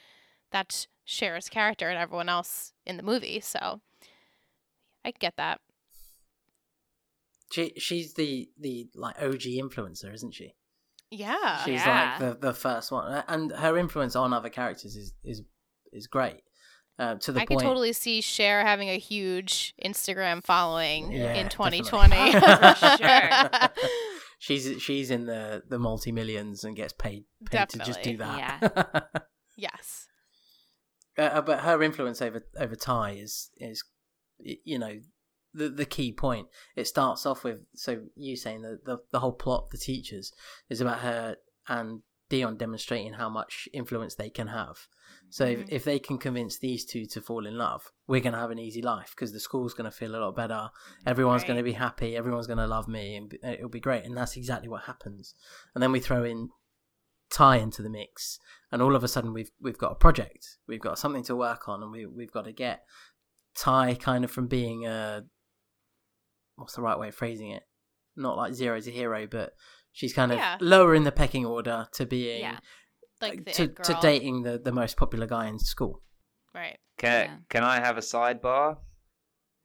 that's 0.52 0.88
Cher's 1.06 1.50
character 1.50 1.90
and 1.90 1.98
everyone 1.98 2.30
else 2.30 2.74
in 2.86 2.98
the 2.98 3.04
movie. 3.04 3.40
So 3.40 3.82
I 5.04 5.12
get 5.12 5.36
that. 5.38 5.60
She 7.52 7.74
she's 7.78 8.14
the 8.14 8.50
the 8.60 8.88
like 8.94 9.20
OG 9.20 9.42
influencer, 9.42 10.14
isn't 10.14 10.34
she? 10.34 10.54
Yeah. 11.12 11.64
She's 11.66 11.76
Yeah. 11.76 12.18
like 12.20 12.40
the, 12.40 12.48
the 12.48 12.54
first 12.54 12.92
one, 12.92 13.24
and 13.28 13.52
her 13.52 13.78
influence 13.78 14.16
on 14.16 14.34
other 14.34 14.50
characters 14.50 14.96
is 14.96 15.14
is 15.24 15.42
is 15.92 16.08
great. 16.08 16.42
Uh, 17.00 17.16
to 17.16 17.32
the 17.32 17.40
I 17.42 17.46
point, 17.46 17.62
could 17.62 17.66
totally 17.66 17.94
see 17.94 18.20
Cher 18.20 18.66
having 18.66 18.90
a 18.90 18.98
huge 19.00 19.74
Instagram 19.84 20.44
following 20.44 21.12
Yeah, 21.14 21.34
in 21.36 21.48
2020. 21.50 22.16
Sure. 22.98 23.50
she's 24.40 24.82
she's 24.82 25.10
in 25.10 25.26
the 25.26 25.64
the 25.68 25.80
multi 25.80 26.12
millions 26.12 26.64
and 26.64 26.76
gets 26.76 26.94
paid 26.94 27.24
paid 27.50 27.70
to 27.70 27.80
just 27.80 28.02
do 28.04 28.18
Definitely. 28.18 28.70
that. 28.76 29.24
yes. 29.58 30.08
uh, 31.18 31.42
but 31.42 31.60
her 31.62 31.82
influence 31.82 32.22
over 32.22 32.44
over 32.58 32.76
Tai 32.76 33.12
is 33.12 33.50
is 33.58 33.84
you 34.40 34.78
know 34.78 35.00
the 35.54 35.70
the 35.70 35.86
key 35.86 36.12
point. 36.12 36.48
It 36.76 36.88
starts 36.88 37.26
off 37.26 37.44
with 37.44 37.60
so 37.76 38.02
you 38.16 38.36
saying 38.36 38.62
that 38.62 38.86
the 38.86 39.00
the 39.12 39.20
whole 39.20 39.34
plot 39.34 39.64
of 39.66 39.70
the 39.72 39.78
teachers 39.78 40.32
is 40.70 40.82
about 40.82 41.00
her 41.00 41.38
and 41.68 42.02
Dionne 42.30 42.60
demonstrating 42.60 43.14
how 43.14 43.28
much 43.28 43.68
influence 43.74 44.14
they 44.14 44.30
can 44.30 44.48
have. 44.48 44.78
So 45.32 45.46
Mhm. 45.48 45.64
if, 45.64 45.70
if 45.70 45.84
they 45.84 45.98
can 45.98 46.20
convince 46.20 46.60
these 46.60 46.86
two 46.86 47.08
to 47.08 47.22
fall 47.22 47.48
in 47.48 47.58
love, 47.58 47.92
we're 48.08 48.22
gonna 48.22 48.38
have 48.38 48.52
an 48.52 48.60
easy 48.60 48.84
life 48.84 49.12
because 49.16 49.32
the 49.34 49.40
school's 49.40 49.74
gonna 49.74 49.90
feel 49.90 50.16
a 50.16 50.22
lot 50.22 50.36
better. 50.36 50.70
Everyone's 51.08 51.42
Right. 51.42 51.48
gonna 51.50 51.64
be 51.64 51.72
happy. 51.74 52.16
Everyone's 52.16 52.46
gonna 52.46 52.68
love 52.68 52.88
me, 52.88 53.16
and 53.16 53.34
it'll 53.44 53.68
be 53.70 53.80
great. 53.80 54.06
And 54.06 54.16
that's 54.16 54.38
exactly 54.38 54.70
what 54.70 54.84
happens. 54.84 55.34
And 55.74 55.82
then 55.82 55.92
we 55.92 56.00
throw 56.00 56.24
in 56.24 56.50
Tai 57.32 57.58
into 57.58 57.82
the 57.82 57.90
mix, 57.90 58.40
and 58.72 58.80
all 58.82 58.96
of 58.96 59.04
a 59.04 59.08
sudden 59.08 59.34
we've 59.34 59.52
we've 59.60 59.78
got 59.80 59.92
a 59.94 59.96
project. 59.96 60.58
We've 60.68 60.80
got 60.82 61.00
something 61.00 61.24
to 61.24 61.36
work 61.36 61.68
on, 61.68 61.82
and 61.82 61.92
we 61.92 62.06
we've 62.06 62.32
got 62.32 62.46
to 62.46 62.52
get 62.52 62.86
Tai 63.56 63.96
kind 63.96 64.24
of 64.24 64.30
from 64.32 64.48
being 64.48 64.86
a 64.86 65.26
what's 66.60 66.76
the 66.76 66.82
right 66.82 67.00
way 67.00 67.08
of 67.10 67.16
phrasing 67.16 67.52
it? 67.52 67.64
Not 68.16 68.38
like 68.38 68.54
zero 68.54 68.80
to 68.80 68.92
hero, 68.92 69.28
but 69.28 69.54
she's 69.92 70.14
kind 70.14 70.32
of 70.32 70.38
Yeah. 70.38 70.58
lower 70.60 70.94
in 70.96 71.04
the 71.04 71.12
pecking 71.12 71.46
order 71.46 71.88
to 71.94 72.06
being 72.06 72.42
Yeah. 72.42 72.60
Like 73.22 73.46
the 73.46 73.52
to, 73.52 73.68
to 73.68 73.98
dating 74.02 74.44
the, 74.44 74.58
the 74.58 74.72
most 74.72 74.96
popular 74.98 75.28
guy 75.28 75.48
in 75.48 75.60
school. 75.60 76.02
Right. 76.54 76.78
can 76.98 77.26
Yeah. 77.26 77.38
can 77.50 77.64
I 77.64 77.80
have 77.80 77.98
a 77.98 78.02
sidebar? 78.02 78.78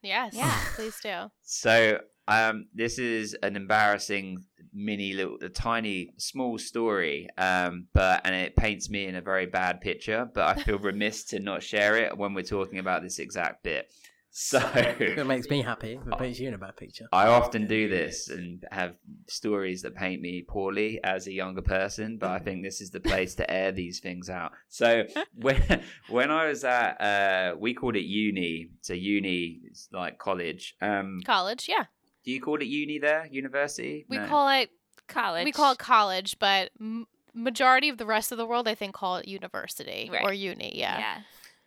Yes. 0.02 0.34
Yeah. 0.34 0.58
Please 0.74 0.98
do. 1.02 1.30
So, 1.42 2.00
um, 2.28 2.66
this 2.74 2.98
is 2.98 3.34
an 3.42 3.56
embarrassing 3.56 4.44
mini 4.72 5.12
little, 5.14 5.38
a 5.42 5.48
tiny, 5.48 6.10
small 6.18 6.58
story, 6.58 7.28
um, 7.38 7.86
but 7.94 8.20
and 8.24 8.34
it 8.34 8.56
paints 8.56 8.90
me 8.90 9.06
in 9.06 9.14
a 9.14 9.20
very 9.20 9.46
bad 9.46 9.80
picture. 9.80 10.28
But 10.34 10.58
I 10.58 10.62
feel 10.62 10.78
remiss 10.92 11.24
to 11.26 11.38
not 11.38 11.62
share 11.62 11.96
it 11.96 12.16
when 12.18 12.34
we're 12.34 12.42
talking 12.44 12.78
about 12.78 13.02
this 13.02 13.18
exact 13.18 13.62
bit. 13.62 13.90
So, 14.36 14.58
It 14.74 15.24
makes 15.28 15.48
me 15.48 15.62
happy. 15.62 15.92
If 15.92 16.08
it 16.08 16.18
puts 16.18 16.40
you 16.40 16.48
in 16.48 16.54
a 16.54 16.58
bad 16.58 16.76
picture. 16.76 17.06
I 17.12 17.28
often 17.28 17.68
do 17.68 17.88
this 17.88 18.28
and 18.28 18.64
have 18.72 18.96
stories 19.28 19.82
that 19.82 19.94
paint 19.94 20.20
me 20.20 20.42
poorly 20.42 20.98
as 21.04 21.28
a 21.28 21.32
younger 21.32 21.62
person, 21.62 22.18
but 22.18 22.30
I 22.30 22.40
think 22.40 22.64
this 22.64 22.80
is 22.80 22.90
the 22.90 22.98
place 22.98 23.36
to 23.36 23.48
air 23.48 23.70
these 23.70 24.00
things 24.00 24.28
out. 24.28 24.50
So 24.68 25.04
when 25.36 25.62
when 26.08 26.32
I 26.32 26.48
was 26.48 26.64
at 26.64 27.00
uh 27.00 27.54
we 27.56 27.74
called 27.74 27.94
it 27.94 28.06
uni, 28.06 28.70
so 28.80 28.92
uni 28.92 29.60
is 29.70 29.88
like 29.92 30.18
college. 30.18 30.74
Um 30.82 31.20
College. 31.24 31.68
Yeah. 31.68 31.84
do 32.24 32.32
you 32.32 32.40
call 32.40 32.56
it 32.56 32.64
uni 32.66 32.98
there? 32.98 33.28
University? 33.30 34.04
We 34.08 34.16
No. 34.16 34.26
call 34.26 34.48
it 34.48 34.68
College. 35.06 35.44
we 35.44 35.52
call 35.52 35.72
it 35.74 35.78
college, 35.78 36.40
but 36.40 36.70
m- 36.80 37.06
majority 37.34 37.88
of 37.88 37.98
the 37.98 38.06
rest 38.06 38.32
of 38.32 38.38
the 38.38 38.46
world, 38.46 38.66
I 38.66 38.74
think, 38.74 38.94
call 38.94 39.14
it 39.18 39.28
university 39.28 40.10
Right. 40.12 40.24
or 40.24 40.32
uni. 40.32 40.76
Yeah. 40.76 40.98
Yeah. 40.98 41.18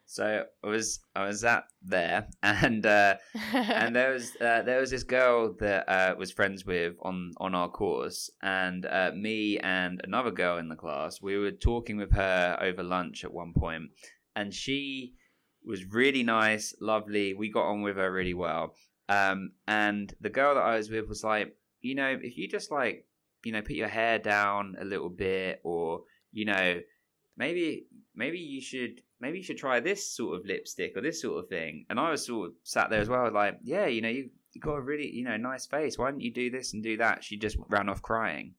So 0.09 0.45
I 0.63 0.67
was 0.67 1.01
I 1.15 1.25
was 1.25 1.43
at 1.43 1.65
there 1.81 2.29
and 2.41 2.85
uh 2.85 3.15
and 3.53 3.93
there 3.93 4.13
was 4.13 4.35
uh, 4.41 4.61
there 4.61 4.79
was 4.79 4.89
this 4.91 5.03
girl 5.03 5.53
that 5.59 5.87
uh, 5.89 6.15
was 6.17 6.31
friends 6.31 6.65
with 6.65 6.95
on 7.01 7.33
on 7.37 7.53
our 7.53 7.69
course, 7.69 8.29
and 8.41 8.85
uh, 8.85 9.11
me 9.13 9.59
and 9.59 10.01
another 10.05 10.31
girl 10.31 10.57
in 10.57 10.69
the 10.69 10.75
class, 10.75 11.21
we 11.21 11.37
were 11.37 11.51
talking 11.51 11.97
with 11.97 12.13
her 12.13 12.57
over 12.61 12.83
lunch 12.83 13.25
at 13.25 13.33
one 13.33 13.53
point, 13.53 13.91
and 14.35 14.53
she 14.53 15.13
was 15.65 15.83
really 15.85 16.23
nice, 16.23 16.73
lovely. 16.79 17.33
We 17.33 17.51
got 17.51 17.69
on 17.69 17.81
with 17.81 17.97
her 17.97 18.11
really 18.11 18.33
well. 18.33 18.75
Um, 19.09 19.51
and 19.67 20.13
the 20.21 20.29
girl 20.29 20.55
that 20.55 20.63
I 20.63 20.77
was 20.77 20.89
with 20.89 21.09
was 21.09 21.23
like, 21.23 21.53
you 21.81 21.95
know, 21.95 22.17
if 22.21 22.37
you 22.37 22.47
just 22.47 22.71
like, 22.71 23.05
you 23.43 23.51
know, 23.51 23.61
put 23.61 23.75
your 23.75 23.89
hair 23.89 24.19
down 24.19 24.77
a 24.79 24.85
little 24.85 25.09
bit, 25.09 25.59
or 25.65 26.03
you 26.31 26.45
know, 26.45 26.79
maybe 27.35 27.87
maybe 28.15 28.39
you 28.39 28.61
should 28.61 29.01
maybe 29.19 29.37
you 29.37 29.43
should 29.43 29.57
try 29.57 29.79
this 29.79 30.15
sort 30.15 30.37
of 30.37 30.45
lipstick 30.45 30.93
or 30.95 31.01
this 31.01 31.21
sort 31.21 31.43
of 31.43 31.49
thing. 31.49 31.85
And 31.89 31.99
I 31.99 32.11
was 32.11 32.25
sort 32.25 32.49
of 32.49 32.53
sat 32.63 32.89
there 32.89 33.01
as 33.01 33.09
well, 33.09 33.31
like, 33.31 33.57
yeah, 33.63 33.87
you 33.87 34.01
know, 34.01 34.09
you 34.09 34.29
you 34.53 34.61
got 34.61 34.75
a 34.75 34.81
really 34.81 35.09
you 35.09 35.23
know 35.23 35.37
nice 35.37 35.65
face. 35.65 35.97
Why 35.97 36.09
don't 36.09 36.21
you 36.21 36.33
do 36.33 36.49
this 36.49 36.73
and 36.73 36.81
do 36.81 36.97
that? 36.97 37.23
She 37.23 37.37
just 37.37 37.57
ran 37.69 37.89
off 37.89 38.01
crying. 38.01 38.55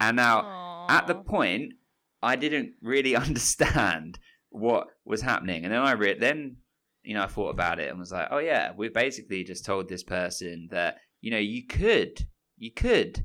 And 0.00 0.16
now 0.16 0.86
at 0.88 1.06
the 1.06 1.14
point, 1.14 1.74
I 2.22 2.36
didn't 2.36 2.74
really 2.82 3.16
understand 3.26 4.18
what 4.50 4.88
was 5.04 5.22
happening, 5.22 5.64
and 5.64 5.72
then 5.72 5.80
I 5.80 5.92
re- 5.92 6.18
then 6.18 6.56
you 7.02 7.14
know 7.14 7.22
I 7.22 7.26
thought 7.26 7.50
about 7.50 7.80
it 7.80 7.90
and 7.90 7.98
was 7.98 8.12
like, 8.12 8.28
oh 8.30 8.38
yeah, 8.38 8.72
we 8.76 8.88
basically 8.88 9.44
just 9.44 9.64
told 9.64 9.88
this 9.88 10.02
person 10.02 10.68
that 10.70 10.98
you 11.20 11.30
know 11.30 11.38
you 11.38 11.66
could 11.66 12.26
you 12.58 12.70
could 12.70 13.24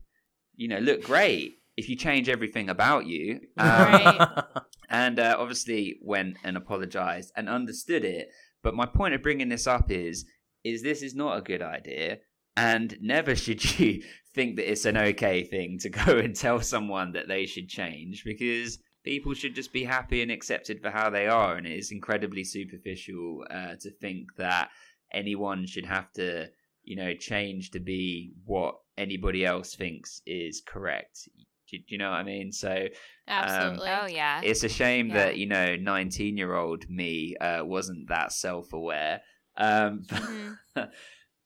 you 0.55 0.67
know 0.67 0.79
look 0.79 1.03
great 1.03 1.59
if 1.77 1.87
you 1.87 1.95
change 1.95 2.27
everything 2.27 2.69
about 2.69 3.05
you. 3.05 3.39
Um, 3.57 3.67
Right. 3.67 4.43
and 4.89 5.19
uh, 5.19 5.35
obviously 5.39 5.99
went 6.01 6.37
and 6.43 6.55
apologized 6.57 7.31
and 7.35 7.47
understood 7.49 8.03
it. 8.05 8.29
But 8.63 8.75
my 8.75 8.85
point 8.85 9.13
of 9.13 9.21
bringing 9.21 9.49
this 9.49 9.67
up 9.67 9.91
is 9.91 10.25
is 10.63 10.81
this 10.81 11.01
is 11.01 11.15
not 11.15 11.37
a 11.37 11.41
good 11.41 11.61
idea, 11.61 12.17
and 12.57 12.97
never 13.01 13.35
should 13.43 13.79
you 13.79 14.03
think 14.33 14.55
that 14.57 14.69
it's 14.69 14.85
an 14.85 14.97
okay 14.97 15.43
thing 15.43 15.77
to 15.79 15.89
go 15.89 16.17
and 16.17 16.35
tell 16.35 16.61
someone 16.61 17.13
that 17.13 17.27
they 17.27 17.45
should 17.45 17.69
change 17.69 18.23
because 18.25 18.79
people 19.03 19.33
should 19.33 19.55
just 19.55 19.71
be 19.71 19.83
happy 19.85 20.21
and 20.21 20.31
accepted 20.31 20.81
for 20.81 20.89
how 20.89 21.09
they 21.09 21.27
are, 21.27 21.55
and 21.55 21.65
it 21.67 21.77
is 21.77 21.91
incredibly 21.91 22.43
superficial 22.43 23.43
uh, 23.49 23.75
to 23.79 23.89
think 24.01 24.27
that 24.37 24.69
anyone 25.13 25.65
should 25.65 25.85
have 25.85 26.11
to 26.13 26.47
you 26.83 26.95
know 26.95 27.13
change 27.13 27.71
to 27.71 27.79
be 27.79 28.33
what 28.45 28.75
anybody 28.97 29.45
else 29.45 29.75
thinks 29.75 30.21
is 30.25 30.61
correct. 30.65 31.27
Do, 31.69 31.77
do 31.77 31.83
you 31.89 31.97
know 31.97 32.09
what 32.11 32.17
I 32.17 32.23
mean? 32.23 32.51
So 32.51 32.87
Absolutely. 33.27 33.89
Oh 33.89 34.05
yeah. 34.07 34.41
it's 34.43 34.63
a 34.63 34.69
shame 34.69 35.09
Yeah. 35.09 35.25
that 35.25 35.37
you 35.37 35.45
know 35.47 35.75
19 35.75 36.37
year 36.37 36.55
old 36.55 36.89
me 36.89 37.35
uh, 37.37 37.63
wasn't 37.65 38.07
that 38.09 38.31
self-aware 38.31 39.21
um 39.57 40.03
Mhm. 40.09 40.57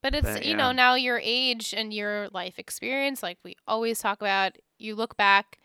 But 0.04 0.16
it's, 0.16 0.34
But, 0.34 0.46
you 0.46 0.52
yeah. 0.52 0.58
know, 0.58 0.72
now 0.72 0.96
your 0.96 1.22
age 1.24 1.76
and 1.78 1.94
your 1.94 2.28
life 2.34 2.58
experience, 2.58 3.22
like 3.22 3.38
we 3.44 3.56
always 3.68 4.00
talk 4.00 4.20
about, 4.20 4.58
you 4.80 4.96
look 4.96 5.16
back 5.16 5.60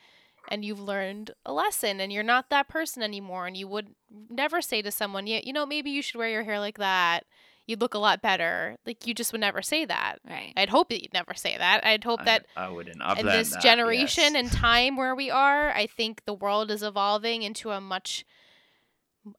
and 0.51 0.63
you've 0.63 0.79
learned 0.81 1.31
a 1.47 1.53
lesson 1.55 2.01
and 2.01 2.13
you're 2.13 2.23
not 2.23 2.51
that 2.51 2.69
person 2.69 3.03
anymore 3.03 3.47
and 3.47 3.57
you 3.57 3.67
would 3.67 3.95
never 4.29 4.61
say 4.61 4.83
to 4.83 4.91
someone, 4.91 5.27
yeah, 5.27 5.41
you 5.43 5.55
know, 5.55 5.65
maybe 5.65 5.91
you 5.91 6.03
should 6.03 6.19
wear 6.19 6.29
your 6.29 6.45
hair 6.45 6.61
like 6.61 6.77
that. 6.79 7.25
You'd 7.67 7.81
look 7.81 7.95
a 7.95 7.99
lot 7.99 8.23
better. 8.23 8.77
Like 8.87 9.07
you 9.07 9.15
just 9.15 9.33
would 9.33 9.41
never 9.41 9.61
say 9.61 9.85
that. 9.85 10.19
Right. 10.29 10.53
I'd 10.57 10.69
hope 10.69 10.89
that 10.91 11.03
you'd 11.03 11.13
never 11.13 11.35
say 11.35 11.57
that. 11.59 11.85
I'd 11.85 12.05
hope 12.05 12.25
that 12.25 12.47
I, 12.57 12.67
I 12.67 12.69
wouldn't. 12.69 13.03
In 13.19 13.27
this 13.27 13.51
that, 13.51 13.63
generation 13.63 14.35
yes. 14.35 14.37
and 14.37 14.53
time 14.53 14.97
where 14.97 15.15
we 15.15 15.31
are, 15.31 15.71
I 15.71 15.87
think 15.87 16.25
the 16.25 16.35
world 16.35 16.71
is 16.71 16.83
evolving 16.83 17.43
into 17.43 17.71
a 17.71 17.81
much, 17.81 18.25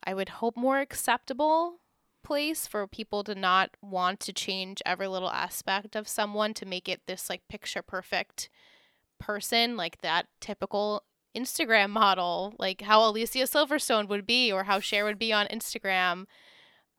I 0.04 0.14
would 0.14 0.30
hope, 0.30 0.58
more 0.58 0.80
acceptable 0.80 1.80
place 2.24 2.68
for 2.68 2.86
people 2.86 3.24
to 3.24 3.34
not 3.34 3.70
want 3.82 4.20
to 4.20 4.34
change 4.34 4.82
every 4.86 5.08
little 5.08 5.32
aspect 5.32 5.96
of 5.96 6.10
someone 6.10 6.54
to 6.56 6.66
make 6.66 6.90
it 6.90 7.00
this 7.08 7.30
like 7.30 7.48
picture 7.48 7.82
perfect 7.82 8.50
person, 9.18 9.78
like 9.78 10.02
that 10.02 10.28
typical 10.42 11.04
Instagram 11.36 11.92
model, 11.92 12.54
like 12.60 12.82
how 12.82 13.08
Alicia 13.08 13.44
Silverstone 13.44 14.10
would 14.10 14.26
be 14.26 14.52
or 14.52 14.66
how 14.66 14.80
Cher 14.80 15.06
would 15.06 15.20
be 15.20 15.32
on 15.32 15.48
Instagram. 15.48 16.26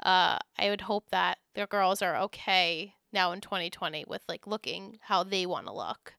Uh, 0.02 0.38
I 0.58 0.70
would 0.70 0.82
hope 0.82 1.10
that 1.10 1.38
their 1.54 1.66
girls 1.66 2.02
are 2.02 2.16
okay 2.16 2.94
now 3.12 3.32
in 3.32 3.40
2020 3.40 4.04
with 4.06 4.22
like 4.28 4.46
looking 4.46 4.98
how 5.02 5.24
they 5.24 5.46
want 5.46 5.66
to 5.66 5.72
look. 5.72 6.14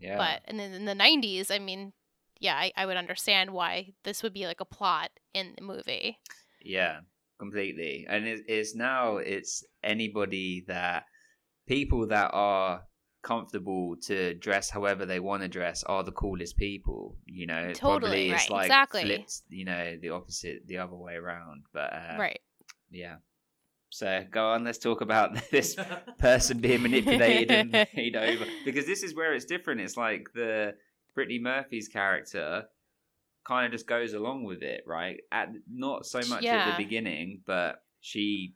yeah. 0.00 0.16
But 0.16 0.42
and 0.44 0.58
then 0.58 0.72
in 0.72 0.84
the 0.84 0.94
'90s, 0.94 1.50
I 1.50 1.58
mean, 1.58 1.92
yeah, 2.38 2.54
I, 2.54 2.72
I 2.76 2.86
would 2.86 2.96
understand 2.96 3.50
why 3.50 3.94
this 4.04 4.22
would 4.22 4.34
be 4.34 4.46
like 4.46 4.60
a 4.60 4.64
plot 4.64 5.10
in 5.34 5.54
the 5.56 5.64
movie. 5.64 6.18
Yeah, 6.62 7.00
completely. 7.38 8.06
And 8.08 8.26
it, 8.26 8.42
it's 8.46 8.74
now 8.74 9.16
it's 9.16 9.64
anybody 9.82 10.64
that 10.68 11.04
people 11.66 12.06
that 12.08 12.30
are 12.32 12.82
comfortable 13.22 13.96
to 14.00 14.34
dress 14.34 14.70
however 14.70 15.04
they 15.04 15.18
want 15.18 15.42
to 15.42 15.48
dress 15.48 15.82
are 15.84 16.04
the 16.04 16.12
coolest 16.12 16.56
people. 16.56 17.16
You 17.26 17.46
know, 17.46 17.72
Totally, 17.72 18.00
probably 18.00 18.30
it's 18.30 18.42
right, 18.42 18.50
like 18.50 18.66
exactly. 18.66 19.02
flipped. 19.02 19.42
You 19.48 19.64
know, 19.64 19.96
the 20.00 20.10
opposite, 20.10 20.66
the 20.66 20.78
other 20.78 20.96
way 20.96 21.14
around. 21.14 21.64
But 21.72 21.92
uh, 21.92 22.16
right. 22.18 22.40
Yeah. 22.90 23.16
So 23.90 24.24
go 24.30 24.48
on. 24.48 24.64
Let's 24.64 24.78
talk 24.78 25.00
about 25.00 25.36
this 25.50 25.76
person 26.18 26.58
being 26.58 26.82
manipulated 26.82 27.50
and 27.50 27.72
made 27.96 28.16
over 28.16 28.44
because 28.64 28.86
this 28.86 29.02
is 29.02 29.14
where 29.14 29.34
it's 29.34 29.44
different. 29.44 29.80
It's 29.80 29.96
like 29.96 30.28
the 30.34 30.74
Brittany 31.14 31.38
Murphy's 31.38 31.88
character 31.88 32.64
kind 33.46 33.66
of 33.66 33.72
just 33.72 33.86
goes 33.86 34.12
along 34.12 34.44
with 34.44 34.62
it, 34.62 34.82
right? 34.86 35.20
At 35.30 35.48
not 35.70 36.04
so 36.04 36.18
much 36.28 36.44
at 36.44 36.76
the 36.76 36.84
beginning, 36.84 37.42
but 37.46 37.76
she 38.00 38.54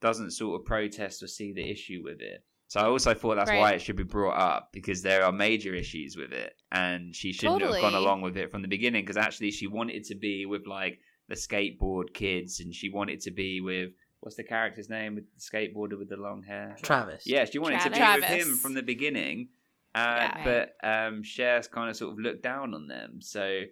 doesn't 0.00 0.32
sort 0.32 0.60
of 0.60 0.66
protest 0.66 1.22
or 1.22 1.28
see 1.28 1.52
the 1.52 1.68
issue 1.68 2.02
with 2.04 2.20
it. 2.20 2.44
So 2.68 2.80
I 2.80 2.86
also 2.86 3.12
thought 3.12 3.36
that's 3.36 3.50
why 3.50 3.72
it 3.72 3.82
should 3.82 3.96
be 3.96 4.02
brought 4.02 4.38
up 4.38 4.70
because 4.72 5.02
there 5.02 5.24
are 5.24 5.32
major 5.32 5.74
issues 5.74 6.16
with 6.16 6.32
it, 6.32 6.54
and 6.70 7.14
she 7.14 7.32
shouldn't 7.32 7.60
have 7.60 7.80
gone 7.80 7.94
along 7.94 8.22
with 8.22 8.36
it 8.36 8.50
from 8.50 8.62
the 8.62 8.68
beginning 8.68 9.02
because 9.02 9.18
actually 9.18 9.50
she 9.50 9.66
wanted 9.66 10.04
to 10.04 10.14
be 10.14 10.46
with 10.46 10.66
like 10.66 10.98
the 11.32 11.36
skateboard 11.38 12.12
kids, 12.12 12.60
and 12.60 12.74
she 12.74 12.90
wanted 12.90 13.20
to 13.22 13.30
be 13.30 13.60
with 13.62 13.90
what's 14.20 14.36
the 14.36 14.44
character's 14.44 14.88
name 14.90 15.14
with 15.14 15.24
the 15.34 15.40
skateboarder 15.40 15.98
with 15.98 16.10
the 16.10 16.16
long 16.16 16.42
hair? 16.42 16.76
Travis. 16.82 17.22
Yeah, 17.26 17.44
she 17.46 17.58
wanted 17.58 17.80
to 17.80 17.90
be 17.90 17.96
Travis. 17.96 18.28
with 18.30 18.38
him 18.40 18.56
from 18.56 18.74
the 18.74 18.82
beginning, 18.82 19.48
uh, 19.94 20.28
Yeah. 20.28 20.44
but 20.44 20.86
um, 20.86 21.22
Cher's 21.22 21.68
kind 21.68 21.88
of 21.90 21.96
sort 21.96 22.12
of 22.12 22.18
looked 22.18 22.42
down 22.42 22.74
on 22.74 22.86
them. 22.86 23.20
So 23.22 23.62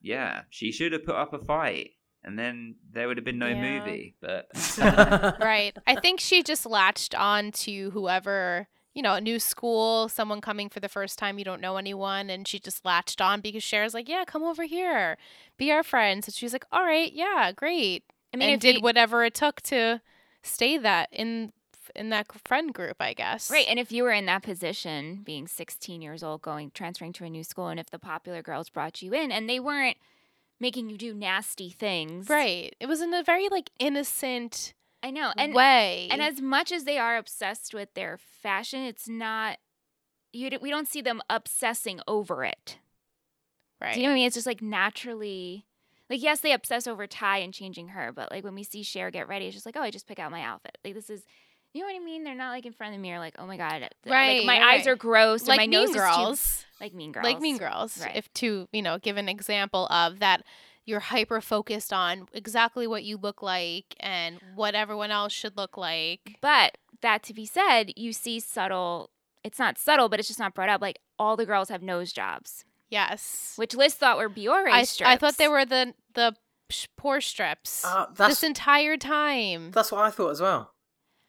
yeah, 0.00 0.42
she 0.50 0.72
should 0.72 0.92
have 0.92 1.04
put 1.04 1.14
up 1.14 1.32
a 1.34 1.38
fight, 1.38 1.90
and 2.24 2.38
then 2.38 2.76
there 2.90 3.06
would 3.06 3.18
have 3.18 3.24
been 3.24 3.38
no 3.38 3.48
Yeah. 3.48 3.60
movie. 3.78 4.16
But 4.20 4.46
right. 5.40 5.76
I 5.86 5.96
think 5.96 6.20
she 6.20 6.42
just 6.42 6.64
latched 6.64 7.14
on 7.14 7.52
to 7.52 7.90
whoever, 7.90 8.66
you 8.94 9.02
know, 9.02 9.14
a 9.14 9.20
new 9.20 9.38
school, 9.40 10.08
someone 10.08 10.40
coming 10.40 10.68
for 10.68 10.80
the 10.80 10.88
first 10.88 11.18
time, 11.18 11.38
you 11.38 11.44
don't 11.44 11.60
know 11.60 11.76
anyone, 11.76 12.30
and 12.30 12.46
she 12.46 12.58
just 12.58 12.84
latched 12.84 13.20
on 13.20 13.40
because 13.40 13.62
Cher's 13.64 13.92
like, 13.94 14.08
yeah, 14.08 14.24
come 14.24 14.42
over 14.44 14.62
here, 14.64 15.18
be 15.58 15.72
our 15.72 15.82
friends. 15.82 16.26
And 16.28 16.34
she's 16.34 16.52
like, 16.52 16.64
all 16.72 16.84
right, 16.84 17.12
yeah, 17.12 17.50
great. 17.54 18.04
I 18.32 18.36
mean, 18.36 18.50
and 18.50 18.60
did 18.60 18.76
you- 18.76 18.80
whatever 18.80 19.24
it 19.24 19.34
took 19.34 19.60
to 19.62 20.00
stay 20.42 20.78
that 20.78 21.08
in 21.12 21.52
in 21.94 22.08
that 22.08 22.26
friend 22.44 22.72
group, 22.72 22.96
I 22.98 23.12
guess. 23.12 23.50
Right, 23.50 23.66
and 23.68 23.78
if 23.78 23.92
you 23.92 24.02
were 24.04 24.10
in 24.10 24.24
that 24.26 24.42
position, 24.42 25.20
being 25.22 25.46
16 25.46 26.00
years 26.02 26.22
old, 26.24 26.40
going 26.42 26.70
transferring 26.72 27.12
to 27.14 27.24
a 27.24 27.30
new 27.30 27.44
school, 27.44 27.68
and 27.68 27.78
if 27.78 27.90
the 27.90 27.98
popular 27.98 28.42
girls 28.42 28.68
brought 28.70 29.02
you 29.02 29.12
in 29.12 29.30
and 29.30 29.48
they 29.48 29.60
weren't 29.60 29.98
making 30.58 30.88
you 30.88 30.96
do 30.96 31.12
nasty 31.14 31.68
things, 31.70 32.28
Right. 32.28 32.74
It 32.80 32.86
was 32.86 33.00
in 33.00 33.12
a 33.12 33.22
very 33.22 33.48
like 33.48 33.70
innocent 33.78 34.72
I 35.04 35.10
know, 35.10 35.34
and 35.36 35.52
way. 35.54 36.08
and 36.10 36.22
as 36.22 36.40
much 36.40 36.72
as 36.72 36.84
they 36.84 36.96
are 36.96 37.18
obsessed 37.18 37.74
with 37.74 37.92
their 37.92 38.18
fashion, 38.18 38.80
it's 38.80 39.06
not. 39.06 39.58
You 40.32 40.50
we 40.62 40.70
don't 40.70 40.88
see 40.88 41.02
them 41.02 41.20
obsessing 41.28 42.00
over 42.08 42.42
it. 42.42 42.78
right. 43.82 43.92
Do 43.92 44.00
you 44.00 44.06
know 44.06 44.12
what 44.12 44.14
I 44.14 44.16
mean? 44.16 44.26
It's 44.26 44.34
just 44.34 44.46
like 44.46 44.62
naturally. 44.62 45.66
Like 46.08 46.22
yes, 46.22 46.40
they 46.40 46.52
obsess 46.52 46.86
over 46.86 47.06
Tai 47.06 47.38
and 47.38 47.52
changing 47.52 47.88
her, 47.88 48.12
but 48.12 48.30
like 48.30 48.44
when 48.44 48.54
we 48.54 48.64
see 48.64 48.82
Cher 48.82 49.10
get 49.10 49.28
ready, 49.28 49.44
it's 49.44 49.54
just 49.54 49.66
like, 49.66 49.76
oh, 49.76 49.82
I 49.82 49.90
just 49.90 50.06
pick 50.06 50.18
out 50.18 50.30
my 50.30 50.40
outfit. 50.40 50.78
Like 50.82 50.94
this 50.94 51.10
is, 51.10 51.22
you 51.74 51.82
know 51.82 51.86
what 51.86 51.96
I 51.96 52.02
mean? 52.02 52.24
They're 52.24 52.34
not 52.34 52.50
like 52.50 52.64
in 52.64 52.72
front 52.72 52.94
of 52.94 52.98
the 52.98 53.02
mirror, 53.02 53.18
like, 53.18 53.34
oh 53.38 53.46
my 53.46 53.58
god, 53.58 53.90
Right, 54.06 54.38
Like 54.38 54.46
my 54.46 54.58
right, 54.58 54.80
eyes 54.80 54.86
are 54.86 54.96
gross, 54.96 55.46
like 55.46 55.58
my 55.58 55.66
Mean 55.66 55.70
nose 55.70 55.90
is 55.90 55.96
too 55.96 56.00
Girls. 56.00 56.64
like 56.80 56.94
Mean 56.94 57.12
Girls. 57.12 57.24
Like 57.24 57.40
Mean 57.40 57.58
Girls. 57.58 58.00
Right. 58.00 58.16
If 58.16 58.32
to, 58.34 58.68
you 58.72 58.80
know, 58.82 58.98
give 58.98 59.18
an 59.18 59.28
example 59.28 59.86
of 59.88 60.20
that 60.20 60.44
you're 60.86 61.00
hyper 61.00 61.40
focused 61.40 61.92
on 61.92 62.26
exactly 62.32 62.86
what 62.86 63.04
you 63.04 63.16
look 63.16 63.42
like 63.42 63.94
and 64.00 64.38
what 64.54 64.74
everyone 64.74 65.10
else 65.10 65.32
should 65.32 65.56
look 65.56 65.76
like. 65.76 66.36
But 66.40 66.78
that 67.00 67.22
to 67.24 67.34
be 67.34 67.46
said, 67.46 67.92
you 67.96 68.12
see 68.12 68.40
subtle. 68.40 69.10
It's 69.42 69.58
not 69.58 69.78
subtle, 69.78 70.08
but 70.08 70.18
it's 70.18 70.28
just 70.28 70.40
not 70.40 70.54
brought 70.54 70.68
up. 70.68 70.80
Like 70.80 70.98
all 71.18 71.36
the 71.36 71.46
girls 71.46 71.68
have 71.68 71.82
nose 71.82 72.12
jobs, 72.12 72.64
Yes. 72.90 73.54
which 73.56 73.74
Liz 73.74 73.94
thought 73.94 74.18
were 74.18 74.28
Biore 74.30 74.70
I, 74.70 74.84
strips. 74.84 75.08
I 75.08 75.16
thought 75.16 75.36
they 75.38 75.48
were 75.48 75.64
the 75.64 75.94
the 76.14 76.34
sh- 76.70 76.86
pore 76.96 77.20
strips. 77.20 77.84
Uh, 77.84 78.06
this 78.16 78.42
entire 78.42 78.96
time. 78.96 79.70
that's 79.70 79.90
what 79.92 80.02
I 80.02 80.10
thought 80.10 80.30
as 80.30 80.40
well. 80.40 80.70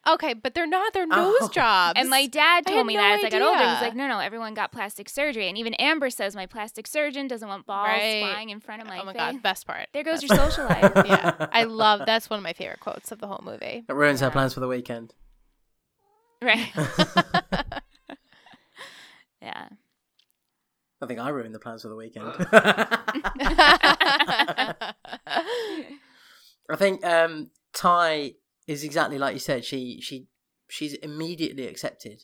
Okay, 0.08 0.34
but 0.36 0.54
they're 0.54 0.68
not. 0.68 0.94
They're 0.94 1.08
Oh. 1.12 1.36
nose 1.40 1.50
jobs. 1.50 2.00
And 2.00 2.10
my 2.10 2.28
dad 2.28 2.66
told 2.68 2.86
me 2.86 2.94
no 2.96 3.02
that 3.02 3.20
as 3.20 3.26
I 3.26 3.30
got 3.30 3.42
older. 3.42 3.58
He's 3.58 3.68
idea. 3.78 3.82
like, 3.88 3.96
no, 3.96 4.08
no, 4.08 4.20
everyone 4.20 4.54
got 4.54 4.72
plastic 4.72 5.10
surgery. 5.10 5.48
And 5.48 5.58
even 5.58 5.74
Amber 5.76 6.10
says 6.12 6.36
my 6.36 6.46
plastic 6.46 6.86
surgeon 6.86 7.28
doesn't 7.28 7.48
want 7.48 7.66
balls 7.66 7.88
Right. 7.88 8.22
flying 8.22 8.50
in 8.52 8.60
front 8.60 8.82
of 8.84 8.88
my 8.88 9.00
oh 9.00 9.06
my 9.06 9.14
face. 9.14 9.20
god, 9.34 9.42
best 9.42 9.66
part. 9.66 9.88
There 9.94 10.04
goes 10.04 10.22
Best 10.22 10.30
your 10.30 10.38
social 10.52 10.66
life. 10.70 10.92
yeah, 11.08 11.48
I 11.52 11.64
love. 11.64 12.02
That's 12.06 12.30
one 12.30 12.38
of 12.38 12.44
my 12.44 12.54
favorite 12.54 12.82
quotes 12.82 13.12
of 13.12 13.20
the 13.20 13.26
whole 13.28 13.42
movie. 13.44 13.84
It 13.88 13.94
ruins 13.96 14.20
her 14.20 14.28
Yeah. 14.28 14.32
plans 14.32 14.54
for 14.54 14.60
the 14.60 14.68
weekend. 14.68 15.16
Right. 16.42 16.70
yeah. 19.42 19.70
I 21.02 21.06
think 21.08 21.20
I 21.20 21.30
ruined 21.30 21.54
the 21.56 21.60
plans 21.60 21.82
for 21.82 21.88
the 21.90 21.96
weekend. 21.96 22.28
I 26.70 26.76
think 26.78 27.04
um, 27.06 27.50
Tai 27.74 28.34
is 28.68 28.84
exactly 28.84 29.18
like 29.18 29.34
you 29.34 29.40
said. 29.40 29.66
She 29.66 30.00
she 30.02 30.28
she's 30.68 30.94
immediately 30.96 31.68
accepted 31.68 32.24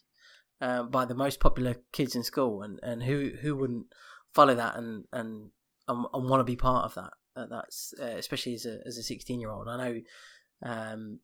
uh, 0.59 0.83
by 0.83 1.05
the 1.05 1.15
most 1.15 1.39
popular 1.39 1.75
kids 1.91 2.15
in 2.15 2.23
school, 2.23 2.61
and, 2.61 2.79
and 2.83 3.03
who 3.03 3.31
who 3.41 3.55
wouldn't 3.55 3.87
follow 4.33 4.55
that 4.55 4.75
and 4.75 5.05
and 5.11 5.49
and, 5.87 6.05
and 6.13 6.29
want 6.29 6.39
to 6.39 6.45
be 6.45 6.55
part 6.55 6.85
of 6.85 6.95
that? 6.95 7.11
Uh, 7.35 7.45
that's 7.49 7.93
uh, 8.01 8.17
especially 8.17 8.53
as 8.53 8.65
a 8.65 8.79
as 8.85 8.97
a 8.97 9.03
sixteen 9.03 9.39
year 9.39 9.51
old. 9.51 9.67
I 9.67 9.77
know 9.77 10.01
um, 10.63 11.19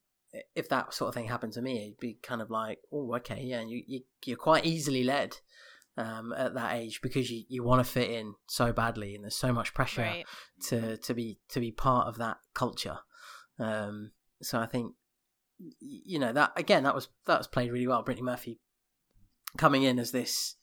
if 0.56 0.70
that 0.70 0.94
sort 0.94 1.10
of 1.10 1.16
thing 1.16 1.28
happened 1.28 1.54
to 1.54 1.62
me, 1.62 1.84
it'd 1.84 2.00
be 2.00 2.18
kind 2.22 2.42
of 2.42 2.50
like, 2.50 2.80
oh, 2.92 3.16
okay, 3.16 3.42
yeah, 3.42 3.62
you, 3.62 3.84
you 3.86 4.02
you're 4.26 4.38
quite 4.38 4.66
easily 4.66 5.04
led. 5.04 5.38
Um, 6.00 6.32
at 6.32 6.54
that 6.54 6.76
age, 6.76 7.02
because 7.02 7.32
you, 7.32 7.46
you 7.50 7.64
want 7.64 7.84
to 7.84 7.92
fit 7.92 8.12
in 8.12 8.36
so 8.46 8.72
badly, 8.72 9.16
and 9.16 9.24
there's 9.24 9.36
so 9.36 9.52
much 9.52 9.74
pressure 9.74 10.04
right. 10.04 10.26
to 10.68 10.96
to 10.98 11.14
be 11.16 11.40
to 11.50 11.60
be 11.60 11.72
part 11.72 12.08
of 12.08 12.20
that 12.20 12.38
culture. 12.54 13.00
Um, 13.58 14.12
so 14.40 14.60
I 14.60 14.68
think 14.68 14.94
you 15.80 16.20
know 16.20 16.32
that 16.34 16.52
again 16.56 16.84
that 16.84 16.94
was 16.96 17.08
that 17.26 17.38
was 17.40 17.48
played 17.48 17.72
really 17.72 17.88
well. 17.88 18.04
Brittany 18.04 18.26
Murphy 18.26 18.60
coming 19.58 19.84
in 19.84 19.98
as 20.00 20.12
this, 20.12 20.56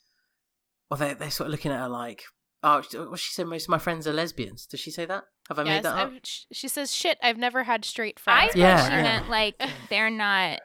well, 0.90 0.98
they 0.98 1.14
they're 1.14 1.30
sort 1.30 1.48
of 1.48 1.50
looking 1.52 1.72
at 1.72 1.80
her 1.80 1.88
like, 1.88 2.22
oh, 2.62 2.80
she- 2.82 2.98
what 2.98 3.18
she 3.18 3.32
said. 3.32 3.46
Most 3.46 3.64
of 3.64 3.70
my 3.70 3.78
friends 3.78 4.06
are 4.06 4.12
lesbians. 4.12 4.66
Does 4.66 4.80
she 4.80 4.90
say 4.90 5.04
that? 5.06 5.24
Have 5.48 5.58
I 5.58 5.64
made 5.64 5.82
that 5.82 5.96
up? 5.96 6.08
I've- 6.08 6.20
sh- 6.24 6.44
she 6.52 6.68
says, 6.68 6.94
"Shit, 6.94 7.18
I've 7.22 7.36
never 7.38 7.64
had 7.64 7.84
straight 7.84 8.18
friends. 8.20 8.50
I 8.50 8.52
friends." 8.52 8.54
thought 8.54 8.60
Yeah, 8.60 8.86
she 8.88 8.92
yeah. 8.94 9.02
meant 9.02 9.28
like 9.30 9.60
they're 9.90 10.10
not. 10.10 10.60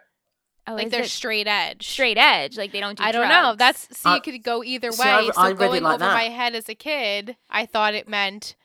Oh, 0.68 0.76
like 0.76 0.92
they're 0.92 1.02
it 1.02 1.10
straight 1.10 1.48
edge. 1.48 1.88
straight 1.88 2.18
edge. 2.20 2.56
Like 2.56 2.72
they 2.72 2.80
don't 2.80 2.96
do 2.98 3.04
I 3.04 3.12
don't 3.12 3.28
know. 3.28 3.56
That's 3.58 3.88
see, 3.98 4.08
Uh, 4.08 4.16
you 4.16 4.22
could 4.22 4.44
go 4.44 4.64
either 4.64 4.90
way. 4.92 4.96
see, 4.98 5.04
I- 5.04 5.26
so 5.32 5.42
I 5.42 5.48
read 5.50 5.58
going 5.58 5.78
it 5.78 5.84
like 5.84 5.96
over 5.96 6.06
that. 6.06 6.14
my 6.14 6.24
head 6.26 6.54
as 6.54 6.70
a 6.70 6.76
kid, 6.76 7.36
I 7.50 7.66
thought 7.66 7.96
it 7.96 8.08
meant 8.08 8.56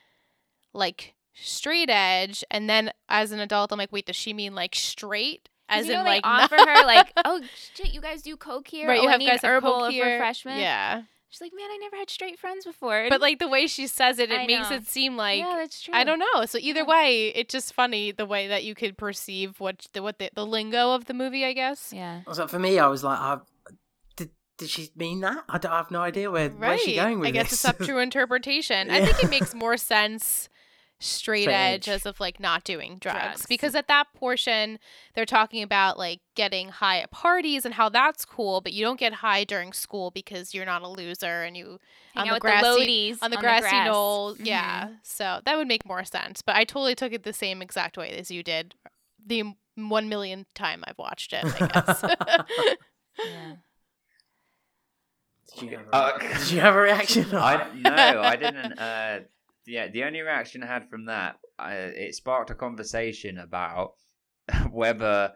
like 0.73 1.15
straight 1.33 1.89
edge, 1.89 2.43
and 2.51 2.69
then 2.69 2.91
as 3.09 3.31
an 3.31 3.39
adult, 3.39 3.71
I'm 3.71 3.79
like, 3.79 3.91
wait, 3.91 4.05
does 4.05 4.15
she 4.15 4.33
mean 4.33 4.53
like 4.53 4.75
straight? 4.75 5.49
'Cause 5.69 5.79
As 5.81 5.87
you 5.87 5.93
in 5.93 5.97
know, 5.99 6.03
they 6.03 6.09
like 6.09 6.21
offer 6.25 6.55
her 6.57 6.85
like, 6.85 7.11
oh 7.25 7.41
shit, 7.75 7.93
you 7.93 8.01
guys 8.01 8.21
do 8.21 8.37
coke 8.37 8.67
here. 8.67 8.87
right? 8.87 8.99
oh, 8.99 9.03
You 9.03 9.07
I 9.09 9.11
have 9.13 9.19
need 9.19 9.27
guys 9.27 9.43
an 9.43 9.49
herbal 9.49 9.79
Coke 9.79 9.91
here. 9.91 10.13
refreshment. 10.13 10.59
Yeah, 10.59 11.03
She's 11.29 11.41
like, 11.41 11.53
man, 11.53 11.69
I 11.69 11.77
never 11.81 11.97
had 11.97 12.09
straight 12.09 12.37
friends 12.39 12.63
before. 12.65 13.07
but 13.09 13.19
like 13.19 13.39
the 13.39 13.47
way 13.47 13.67
she 13.67 13.87
says 13.87 14.19
it, 14.19 14.31
it 14.31 14.39
I 14.41 14.45
makes 14.47 14.69
know. 14.69 14.75
it 14.77 14.87
seem 14.87 15.17
like 15.17 15.39
yeah, 15.39 15.55
that's 15.57 15.81
true. 15.81 15.93
I 15.93 16.03
don't 16.03 16.19
know. 16.19 16.45
So 16.45 16.57
either 16.59 16.81
Yeah. 16.81 16.85
way, 16.85 17.27
it's 17.29 17.51
just 17.51 17.73
funny 17.73 18.11
the 18.11 18.25
way 18.25 18.47
that 18.47 18.63
you 18.63 18.73
could 18.75 18.95
perceive 18.97 19.59
what 19.59 19.87
the 19.93 20.01
what 20.03 20.19
the, 20.19 20.29
the 20.33 20.45
lingo 20.45 20.91
of 20.93 21.05
the 21.05 21.13
movie, 21.13 21.43
I 21.43 21.53
guess. 21.53 21.91
Yeah. 21.93 22.21
So 22.31 22.47
for 22.47 22.59
me, 22.59 22.77
I 22.79 22.87
was 22.87 23.03
like, 23.03 23.17
I, 23.19 23.39
did 24.15 24.29
did 24.57 24.69
she 24.69 24.91
mean 24.95 25.19
that? 25.21 25.43
I, 25.49 25.57
don't, 25.57 25.71
I 25.73 25.77
have 25.77 25.91
no 25.91 26.01
idea 26.01 26.29
where 26.31 26.49
right. 26.51 26.59
where's 26.59 26.81
she 26.81 26.95
going 26.95 27.19
with 27.19 27.33
this? 27.33 27.39
I 27.39 27.43
guess 27.43 27.49
this. 27.49 27.65
it's 27.65 27.65
up 27.65 27.79
to 27.79 27.97
interpretation. 28.07 28.89
I 28.91 29.03
think 29.03 29.23
it 29.23 29.29
makes 29.29 29.53
more 29.55 29.75
sense 29.77 30.47
straight, 30.99 31.43
Straight 31.43 31.53
edge, 31.53 31.87
edge. 31.87 31.89
as 31.89 32.05
of 32.05 32.19
like 32.19 32.39
not 32.39 32.63
doing 32.63 32.97
drugs. 32.99 33.19
Drugs. 33.19 33.45
because 33.47 33.75
at 33.75 33.87
that 33.89 34.07
portion 34.15 34.79
they're 35.13 35.25
talking 35.25 35.61
about 35.61 35.97
like 35.97 36.21
getting 36.35 36.69
high 36.69 36.99
at 36.99 37.11
parties 37.11 37.65
and 37.65 37.73
how 37.73 37.89
that's 37.89 38.23
cool, 38.25 38.61
but 38.61 38.71
you 38.73 38.83
don't 38.83 38.99
get 38.99 39.13
high 39.15 39.43
during 39.43 39.73
school 39.73 40.09
because 40.11 40.53
you're 40.53 40.65
not 40.65 40.81
a 40.81 40.87
loser 40.87 41.43
and 41.43 41.57
you 41.57 41.79
Hang 42.13 42.23
on 42.23 42.27
out 42.27 42.29
the 42.29 42.33
with 42.35 42.41
grassy 42.41 43.11
the 43.13 43.17
on 43.25 43.31
the 43.31 43.37
grassy 43.37 43.69
grass. 43.69 43.87
knoll. 43.87 44.35
Mhm. 44.35 44.45
Yeah, 44.45 44.89
so 45.03 45.41
that 45.45 45.57
would 45.57 45.67
make 45.67 45.85
more 45.85 46.03
sense. 46.05 46.41
But 46.41 46.55
I 46.55 46.63
totally 46.63 46.95
took 46.95 47.11
it 47.13 47.23
the 47.23 47.33
same 47.33 47.61
exact 47.61 47.97
way 47.97 48.11
as 48.11 48.31
you 48.31 48.41
did. 48.43 48.75
The 49.25 49.41
m- 49.41 49.55
one 49.75 50.07
millionth 50.07 50.47
time 50.53 50.83
I've 50.87 50.97
watched 50.97 51.33
it, 51.33 51.43
I 51.43 51.67
guess. 51.67 52.75
Yeah. 53.17 53.53
Did 55.59 55.71
you 55.71 55.77
have 55.77 55.87
a, 55.87 55.95
Uh, 55.95 56.17
did 56.37 56.51
you 56.51 56.59
have 56.61 56.75
a 56.75 56.79
reaction? 56.79 57.25
I 57.35 57.67
no, 57.75 58.21
I 58.21 58.35
didn't. 58.35 58.79
Uh, 58.79 59.19
yeah, 59.65 59.87
the 59.87 60.03
only 60.03 60.21
reaction 60.21 60.63
I 60.63 60.67
had 60.67 60.89
from 60.89 61.05
that, 61.05 61.37
uh, 61.59 61.69
it 61.71 62.15
sparked 62.15 62.49
a 62.49 62.55
conversation 62.55 63.37
about 63.37 63.93
whether, 64.71 65.31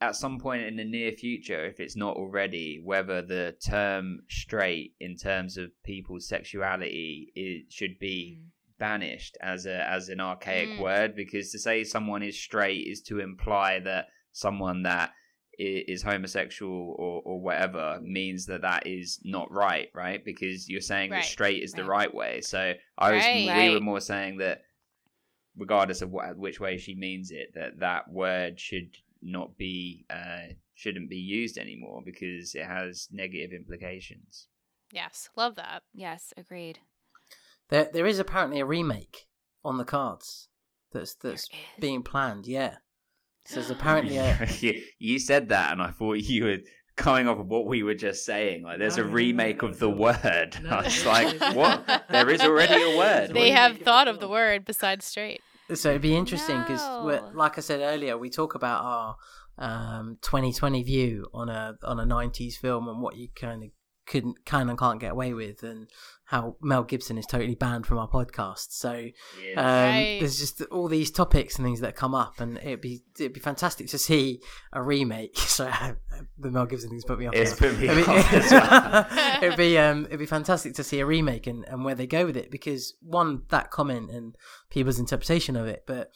at 0.00 0.16
some 0.16 0.38
point 0.38 0.62
in 0.64 0.76
the 0.76 0.84
near 0.84 1.12
future, 1.12 1.64
if 1.64 1.80
it's 1.80 1.96
not 1.96 2.16
already, 2.16 2.80
whether 2.84 3.22
the 3.22 3.54
term 3.64 4.20
"straight" 4.28 4.94
in 5.00 5.16
terms 5.16 5.56
of 5.56 5.70
people's 5.84 6.28
sexuality 6.28 7.32
it 7.34 7.72
should 7.72 7.98
be 7.98 8.38
Mm. 8.40 8.50
banished 8.78 9.38
as 9.40 9.64
a 9.64 9.88
as 9.88 10.10
an 10.10 10.20
archaic 10.20 10.68
Mm. 10.70 10.78
word 10.80 11.16
because 11.16 11.50
to 11.52 11.58
say 11.58 11.82
someone 11.82 12.22
is 12.22 12.38
straight 12.38 12.86
is 12.86 13.00
to 13.02 13.20
imply 13.20 13.78
that 13.80 14.08
someone 14.32 14.82
that 14.82 15.08
i- 15.10 15.12
is 15.58 16.02
homosexual 16.02 16.94
or, 16.98 17.22
or 17.24 17.40
whatever 17.40 17.98
means 18.02 18.46
that 18.46 18.62
that 18.62 18.86
is 18.86 19.18
not 19.24 19.50
right 19.50 19.88
right 19.94 20.24
because 20.24 20.68
you're 20.68 20.80
saying 20.80 21.10
Right, 21.10 21.22
that 21.22 21.24
straight 21.28 21.62
is 21.62 21.72
the 21.72 21.84
right. 21.84 22.06
right 22.08 22.14
way 22.14 22.40
so 22.40 22.72
i 22.98 23.12
was 23.12 23.24
Right. 23.24 23.68
we 23.68 23.74
were 23.74 23.80
more 23.80 24.00
saying 24.00 24.38
that 24.38 24.62
regardless 25.56 26.02
of 26.02 26.10
what, 26.10 26.36
which 26.36 26.60
way 26.60 26.76
she 26.76 26.94
means 26.94 27.30
it 27.30 27.52
that 27.54 27.78
that 27.80 28.10
word 28.10 28.60
should 28.60 28.90
not 29.22 29.56
be 29.56 30.04
uh 30.10 30.52
shouldn't 30.74 31.08
be 31.08 31.16
used 31.16 31.56
anymore 31.56 32.02
because 32.04 32.54
it 32.54 32.66
has 32.66 33.08
negative 33.10 33.52
implications 33.52 34.48
yes, 34.92 35.28
love 35.36 35.56
that. 35.56 35.82
Yes, 35.94 36.32
agreed. 36.36 36.78
There, 37.70 37.88
there 37.92 38.06
is 38.06 38.20
apparently 38.20 38.60
a 38.60 38.64
remake 38.64 39.26
on 39.64 39.78
the 39.78 39.84
cards 39.84 40.48
that's 40.92 41.14
that's 41.14 41.48
being 41.80 42.02
planned. 42.04 42.46
Yeah, 42.46 42.76
so 43.46 43.54
there's 43.56 43.70
apparently 43.70 44.16
a 44.18 44.48
you, 44.60 44.82
you 44.98 45.18
said 45.18 45.48
that, 45.50 45.72
and 45.72 45.80
I 45.82 45.90
thought 45.90 46.14
you 46.18 46.44
were 46.44 46.58
coming 46.96 47.28
off 47.28 47.38
of 47.38 47.46
what 47.46 47.66
we 47.66 47.82
were 47.82 47.94
just 47.94 48.24
saying. 48.24 48.62
Like, 48.62 48.78
there's 48.78 48.96
a 48.96 49.04
remake 49.04 49.62
of 49.62 49.78
the 49.78 49.90
word. 49.90 50.56
No, 50.62 50.70
I 50.70 50.82
was 50.82 51.04
like, 51.06 51.40
what? 51.54 52.04
There 52.10 52.30
is 52.30 52.40
already 52.40 52.82
a 52.82 52.96
word. 52.96 53.34
They 53.34 53.50
What- 53.50 53.58
have 53.58 53.78
thought 53.78 54.08
of 54.08 54.18
the 54.20 54.28
word 54.28 54.64
besides 54.64 55.04
straight. 55.04 55.40
So 55.74 55.90
it'd 55.90 56.00
be 56.02 56.16
interesting 56.16 56.60
because, 56.60 56.80
No. 56.80 57.30
like 57.34 57.58
I 57.58 57.60
said 57.60 57.80
earlier, 57.80 58.16
we 58.16 58.30
talk 58.30 58.54
about 58.54 58.84
our 58.84 59.16
um, 59.58 60.18
2020 60.22 60.82
view 60.84 61.26
on 61.34 61.48
a 61.48 61.74
on 61.82 61.98
a 61.98 62.04
90s 62.04 62.54
film 62.54 62.88
and 62.88 63.00
what 63.02 63.16
you 63.16 63.28
kind 63.34 63.64
of 63.64 63.70
couldn't, 64.06 64.44
can 64.44 64.68
and 64.70 64.78
can't 64.78 65.00
get 65.00 65.12
away 65.12 65.32
with, 65.34 65.62
and 65.62 65.88
how 66.26 66.56
Mel 66.60 66.82
Gibson 66.82 67.18
is 67.18 67.26
totally 67.26 67.54
banned 67.54 67.86
from 67.86 67.98
our 67.98 68.08
podcast. 68.08 68.66
So 68.70 68.90
um, 69.56 69.64
Right. 69.64 70.16
there's 70.20 70.38
just 70.38 70.60
all 70.72 70.88
these 70.88 71.10
topics 71.12 71.56
and 71.56 71.64
things 71.64 71.80
that 71.80 71.94
come 71.94 72.14
up, 72.14 72.40
and 72.40 72.58
it'd 72.58 72.80
be 72.80 73.02
it'd 73.18 73.32
be 73.32 73.40
fantastic 73.40 73.88
to 73.88 73.98
see 73.98 74.40
a 74.72 74.82
remake. 74.82 75.36
So 75.56 75.70
the 76.38 76.50
Mel 76.50 76.66
Gibson 76.66 76.90
things 76.90 77.04
put 77.04 77.18
me 77.18 77.26
off. 77.26 77.34
It's 77.34 77.60
now. 77.60 77.68
put 77.68 77.78
me 77.78 77.88
It'd 77.88 78.04
be- 78.04 78.10
off 78.12 78.32
as 78.32 78.50
well. 78.52 79.38
it'd 79.42 79.56
be 79.56 79.78
um 79.78 80.06
it'd 80.06 80.18
be 80.18 80.26
fantastic 80.26 80.74
to 80.74 80.84
see 80.84 81.00
a 81.00 81.06
remake 81.06 81.46
and, 81.46 81.64
and 81.68 81.84
where 81.84 81.94
they 81.94 82.06
go 82.06 82.26
with 82.26 82.36
it 82.36 82.50
because 82.50 82.94
one 83.00 83.42
that 83.50 83.70
comment 83.70 84.10
and 84.10 84.34
people's 84.70 84.98
interpretation 84.98 85.56
of 85.56 85.66
it, 85.66 85.84
but 85.86 86.10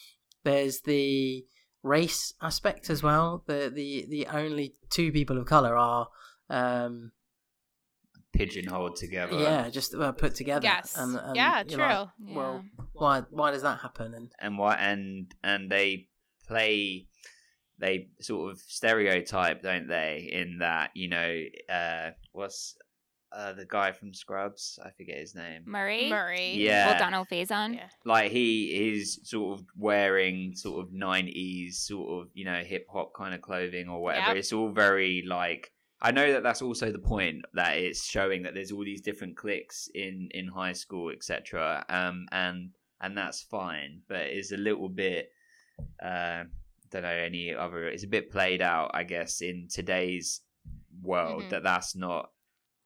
there's 0.44 0.80
the 0.82 1.44
race 1.82 2.34
aspect 2.42 2.90
as 2.90 3.02
well. 3.02 3.42
The 3.46 3.70
the 3.74 4.06
the 4.10 4.26
only 4.26 4.74
two 4.90 5.12
people 5.12 5.38
of 5.38 5.46
color 5.46 5.76
are 5.76 6.08
um 6.50 7.12
Pigeonholed 8.32 8.96
together. 8.96 9.38
yeah 9.38 9.68
just 9.70 9.94
uh, 9.94 10.12
put 10.12 10.34
together. 10.34 10.64
Yes. 10.64 10.96
And, 10.96 11.16
and 11.16 11.36
Yeah, 11.36 11.62
true. 11.64 11.76
like, 11.78 12.08
well, 12.34 12.64
why 12.92 13.22
why 13.30 13.50
does 13.50 13.62
that 13.62 13.80
happen? 13.80 14.14
And 14.14 14.32
And 14.38 14.56
what? 14.58 14.78
And 14.78 15.32
and 15.42 15.70
they 15.70 16.08
play. 16.46 17.06
They 17.78 18.08
sort 18.20 18.52
of 18.52 18.58
stereotype, 18.58 19.62
don't 19.62 19.88
they? 19.88 20.28
In 20.32 20.58
that, 20.58 20.90
you 20.94 21.08
know, 21.08 21.42
uh, 21.72 22.10
what's 22.32 22.76
uh, 23.32 23.54
the 23.54 23.64
guy 23.64 23.92
from 23.92 24.12
Scrubs? 24.12 24.78
I 24.84 24.90
forget 24.90 25.16
his 25.16 25.34
name. 25.34 25.62
Murray. 25.64 26.10
Murray. 26.10 26.52
Yeah. 26.56 26.98
Donald 26.98 27.28
Faison. 27.30 27.76
Yeah. 27.76 27.88
like 28.04 28.32
he 28.32 28.90
is 28.92 29.20
sort 29.24 29.58
of 29.58 29.64
wearing 29.78 30.52
sort 30.54 30.84
of 30.84 30.92
90s 30.92 31.74
sort 31.76 32.20
of 32.22 32.28
you 32.34 32.44
know 32.44 32.60
hip 32.62 32.86
hop 32.92 33.12
kind 33.16 33.34
of 33.34 33.40
clothing 33.40 33.88
or 33.88 34.02
whatever 34.02 34.28
Yep. 34.28 34.36
it's 34.36 34.52
all 34.52 34.70
very 34.72 35.24
like 35.26 35.72
i 36.02 36.10
know 36.10 36.32
that 36.32 36.42
that's 36.42 36.62
also 36.62 36.90
the 36.90 36.98
point 36.98 37.44
that 37.54 37.76
it's 37.76 38.04
showing 38.04 38.42
that 38.42 38.54
there's 38.54 38.72
all 38.72 38.84
these 38.84 39.00
different 39.02 39.36
cliques 39.36 39.88
in 39.94 40.28
in 40.32 40.46
high 40.48 40.72
school 40.72 41.10
etc 41.10 41.84
um 41.88 42.26
and 42.32 42.70
and 43.00 43.16
that's 43.16 43.42
fine 43.42 44.00
but 44.08 44.20
it's 44.20 44.52
a 44.52 44.56
little 44.56 44.88
bit 44.88 45.30
uh 46.02 46.44
don't 46.90 47.02
know 47.02 47.08
any 47.08 47.54
other 47.54 47.86
it's 47.88 48.04
a 48.04 48.08
bit 48.08 48.30
played 48.30 48.60
out 48.60 48.90
i 48.94 49.02
guess 49.04 49.40
in 49.42 49.68
today's 49.70 50.40
world 51.02 51.44
Mhm. 51.44 51.50
that 51.50 51.62
that's 51.62 51.94
not 51.96 52.30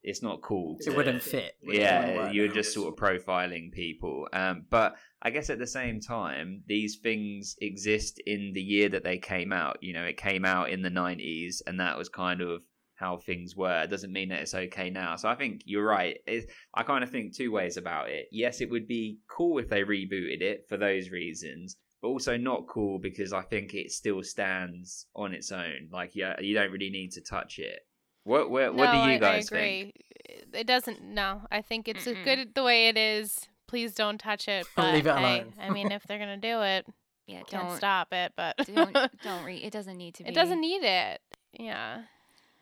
it's 0.03 0.23
not 0.23 0.43
cool 0.43 0.77
it 0.87 0.95
wouldn't 0.95 1.23
fit. 1.23 1.57
Wouldn't 1.63 1.81
yeah, 1.83 2.31
you're 2.31 2.49
just 2.53 2.75
sort 2.75 2.89
of 2.93 2.99
profiling 3.03 3.73
people. 3.73 4.29
Um, 4.35 4.67
but 4.69 4.97
I 5.23 5.31
guess 5.31 5.49
at 5.49 5.59
the 5.59 5.67
same 5.67 5.99
time, 5.99 6.63
these 6.67 6.97
things 6.97 7.57
exist 7.63 8.21
in 8.27 8.53
the 8.53 8.61
year 8.61 8.91
that 8.91 9.03
they 9.03 9.17
came 9.17 9.51
out. 9.51 9.79
You 9.81 9.95
know, 9.95 10.05
it 10.05 10.19
came 10.19 10.45
out 10.45 10.69
in 10.69 10.83
the 10.83 10.91
90s, 10.91 11.63
and 11.67 11.81
that 11.81 11.97
was 11.97 12.11
kind 12.11 12.43
of 12.43 12.61
how 13.05 13.19
things 13.19 13.55
were. 13.57 13.83
It 13.83 13.91
doesn't 13.91 14.13
mean 14.13 14.31
that 14.31 14.41
it's 14.41 14.55
okay 14.55 14.89
now. 14.91 15.17
So 15.17 15.29
I 15.29 15.35
think 15.35 15.63
you're 15.67 15.87
right. 15.87 16.17
It, 16.27 16.51
I 16.75 16.83
kind 16.83 17.05
of 17.05 17.11
think 17.11 17.35
two 17.35 17.53
ways 17.53 17.77
about 17.77 18.09
it. 18.09 18.27
Yes, 18.33 18.61
it 18.61 18.71
would 18.71 18.87
be 18.89 19.19
cool 19.29 19.59
if 19.59 19.69
they 19.69 19.83
rebooted 19.83 20.41
it 20.41 20.65
for 20.69 20.77
those 20.77 21.11
reasons. 21.11 21.77
But 22.01 22.09
also 22.09 22.37
not 22.37 22.67
cool 22.69 22.99
because 22.99 23.33
I 23.33 23.43
think 23.43 23.75
it 23.75 23.91
still 23.91 24.23
stands 24.23 25.07
on 25.15 25.33
its 25.35 25.53
own. 25.53 25.89
Like, 25.91 26.11
yeah, 26.15 26.35
you 26.41 26.55
don't 26.55 26.71
really 26.71 26.91
need 26.91 27.13
to 27.13 27.21
touch 27.21 27.59
it. 27.59 27.81
What 28.25 28.51
what, 28.51 28.75
what 28.75 28.87
no, 28.87 28.93
do 28.93 29.11
you 29.11 29.15
I- 29.17 29.19
guys 29.19 29.53
I, 29.53 29.57
think? 29.57 29.89
agree. 29.89 30.61
It 30.61 30.67
doesn't. 30.67 31.03
No, 31.03 31.43
I 31.51 31.61
think 31.63 31.89
it's 31.89 32.07
Mm-mm. 32.07 32.25
good 32.25 32.55
the 32.55 32.63
way 32.63 32.89
it 32.89 32.97
is. 32.97 33.49
Please 33.67 33.95
don't 33.95 34.19
touch 34.19 34.49
it. 34.49 34.67
But 34.77 34.95
Leave 34.95 35.07
it 35.07 35.11
alone. 35.11 35.55
I 35.61 35.71
mean, 35.71 35.91
if 35.93 36.05
they're 36.05 36.19
gonna 36.19 36.37
do 36.37 36.63
it, 36.63 36.87
Yeah, 37.27 37.43
can't 37.49 37.69
don't 37.69 37.77
stop 37.77 38.09
it. 38.13 38.33
But 38.37 38.57
don't 38.75 38.93
don't 39.23 39.45
read. 39.51 39.63
It 39.65 39.73
doesn't 39.73 39.97
need 39.97 40.15
to 40.17 40.23
be. 40.25 40.29
it 40.29 40.35
doesn't 40.35 40.61
need 40.61 40.83
it. 40.85 41.21
Yeah. 41.59 42.03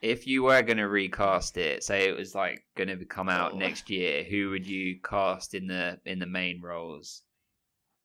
If 0.03 0.27
you 0.27 0.43
were 0.43 0.61
going 0.63 0.79
to 0.79 0.89
recast 0.89 1.57
it, 1.57 1.83
say 1.85 2.09
it 2.09 2.17
was 2.17 2.35
like 2.35 2.65
going 2.77 2.89
to 2.89 3.05
come 3.05 3.29
out 3.29 3.53
Oh. 3.55 3.59
next 3.59 3.89
year, 3.89 4.25
who 4.25 4.51
would 4.51 4.67
you 4.67 5.01
cast 5.03 5.55
in 5.55 5.67
the 5.69 5.99
in 6.05 6.19
the 6.19 6.27
main 6.27 6.61
roles? 6.61 7.23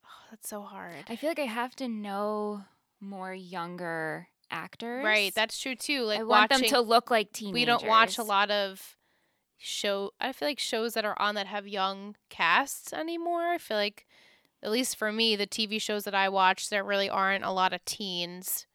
Oh, 0.06 0.28
that's 0.32 0.48
so 0.50 0.62
hard. 0.62 1.04
I 1.10 1.16
feel 1.16 1.30
like 1.32 1.40
I 1.40 1.46
have 1.46 1.76
to 1.78 1.88
know 1.88 2.64
more 3.02 3.34
younger 3.34 4.28
actors. 4.50 5.04
Right. 5.04 5.34
That's 5.36 5.60
true 5.60 5.76
too. 5.76 6.04
Like 6.04 6.20
I 6.20 6.24
want 6.24 6.52
watching. 6.52 6.70
them 6.70 6.76
to 6.76 6.82
look 6.82 7.12
like 7.12 7.34
teenagers. 7.34 7.54
we 7.54 7.66
don't 7.66 7.86
watch 7.88 8.18
a 8.18 8.24
lot 8.24 8.50
of 8.52 8.96
show 9.60 10.12
i 10.22 10.32
feel 10.32 10.48
like 10.48 10.60
shows 10.60 10.94
that 10.94 11.04
are 11.04 11.20
on 11.20 11.34
that 11.34 11.48
have 11.48 11.68
young 11.68 12.16
casts 12.30 12.94
anymore 12.94 13.42
i 13.48 13.58
feel 13.58 13.76
like 13.76 14.06
at 14.62 14.70
least 14.70 14.96
for 14.96 15.12
me 15.12 15.36
the 15.36 15.48
tv 15.48 15.82
shows 15.82 16.04
that 16.04 16.14
i 16.14 16.30
watch 16.30 16.70
there 16.70 16.84
really 16.84 17.10
aren't 17.10 17.44
a 17.44 17.50
lot 17.50 17.74
of 17.74 17.84
teens 17.84 18.67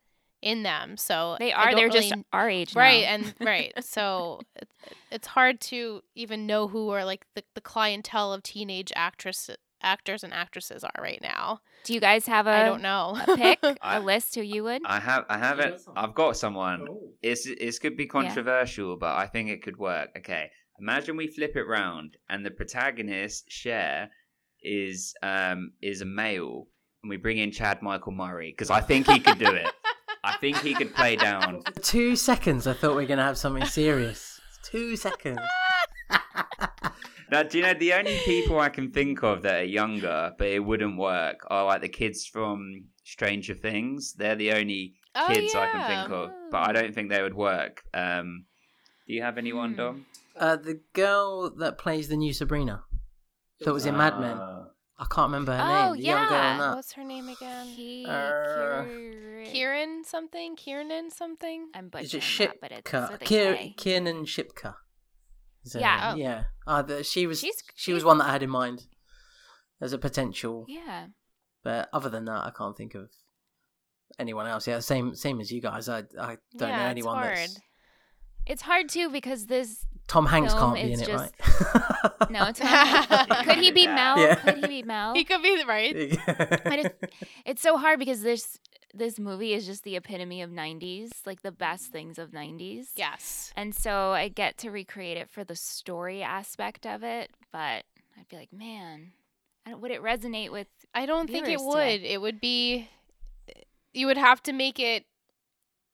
in 0.43 0.63
them 0.65 0.97
so 0.97 1.37
They 1.39 1.53
are. 1.53 1.75
They're 1.75 1.87
really- 1.89 2.11
just 2.11 2.23
our 2.33 2.51
age. 2.51 2.75
right 2.75 3.03
now. 3.05 3.09
and 3.15 3.35
right 3.41 3.73
so 3.85 4.41
it, 4.57 4.69
it's 5.11 5.29
hard 5.29 5.61
to 5.63 6.03
even 6.15 6.47
know 6.47 6.69
who 6.69 6.91
are 6.91 7.05
like 7.05 7.25
the, 7.35 7.45
the 7.55 7.61
clientele 7.61 8.33
of 8.33 8.43
teenage 8.43 8.93
actress 8.97 9.49
actors 9.83 10.23
and 10.25 10.33
actresses 10.35 10.85
are 10.85 11.03
right 11.03 11.21
now 11.23 11.61
do 11.85 11.95
you 11.95 12.01
guys 12.01 12.27
have 12.27 12.47
a 12.47 12.51
I 12.51 12.65
don't 12.65 12.83
know. 12.83 13.17
a 13.27 13.37
pick, 13.37 13.59
I- 13.83 13.97
a 13.97 14.01
list 14.01 14.37
who 14.37 14.43
you 14.43 14.63
would? 14.63 14.83
I 14.85 15.01
have, 15.01 15.25
I 15.29 15.37
haven't. 15.39 15.81
I've 15.97 16.15
got 16.15 16.37
someone. 16.37 16.87
Oh. 16.89 17.11
It's 17.23 17.45
it's 17.47 17.81
could 17.81 17.97
be 17.97 18.07
controversial, 18.07 18.97
but 18.97 19.17
I 19.17 19.27
think 19.27 19.51
it 19.51 19.63
could 19.65 19.77
work. 19.77 20.11
Okay, 20.19 20.49
imagine 20.79 21.17
we 21.17 21.27
flip 21.27 21.57
it 21.57 21.65
round, 21.65 22.17
and 22.29 22.47
the 22.47 22.53
protagonist 22.53 23.47
Cher 23.49 24.11
is 24.63 25.13
um 25.25 25.73
is 25.83 26.03
a 26.03 26.05
male, 26.05 26.69
and 27.03 27.11
we 27.11 27.17
bring 27.17 27.39
in 27.39 27.51
Chad 27.51 27.83
Michael 27.83 28.13
Murray 28.13 28.53
because 28.57 28.71
I 28.71 28.81
think 28.81 29.09
he 29.09 29.19
could 29.19 29.39
do 29.41 29.51
it. 29.53 29.67
I 30.25 30.37
think 30.39 30.59
he 30.59 30.75
could 30.75 30.95
play 30.95 31.17
down. 31.17 31.63
For 31.75 31.81
two 31.81 32.17
seconds, 32.17 32.67
I 32.67 32.73
thought 32.75 32.91
we 32.97 33.03
were 33.03 33.07
going 33.09 33.19
to 33.19 33.25
have 33.25 33.39
something 33.39 33.65
serious. 33.67 34.41
two 34.65 34.97
seconds. 34.97 35.39
Now, 37.31 37.43
do 37.43 37.57
you 37.57 37.65
know 37.65 37.73
the 37.73 37.95
only 37.95 38.19
people 38.27 38.61
I 38.61 38.69
can 38.69 38.91
think 38.91 39.23
of 39.23 39.41
that 39.41 39.61
are 39.63 39.65
younger, 39.65 40.33
but 40.37 40.49
it 40.49 40.59
wouldn't 40.59 40.99
work, 40.99 41.47
are 41.47 41.65
like 41.65 41.81
the 41.81 41.89
kids 41.89 42.27
from 42.27 42.85
Stranger 43.05 43.55
Things. 43.55 44.13
They're 44.13 44.37
the 44.37 44.53
only 44.53 44.97
Oh, 45.15 45.29
kids 45.29 45.55
I 45.55 45.67
can 45.71 45.87
think 45.87 46.11
of, 46.13 46.31
but 46.51 46.69
I 46.69 46.73
don't 46.73 46.95
think 46.95 47.09
they 47.09 47.23
would 47.23 47.33
work. 47.35 47.85
Um, 47.95 48.45
Do 49.07 49.15
you 49.15 49.23
have 49.23 49.39
anyone, 49.39 49.71
Hmm. 49.71 49.77
Dom? 49.77 50.07
Uh, 50.37 50.57
the 50.57 50.81
girl 50.93 51.49
that 51.57 51.79
plays 51.79 52.09
the 52.09 52.17
new 52.19 52.35
Sabrina, 52.35 52.83
that 53.61 53.73
was 53.73 53.87
in 53.87 53.97
Mad 53.97 54.21
Men. 54.21 54.37
I 55.03 55.07
can't 55.13 55.27
remember 55.33 55.53
her 55.57 55.63
Oh, 55.63 55.93
name. 55.95 56.01
The 56.03 56.07
young 56.07 56.29
girl 56.29 56.39
yeah. 56.39 56.75
What's 56.77 56.93
her 56.93 57.03
name 57.05 57.29
again? 57.29 57.67
Ki- 57.75 58.07
Uh, 58.09 58.13
Kier- 58.13 59.47
Kieran 59.53 60.05
something? 60.05 60.55
Kieran 60.55 61.11
something? 61.11 61.71
I'm 61.75 61.91
Is 61.99 62.15
it 62.15 62.21
butchering 62.23 62.49
that, 62.51 62.61
but 62.61 62.73
it's 62.73 62.91
Shipka? 62.91 63.11
with 63.11 63.23
a 63.23 63.25
Kier- 63.25 63.57
K. 63.57 63.75
Kiernan 63.77 64.25
Shipka. 64.27 64.75
Is 65.65 65.75
Yeah. 65.75 66.15
name. 66.15 66.23
yeah. 66.25 66.45
Uh, 66.69 66.83
the, 66.83 67.03
she 67.03 67.27
was 67.27 67.41
She's- 67.41 67.63
she 67.75 67.93
was 67.93 68.05
one 68.05 68.19
that 68.19 68.29
I 68.29 68.33
had 68.33 68.43
in 68.45 68.51
mind 68.51 68.87
as 69.81 69.93
a 69.93 69.99
potential, 69.99 70.67
Yeah. 70.69 71.09
but 71.65 71.89
other 71.93 72.09
than 72.09 72.25
that, 72.27 72.45
I 72.47 72.51
can't 72.57 72.77
think 72.77 72.95
of 72.95 73.11
anyone 74.21 74.47
else. 74.47 74.69
Yeah, 74.69 74.79
same 74.81 75.15
same 75.17 75.41
as 75.41 75.51
you 75.51 75.61
guys. 75.61 75.89
I 75.89 75.99
I 75.99 76.37
don't 76.57 76.69
Yeah, 76.69 76.77
know 76.77 76.83
it's 76.85 76.91
anyone 76.91 77.17
hard. 77.17 77.37
that's 77.39 77.61
It's 78.47 78.63
hard 78.63 78.89
too 78.89 79.09
because 79.11 79.47
this. 79.47 79.85
Tom 80.09 80.27
Hanks 80.27 80.53
film 80.53 80.75
can't 80.75 80.87
be 80.87 80.93
in 80.93 81.01
is 81.01 81.03
it, 81.03 81.07
just- 81.07 81.33
right? 81.41 82.31
No, 82.31 82.47
it's 82.47 82.61
not. 82.61 83.45
Could 83.47 83.59
he 83.59 83.71
be 83.71 83.87
Mel? 83.87 84.19
Yeah. 84.19 84.35
Could 84.35 84.59
he 84.59 84.67
be 84.67 84.83
Mel? 84.83 85.15
He 85.15 85.25
could 85.25 85.43
be 85.43 85.57
the 85.57 85.67
right. 85.67 86.19
But 86.27 86.79
it's, 86.79 86.95
it's 87.47 87.63
so 87.63 87.77
hard 87.79 87.99
because 87.99 88.23
this 88.23 88.59
this 88.95 89.19
movie 89.19 89.55
is 89.55 89.65
just 89.65 89.85
the 89.85 89.97
epitome 89.97 90.43
of 90.43 90.51
90s, 90.51 91.11
like 91.25 91.41
the 91.41 91.51
best 91.53 91.91
things 91.93 92.19
of 92.19 92.31
90s. 92.33 92.89
Yes. 92.95 93.51
And 93.57 93.75
so 93.75 94.11
I 94.11 94.29
get 94.29 94.59
to 94.59 94.71
recreate 94.71 95.17
it 95.17 95.31
for 95.31 95.45
the 95.45 95.57
story 95.57 96.23
aspect 96.23 96.85
of 96.87 97.03
it, 97.03 97.31
but 97.53 97.85
I'd 98.19 98.29
be 98.29 98.37
like, 98.37 98.53
man, 98.53 99.13
I 99.65 99.71
don't, 99.71 99.81
would 99.81 99.93
it 99.93 100.03
resonate 100.03 100.51
with? 100.53 100.67
I 100.95 101.07
don't 101.07 101.31
think 101.31 101.49
it 101.49 101.59
would. 101.59 101.75
today. 101.75 102.05
It 102.13 102.21
would 102.21 102.39
be 102.39 102.91
you 103.95 104.07
would 104.07 104.19
have 104.19 104.43
to 104.43 104.53
make 104.53 104.79
it 104.79 105.05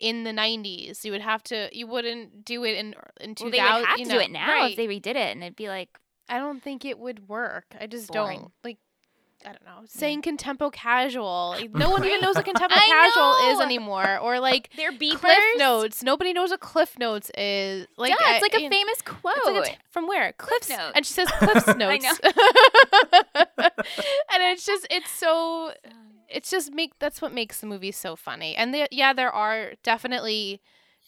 in 0.01 0.25
the 0.25 0.31
90s. 0.31 1.05
You 1.05 1.13
would 1.13 1.21
have 1.23 1.43
to 1.45 1.69
you 1.73 1.87
wouldn't 1.87 2.45
do 2.45 2.65
it 2.65 2.77
in 2.77 2.95
in 3.21 3.35
2000 3.35 3.51
Well, 3.51 3.51
they 3.75 3.81
would 3.81 3.89
have 3.89 3.99
you 3.99 4.05
to 4.07 4.11
do 4.11 4.19
it 4.19 4.31
now 4.31 4.49
right. 4.53 4.71
if 4.71 4.77
they 4.77 4.87
redid 4.87 5.07
it, 5.17 5.17
and 5.17 5.43
it'd 5.43 5.57
be 5.57 5.69
like, 5.69 5.89
I 6.29 6.39
don't 6.39 6.63
think 6.63 6.85
it 6.85 6.99
would 6.99 7.29
work. 7.29 7.65
I 7.81 7.87
just 7.87 8.09
Boring. 8.13 8.41
don't 8.41 8.53
like 8.65 8.79
I 9.47 9.51
don't 9.53 9.65
know. 9.65 9.83
Saying 9.87 10.23
contempo 10.23 10.73
casual. 10.73 11.51
like, 11.57 11.71
No 11.73 11.91
one 11.91 12.05
even 12.05 12.21
knows 12.23 12.35
what 12.35 12.45
contempo 12.45 12.71
casual 12.75 13.53
is 13.53 13.61
anymore 13.61 14.19
or 14.19 14.41
like 14.41 14.69
they're 14.77 14.91
beepers. 14.91 15.21
Cliff 15.21 15.39
Notes. 15.59 16.03
Nobody 16.03 16.33
knows 16.33 16.51
what 16.51 16.59
Cliff 16.59 16.99
Notes 16.99 17.31
is. 17.39 17.87
Like 17.97 18.11
yeah, 18.11 18.35
it's 18.37 18.45
I- 18.45 18.49
like 18.53 18.55
a 18.55 18.69
famous 18.69 19.01
quote. 19.03 19.35
Like 19.47 19.67
a 19.69 19.71
t- 19.71 19.77
from 19.91 20.09
where? 20.09 20.33
Cliff's 20.33 20.69
Notes. 20.69 20.93
and 20.97 21.07
she 21.07 21.13
says 21.13 21.29
Cliff's 21.39 21.69
I 21.69 21.73
Notes. 21.75 22.21
and 23.55 24.43
it's 24.43 24.67
just 24.67 24.87
it's 24.91 25.11
so 25.11 25.73
it's 26.29 26.51
just 26.51 26.73
make 26.73 26.99
that's 26.99 27.21
what 27.23 27.33
makes 27.33 27.61
the 27.61 27.67
movie 27.67 27.93
so 27.93 28.17
funny. 28.17 28.55
And 28.57 28.77
yeah, 28.91 29.13
there 29.13 29.33
are 29.33 29.73
definitely 29.83 30.61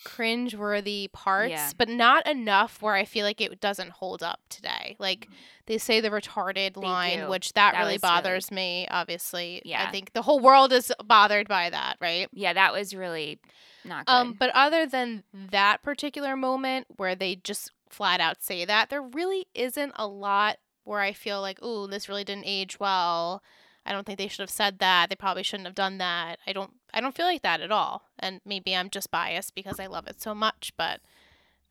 cringe-worthy 0.03 1.09
parts, 1.13 1.51
Yeah. 1.51 1.71
but 1.77 1.89
not 1.89 2.27
enough 2.27 2.81
where 2.81 2.95
I 2.95 3.05
feel 3.05 3.25
like 3.27 3.41
it 3.41 3.61
doesn't 3.61 3.91
hold 3.91 4.23
up 4.23 4.41
today. 4.49 4.97
Like 4.99 5.29
they 5.67 5.79
say 5.79 6.01
the 6.01 6.11
retarded 6.11 6.75
They 6.75 6.81
line, 6.81 7.19
do. 7.21 7.29
which 7.29 7.53
that, 7.53 7.73
That 7.73 7.81
really 7.81 7.95
was 7.95 8.03
really- 8.03 8.11
bothers 8.17 8.51
me. 8.51 8.87
Obviously, 8.91 9.63
yeah, 9.65 9.85
I 9.87 9.91
think 9.91 10.13
the 10.13 10.23
whole 10.23 10.41
world 10.41 10.73
is 10.73 10.93
bothered 11.05 11.49
by 11.49 11.71
that, 11.71 11.97
right? 12.01 12.29
yeah, 12.33 12.53
that 12.55 12.73
was 12.73 12.95
really 12.95 13.41
not 13.85 14.07
good. 14.07 14.13
Um, 14.13 14.33
but 14.33 14.51
other 14.55 14.87
than 14.87 15.23
that 15.35 15.83
particular 15.83 16.37
moment 16.37 16.87
where 16.97 17.15
they 17.15 17.37
just 17.37 17.71
flat 17.89 18.21
out 18.21 18.43
say 18.43 18.65
that, 18.65 18.89
there 18.91 19.03
really 19.03 19.49
isn't 19.55 19.93
a 19.97 20.07
lot 20.07 20.59
where 20.85 21.01
I 21.01 21.13
feel 21.13 21.41
like, 21.41 21.63
ooh, 21.63 21.87
this 21.87 22.09
really 22.09 22.25
didn't 22.25 22.47
age 22.47 22.81
well. 22.81 23.43
I 23.87 23.93
don't 23.93 24.05
think 24.07 24.19
they 24.19 24.29
should 24.29 24.43
have 24.43 24.51
said 24.51 24.79
that. 24.79 25.09
They 25.09 25.17
probably 25.17 25.43
shouldn't 25.43 25.67
have 25.67 25.75
done 25.75 25.99
that. 25.99 26.39
I 26.47 26.53
don't 26.53 26.73
I 26.93 27.01
don't 27.01 27.15
feel 27.15 27.27
like 27.27 27.43
that 27.43 27.61
at 27.61 27.73
all. 27.73 28.03
And 28.19 28.41
maybe 28.45 28.77
I'm 28.77 28.91
just 28.91 29.11
biased 29.11 29.55
because 29.55 29.81
I 29.81 29.87
love 29.87 30.07
it 30.07 30.21
so 30.21 30.35
much, 30.35 30.73
but 30.77 31.01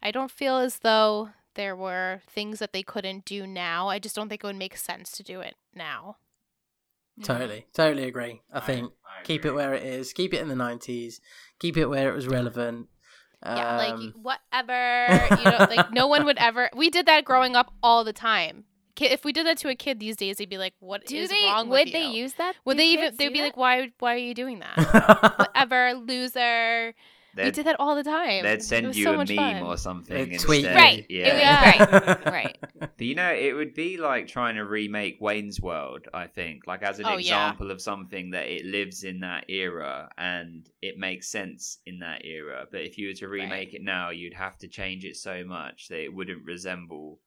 I 0.02 0.12
don't 0.12 0.32
feel 0.32 0.58
as 0.58 0.80
though 0.80 1.30
there 1.56 1.76
were 1.76 2.22
things 2.28 2.60
that 2.60 2.74
they 2.74 2.84
couldn't 2.84 3.26
do 3.26 3.46
now. 3.46 3.90
I 3.90 4.00
just 4.00 4.16
don't 4.16 4.30
think 4.30 4.44
it 4.44 4.48
would 4.48 4.56
make 4.56 4.78
sense 4.78 5.12
to 5.14 5.24
do 5.24 5.42
it 5.42 5.56
now. 5.74 6.18
Totally, 7.22 7.66
totally 7.74 8.06
agree. 8.06 8.42
I 8.52 8.62
think 8.62 8.94
keep 9.24 9.46
it 9.46 9.52
where 9.52 9.74
it 9.74 9.84
is. 9.84 10.14
Keep 10.14 10.34
it 10.34 10.42
in 10.42 10.48
the 10.48 10.56
nineties. 10.56 11.20
Keep 11.60 11.76
it 11.76 11.88
where 11.88 12.10
it 12.10 12.16
was 12.16 12.28
relevant. 12.28 12.88
Yeah, 13.44 13.78
like 13.78 13.94
Um, 13.94 14.14
whatever. 14.22 15.36
You 15.38 15.52
know, 15.52 15.58
like 15.70 15.92
no 15.92 16.08
one 16.08 16.26
would 16.26 16.38
ever. 16.38 16.70
We 16.76 16.90
did 16.90 17.06
that 17.08 17.26
growing 17.26 17.56
up 17.56 17.74
all 17.84 18.04
the 18.04 18.14
time. 18.14 18.66
Ki- 19.00 19.08
If 19.18 19.24
we 19.24 19.32
did 19.32 19.46
that 19.46 19.58
to 19.60 19.70
a 19.70 19.76
kid 19.76 20.00
these 20.00 20.18
days, 20.18 20.38
they'd 20.38 20.50
be 20.50 20.58
like, 20.58 20.74
"What 20.80 21.04
is 21.04 21.10
Do 21.10 21.28
they? 21.28 21.44
wrong 21.46 21.70
would 21.70 21.86
with 21.86 21.94
they 21.94 22.08
use 22.08 22.34
that? 22.34 22.56
Would 22.66 22.74
Do 22.74 22.78
they 22.80 22.88
even? 22.90 23.16
They'd 23.16 23.30
be 23.34 23.40
that? 23.40 23.46
like, 23.46 23.58
"Why? 23.58 23.92
Why 24.00 24.14
are 24.16 24.18
you 24.18 24.34
doing 24.34 24.60
that? 24.60 24.76
Whatever, 25.40 25.94
loser." 25.94 26.94
we 27.38 27.44
They'd, 27.44 27.54
did 27.54 27.68
that 27.68 27.76
all 27.80 27.96
the 27.96 28.04
time. 28.04 28.44
they'd 28.44 28.62
send 28.64 28.96
you 28.96 29.04
so 29.06 29.14
a 29.14 29.18
meme 29.20 29.28
fun. 29.28 29.64
or 29.64 29.78
something. 29.78 30.30
They'd 30.32 30.40
tweet. 30.40 30.66
Right. 30.66 31.06
Yeah. 31.10 31.38
Yeah. 31.38 32.16
right. 32.30 32.58
But 32.80 33.00
you 33.00 33.14
know, 33.16 33.32
it 33.32 33.54
would 33.54 33.74
be 33.76 33.98
like 33.98 34.28
trying 34.28 34.56
to 34.56 34.66
remake 34.66 35.18
Wayne's 35.22 35.62
World, 35.62 36.08
I 36.14 36.26
think, 36.28 36.66
like 36.68 36.82
as 36.82 36.98
an 37.00 37.06
Oh, 37.06 37.12
yeah. 37.12 37.18
example 37.20 37.70
of 37.72 37.82
something 37.82 38.32
that 38.32 38.48
it 38.48 38.66
lives 38.66 39.04
in 39.04 39.20
that 39.22 39.46
era 39.50 40.10
and 40.18 40.68
it 40.82 40.98
makes 40.98 41.30
sense 41.30 41.78
in 41.86 42.00
that 42.00 42.26
era. 42.26 42.66
But 42.70 42.82
if 42.82 42.98
you 42.98 43.08
were 43.10 43.14
to 43.14 43.28
remake 43.30 43.74
it 43.76 43.84
now, 43.84 44.10
you'd 44.10 44.34
have 44.34 44.58
to 44.58 44.68
change 44.68 45.06
it 45.06 45.16
so 45.16 45.46
much 45.46 45.88
that 45.90 46.04
it 46.04 46.14
wouldn't 46.14 46.44
resemble 46.44 47.20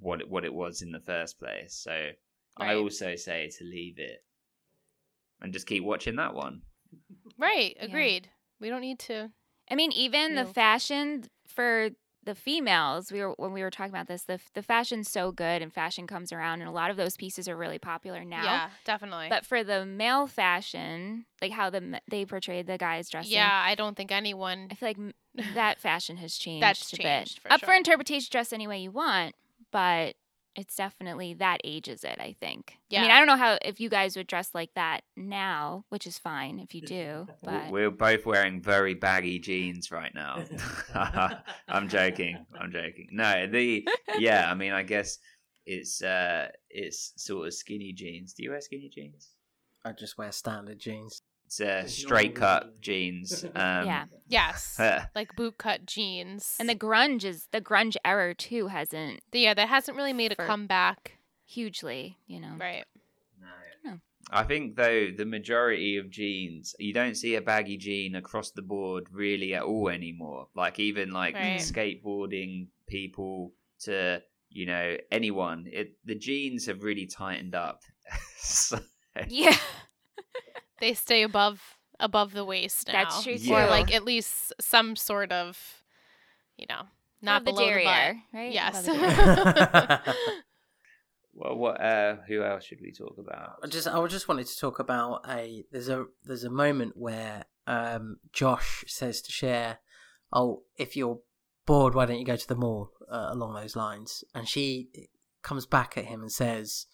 what 0.00 0.20
it, 0.20 0.28
what 0.28 0.44
it 0.44 0.54
was 0.54 0.82
in 0.82 0.92
the 0.92 1.00
first 1.00 1.38
place. 1.38 1.74
So 1.74 2.10
I 2.56 2.74
also 2.74 3.16
say 3.16 3.50
to 3.58 3.64
leave 3.64 3.98
it 3.98 4.24
and 5.40 5.52
just 5.52 5.66
keep 5.66 5.84
watching 5.84 6.16
that 6.16 6.34
one. 6.34 6.62
Right. 7.38 7.74
Yeah. 7.76 7.86
Agreed. 7.86 8.28
We 8.60 8.68
don't 8.70 8.80
need 8.80 8.98
to. 9.00 9.30
I 9.70 9.74
mean, 9.74 9.92
even 9.92 10.34
the 10.34 10.44
fashion 10.44 11.24
for 11.46 11.90
the 12.22 12.34
females, 12.34 13.12
we 13.12 13.20
were 13.20 13.34
when 13.36 13.52
we 13.52 13.62
were 13.62 13.70
talking 13.70 13.92
about 13.92 14.08
this, 14.08 14.22
the 14.22 14.38
the 14.54 14.62
fashion's 14.62 15.10
so 15.10 15.32
good 15.32 15.62
and 15.62 15.72
fashion 15.72 16.06
comes 16.06 16.32
around 16.32 16.60
and 16.60 16.68
a 16.68 16.72
lot 16.72 16.90
of 16.90 16.96
those 16.96 17.16
pieces 17.16 17.48
are 17.48 17.56
really 17.56 17.78
popular 17.78 18.24
now. 18.24 18.44
Yeah, 18.44 18.70
definitely. 18.84 19.26
But 19.28 19.44
for 19.44 19.64
the 19.64 19.84
male 19.84 20.26
fashion, 20.26 21.26
like 21.42 21.52
how 21.52 21.70
the 21.70 22.00
they 22.10 22.24
portrayed 22.24 22.66
the 22.66 22.78
guys 22.78 23.08
dressing, 23.08 23.32
yeah, 23.32 23.62
I 23.64 23.74
don't 23.74 23.96
think 23.96 24.12
anyone. 24.12 24.68
I 24.70 24.74
feel 24.74 24.88
like 24.90 25.14
that 25.54 25.80
fashion 25.80 26.16
has 26.18 26.36
changed 26.36 26.62
That's 26.62 26.92
a 26.92 26.96
changed, 26.96 27.42
bit. 27.42 27.48
for 27.48 27.52
Up 27.54 27.60
for 27.64 27.74
interpretation, 27.74 28.28
dress 28.30 28.52
any 28.52 28.66
way 28.66 28.78
you 28.78 28.90
want, 28.90 29.34
but 29.74 30.14
it's 30.54 30.76
definitely 30.76 31.34
that 31.34 31.58
ages 31.64 32.04
it. 32.04 32.16
I 32.20 32.36
think. 32.40 32.78
Yeah. 32.88 33.00
I 33.00 33.02
mean, 33.02 33.10
I 33.10 33.18
don't 33.18 33.26
know 33.26 33.36
how 33.36 33.58
if 33.60 33.80
you 33.80 33.88
guys 33.90 34.16
would 34.16 34.28
dress 34.28 34.50
like 34.54 34.70
that 34.76 35.02
now, 35.16 35.84
which 35.88 36.06
is 36.06 36.16
fine 36.16 36.60
if 36.60 36.74
you 36.74 36.80
do, 36.80 37.26
but 37.42 37.72
We're 37.72 37.90
both 37.90 38.24
wearing 38.24 38.62
very 38.62 38.94
baggy 38.94 39.40
jeans 39.40 39.90
right 39.90 40.14
now. 40.14 40.44
I'm 41.68 41.88
joking. 41.88 42.46
I'm 42.58 42.70
joking. 42.70 43.08
No, 43.10 43.48
the 43.48 43.86
yeah. 44.16 44.48
I 44.48 44.54
mean, 44.54 44.72
I 44.72 44.84
guess 44.84 45.18
it's 45.66 46.00
uh, 46.02 46.48
it's 46.70 47.12
sort 47.16 47.48
of 47.48 47.54
skinny 47.54 47.92
jeans. 47.92 48.32
Do 48.32 48.44
you 48.44 48.50
wear 48.50 48.60
skinny 48.60 48.88
jeans? 48.88 49.30
I 49.84 49.92
just 49.92 50.16
wear 50.16 50.30
standard 50.30 50.78
jeans. 50.78 51.20
It's 51.46 51.60
uh, 51.60 51.86
straight 51.86 52.34
cut 52.34 52.80
jeans. 52.80 53.44
Um, 53.54 53.86
yeah. 53.86 54.04
Yes, 54.26 54.80
like 55.14 55.36
boot 55.36 55.58
cut 55.58 55.84
jeans. 55.84 56.56
And 56.58 56.66
the 56.68 56.74
grunge 56.74 57.24
is 57.24 57.46
the 57.52 57.60
grunge 57.60 57.96
era 58.06 58.34
too 58.34 58.68
hasn't 58.68 59.20
The 59.32 59.40
yeah, 59.40 59.54
that 59.54 59.68
hasn't 59.68 59.96
really 59.98 60.14
made 60.14 60.32
a 60.32 60.36
comeback. 60.36 61.18
hugely, 61.44 62.16
you 62.26 62.40
know. 62.40 62.54
Right. 62.58 62.84
No. 63.84 63.98
I 64.30 64.42
think 64.44 64.76
though 64.76 65.08
the 65.16 65.26
majority 65.26 65.98
of 65.98 66.10
jeans, 66.10 66.74
you 66.78 66.94
don't 66.94 67.14
see 67.16 67.34
a 67.34 67.42
baggy 67.42 67.76
jean 67.76 68.16
across 68.16 68.50
the 68.50 68.62
board 68.62 69.04
really 69.12 69.52
at 69.54 69.62
all 69.64 69.90
anymore. 69.90 70.48
Like 70.56 70.80
even 70.80 71.12
like 71.12 71.34
Right. 71.34 71.58
skateboarding 71.60 72.68
people 72.88 73.52
to 73.80 74.22
you 74.48 74.64
know 74.66 74.96
anyone, 75.12 75.66
it 75.70 75.96
the 76.06 76.14
jeans 76.14 76.64
have 76.66 76.82
really 76.82 77.06
tightened 77.06 77.54
up. 77.54 77.82
So- 78.38 78.80
Yeah. 79.28 79.56
They 80.84 80.92
stay 80.92 81.22
above 81.22 81.78
above 81.98 82.34
the 82.34 82.44
waist 82.44 82.88
now. 82.88 83.04
That's 83.04 83.22
true 83.22 83.32
Yeah. 83.38 83.64
Or 83.64 83.70
like 83.70 83.94
at 83.94 84.04
least 84.04 84.52
some 84.60 84.96
sort 84.96 85.32
of, 85.32 85.82
you 86.58 86.66
know, 86.68 86.82
not 87.22 87.40
Above 87.40 87.56
the 87.56 87.62
below 87.62 87.74
the 87.74 87.84
butt. 87.84 88.16
right? 88.34 88.52
Yes. 88.52 88.86
Above 88.86 89.00
the 89.00 89.02
derriere. 90.04 90.16
well, 91.32 91.56
what? 91.56 91.80
Uh, 91.80 92.16
who 92.28 92.42
else 92.42 92.64
should 92.64 92.82
we 92.82 92.92
talk 92.92 93.16
about? 93.16 93.60
I 93.62 93.66
just 93.66 93.88
I 93.88 94.06
just 94.08 94.28
wanted 94.28 94.46
to 94.46 94.58
talk 94.58 94.78
about 94.78 95.24
a 95.26 95.64
there's 95.72 95.88
a 95.88 96.04
there's 96.22 96.44
a 96.44 96.50
moment 96.50 96.98
where 96.98 97.46
um 97.66 98.18
Josh 98.34 98.84
says 98.86 99.22
to 99.22 99.32
Cher, 99.32 99.78
"Oh, 100.34 100.64
if 100.76 100.98
you're 100.98 101.20
bored, 101.64 101.94
why 101.94 102.04
don't 102.04 102.18
you 102.18 102.26
go 102.26 102.36
to 102.36 102.48
the 102.48 102.56
mall?" 102.56 102.90
Uh, 103.10 103.28
along 103.30 103.54
those 103.54 103.74
lines, 103.74 104.22
and 104.34 104.46
she 104.46 104.90
comes 105.40 105.64
back 105.64 105.96
at 105.96 106.04
him 106.04 106.20
and 106.20 106.32
says, 106.32 106.86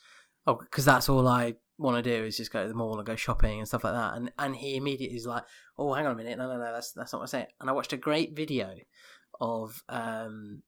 "Oh, 0.47 0.55
because 0.55 0.85
that's 0.85 1.09
all 1.09 1.27
I 1.29 1.55
want 1.79 2.03
to 2.03 2.19
do 2.19 2.25
is 2.25 2.37
just 2.37 2.53
go 2.53 2.63
to 2.63 2.69
the 2.69 2.75
mall 2.75 2.99
and 2.99 3.07
go 3.07 3.17
shopping 3.17 3.59
and 3.59 3.69
stuff 3.69 3.85
like 3.85 3.95
that." 3.95 4.15
And 4.15 4.33
and 4.39 4.57
he 4.57 4.77
immediately 4.77 5.17
is 5.17 5.27
like, 5.27 5.45
"Oh, 5.79 5.93
hang 5.95 6.07
on 6.07 6.13
a 6.13 6.17
minute, 6.17 6.39
no, 6.39 6.49
no, 6.49 6.59
no, 6.59 6.73
that's 6.73 6.93
that's 6.93 7.13
not 7.13 7.19
what 7.19 7.25
I'm 7.25 7.29
saying." 7.29 7.47
And 7.61 7.71
I 7.71 7.73
watched 7.73 7.93
a 7.93 7.99
great 7.99 8.35
video 8.37 8.75
of 9.41 9.83
um 9.89 10.63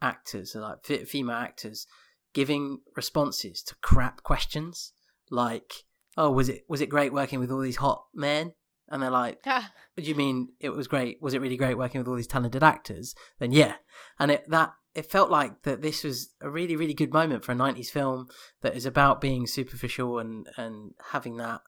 actors, 0.00 0.54
like 0.54 0.78
f- 0.88 1.08
female 1.08 1.36
actors, 1.36 1.86
giving 2.34 2.80
responses 2.96 3.62
to 3.64 3.74
crap 3.82 4.22
questions 4.22 4.92
like, 5.30 5.84
"Oh, 6.16 6.30
was 6.30 6.48
it 6.48 6.64
was 6.68 6.80
it 6.80 6.88
great 6.88 7.12
working 7.12 7.40
with 7.40 7.50
all 7.50 7.60
these 7.60 7.76
hot 7.76 8.06
men?" 8.14 8.52
And 8.90 9.02
they're 9.02 9.10
like, 9.10 9.40
Ah, 9.44 9.70
do 9.96 10.02
you 10.02 10.14
mean 10.14 10.48
it 10.60 10.70
was 10.70 10.88
great? 10.88 11.20
Was 11.20 11.34
it 11.34 11.42
really 11.42 11.58
great 11.58 11.76
working 11.76 12.00
with 12.00 12.08
all 12.08 12.16
these 12.16 12.26
talented 12.26 12.62
actors?" 12.62 13.14
Then 13.38 13.52
yeah, 13.52 13.76
and 14.18 14.30
it 14.30 14.48
that 14.48 14.72
it 14.94 15.10
felt 15.10 15.30
like 15.30 15.62
that 15.62 15.82
this 15.82 16.04
was 16.04 16.34
a 16.40 16.50
really 16.50 16.76
really 16.76 16.94
good 16.94 17.12
moment 17.12 17.44
for 17.44 17.52
a 17.52 17.56
'90s 17.56 17.88
film 17.88 18.28
that 18.62 18.76
is 18.76 18.86
about 18.86 19.20
being 19.20 19.46
superficial 19.46 20.18
and 20.18 20.48
and 20.56 20.94
having 21.10 21.36
that 21.36 21.60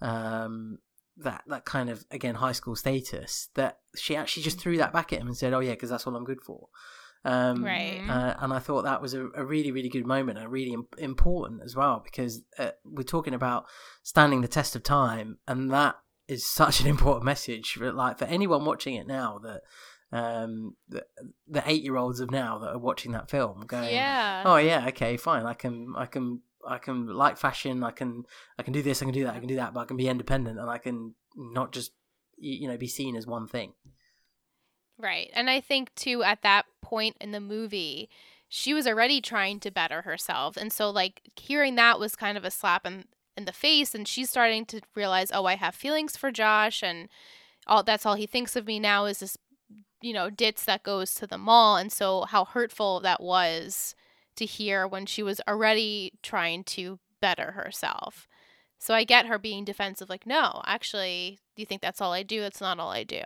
um 0.00 0.78
that 1.16 1.42
that 1.46 1.64
kind 1.64 1.90
of 1.90 2.04
again 2.10 2.36
high 2.36 2.52
school 2.52 2.74
status 2.76 3.48
that 3.54 3.78
she 3.96 4.16
actually 4.16 4.42
just 4.42 4.58
threw 4.58 4.76
that 4.78 4.92
back 4.92 5.12
at 5.12 5.20
him 5.20 5.26
and 5.26 5.36
said, 5.36 5.52
"Oh 5.52 5.60
yeah, 5.60 5.72
because 5.72 5.90
that's 5.90 6.06
all 6.06 6.16
I'm 6.16 6.24
good 6.24 6.40
for." 6.40 6.68
Um, 7.24 7.62
Right. 7.64 8.02
uh, 8.08 8.34
and 8.40 8.52
I 8.52 8.58
thought 8.58 8.82
that 8.82 9.00
was 9.00 9.14
a, 9.14 9.28
a 9.36 9.44
really, 9.44 9.70
really 9.70 9.88
good 9.88 10.06
moment 10.06 10.38
and 10.38 10.50
really 10.50 10.72
im- 10.72 10.88
important 10.98 11.62
as 11.62 11.76
well 11.76 12.00
because 12.02 12.42
uh, 12.58 12.70
we're 12.84 13.04
talking 13.04 13.34
about 13.34 13.66
standing 14.02 14.40
the 14.40 14.48
test 14.48 14.74
of 14.74 14.82
time, 14.82 15.38
and 15.46 15.70
that 15.70 15.96
is 16.26 16.46
such 16.46 16.80
an 16.80 16.86
important 16.94 17.24
message 17.24 17.72
for 17.72 17.92
like 17.92 18.18
for 18.18 18.24
anyone 18.24 18.64
watching 18.64 18.94
it 18.94 19.06
now 19.06 19.38
that 19.42 19.60
um 20.12 20.76
the, 20.88 21.04
the 21.48 21.62
eight 21.66 21.82
year 21.82 21.96
olds 21.96 22.20
of 22.20 22.30
now 22.30 22.58
that 22.58 22.70
are 22.70 22.78
watching 22.78 23.12
that 23.12 23.30
film 23.30 23.64
going, 23.66 23.92
yeah. 23.92 24.42
oh 24.44 24.56
yeah, 24.56 24.86
okay, 24.88 25.16
fine, 25.16 25.46
I 25.46 25.54
can, 25.54 25.94
I 25.96 26.06
can. 26.06 26.42
I 26.64 26.78
can 26.78 27.08
like 27.08 27.38
fashion. 27.38 27.82
I 27.82 27.90
can, 27.90 28.22
I 28.56 28.62
can 28.62 28.72
do 28.72 28.82
this. 28.82 29.02
I 29.02 29.06
can 29.06 29.12
do 29.12 29.24
that. 29.24 29.34
I 29.34 29.40
can 29.40 29.48
do 29.48 29.56
that. 29.56 29.74
But 29.74 29.80
I 29.80 29.84
can 29.84 29.96
be 29.96 30.06
independent, 30.06 30.60
and 30.60 30.70
I 30.70 30.78
can 30.78 31.16
not 31.34 31.72
just, 31.72 31.90
you 32.38 32.68
know, 32.68 32.76
be 32.76 32.86
seen 32.86 33.16
as 33.16 33.26
one 33.26 33.48
thing. 33.48 33.72
Right. 34.98 35.30
And 35.34 35.50
I 35.50 35.60
think 35.60 35.94
too 35.94 36.22
at 36.22 36.42
that 36.42 36.66
point 36.80 37.16
in 37.20 37.32
the 37.32 37.40
movie, 37.40 38.08
she 38.48 38.72
was 38.72 38.86
already 38.86 39.20
trying 39.20 39.60
to 39.60 39.70
better 39.70 40.02
herself. 40.02 40.56
And 40.56 40.72
so 40.72 40.90
like 40.90 41.22
hearing 41.36 41.74
that 41.74 41.98
was 41.98 42.14
kind 42.14 42.38
of 42.38 42.44
a 42.44 42.50
slap 42.50 42.86
in 42.86 43.06
in 43.36 43.46
the 43.46 43.52
face 43.52 43.94
and 43.94 44.06
she's 44.06 44.30
starting 44.30 44.66
to 44.66 44.80
realize, 44.94 45.32
"Oh, 45.32 45.46
I 45.46 45.56
have 45.56 45.74
feelings 45.74 46.16
for 46.16 46.30
Josh 46.30 46.82
and 46.82 47.08
all 47.66 47.82
that's 47.82 48.04
all 48.04 48.14
he 48.14 48.26
thinks 48.26 48.56
of 48.56 48.66
me 48.66 48.78
now 48.78 49.06
is 49.06 49.20
this 49.20 49.36
you 50.02 50.12
know, 50.12 50.30
ditz 50.30 50.64
that 50.64 50.82
goes 50.82 51.14
to 51.14 51.26
the 51.26 51.38
mall." 51.38 51.76
And 51.76 51.92
so 51.92 52.22
how 52.22 52.44
hurtful 52.44 53.00
that 53.00 53.22
was 53.22 53.94
to 54.36 54.44
hear 54.46 54.86
when 54.86 55.06
she 55.06 55.22
was 55.22 55.40
already 55.48 56.12
trying 56.22 56.64
to 56.64 56.98
better 57.20 57.52
herself. 57.52 58.28
So 58.78 58.94
I 58.94 59.04
get 59.04 59.26
her 59.26 59.38
being 59.38 59.64
defensive 59.64 60.08
like, 60.10 60.26
"No, 60.26 60.62
actually, 60.66 61.40
you 61.56 61.64
think 61.66 61.82
that's 61.82 62.00
all 62.00 62.12
I 62.12 62.22
do? 62.22 62.40
That's 62.40 62.60
not 62.60 62.80
all 62.80 62.90
I 62.90 63.04
do." 63.04 63.22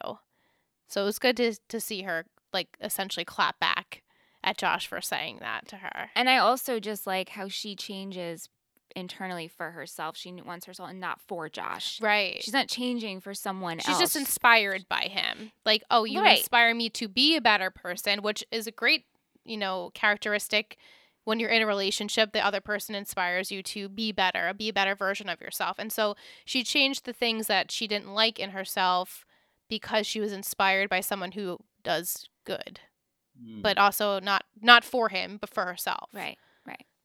So 0.88 1.02
it 1.02 1.04
was 1.04 1.18
good 1.18 1.36
to 1.38 1.54
to 1.68 1.80
see 1.80 2.02
her 2.02 2.26
like 2.52 2.76
essentially 2.80 3.24
clap 3.24 3.58
back 3.58 4.02
at 4.44 4.58
Josh 4.58 4.86
for 4.86 5.00
saying 5.00 5.38
that 5.40 5.66
to 5.68 5.78
her. 5.78 6.10
And 6.14 6.30
I 6.30 6.38
also 6.38 6.78
just 6.80 7.06
like 7.06 7.30
how 7.30 7.48
she 7.48 7.74
changes 7.74 8.48
internally 8.96 9.46
for 9.46 9.70
herself. 9.72 10.16
She 10.16 10.32
wants 10.32 10.66
herself 10.66 10.90
and 10.90 10.98
not 10.98 11.20
for 11.20 11.48
Josh. 11.48 12.00
Right. 12.00 12.42
She's 12.42 12.54
not 12.54 12.66
changing 12.68 13.20
for 13.20 13.34
someone 13.34 13.78
She's 13.78 13.90
else. 13.90 14.00
just 14.00 14.16
inspired 14.16 14.88
by 14.88 15.02
him. 15.02 15.52
Like, 15.64 15.84
oh, 15.90 16.04
you 16.04 16.20
Right. 16.20 16.38
inspire 16.38 16.74
me 16.74 16.88
to 16.90 17.06
be 17.06 17.36
a 17.36 17.40
better 17.40 17.70
person, 17.70 18.22
which 18.22 18.42
is 18.50 18.66
a 18.66 18.72
great, 18.72 19.04
you 19.44 19.56
know, 19.56 19.90
characteristic 19.94 20.76
when 21.24 21.38
you're 21.38 21.50
in 21.50 21.62
a 21.62 21.66
relationship. 21.66 22.32
The 22.32 22.44
other 22.44 22.60
person 22.60 22.94
inspires 22.94 23.52
you 23.52 23.62
to 23.64 23.88
be 23.88 24.10
better, 24.12 24.52
be 24.54 24.68
a 24.70 24.72
better 24.72 24.94
version 24.96 25.28
of 25.28 25.40
yourself. 25.40 25.78
And 25.78 25.92
so 25.92 26.16
she 26.44 26.64
changed 26.64 27.04
the 27.04 27.12
things 27.12 27.46
that 27.48 27.70
she 27.70 27.86
didn't 27.86 28.14
like 28.14 28.38
in 28.40 28.50
herself 28.50 29.24
because 29.68 30.06
she 30.06 30.20
was 30.20 30.32
inspired 30.32 30.88
by 30.88 31.00
someone 31.00 31.32
who 31.32 31.58
does 31.82 32.28
good, 32.44 32.80
Hmm. 33.38 33.60
but 33.60 33.76
also 33.76 34.20
not 34.20 34.44
not 34.60 34.84
for 34.84 35.08
him, 35.10 35.36
but 35.38 35.50
for 35.50 35.66
herself. 35.66 36.08
right. 36.12 36.38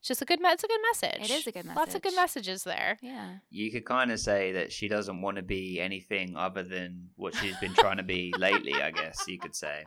It's 0.01 0.07
just 0.07 0.21
a 0.21 0.25
good. 0.25 0.39
Me- 0.41 0.49
it's 0.49 0.63
a 0.63 0.67
good 0.67 0.79
message. 0.91 1.21
It 1.21 1.29
is 1.29 1.45
a 1.47 1.51
good 1.51 1.63
message. 1.65 1.77
Lots 1.77 1.95
of 1.95 2.01
good 2.01 2.15
messages 2.15 2.63
there. 2.63 2.97
Yeah. 3.03 3.35
you 3.51 3.71
could 3.71 3.85
kind 3.85 4.11
of 4.11 4.19
say 4.19 4.53
that 4.53 4.71
she 4.71 4.87
doesn't 4.87 5.21
want 5.21 5.37
to 5.37 5.43
be 5.43 5.79
anything 5.79 6.35
other 6.35 6.63
than 6.63 7.09
what 7.17 7.35
she's 7.35 7.55
been 7.57 7.73
trying 7.75 7.97
to 7.97 8.03
be 8.03 8.33
lately. 8.37 8.73
I 8.73 8.89
guess 8.89 9.23
you 9.27 9.37
could 9.37 9.55
say, 9.55 9.85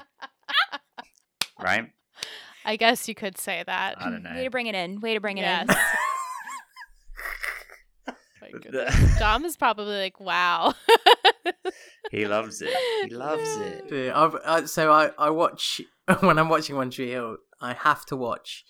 right? 1.60 1.90
I 2.64 2.76
guess 2.76 3.08
you 3.08 3.16
could 3.16 3.36
say 3.38 3.64
that. 3.66 4.00
I 4.00 4.08
don't 4.08 4.22
know. 4.22 4.30
Way 4.34 4.44
to 4.44 4.50
bring 4.50 4.68
it 4.68 4.76
in. 4.76 5.00
Way 5.00 5.14
to 5.14 5.20
bring 5.20 5.38
it 5.38 5.42
Yes. 5.42 5.68
in. 5.68 5.74
My 8.40 8.50
goodness. 8.50 8.94
the- 8.94 9.14
Dom 9.18 9.44
is 9.44 9.56
probably 9.56 9.96
like, 9.98 10.20
wow. 10.20 10.74
he 12.10 12.26
loves 12.26 12.62
it. 12.62 12.74
He 13.08 13.14
loves 13.14 13.56
it. 13.56 13.84
Yeah, 13.90 14.20
I've, 14.22 14.36
I, 14.46 14.64
so 14.66 14.92
I, 14.92 15.10
I 15.18 15.30
watch 15.30 15.80
when 16.20 16.38
I'm 16.38 16.48
watching 16.48 16.76
One 16.76 16.90
Tree 16.90 17.10
Hill, 17.10 17.38
I 17.60 17.72
have 17.72 18.04
to 18.06 18.16
watch 18.16 18.64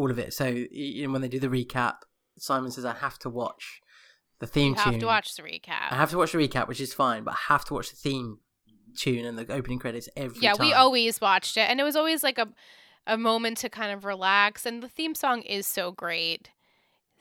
all 0.00 0.10
of 0.10 0.18
it. 0.18 0.32
So 0.32 0.46
you 0.46 1.06
know, 1.06 1.12
when 1.12 1.22
they 1.22 1.28
do 1.28 1.38
the 1.46 1.48
recap, 1.48 1.96
Simon 2.38 2.70
says 2.70 2.84
I 2.84 2.94
have 2.94 3.18
to 3.20 3.28
watch 3.30 3.80
the 4.38 4.46
theme 4.46 4.70
you 4.74 4.82
tune. 4.82 4.92
have 4.92 5.00
to 5.00 5.06
watch 5.06 5.36
the 5.36 5.42
recap. 5.42 5.88
I 5.90 5.96
have 5.96 6.10
to 6.10 6.18
watch 6.18 6.32
the 6.32 6.38
recap, 6.38 6.66
which 6.68 6.80
is 6.80 6.94
fine, 6.94 7.24
but 7.24 7.32
I 7.34 7.38
have 7.52 7.64
to 7.66 7.74
watch 7.74 7.90
the 7.90 7.96
theme 7.96 8.38
tune 8.96 9.24
and 9.24 9.38
the 9.38 9.52
opening 9.52 9.78
credits 9.78 10.08
every 10.16 10.40
yeah, 10.42 10.54
time. 10.54 10.66
we 10.66 10.72
always 10.72 11.20
watched 11.20 11.56
it, 11.56 11.68
and 11.68 11.78
it 11.80 11.84
was 11.84 11.96
always 11.96 12.22
like 12.22 12.38
a 12.38 12.48
a 13.06 13.16
moment 13.16 13.58
to 13.58 13.68
kind 13.68 13.92
of 13.92 14.04
relax. 14.04 14.66
And 14.66 14.82
the 14.82 14.88
theme 14.88 15.14
song 15.14 15.42
is 15.42 15.66
so 15.66 15.90
great. 15.92 16.50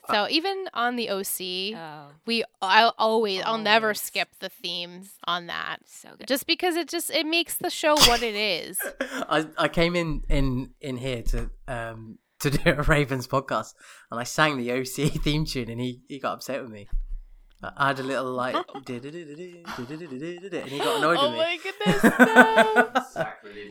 Uh, 0.08 0.14
So 0.14 0.28
even 0.30 0.68
on 0.74 0.96
the 0.96 1.10
OC, 1.10 1.76
Oh, 1.76 2.12
we 2.26 2.44
I'll 2.62 2.96
always 2.98 3.42
I'll 3.46 3.58
never 3.74 3.94
skip 3.94 4.30
the 4.40 4.50
themes 4.50 5.14
on 5.26 5.48
that. 5.48 5.78
so 5.86 6.10
good. 6.18 6.28
Just 6.28 6.46
because 6.48 6.76
it 6.76 6.88
just 6.90 7.10
it 7.12 7.26
makes 7.26 7.56
the 7.58 7.70
show 7.70 7.96
what 8.10 8.22
it 8.24 8.36
is. 8.36 8.78
I 9.38 9.48
I 9.58 9.68
came 9.68 9.96
in 9.96 10.24
in 10.30 10.74
in 10.82 10.96
here 10.98 11.22
to 11.34 11.50
um 11.68 12.20
to 12.40 12.50
do 12.50 12.60
a 12.66 12.82
Ravens 12.84 13.28
podcast, 13.28 13.74
and 14.12 14.20
I 14.20 14.24
sang 14.24 14.58
the 14.58 14.72
OC 14.72 15.12
theme 15.24 15.46
tune, 15.46 15.70
and 15.70 15.80
he 15.80 16.02
he 16.08 16.20
got 16.20 16.34
upset 16.34 16.62
with 16.62 16.72
me. 16.72 16.88
I 17.62 17.72
I 17.76 17.88
had 17.88 18.00
a 18.00 18.04
little 18.04 18.32
like, 18.32 18.56
and 18.76 19.06
he 19.06 19.64
got 20.78 20.98
annoyed 20.98 21.18
oh 21.20 21.30
with 21.30 21.32
me. 21.32 21.38
my 21.38 21.60
goodness. 21.62 22.04
no. 22.20 23.26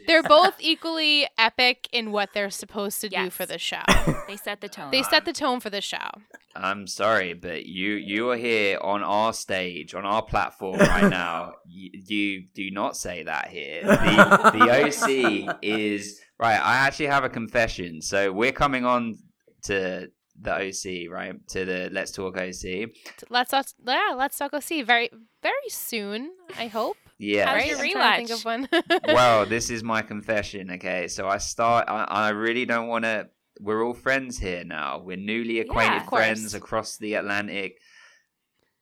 They're 0.06 0.22
both 0.22 0.54
equally 0.58 1.26
epic 1.38 1.88
in 1.92 2.12
what 2.12 2.30
they're 2.34 2.50
supposed 2.50 3.00
to 3.00 3.08
do 3.08 3.30
for 3.30 3.46
the 3.46 3.58
show. 3.58 3.82
They 4.26 4.36
set 4.36 4.60
the 4.60 4.68
tone. 4.68 4.90
They 4.90 5.02
set 5.02 5.24
the 5.24 5.32
tone 5.32 5.60
for 5.60 5.70
the 5.70 5.80
show. 5.80 6.10
I'm 6.54 6.86
sorry, 6.86 7.32
but 7.34 7.64
you 7.66 7.92
you 7.92 8.30
are 8.30 8.36
here 8.36 8.78
on 8.82 9.02
our 9.02 9.32
stage, 9.32 9.94
on 9.94 10.04
our 10.04 10.22
platform 10.22 10.78
right 10.78 11.08
now. 11.08 11.54
you, 11.66 11.90
you 12.06 12.44
do 12.54 12.70
not 12.70 12.96
say 12.96 13.22
that 13.22 13.48
here. 13.48 13.82
The, 13.84 14.50
the 14.58 15.48
OC 15.48 15.58
is 15.62 16.20
right. 16.38 16.60
I 16.60 16.76
actually 16.78 17.06
have 17.06 17.24
a 17.24 17.28
confession. 17.28 18.02
So 18.02 18.32
we're 18.32 18.52
coming 18.52 18.84
on 18.84 19.18
to 19.62 20.10
the 20.40 20.52
OC, 20.52 21.10
right? 21.10 21.34
To 21.48 21.64
the 21.64 21.90
Let's 21.92 22.12
Talk 22.12 22.36
OC. 22.36 22.90
Let's 23.28 23.52
us 23.52 23.74
yeah, 23.84 24.14
let's 24.16 24.38
talk 24.38 24.54
OC 24.54 24.84
very 24.84 25.10
very 25.42 25.68
soon. 25.68 26.30
I 26.58 26.68
hope. 26.68 26.96
Yeah. 27.18 27.46
How's 27.46 27.54
right? 27.56 27.68
your 27.68 27.78
I'm 27.78 27.92
trying 27.92 28.26
to 28.26 28.26
think 28.26 28.38
of 28.38 28.44
one. 28.44 28.68
well, 29.14 29.46
this 29.46 29.70
is 29.70 29.82
my 29.82 30.02
confession. 30.02 30.70
Okay, 30.72 31.08
so 31.08 31.28
I 31.28 31.38
start. 31.38 31.86
I, 31.88 32.04
I 32.04 32.28
really 32.30 32.64
don't 32.64 32.88
want 32.88 33.04
to. 33.04 33.28
We're 33.60 33.84
all 33.84 33.94
friends 33.94 34.38
here 34.38 34.64
now. 34.64 35.02
We're 35.04 35.16
newly 35.16 35.58
acquainted 35.58 36.02
of 36.02 36.06
course. 36.06 36.20
friends 36.20 36.54
across 36.54 36.96
the 36.96 37.14
Atlantic, 37.14 37.78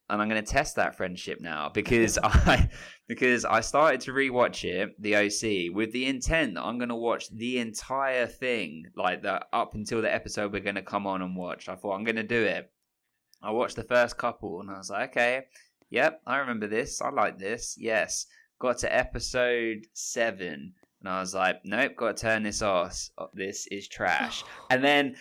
and 0.09 0.21
I'm 0.21 0.29
going 0.29 0.43
to 0.43 0.51
test 0.51 0.75
that 0.75 0.95
friendship 0.95 1.41
now 1.41 1.69
because 1.73 2.17
I 2.23 2.69
because 3.07 3.45
I 3.45 3.61
started 3.61 4.01
to 4.01 4.11
rewatch 4.11 4.63
it, 4.63 5.01
the 5.01 5.15
OC, 5.15 5.75
with 5.75 5.91
the 5.91 6.05
intent 6.05 6.55
that 6.55 6.63
I'm 6.63 6.77
going 6.77 6.89
to 6.89 6.95
watch 6.95 7.29
the 7.29 7.59
entire 7.59 8.27
thing, 8.27 8.85
like 8.95 9.21
the 9.21 9.41
up 9.53 9.75
until 9.75 10.01
the 10.01 10.13
episode 10.13 10.53
we're 10.53 10.61
going 10.61 10.75
to 10.75 10.81
come 10.81 11.07
on 11.07 11.21
and 11.21 11.35
watch. 11.35 11.69
I 11.69 11.75
thought 11.75 11.95
I'm 11.95 12.03
going 12.03 12.15
to 12.15 12.23
do 12.23 12.43
it. 12.43 12.71
I 13.41 13.51
watched 13.51 13.75
the 13.75 13.83
first 13.83 14.17
couple, 14.17 14.61
and 14.61 14.69
I 14.71 14.77
was 14.77 14.89
like, 14.89 15.11
okay, 15.11 15.43
yep, 15.89 16.21
I 16.25 16.37
remember 16.37 16.67
this. 16.67 17.01
I 17.01 17.09
like 17.09 17.37
this. 17.37 17.75
Yes 17.77 18.25
got 18.59 18.79
to 18.79 18.95
episode 18.95 19.85
seven 19.93 20.73
and 20.99 21.09
I 21.09 21.19
was 21.19 21.33
like, 21.35 21.61
nope, 21.63 21.95
got 21.95 22.17
to 22.17 22.21
turn 22.21 22.43
this 22.43 22.61
off. 22.61 23.09
Oh, 23.17 23.29
This 23.33 23.67
is 23.67 23.87
trash. 23.87 24.43
And 24.69 24.83
then, 24.83 25.15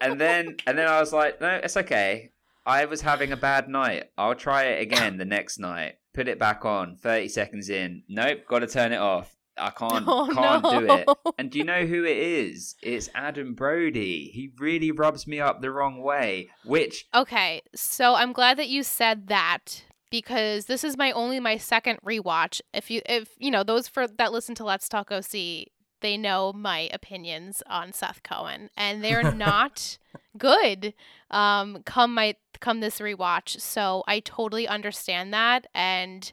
and 0.00 0.20
then, 0.20 0.56
and 0.66 0.76
then 0.76 0.86
I 0.86 1.00
was 1.00 1.12
like, 1.12 1.40
no, 1.40 1.60
it's 1.62 1.76
okay. 1.76 2.32
I 2.66 2.84
was 2.86 3.00
having 3.00 3.32
a 3.32 3.36
bad 3.36 3.68
night. 3.68 4.10
I'll 4.18 4.34
try 4.34 4.64
it 4.64 4.82
again 4.82 5.18
the 5.18 5.24
next 5.24 5.58
night. 5.58 5.94
Put 6.12 6.28
it 6.28 6.38
back 6.38 6.64
on. 6.64 6.96
Thirty 6.96 7.28
seconds 7.28 7.70
in. 7.70 8.02
Nope, 8.08 8.40
got 8.48 8.58
to 8.58 8.66
turn 8.66 8.92
it 8.92 8.98
off. 8.98 9.36
I 9.58 9.70
can't, 9.70 10.04
Oh, 10.08 10.30
can't 10.34 10.62
do 10.64 10.92
it. 10.92 11.08
And 11.38 11.50
do 11.50 11.58
you 11.58 11.64
know 11.64 11.86
who 11.86 12.04
it 12.04 12.16
is? 12.16 12.74
It's 12.82 13.08
Adam 13.14 13.54
Brody. 13.54 14.30
He 14.32 14.50
really 14.58 14.90
rubs 14.90 15.26
me 15.26 15.40
up 15.40 15.60
the 15.60 15.70
wrong 15.70 16.02
way. 16.02 16.50
Which 16.64 17.06
Okay, 17.14 17.62
so 17.74 18.14
I'm 18.14 18.32
glad 18.32 18.58
that 18.58 18.68
you 18.68 18.82
said 18.82 19.28
that 19.28 19.84
because 20.10 20.66
this 20.66 20.84
is 20.84 20.96
my 20.96 21.12
only 21.12 21.40
my 21.40 21.56
second 21.56 22.00
rewatch. 22.04 22.60
If 22.74 22.90
you 22.90 23.00
if 23.06 23.30
you 23.38 23.50
know 23.50 23.62
those 23.62 23.88
for 23.88 24.06
that 24.06 24.32
listen 24.32 24.54
to 24.56 24.64
Let's 24.64 24.88
Talk 24.88 25.10
OC, 25.10 25.68
they 26.06 26.16
know 26.16 26.52
my 26.52 26.88
opinions 26.92 27.64
on 27.66 27.92
Seth 27.92 28.22
Cohen, 28.22 28.70
and 28.76 29.02
they're 29.02 29.32
not 29.34 29.98
good. 30.38 30.94
Um, 31.32 31.82
come 31.84 32.14
my 32.14 32.36
come 32.60 32.78
this 32.78 33.00
rewatch, 33.00 33.60
so 33.60 34.04
I 34.06 34.20
totally 34.20 34.68
understand 34.68 35.34
that, 35.34 35.66
and 35.74 36.32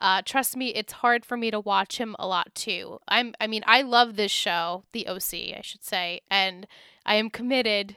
uh, 0.00 0.22
trust 0.24 0.56
me, 0.56 0.74
it's 0.74 0.94
hard 0.94 1.24
for 1.24 1.36
me 1.36 1.52
to 1.52 1.60
watch 1.60 1.98
him 1.98 2.16
a 2.18 2.26
lot 2.26 2.52
too. 2.56 2.98
I'm 3.06 3.34
I 3.40 3.46
mean 3.46 3.62
I 3.64 3.82
love 3.82 4.16
this 4.16 4.32
show, 4.32 4.82
the 4.92 5.06
OC, 5.06 5.56
I 5.56 5.60
should 5.62 5.84
say, 5.84 6.22
and 6.28 6.66
I 7.06 7.14
am 7.14 7.30
committed 7.30 7.96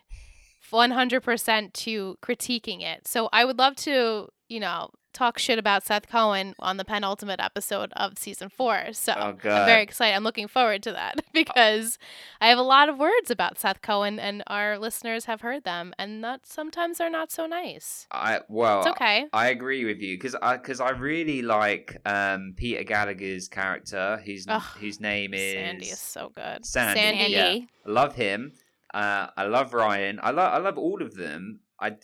100% 0.71 1.73
to 1.73 2.17
critiquing 2.21 2.81
it. 2.81 3.07
So 3.07 3.29
I 3.31 3.45
would 3.45 3.57
love 3.57 3.75
to, 3.77 4.29
you 4.49 4.59
know, 4.59 4.91
talk 5.15 5.39
shit 5.39 5.57
about 5.57 5.83
Seth 5.83 6.07
Cohen 6.07 6.53
on 6.59 6.77
the 6.77 6.85
penultimate 6.85 7.39
episode 7.39 7.91
of 7.95 8.17
season 8.17 8.49
four. 8.49 8.91
So 8.91 9.13
Oh, 9.17 9.29
I'm 9.29 9.65
very 9.65 9.81
excited. 9.81 10.13
I'm 10.15 10.23
looking 10.23 10.47
forward 10.47 10.83
to 10.83 10.91
that 10.91 11.23
because 11.33 11.97
I 12.41 12.49
have 12.49 12.57
a 12.59 12.63
lot 12.63 12.89
of 12.89 12.99
words 12.99 13.31
about 13.31 13.57
Seth 13.57 13.81
Cohen, 13.81 14.19
and 14.19 14.43
our 14.47 14.77
listeners 14.77 15.25
have 15.25 15.41
heard 15.41 15.63
them, 15.63 15.93
and 15.97 16.23
that 16.23 16.45
sometimes 16.45 16.97
they're 16.99 17.09
not 17.09 17.31
so 17.31 17.45
nice. 17.47 18.07
I 18.11 18.41
well, 18.49 18.79
It's 18.79 18.87
okay. 18.89 19.25
I 19.33 19.47
agree 19.47 19.85
with 19.85 19.99
you 20.01 20.17
because 20.17 20.35
I 20.41 20.57
because 20.57 20.79
I 20.79 20.89
really 20.91 21.41
like 21.41 21.97
um, 22.05 22.53
Peter 22.57 22.83
Gallagher's 22.83 23.47
character, 23.47 24.21
whose 24.25 24.45
Ugh, 24.47 24.61
whose 24.79 24.99
name 24.99 25.33
is 25.33 25.53
Sandy 25.53 25.85
is 25.87 25.99
so 25.99 26.31
good. 26.35 26.65
Sandy, 26.65 26.99
Sandy. 26.99 27.31
yeah. 27.31 27.47
I 27.87 27.89
love 27.89 28.15
him. 28.15 28.51
Uh, 28.93 29.27
I 29.35 29.45
love 29.45 29.73
Ryan. 29.73 30.19
I 30.21 30.31
love 30.31 30.53
I 30.53 30.57
love 30.57 30.77
all 30.77 31.01
of 31.01 31.15
them. 31.15 31.59
I 31.79 31.95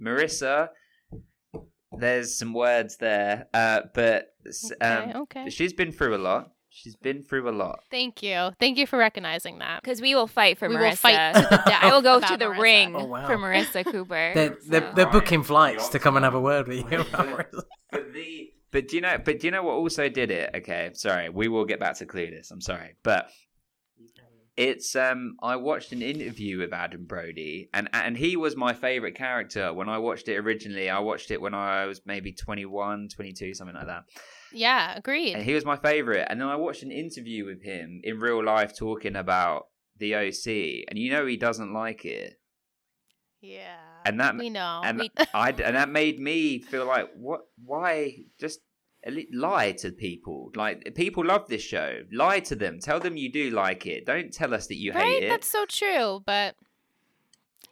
Marissa. 0.00 0.68
There's 1.98 2.36
some 2.36 2.52
words 2.54 2.96
there, 2.96 3.46
uh, 3.54 3.82
but 3.94 4.34
um, 4.80 4.90
Okay, 5.10 5.12
okay. 5.18 5.50
she's 5.50 5.72
been 5.72 5.92
through 5.92 6.16
a 6.16 6.18
lot. 6.18 6.50
She's 6.76 6.96
been 6.96 7.22
through 7.22 7.48
a 7.48 7.52
lot. 7.52 7.84
Thank 7.88 8.20
you. 8.22 8.50
Thank 8.58 8.78
you 8.78 8.86
for 8.88 8.98
recognizing 8.98 9.60
that. 9.60 9.80
Because 9.82 10.00
we 10.00 10.14
will 10.16 10.26
fight 10.26 10.58
for 10.58 10.68
We 10.68 10.74
Marissa. 10.74 10.80
will 10.90 10.96
fight 10.96 11.34
to 11.34 11.40
the 11.66 11.84
I 11.84 11.92
will 11.92 12.02
go 12.02 12.18
to 12.18 12.36
the 12.36 12.46
Marissa. 12.46 12.58
ring 12.60 12.96
Oh, 12.96 13.04
wow. 13.04 13.26
for 13.28 13.36
Marissa 13.38 13.84
Cooper. 13.84 14.32
They're, 14.34 14.56
they're, 14.66 14.80
so. 14.80 14.92
they're 14.96 15.06
booking 15.10 15.44
flights 15.44 15.88
to 15.90 16.00
come 16.00 16.16
and 16.16 16.24
have 16.24 16.34
a 16.34 16.40
word 16.40 16.66
with 16.66 16.90
you. 16.90 17.04
But 17.92 18.12
the 18.12 18.50
but 18.72 18.88
do 18.88 18.96
you 18.96 19.02
know 19.02 19.18
but 19.24 19.38
do 19.38 19.46
you 19.46 19.50
know 19.52 19.62
what 19.62 19.74
also 19.74 20.08
did 20.08 20.32
it? 20.32 20.50
Okay, 20.56 20.90
sorry, 20.94 21.28
we 21.28 21.46
will 21.46 21.64
get 21.64 21.78
back 21.78 21.94
to 21.98 22.06
Clueless. 22.06 22.50
I'm 22.50 22.60
sorry, 22.60 22.96
but 23.04 23.30
it's 24.56 24.94
um 24.94 25.36
I 25.42 25.56
watched 25.56 25.90
an 25.92 26.00
interview 26.02 26.58
with 26.58 26.72
Adam 26.72 27.04
Brody 27.06 27.68
and 27.74 27.88
and 27.92 28.16
he 28.16 28.36
was 28.36 28.54
my 28.56 28.72
favorite 28.72 29.16
character 29.16 29.72
when 29.72 29.88
I 29.88 29.98
watched 29.98 30.28
it 30.28 30.36
originally. 30.38 30.88
I 30.88 31.00
watched 31.00 31.30
it 31.30 31.40
when 31.40 31.54
I 31.54 31.86
was 31.86 32.00
maybe 32.06 32.32
21, 32.32 33.08
22, 33.14 33.54
something 33.54 33.74
like 33.74 33.86
that. 33.86 34.04
Yeah, 34.52 34.96
agreed. 34.96 35.34
And 35.34 35.42
he 35.42 35.54
was 35.54 35.64
my 35.64 35.76
favorite. 35.76 36.26
And 36.30 36.40
then 36.40 36.46
I 36.48 36.54
watched 36.56 36.84
an 36.84 36.92
interview 36.92 37.44
with 37.44 37.62
him 37.64 38.00
in 38.04 38.20
real 38.20 38.44
life 38.44 38.76
talking 38.78 39.16
about 39.16 39.66
the 39.98 40.14
OC, 40.14 40.84
and 40.88 40.96
you 40.98 41.10
know 41.10 41.26
he 41.26 41.36
doesn't 41.36 41.72
like 41.72 42.04
it. 42.04 42.34
yeah. 43.40 43.76
And 44.06 44.20
that 44.20 44.36
we 44.36 44.50
know. 44.50 44.82
and 44.84 44.98
We- 45.00 45.10
I 45.32 45.50
and 45.64 45.76
that 45.76 45.88
made 45.88 46.18
me 46.20 46.60
feel 46.60 46.86
like 46.86 47.10
what? 47.16 47.42
Why 47.64 48.16
just 48.38 48.60
lie 49.32 49.72
to 49.72 49.90
people? 49.92 50.50
Like 50.54 50.94
people 50.94 51.24
love 51.24 51.48
this 51.48 51.62
show. 51.62 52.00
Lie 52.12 52.40
to 52.40 52.54
them. 52.54 52.78
Tell 52.80 53.00
them 53.00 53.16
you 53.16 53.30
do 53.30 53.50
like 53.50 53.86
it. 53.86 54.06
Don't 54.06 54.32
tell 54.32 54.54
us 54.54 54.66
that 54.68 54.76
you 54.76 54.92
right? 54.92 55.04
hate 55.04 55.22
it. 55.24 55.28
That's 55.28 55.46
so 55.48 55.64
true. 55.66 56.22
But 56.24 56.54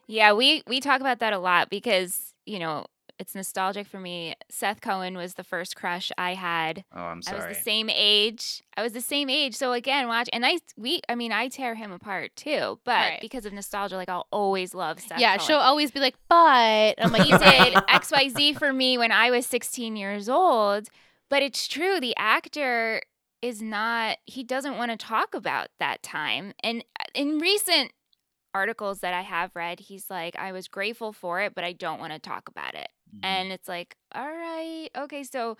Yeah, 0.06 0.32
we 0.32 0.62
we 0.66 0.80
talk 0.80 1.00
about 1.00 1.20
that 1.20 1.32
a 1.32 1.38
lot 1.38 1.70
because 1.70 2.34
you 2.44 2.58
know 2.58 2.86
it's 3.18 3.34
nostalgic 3.36 3.86
for 3.86 4.00
me. 4.00 4.34
Seth 4.50 4.80
Cohen 4.80 5.16
was 5.16 5.34
the 5.34 5.44
first 5.44 5.76
crush 5.76 6.10
I 6.18 6.34
had. 6.34 6.82
oh, 6.92 7.00
I'm 7.00 7.22
sorry. 7.22 7.40
I 7.42 7.48
was 7.48 7.56
the 7.56 7.62
same 7.62 7.88
age. 7.90 8.62
I 8.76 8.82
was 8.82 8.92
the 8.94 9.00
same 9.00 9.30
age. 9.30 9.54
So 9.54 9.72
again, 9.72 10.08
watch 10.08 10.28
and 10.32 10.44
I 10.44 10.58
we 10.76 11.00
I 11.08 11.14
mean 11.14 11.30
I 11.30 11.48
tear 11.48 11.74
him 11.76 11.92
apart 11.92 12.34
too, 12.34 12.80
but 12.84 12.92
Right. 12.92 13.18
because 13.20 13.46
of 13.46 13.52
nostalgia, 13.52 13.96
like 13.96 14.08
I'll 14.08 14.26
always 14.32 14.74
love 14.74 14.98
Seth. 15.00 15.20
yeah, 15.20 15.36
Cohen. 15.36 15.46
she'll 15.46 15.58
always 15.58 15.90
be 15.92 16.00
like, 16.00 16.16
but 16.28 16.94
I'm 16.98 17.12
like, 17.12 17.22
he 17.24 17.30
did 17.32 17.40
XYZ 17.88 18.58
for 18.58 18.72
me 18.72 18.98
when 18.98 19.12
I 19.12 19.30
was 19.30 19.46
16 19.46 19.94
years 19.96 20.28
old. 20.28 20.88
But 21.32 21.42
it's 21.42 21.66
true, 21.66 21.98
the 21.98 22.14
actor 22.18 23.00
is 23.40 23.62
not, 23.62 24.18
he 24.26 24.44
doesn't 24.44 24.76
want 24.76 24.90
to 24.90 24.98
talk 24.98 25.34
about 25.34 25.68
that 25.80 26.02
time. 26.02 26.52
And 26.62 26.84
uh, 27.00 27.04
in 27.14 27.38
recent 27.38 27.92
articles 28.52 29.00
that 29.00 29.14
I 29.14 29.22
have 29.22 29.56
read, 29.56 29.80
he's 29.80 30.10
like, 30.10 30.36
I 30.38 30.52
was 30.52 30.68
grateful 30.68 31.10
for 31.14 31.40
it, 31.40 31.54
but 31.54 31.64
I 31.64 31.72
don't 31.72 31.98
want 31.98 32.12
to 32.12 32.18
talk 32.18 32.50
about 32.50 32.74
it. 32.74 32.88
Mhm. 33.16 33.20
And 33.22 33.50
it's 33.50 33.66
like, 33.66 33.96
all 34.14 34.28
right, 34.28 34.90
okay, 34.94 35.24
so. 35.24 35.56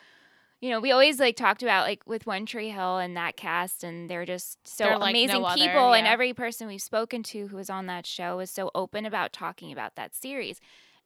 You 0.60 0.70
know, 0.70 0.78
we 0.78 0.92
always 0.92 1.18
like 1.18 1.34
talked 1.34 1.64
about 1.64 1.88
like 1.88 2.04
with 2.06 2.24
One 2.24 2.46
Tree 2.46 2.68
Hill 2.70 2.98
and 2.98 3.16
that 3.16 3.36
cast, 3.36 3.82
and 3.82 4.08
they're 4.08 4.24
just 4.24 4.58
so 4.64 4.84
They're 4.84 4.96
like 4.96 5.12
no 5.12 5.20
amazing 5.20 5.44
other, 5.44 5.56
people. 5.56 5.92
And 5.92 6.06
every 6.06 6.32
person 6.34 6.68
we've 6.68 6.80
spoken 6.80 7.24
to 7.24 7.48
who 7.48 7.56
was 7.56 7.68
on 7.68 7.86
that 7.86 8.06
show 8.06 8.36
was 8.36 8.48
so 8.48 8.70
open 8.72 9.04
about 9.04 9.32
talking 9.32 9.72
about 9.72 9.96
that 9.96 10.14
series. 10.14 10.60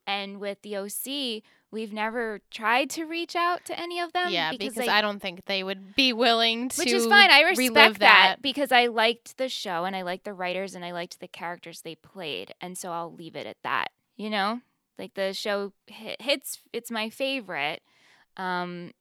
And 0.06 0.40
with 0.40 0.60
the 0.60 0.76
OC, 0.76 1.42
we've 1.76 1.92
never 1.92 2.40
tried 2.50 2.88
to 2.88 3.04
reach 3.04 3.36
out 3.36 3.66
to 3.66 3.78
any 3.78 4.00
of 4.00 4.10
them. 4.14 4.30
yeah, 4.30 4.50
because, 4.50 4.74
they- 4.74 4.88
I 4.88 5.02
don't 5.02 5.20
think 5.20 5.44
they 5.44 5.62
would 5.62 5.94
be 5.94 6.14
willing 6.14 6.70
to. 6.70 6.78
which 6.78 6.90
is 6.90 7.06
fine. 7.06 7.30
I 7.30 7.42
respect 7.42 7.98
that. 7.98 7.98
that. 8.00 8.42
because 8.42 8.72
I 8.72 8.86
liked 8.86 9.36
the 9.36 9.50
show 9.50 9.84
and 9.84 9.94
I 9.94 10.00
liked 10.00 10.24
the 10.24 10.32
writers 10.32 10.74
and 10.74 10.82
I 10.86 10.92
liked 10.92 11.20
the 11.20 11.28
characters 11.28 11.82
they 11.82 11.94
played, 11.94 12.54
and 12.62 12.78
so 12.78 12.92
I'll 12.92 13.12
leave 13.12 13.36
it 13.36 13.46
at 13.46 13.58
that. 13.62 13.88
You 14.16 14.30
know, 14.30 14.62
like 14.98 15.12
the 15.12 15.34
show 15.34 15.74
hit, 15.86 16.22
hits. 16.22 16.60
It's 16.72 16.90
my 16.90 17.10
favorite. 17.10 17.82
Um, 18.38 18.92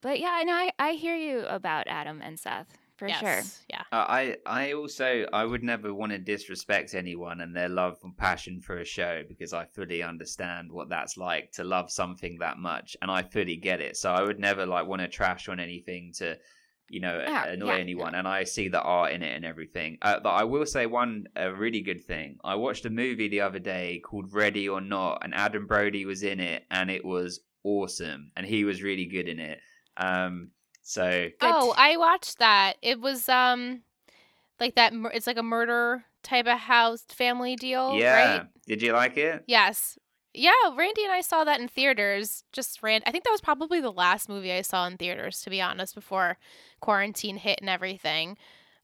but 0.00 0.20
yeah, 0.20 0.30
I 0.32 0.44
know 0.44 0.54
I, 0.54 0.70
I 0.78 0.92
hear 0.92 1.16
you 1.16 1.40
about 1.46 1.88
Adam 1.88 2.20
and 2.22 2.38
Seth 2.38 2.78
for 3.02 3.08
sure. 3.20 3.42
Yeah. 3.68 3.82
Uh, 3.90 4.06
I 4.08 4.36
I 4.46 4.72
also 4.72 5.26
I 5.32 5.44
would 5.44 5.62
never 5.62 5.92
want 5.92 6.12
to 6.12 6.18
disrespect 6.18 6.94
anyone 6.94 7.40
and 7.40 7.54
their 7.54 7.68
love 7.68 7.98
and 8.04 8.16
passion 8.16 8.60
for 8.60 8.78
a 8.78 8.84
show 8.84 9.22
because 9.28 9.52
I 9.52 9.64
fully 9.64 10.02
understand 10.02 10.70
what 10.70 10.88
that's 10.88 11.16
like 11.16 11.52
to 11.52 11.64
love 11.64 11.90
something 11.90 12.38
that 12.38 12.58
much 12.58 12.96
and 13.02 13.10
I 13.10 13.22
fully 13.22 13.56
get 13.56 13.80
it. 13.80 13.96
So 13.96 14.12
I 14.12 14.22
would 14.22 14.38
never 14.38 14.66
like 14.66 14.86
want 14.86 15.02
to 15.02 15.08
trash 15.08 15.48
on 15.48 15.58
anything 15.60 16.12
to 16.18 16.38
you 16.88 17.00
know 17.00 17.18
Yeah, 17.26 17.46
annoy 17.48 17.74
yeah, 17.74 17.80
anyone 17.80 18.14
and 18.14 18.28
I 18.28 18.44
see 18.44 18.68
the 18.68 18.80
art 18.82 19.12
in 19.12 19.22
it 19.22 19.34
and 19.34 19.44
everything. 19.44 19.98
Uh, 20.02 20.20
but 20.20 20.30
I 20.30 20.44
will 20.44 20.66
say 20.66 20.86
one 20.86 21.26
a 21.36 21.52
really 21.52 21.80
good 21.80 22.04
thing. 22.04 22.38
I 22.44 22.54
watched 22.54 22.84
a 22.86 22.90
movie 22.90 23.28
the 23.28 23.40
other 23.40 23.58
day 23.58 24.00
called 24.04 24.32
Ready 24.32 24.68
or 24.68 24.80
Not 24.80 25.22
and 25.24 25.34
Adam 25.34 25.66
Brody 25.66 26.04
was 26.04 26.22
in 26.22 26.38
it 26.40 26.64
and 26.70 26.90
it 26.90 27.04
was 27.04 27.40
awesome 27.64 28.30
and 28.36 28.46
he 28.46 28.64
was 28.64 28.82
really 28.82 29.06
good 29.06 29.28
in 29.28 29.38
it. 29.40 29.58
Um 29.96 30.50
so 30.82 31.08
Good. 31.08 31.34
Oh, 31.40 31.74
I 31.76 31.96
watched 31.96 32.38
that. 32.38 32.76
It 32.82 33.00
was 33.00 33.28
um, 33.28 33.82
like 34.60 34.74
that. 34.74 34.92
It's 35.14 35.26
like 35.26 35.38
a 35.38 35.42
murder 35.42 36.04
type 36.22 36.46
of 36.46 36.58
house 36.58 37.02
family 37.08 37.56
deal, 37.56 37.98
yeah, 37.98 38.36
right? 38.38 38.46
did 38.66 38.82
you 38.82 38.92
like 38.92 39.16
it? 39.16 39.44
Yes. 39.46 39.98
Yeah, 40.34 40.52
Randy 40.74 41.04
and 41.04 41.12
I 41.12 41.20
saw 41.20 41.44
that 41.44 41.60
in 41.60 41.68
theaters. 41.68 42.44
Just 42.52 42.82
ran. 42.82 43.02
I 43.06 43.10
think 43.10 43.24
that 43.24 43.30
was 43.30 43.42
probably 43.42 43.80
the 43.80 43.92
last 43.92 44.28
movie 44.28 44.52
I 44.52 44.62
saw 44.62 44.86
in 44.86 44.96
theaters, 44.96 45.42
to 45.42 45.50
be 45.50 45.60
honest, 45.60 45.94
before 45.94 46.38
quarantine 46.80 47.36
hit 47.36 47.58
and 47.60 47.68
everything. 47.68 48.38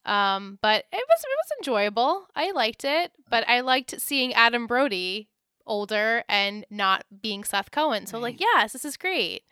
Um, 0.04 0.58
but 0.62 0.84
it 0.92 1.04
was 1.08 1.20
it 1.22 1.38
was 1.38 1.58
enjoyable. 1.58 2.26
I 2.36 2.50
liked 2.52 2.84
it, 2.84 3.12
but 3.30 3.48
I 3.48 3.60
liked 3.60 4.00
seeing 4.00 4.34
Adam 4.34 4.66
Brody 4.66 5.28
older 5.66 6.24
and 6.28 6.66
not 6.70 7.04
being 7.22 7.44
Seth 7.44 7.70
Cohen. 7.70 8.06
So 8.06 8.18
like, 8.18 8.40
yes, 8.40 8.72
this 8.72 8.84
is 8.84 8.96
great. 8.96 9.42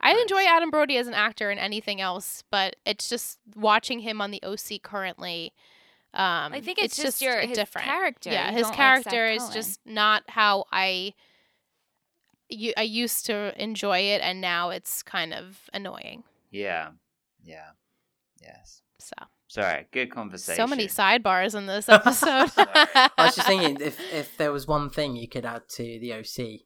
I 0.00 0.12
enjoy 0.12 0.44
Adam 0.44 0.70
Brody 0.70 0.96
as 0.96 1.06
an 1.06 1.14
actor 1.14 1.50
and 1.50 1.60
anything 1.60 2.00
else, 2.00 2.42
but 2.50 2.76
it's 2.86 3.08
just 3.08 3.38
watching 3.54 4.00
him 4.00 4.20
on 4.20 4.30
the 4.30 4.42
OC 4.42 4.82
currently. 4.82 5.52
Um, 6.12 6.52
I 6.52 6.60
think 6.60 6.78
it's, 6.80 6.96
just, 6.96 7.20
your 7.22 7.38
his 7.40 7.56
different. 7.56 7.86
character. 7.86 8.30
Yeah, 8.30 8.48
You 8.48 8.54
his 8.54 8.62
don't 8.62 8.70
like 8.70 8.76
character 8.76 9.26
is 9.26 9.42
Cohen. 9.42 9.54
just 9.54 9.80
not 9.84 10.22
how 10.28 10.64
I. 10.72 11.14
You, 12.48 12.72
I 12.76 12.82
used 12.82 13.26
to 13.26 13.54
enjoy 13.62 13.98
it, 13.98 14.20
and 14.22 14.40
now 14.40 14.70
it's 14.70 15.02
kind 15.04 15.32
of 15.32 15.70
annoying. 15.72 16.24
Yeah. 16.50 16.90
Yeah. 17.44 17.68
Yes. 18.42 18.82
So, 18.98 19.14
Sorry. 19.46 19.86
Good 19.92 20.10
conversation. 20.10 20.56
so 20.56 20.66
many 20.66 20.88
sidebars 20.88 21.54
in 21.54 21.66
this 21.66 21.88
episode. 21.88 22.50
I 22.56 23.10
was 23.18 23.36
just 23.36 23.46
thinking 23.46 23.76
if 23.80 24.00
if 24.12 24.36
there 24.36 24.50
was 24.50 24.66
one 24.66 24.90
thing 24.90 25.14
you 25.14 25.28
could 25.28 25.44
add 25.44 25.68
to 25.76 25.82
the 26.00 26.14
OC, 26.14 26.62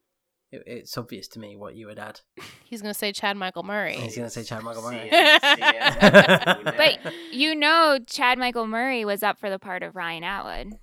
it, 0.55 0.63
it's 0.65 0.97
obvious 0.97 1.27
to 1.29 1.39
me 1.39 1.55
what 1.55 1.75
you 1.75 1.87
would 1.87 1.99
add. 1.99 2.21
He's 2.63 2.81
gonna 2.81 2.93
say 2.93 3.11
Chad 3.11 3.37
Michael 3.37 3.63
Murray. 3.63 3.95
He's 3.95 4.15
going 4.15 4.27
to 4.27 4.33
say 4.33 4.43
Chad 4.43 4.63
Michael 4.63 4.83
Murray. 4.83 5.09
But 6.77 7.13
you 7.31 7.55
know, 7.55 7.99
Chad 8.05 8.37
Michael 8.37 8.67
Murray 8.67 9.05
was 9.05 9.23
up 9.23 9.39
for 9.39 9.49
the 9.49 9.59
part 9.59 9.83
of 9.83 9.95
Ryan 9.95 10.23
Atwood, 10.23 10.73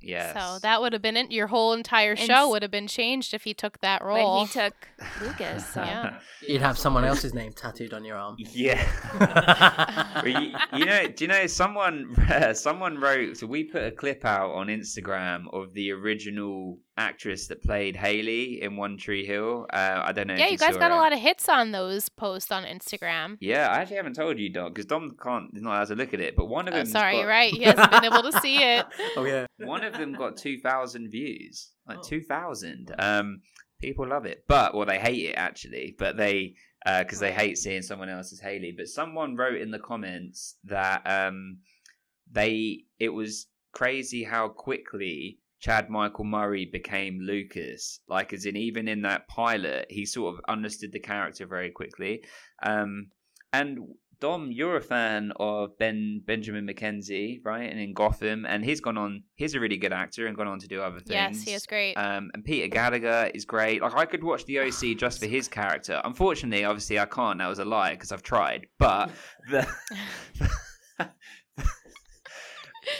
yes. 0.00 0.34
So 0.34 0.58
that 0.60 0.80
would 0.80 0.92
have 0.92 1.02
been 1.02 1.16
it. 1.16 1.30
Your 1.30 1.46
whole 1.48 1.72
entire 1.72 2.16
show 2.16 2.44
s- 2.46 2.50
would 2.50 2.62
have 2.62 2.70
been 2.70 2.86
changed 2.86 3.34
if 3.34 3.42
he 3.44 3.52
took 3.54 3.80
that 3.80 4.00
but 4.00 4.06
role. 4.06 4.44
he 4.46 4.52
took 4.52 4.74
Lucas. 5.22 5.66
So. 5.66 5.82
Yeah. 5.82 6.18
You'd 6.46 6.62
have 6.62 6.78
someone 6.78 7.04
else's 7.04 7.34
name 7.34 7.52
tattooed 7.52 7.92
on 7.92 8.04
your 8.04 8.16
arm. 8.16 8.36
Yeah. 8.38 8.84
You, 10.24 10.52
you 10.76 10.84
know, 10.84 11.06
do 11.08 11.24
you 11.24 11.28
know 11.28 11.46
someone? 11.46 12.14
someone 12.54 12.98
wrote. 12.98 13.36
So 13.36 13.46
we 13.46 13.64
put 13.64 13.82
a 13.84 13.90
clip 13.92 14.24
out 14.24 14.50
on 14.52 14.66
Instagram 14.66 15.44
of 15.52 15.72
the 15.74 15.92
original 15.92 16.78
actress 16.98 17.46
that 17.46 17.62
played 17.62 17.96
Haley 17.96 18.60
in 18.60 18.76
One 18.76 18.96
Tree 18.98 19.24
Hill. 19.24 19.66
Uh, 19.72 20.02
I 20.04 20.12
don't 20.12 20.26
know. 20.26 20.34
yeah, 20.34 20.46
if 20.46 20.52
you 20.52 20.58
guys 20.58 20.74
saw 20.74 20.80
got 20.80 20.90
a 20.90 20.96
lot 20.96 21.12
of 21.12 21.18
hits 21.18 21.48
on 21.48 21.70
those 21.72 22.08
posts 22.08 22.50
on 22.52 22.64
Instagram. 22.64 23.38
Yeah, 23.40 23.68
I 23.68 23.78
actually 23.78 23.96
haven't 23.96 24.14
told 24.16 24.38
you, 24.38 24.50
Dom, 24.50 24.72
because 24.72 24.84
Dom 24.86 25.16
can't 25.22 25.50
is 25.54 25.62
not 25.62 25.76
allowed 25.76 25.88
to 25.88 25.94
look 25.94 26.12
at 26.12 26.20
it. 26.20 26.36
But 26.36 26.46
one 26.46 26.68
of 26.68 26.74
Oh, 26.74 26.78
them. 26.78 26.86
sorry, 26.86 27.18
you're 27.18 27.28
right. 27.28 27.52
He 27.52 27.62
hasn't 27.64 27.90
been 27.90 28.04
able 28.04 28.22
to 28.30 28.32
see 28.40 28.62
it. 28.62 28.84
oh 29.16 29.24
yeah. 29.24 29.46
One 29.58 29.84
of 29.84 29.94
them 29.94 30.12
got 30.12 30.36
two 30.36 30.58
thousand 30.58 31.10
views, 31.10 31.70
like 31.86 31.98
Oh. 31.98 32.02
two 32.02 32.20
thousand. 32.20 32.92
Um, 32.98 33.40
people 33.80 34.06
love 34.08 34.26
it, 34.26 34.44
but 34.48 34.74
well, 34.74 34.86
they 34.86 34.98
hate 34.98 35.24
it 35.30 35.34
actually. 35.34 35.94
But 35.98 36.16
they 36.16 36.54
because 36.84 37.20
they 37.20 37.32
hate 37.32 37.58
seeing 37.58 37.82
someone 37.82 38.08
else's 38.08 38.40
Haley. 38.40 38.72
But 38.76 38.88
someone 38.88 39.36
wrote 39.36 39.60
in 39.60 39.70
the 39.70 39.78
comments 39.78 40.56
that 40.64 41.02
um, 41.06 41.58
they 42.30 42.84
it 42.98 43.10
was 43.10 43.46
crazy 43.72 44.24
how 44.24 44.48
quickly 44.48 45.38
Chad 45.60 45.90
Michael 45.90 46.24
Murray 46.24 46.68
became 46.70 47.20
Lucas. 47.20 48.00
Like, 48.08 48.32
as 48.32 48.46
in, 48.46 48.56
even 48.56 48.88
in 48.88 49.02
that 49.02 49.28
pilot, 49.28 49.86
he 49.90 50.06
sort 50.06 50.34
of 50.34 50.40
understood 50.48 50.92
the 50.92 51.00
character 51.00 51.46
very 51.46 51.70
quickly. 51.70 52.24
Um, 52.62 53.08
and 53.52 53.78
Dom, 54.20 54.50
you're 54.50 54.76
a 54.76 54.80
fan 54.80 55.32
of 55.38 55.78
Ben 55.78 56.22
Benjamin 56.26 56.66
McKenzie, 56.66 57.38
right? 57.44 57.70
And 57.70 57.78
in 57.78 57.92
Gotham, 57.92 58.46
and 58.46 58.64
he's 58.64 58.80
gone 58.80 58.98
on. 58.98 59.22
He's 59.36 59.54
a 59.54 59.60
really 59.60 59.76
good 59.76 59.92
actor 59.92 60.26
and 60.26 60.36
gone 60.36 60.48
on 60.48 60.58
to 60.58 60.66
do 60.66 60.82
other 60.82 60.98
things. 60.98 61.10
yes, 61.10 61.42
he 61.42 61.52
is 61.54 61.66
great. 61.66 61.94
Um, 61.94 62.30
and 62.34 62.44
Peter 62.44 62.66
Gallagher 62.66 63.30
is 63.32 63.44
great. 63.44 63.80
Like 63.80 63.94
I 63.94 64.06
could 64.06 64.24
watch 64.24 64.44
the 64.46 64.58
OC 64.58 64.96
just 64.96 65.20
for 65.20 65.26
his 65.26 65.46
character. 65.46 66.00
Unfortunately, 66.04 66.64
obviously, 66.64 66.98
I 66.98 67.06
can't. 67.06 67.38
That 67.38 67.48
was 67.48 67.60
a 67.60 67.64
lie 67.64 67.92
because 67.92 68.10
I've 68.10 68.24
tried. 68.24 68.66
But 68.78 69.10
the 69.50 69.68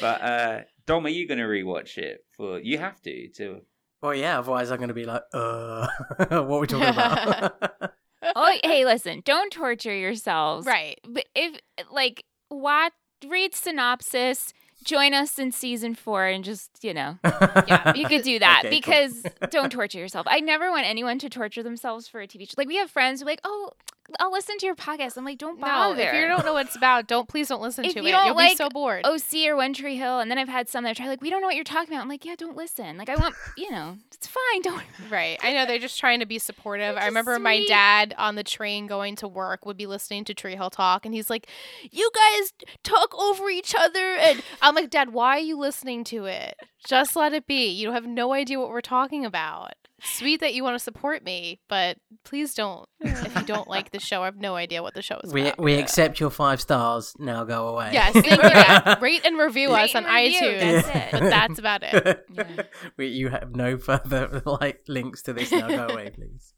but 0.01 0.22
uh, 0.22 0.60
Dom, 0.86 1.05
are 1.06 1.10
you 1.10 1.26
going 1.26 1.39
to 1.39 1.44
rewatch 1.44 1.98
it? 1.98 2.20
For 2.39 2.59
you 2.60 2.78
have 2.78 3.02
to 3.02 3.28
to. 3.28 3.60
Well, 4.01 4.15
yeah. 4.15 4.39
Otherwise, 4.39 4.70
I'm 4.70 4.78
going 4.78 4.89
to 4.89 4.94
be 4.94 5.05
like, 5.05 5.23
uh, 5.35 5.86
what 6.19 6.31
are 6.31 6.59
we 6.60 6.66
talking 6.66 6.89
about? 6.89 7.93
oh, 8.36 8.59
hey, 8.65 8.85
listen, 8.85 9.23
don't 9.24 9.52
torture 9.52 9.94
yourselves. 9.94 10.66
right. 10.66 10.98
But 11.06 11.27
if 11.35 11.60
like 11.90 12.24
watch 12.51 12.93
read 13.27 13.55
synopsis, 13.55 14.55
join 14.85 15.12
us 15.15 15.39
in 15.40 15.51
season 15.51 15.97
four 15.97 16.27
and 16.27 16.44
just, 16.44 16.70
you 16.82 16.94
know, 16.94 17.19
yeah, 17.24 17.93
you 17.97 18.06
could 18.06 18.23
do 18.23 18.39
that 18.39 18.62
Okay, 18.65 18.81
cool. 18.81 18.93
because 18.94 19.23
don't 19.51 19.73
torture 19.73 19.98
yourself. 19.98 20.27
I 20.31 20.39
never 20.39 20.70
want 20.70 20.86
anyone 20.86 21.19
to 21.19 21.28
torture 21.28 21.65
themselves 21.65 22.06
for 22.06 22.20
a 22.20 22.28
TV 22.28 22.48
show. 22.48 22.55
Like 22.56 22.69
we 22.69 22.77
have 22.77 22.89
friends 22.90 23.20
who 23.20 23.27
are 23.27 23.31
like, 23.31 23.40
oh, 23.43 23.73
I'll 24.18 24.32
listen 24.32 24.56
to 24.59 24.66
your 24.66 24.74
podcast. 24.74 25.16
I'm 25.18 25.24
like, 25.24 25.36
don't 25.39 25.60
No, 25.60 25.66
bother. 25.66 26.02
if 26.02 26.14
you 26.14 26.26
don't 26.26 26.44
know 26.44 26.55
what 26.55 26.66
it's 26.66 26.76
about, 26.76 27.06
don't 27.06 27.28
please 27.28 27.48
don't 27.48 27.60
listen 27.60 27.85
If 27.85 27.93
to 27.93 28.01
you 28.01 28.09
it. 28.09 28.12
don't 28.12 28.26
You'll 28.26 28.35
like 28.36 28.52
be 28.52 28.56
so 28.56 28.70
bored. 28.70 29.05
OC 29.05 29.47
or 29.48 29.56
One 29.56 29.74
Tree 29.74 29.97
Hill, 29.97 30.20
and 30.20 30.30
then 30.30 30.39
I've 30.39 30.48
had 30.48 30.68
some 30.68 30.85
that 30.85 30.97
try 30.97 31.09
like, 31.09 31.20
we 31.20 31.28
don't 31.28 31.40
know 31.43 31.47
what 31.47 31.56
you're 31.56 31.64
talking 31.64 31.93
about. 31.93 32.02
I'm 32.02 32.09
like, 32.09 32.24
yeah, 32.24 32.35
don't 32.36 32.56
listen. 32.56 32.97
Like 32.97 33.10
I 33.10 33.16
want, 33.16 33.35
you 33.56 33.70
know, 33.70 33.98
it's 34.12 34.26
fine. 34.26 34.62
Don't. 34.62 34.82
Right. 35.10 35.39
I 35.43 35.52
know 35.52 35.66
they're 35.66 35.78
just 35.78 36.01
trying 36.01 36.20
to 36.20 36.26
be 36.26 36.39
supportive. 36.39 36.97
I 36.97 37.05
remember 37.06 37.39
my 37.39 37.62
dad 37.68 38.14
on 38.18 38.35
the 38.35 38.43
train 38.43 38.86
going 38.86 39.14
to 39.16 39.28
work 39.28 39.66
would 39.66 39.76
be 39.76 39.86
listening 39.86 40.24
to 40.24 40.35
Tree 40.35 40.56
Hill 40.56 40.70
Talk 40.70 41.05
and 41.05 41.14
he's 41.14 41.28
like, 41.30 41.47
You 41.90 42.10
guys 42.14 42.52
talk 42.82 43.14
over 43.16 43.48
each 43.51 43.74
other 43.78 44.16
and 44.16 44.43
I'm 44.62 44.74
like, 44.74 44.90
Dad, 44.90 45.12
why 45.12 45.36
are 45.36 45.40
you 45.40 45.59
listening 45.59 46.02
to 46.05 46.24
it? 46.24 46.56
Just 46.86 47.14
let 47.14 47.32
it 47.35 47.47
be. 47.47 47.68
You 47.70 47.93
have 47.93 48.06
no 48.06 48.32
idea 48.32 48.59
what 48.59 48.70
we're 48.70 48.80
talking 48.80 49.24
about. 49.24 49.74
Sweet 50.01 50.41
that 50.41 50.55
you 50.55 50.62
want 50.62 50.75
to 50.77 50.79
support 50.79 51.25
me, 51.25 51.61
but 51.69 51.97
please 52.25 52.55
don't. 52.55 52.89
If 53.01 53.35
you 53.35 53.43
don't 53.43 53.66
like 53.69 53.91
the 53.91 53.99
show, 53.99 54.23
I 54.23 54.27
have 54.27 54.37
no 54.37 54.55
idea 54.55 54.81
what 54.83 54.95
the 54.95 55.03
show 55.03 55.19
is 55.25 55.33
we 55.33 55.43
about. 55.49 55.59
we 55.59 55.75
accept 55.75 56.20
your 56.20 56.31
five 56.31 56.61
stars. 56.61 57.15
Now 57.19 57.43
go 57.45 57.69
away. 57.69 57.91
Yes, 57.93 58.12
thank 58.12 58.27
you. 58.27 58.39
Yeah. 58.49 58.99
Rate 59.01 59.25
and 59.25 59.37
review 59.37 59.75
Rate 59.75 59.85
us 59.91 59.95
on 59.97 60.05
review, 60.05 60.41
iTunes. 60.41 60.83
that's 60.83 60.89
it. 60.89 61.11
But 61.12 61.31
that's 61.31 61.59
about 61.59 61.83
it. 61.83 62.25
Yeah. 62.39 62.62
we, 62.97 63.09
you 63.09 63.29
have 63.31 63.57
no 63.57 63.79
further 63.79 64.41
like 64.47 64.83
links 64.87 65.23
to 65.23 65.33
this. 65.33 65.51
Now 65.51 65.69
go 65.69 65.89
away, 65.93 66.11
please. 66.11 66.55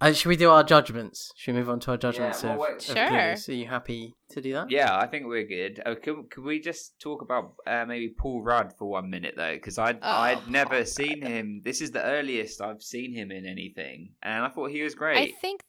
Uh, 0.00 0.12
should 0.12 0.28
we 0.28 0.36
do 0.36 0.50
our 0.50 0.62
judgments? 0.62 1.32
Should 1.34 1.54
we 1.54 1.60
move 1.60 1.70
on 1.70 1.80
to 1.80 1.90
our 1.92 1.96
judgments 1.96 2.44
well, 2.44 2.52
of, 2.52 2.58
wait- 2.58 2.88
of 2.88 2.96
Sure. 2.96 3.54
Are 3.54 3.58
you 3.58 3.66
happy 3.66 4.14
to 4.30 4.40
do 4.40 4.52
that? 4.52 4.70
Yeah, 4.70 4.96
I 4.96 5.06
think 5.06 5.26
we're 5.26 5.46
good. 5.46 5.82
Uh, 5.84 5.96
could, 6.00 6.30
could 6.30 6.44
we 6.44 6.60
just 6.60 7.00
talk 7.00 7.22
about 7.22 7.54
uh, 7.66 7.84
maybe 7.84 8.14
Paul 8.16 8.42
Rudd 8.42 8.72
for 8.78 8.88
one 8.88 9.10
minute 9.10 9.34
though? 9.36 9.54
Because 9.54 9.76
I'd 9.76 9.96
Oh, 9.96 10.08
I'd 10.08 10.48
never 10.48 10.76
Paul 10.76 10.84
seen 10.84 11.22
him. 11.22 11.62
This 11.64 11.80
is 11.80 11.90
the 11.90 12.04
earliest 12.04 12.60
I've 12.60 12.82
seen 12.82 13.12
him 13.12 13.32
in 13.32 13.44
anything, 13.44 14.10
and 14.22 14.44
I 14.44 14.48
thought 14.48 14.70
he 14.70 14.82
was 14.82 14.94
great. 14.94 15.16
I 15.16 15.24
great. 15.24 15.40
think 15.40 15.60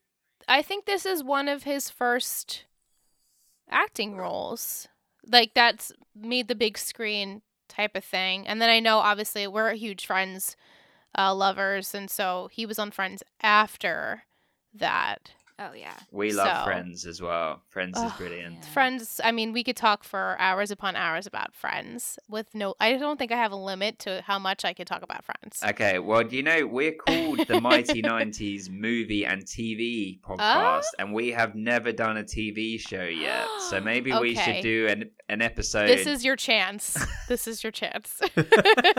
I 0.48 0.62
think 0.62 0.86
this 0.86 1.06
is 1.06 1.24
one 1.24 1.48
of 1.48 1.64
his 1.64 1.90
first 1.90 2.66
acting 3.70 4.16
roles. 4.16 4.88
Like 5.26 5.54
that's 5.56 5.92
made 6.16 6.48
the 6.48 6.56
big 6.56 6.78
screen 6.78 7.42
type 7.68 7.96
of 7.96 8.04
thing. 8.04 8.48
And 8.48 8.62
then 8.62 8.70
I 8.70 8.80
know 8.80 8.98
obviously 9.00 9.48
we're 9.48 9.74
huge 9.74 10.06
Friends 10.06 10.56
uh, 11.18 11.34
lovers 11.34 11.94
and 11.94 12.10
so 12.10 12.50
he 12.52 12.66
was 12.66 12.80
on 12.80 12.92
Friends 12.92 13.24
after 13.42 14.24
that. 14.74 15.32
Oh 15.60 15.74
yeah. 15.74 15.94
we 16.12 16.32
love 16.32 16.60
so- 16.60 16.64
Friends 16.66 17.06
as 17.06 17.22
well. 17.22 17.62
Friends 17.70 17.98
is 17.98 18.12
brilliant. 18.14 18.56
yeah. 18.56 18.70
Friends, 18.70 19.20
I 19.24 19.32
mean, 19.32 19.52
we 19.52 19.64
could 19.64 19.76
talk 19.76 20.04
for 20.04 20.38
hours 20.40 20.72
upon 20.72 20.96
hours 20.96 21.28
about 21.28 21.54
Friends 21.54 22.18
with 22.30 22.48
no 22.56 22.76
I 22.80 22.94
don't 22.94 23.18
think 23.18 23.32
I 23.32 23.36
have 23.36 23.52
a 23.52 23.58
limit 23.58 24.00
to 24.00 24.22
how 24.26 24.40
much 24.40 24.64
I 24.64 24.74
could 24.74 24.88
talk 24.88 25.02
about 25.02 25.26
Friends. 25.26 25.62
Okay, 25.68 26.00
well, 26.00 26.24
do 26.24 26.36
you 26.36 26.44
know, 26.44 26.66
we're 26.66 26.94
called 26.94 27.46
the 27.48 27.60
Mighty 27.60 28.02
90s 28.04 28.70
Movie 28.70 29.26
and 29.26 29.44
TV 29.44 30.20
podcast, 30.22 30.40
oh. 30.40 31.00
and 31.00 31.14
we 31.14 31.30
have 31.32 31.56
never 31.56 31.92
done 31.92 32.18
a 32.18 32.24
TV 32.24 32.80
show 32.80 33.04
yet. 33.04 33.46
So 33.70 33.82
maybe 33.82 34.14
we 34.14 34.36
should 34.36 34.62
do 34.62 34.88
an, 34.88 35.12
an 35.28 35.42
episode. 35.42 35.88
this 35.88 36.08
is 36.08 36.24
your 36.24 36.36
chance. 36.36 36.98
this 37.28 37.48
is 37.48 37.64
your 37.64 37.72
chance. 37.72 38.22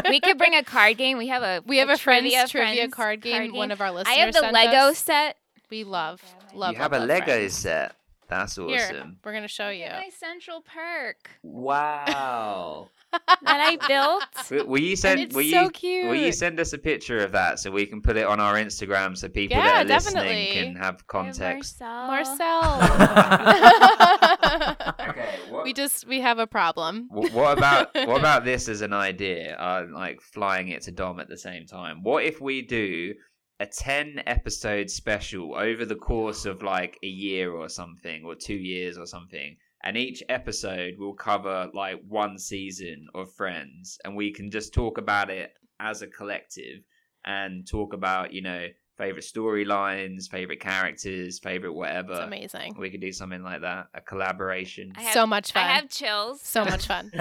we 0.09 0.21
could 0.21 0.39
bring 0.39 0.55
a 0.55 0.63
card 0.63 0.99
game. 0.99 1.19
We 1.19 1.29
have 1.29 1.43
a 1.43 1.63
We 1.67 1.79
have 1.79 1.89
a, 1.89 1.97
Friends 1.97 2.31
trivia, 2.33 2.49
trivia 2.49 2.75
Friends 2.83 2.95
card 2.95 3.21
game. 3.23 3.55
One 3.55 3.71
of 3.71 3.81
our 3.81 3.91
listeners. 3.91 4.15
I 4.17 4.21
have 4.21 4.35
the 4.35 4.41
sent 4.41 4.53
Lego 4.53 4.91
us. 4.91 4.99
set. 4.99 5.37
We 5.71 5.85
love, 5.85 6.21
You 6.53 6.59
love. 6.59 6.73
you 6.73 6.79
have 6.79 6.93
love, 6.93 7.03
a 7.03 7.07
Lego 7.07 7.27
Friends. 7.27 7.55
set. 7.57 7.95
That's 8.29 8.55
Here, 8.57 8.77
awesome. 8.79 9.17
we're 9.25 9.33
gonna 9.33 9.49
show 9.49 9.71
you. 9.71 9.87
My 9.87 10.09
central 10.17 10.61
perk 10.63 11.31
Wow. 11.43 12.91
that 13.13 13.27
I 13.43 13.77
built. 13.89 14.23
will, 14.53 14.67
will 14.69 14.81
you 14.81 14.95
send? 14.95 15.21
It's 15.21 15.35
will 15.35 15.43
so 15.51 15.63
you? 15.63 15.71
cute. 15.71 16.07
Will 16.07 16.15
you 16.15 16.31
send 16.31 16.61
us 16.61 16.73
a 16.73 16.79
picture 16.79 17.19
of 17.25 17.33
that 17.33 17.59
so 17.59 17.73
we 17.73 17.87
can 17.87 18.01
put 18.01 18.17
it 18.17 18.25
on 18.27 18.39
our 18.39 18.55
Instagram 18.55 19.17
so 19.17 19.29
people 19.29 19.57
Yeah, 19.57 19.83
that 19.83 19.91
are 19.91 19.95
listening 19.95 20.53
can 20.53 20.77
have 20.77 21.05
context? 21.09 21.81
Marcel. 21.81 22.79
Marcel. 22.79 24.77
Okay. 25.11 25.39
What, 25.51 25.65
we 25.65 25.73
just 25.73 26.07
we 26.07 26.21
have 26.21 26.39
a 26.39 26.47
problem. 26.47 27.09
Wh- 27.11 27.35
what 27.35 27.57
about 27.59 27.93
what 27.95 28.19
about 28.21 28.45
this 28.45 28.69
as 28.69 28.81
an 28.83 28.93
idea? 28.93 29.57
Uh, 29.57 29.87
like 29.93 30.21
flying 30.21 30.69
it 30.69 30.83
to 30.83 30.93
Dom 30.93 31.19
at 31.21 31.29
the 31.29 31.37
same 31.39 31.67
time. 31.67 32.03
What 32.03 32.25
if 32.25 32.41
we 32.41 32.63
do 32.63 33.15
a 33.61 33.67
ten 33.67 34.23
episode 34.27 34.91
special 34.91 35.55
over 35.55 35.85
the 35.85 35.95
course 35.95 36.47
of 36.47 36.63
like 36.63 36.99
a 37.03 37.07
year 37.07 37.53
or 37.53 37.69
something, 37.69 38.25
or 38.25 38.35
two 38.35 38.55
years 38.55 38.99
or 38.99 39.07
something, 39.07 39.57
and 39.85 39.97
each 39.97 40.23
episode 40.29 40.95
will 40.99 41.15
cover 41.15 41.69
like 41.75 42.01
one 42.09 42.39
season 42.39 43.07
of 43.15 43.33
Friends, 43.35 43.99
and 44.05 44.17
we 44.17 44.33
can 44.33 44.51
just 44.51 44.73
talk 44.75 44.99
about 44.99 45.31
it 45.31 45.53
as 45.79 46.03
a 46.03 46.07
collective 46.07 46.83
and 47.25 47.67
talk 47.69 47.93
about 47.93 48.33
you 48.33 48.43
know 48.43 48.67
favorite 48.97 49.25
storylines, 49.25 50.29
favorite 50.31 50.61
characters, 50.61 51.39
favorite 51.39 51.73
whatever. 51.73 52.13
It's 52.13 52.21
amazing. 52.21 52.75
We 52.79 52.91
could 52.91 53.01
do 53.01 53.13
something 53.13 53.43
like 53.43 53.63
that, 53.63 53.87
a 53.95 54.01
collaboration. 54.01 54.93
Have- 54.95 55.15
so 55.15 55.27
much 55.27 55.53
fun. 55.53 55.65
I 55.65 55.69
have 55.75 55.89
chills. 55.89 56.41
so 56.43 56.65
much 56.65 56.87
fun. 56.87 57.11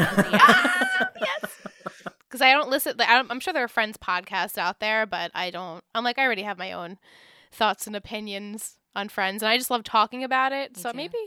Yeah. 1.21 1.47
Because 2.29 2.41
I 2.41 2.51
don't 2.51 2.69
listen. 2.69 2.95
Like, 2.97 3.09
I 3.09 3.15
don't, 3.15 3.31
I'm 3.31 3.39
sure 3.39 3.53
there 3.53 3.63
are 3.63 3.67
Friends 3.67 3.97
podcasts 3.97 4.57
out 4.57 4.79
there, 4.79 5.05
but 5.05 5.31
I 5.33 5.49
don't. 5.49 5.83
I'm 5.95 6.03
like 6.03 6.19
I 6.19 6.23
already 6.23 6.43
have 6.43 6.57
my 6.59 6.71
own 6.71 6.99
thoughts 7.51 7.87
and 7.87 7.95
opinions 7.95 8.77
on 8.95 9.09
Friends, 9.09 9.41
and 9.41 9.49
I 9.49 9.57
just 9.57 9.71
love 9.71 9.83
talking 9.83 10.23
about 10.23 10.51
it. 10.51 10.75
Me 10.75 10.81
so 10.81 10.91
too. 10.91 10.97
maybe 10.97 11.17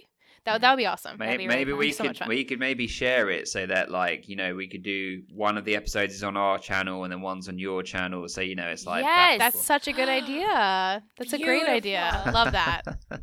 that 0.45 0.61
that 0.61 0.71
would 0.73 0.77
be 0.77 0.87
awesome. 0.87 1.19
Maybe, 1.19 1.27
That'd 1.27 1.39
be 1.39 1.47
really 1.47 1.59
maybe 1.59 1.71
fun. 1.73 1.79
we 1.79 2.09
could 2.09 2.19
fun. 2.19 2.29
we 2.29 2.45
could 2.45 2.59
maybe 2.59 2.87
share 2.87 3.31
it 3.31 3.49
so 3.49 3.67
that 3.67 3.91
like 3.91 4.29
you 4.29 4.37
know 4.37 4.55
we 4.55 4.69
could 4.69 4.83
do 4.83 5.23
one 5.33 5.57
of 5.57 5.65
the 5.65 5.77
episodes 5.77 6.15
is 6.15 6.25
on 6.25 6.37
our 6.37 6.59
channel 6.59 7.05
and 7.05 7.13
then 7.13 7.21
one's 7.21 7.49
on 7.49 7.59
your 7.59 7.83
channel 7.83 8.29
so 8.29 8.41
you 8.41 8.55
know 8.57 8.69
it's 8.69 8.87
like 8.87 9.05
Yes. 9.05 9.39
That's 9.39 9.65
such 9.65 9.87
a 9.89 9.93
good 9.93 10.09
idea. 10.09 11.03
That's 11.17 11.33
a 11.33 11.39
great 11.39 11.67
idea. 11.69 12.23
Love 12.33 12.53
that. 12.53 12.83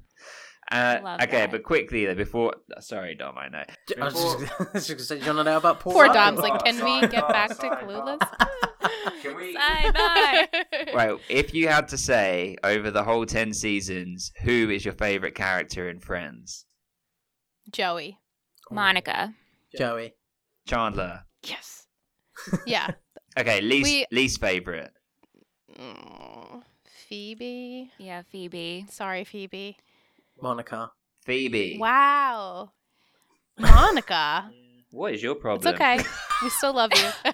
uh, 0.72 1.18
okay, 1.24 1.32
that. 1.42 1.52
but 1.52 1.64
quickly 1.64 2.06
though, 2.06 2.16
before 2.16 2.54
sorry 2.80 3.16
Dom, 3.16 3.38
I 3.38 3.50
know. 3.50 3.64
I 4.00 4.06
was 4.06 4.14
Before- 4.14 4.40
just, 4.40 4.54
I 4.62 4.64
was 4.74 4.88
just 4.88 4.90
gonna 4.90 5.00
say, 5.04 5.16
do 5.20 5.22
you 5.26 5.36
want 5.36 5.40
to 5.48 5.52
know 5.52 5.58
about 5.58 5.80
Paul 5.80 5.94
Poor 5.94 6.06
Rudd? 6.06 6.14
Dom's 6.14 6.40
like, 6.40 6.54
Oh, 6.54 6.58
can 6.64 6.84
we 6.84 7.02
get 7.08 7.12
Dom, 7.22 7.32
back 7.32 7.50
to 7.50 7.56
sorry, 7.56 7.86
Clueless? 7.86 8.20
Can 9.22 9.36
we? 9.36 9.56
Sidebar. 9.56 10.48
Right, 10.94 11.20
if 11.30 11.54
you 11.54 11.68
had 11.68 11.88
to 11.90 11.98
say 11.98 12.56
over 12.64 12.92
the 12.92 13.04
whole 13.04 13.26
ten 13.26 13.54
seasons, 13.54 14.32
who 14.44 14.70
is 14.70 14.86
your 14.86 14.94
favorite 14.94 15.36
character 15.36 15.90
in 15.90 16.00
Friends? 16.00 16.66
Joey. 17.72 18.18
Monica. 18.72 19.34
Joey. 19.78 20.14
Chandler. 20.68 21.24
Yes. 21.44 21.88
Yeah. 22.66 22.92
Okay, 23.38 23.62
least 23.62 23.84
We- 23.86 24.06
least 24.12 24.40
favorite. 24.40 24.92
Mm, 25.78 26.64
Phoebe. 27.08 27.92
Yeah, 27.98 28.22
Phoebe. 28.32 28.86
Sorry, 28.90 29.24
Phoebe. 29.24 29.78
Monica. 30.42 30.92
Phoebe. 31.26 31.78
Wow. 31.80 32.72
Monica. 33.60 34.50
What 34.92 35.14
is 35.14 35.22
your 35.22 35.36
problem? 35.36 35.74
It's 35.74 35.82
okay. 35.82 36.00
We 36.42 36.50
still 36.50 36.74
love 36.74 36.92
you. 36.96 37.10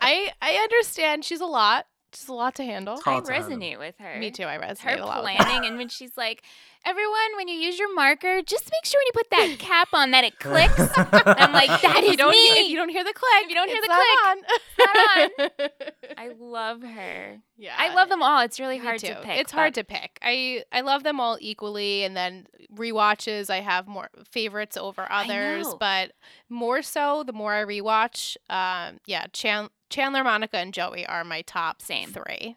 I 0.00 0.30
I 0.40 0.52
understand 0.62 1.24
she's 1.24 1.40
a 1.40 1.46
lot. 1.46 1.86
She's 2.14 2.28
a 2.28 2.32
lot 2.34 2.54
to 2.56 2.64
handle. 2.64 2.98
I 3.06 3.10
hard 3.10 3.24
to 3.26 3.32
handle. 3.32 3.50
resonate 3.58 3.78
with 3.78 3.94
her. 3.98 4.18
Me 4.18 4.30
too. 4.30 4.44
I 4.44 4.56
resonate 4.58 4.78
Her 4.80 4.96
a 4.98 5.04
lot. 5.04 5.22
with 5.24 5.36
planning, 5.36 5.68
and 5.68 5.76
when 5.76 5.88
she's 5.88 6.16
like, 6.16 6.42
Everyone, 6.86 7.36
when 7.36 7.48
you 7.48 7.56
use 7.56 7.78
your 7.80 7.92
marker, 7.94 8.42
just 8.42 8.70
make 8.70 8.84
sure 8.84 9.00
when 9.00 9.06
you 9.06 9.12
put 9.12 9.30
that 9.30 9.56
cap 9.58 9.88
on 9.92 10.12
that 10.12 10.22
it 10.22 10.38
clicks. 10.38 10.78
I'm 10.78 11.52
like, 11.52 11.68
that 11.82 12.04
is 12.04 12.12
you 12.12 12.16
don't, 12.16 12.30
me. 12.30 12.36
If 12.38 12.68
you 12.70 12.76
don't 12.76 12.88
hear 12.90 13.02
the 13.02 13.12
click, 13.12 13.42
If 13.42 13.48
you 13.48 13.54
don't 13.56 13.68
hear 13.68 13.80
the 13.82 13.88
not 13.88 15.58
on. 15.58 15.68
I 16.16 16.28
love 16.38 16.82
her. 16.82 17.38
yeah, 17.56 17.74
I 17.76 17.92
love 17.92 18.08
them 18.08 18.22
all. 18.22 18.40
It's 18.42 18.60
really 18.60 18.78
hard 18.78 19.00
too. 19.00 19.08
to 19.08 19.20
pick. 19.22 19.40
It's 19.40 19.50
hard 19.52 19.74
to 19.74 19.82
pick. 19.84 20.18
I 20.22 20.62
I 20.72 20.82
love 20.82 21.02
them 21.02 21.18
all 21.18 21.36
equally, 21.40 22.04
and 22.04 22.16
then 22.16 22.46
rewatches. 22.74 23.50
I 23.50 23.60
have 23.60 23.86
more 23.88 24.08
favorites 24.30 24.76
over 24.76 25.06
others, 25.10 25.66
but 25.80 26.12
more 26.48 26.82
so 26.82 27.24
the 27.26 27.32
more 27.32 27.52
I 27.54 27.64
rewatch. 27.64 28.36
Um, 28.48 29.00
yeah, 29.06 29.26
Chan- 29.32 29.70
Chandler, 29.90 30.22
Monica, 30.24 30.58
and 30.58 30.72
Joey 30.72 31.04
are 31.06 31.24
my 31.24 31.42
top 31.42 31.82
Same. 31.82 32.10
three. 32.10 32.56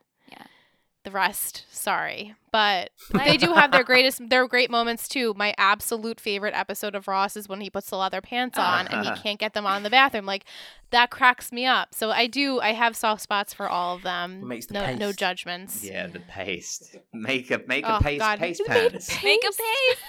The 1.06 1.12
rest, 1.12 1.66
sorry, 1.72 2.36
but 2.52 2.92
they 3.14 3.38
do 3.38 3.54
have 3.54 3.72
their 3.72 3.86
greatest, 3.86 4.22
their 4.30 4.46
great 4.48 4.70
moments 4.70 5.08
too. 5.08 5.34
My 5.38 5.54
absolute 5.58 6.20
favorite 6.20 6.54
episode 6.54 6.94
of 6.94 7.08
Ross 7.08 7.38
is 7.38 7.48
when 7.48 7.62
he 7.62 7.70
puts 7.70 7.90
the 7.90 7.96
leather 7.96 8.20
pants 8.20 8.58
uh-huh. 8.58 8.80
on 8.80 8.88
and 8.88 9.08
he 9.08 9.22
can't 9.22 9.40
get 9.40 9.54
them 9.54 9.66
on 9.66 9.78
in 9.78 9.84
the 9.84 9.90
bathroom. 9.90 10.26
Like 10.26 10.44
that 10.92 11.10
cracks 11.10 11.54
me 11.54 11.66
up. 11.66 11.96
So 11.96 12.12
I 12.12 12.28
do, 12.28 12.60
I 12.60 12.74
have 12.74 12.98
soft 12.98 13.22
spots 13.22 13.54
for 13.54 13.70
all 13.70 13.96
of 13.96 14.04
them. 14.04 14.46
Makes 14.46 14.66
the 14.66 14.74
no, 14.74 14.96
no 14.96 15.12
judgments. 15.14 15.86
Yeah, 15.86 16.08
the 16.08 16.20
paste. 16.20 16.98
Make 17.14 17.50
a 17.50 17.62
make 17.66 17.86
a 17.86 17.96
Oh, 17.96 18.00
paste 18.00 18.20
God. 18.20 18.40
paste 18.40 18.60
a 18.60 18.64
pants. 18.66 19.10
Make 19.24 19.44
a 19.44 19.48
Paste. 19.48 20.02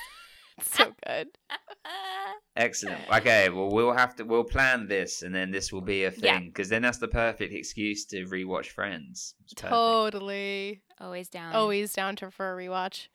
Pace. 0.61 0.66
It's 0.69 0.77
so 0.78 0.95
good. 1.07 1.28
Excellent. 2.57 3.01
Okay, 3.12 3.49
well 3.49 3.70
we'll 3.70 3.93
have 3.93 4.15
to 4.16 4.24
we'll 4.24 4.45
plan 4.45 4.87
this, 4.87 5.23
and 5.23 5.35
then 5.35 5.51
this 5.51 5.73
will 5.73 5.81
be 5.81 6.05
a 6.05 6.11
Yeah. 6.11 6.39
thing 6.39 6.47
because 6.49 6.69
then 6.69 6.82
that's 6.82 6.99
the 6.99 7.09
perfect 7.09 7.53
excuse 7.55 8.05
to 8.07 8.24
rewatch 8.27 8.66
Friends. 8.66 9.35
Totally. 9.57 10.82
Always 11.01 11.28
down. 11.28 11.55
Always 11.55 11.93
down 11.93 12.16
to 12.16 12.31
for 12.31 12.53
a 12.53 12.57
rewatch. 12.62 13.09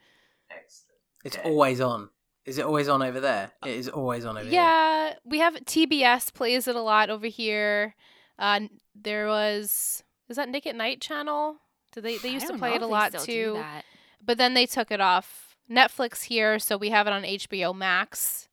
Excellent. 0.50 0.98
It's 1.24 1.38
Okay. 1.38 1.50
always 1.50 1.82
on. 1.82 2.10
Is 2.46 2.58
it 2.58 2.66
always 2.66 2.88
on 2.88 3.02
over 3.02 3.20
there? 3.20 3.52
It 3.66 3.72
is 3.72 3.90
always 3.90 4.24
on 4.26 4.38
over 4.38 4.46
here. 4.46 4.54
Yeah, 4.54 5.16
we 5.24 5.40
have 5.40 5.56
TBS 5.66 6.32
plays 6.34 6.68
it 6.68 6.76
a 6.76 6.82
lot 6.82 7.10
over 7.10 7.28
here. 7.28 7.96
Uh, 8.38 8.62
there 8.94 9.28
was 9.28 10.04
is 10.30 10.38
that 10.38 10.50
Nick 10.50 10.66
at 10.66 10.76
Nite 10.76 11.02
channel? 11.02 11.58
Did 11.92 12.04
they 12.04 12.18
they 12.18 12.30
used 12.30 12.48
to 12.48 12.58
play 12.58 12.74
it 12.74 12.82
a 12.82 12.88
lot 12.88 13.14
too? 13.14 13.64
But 14.24 14.38
then 14.38 14.54
they 14.56 14.66
took 14.66 14.92
it 14.92 15.02
off 15.02 15.45
Netflix 15.70 16.24
here, 16.24 16.60
so 16.60 16.78
we 16.78 16.90
have 16.90 17.08
it 17.08 17.14
on 17.14 17.24
HBO 17.24 17.76
Max. 17.76 18.48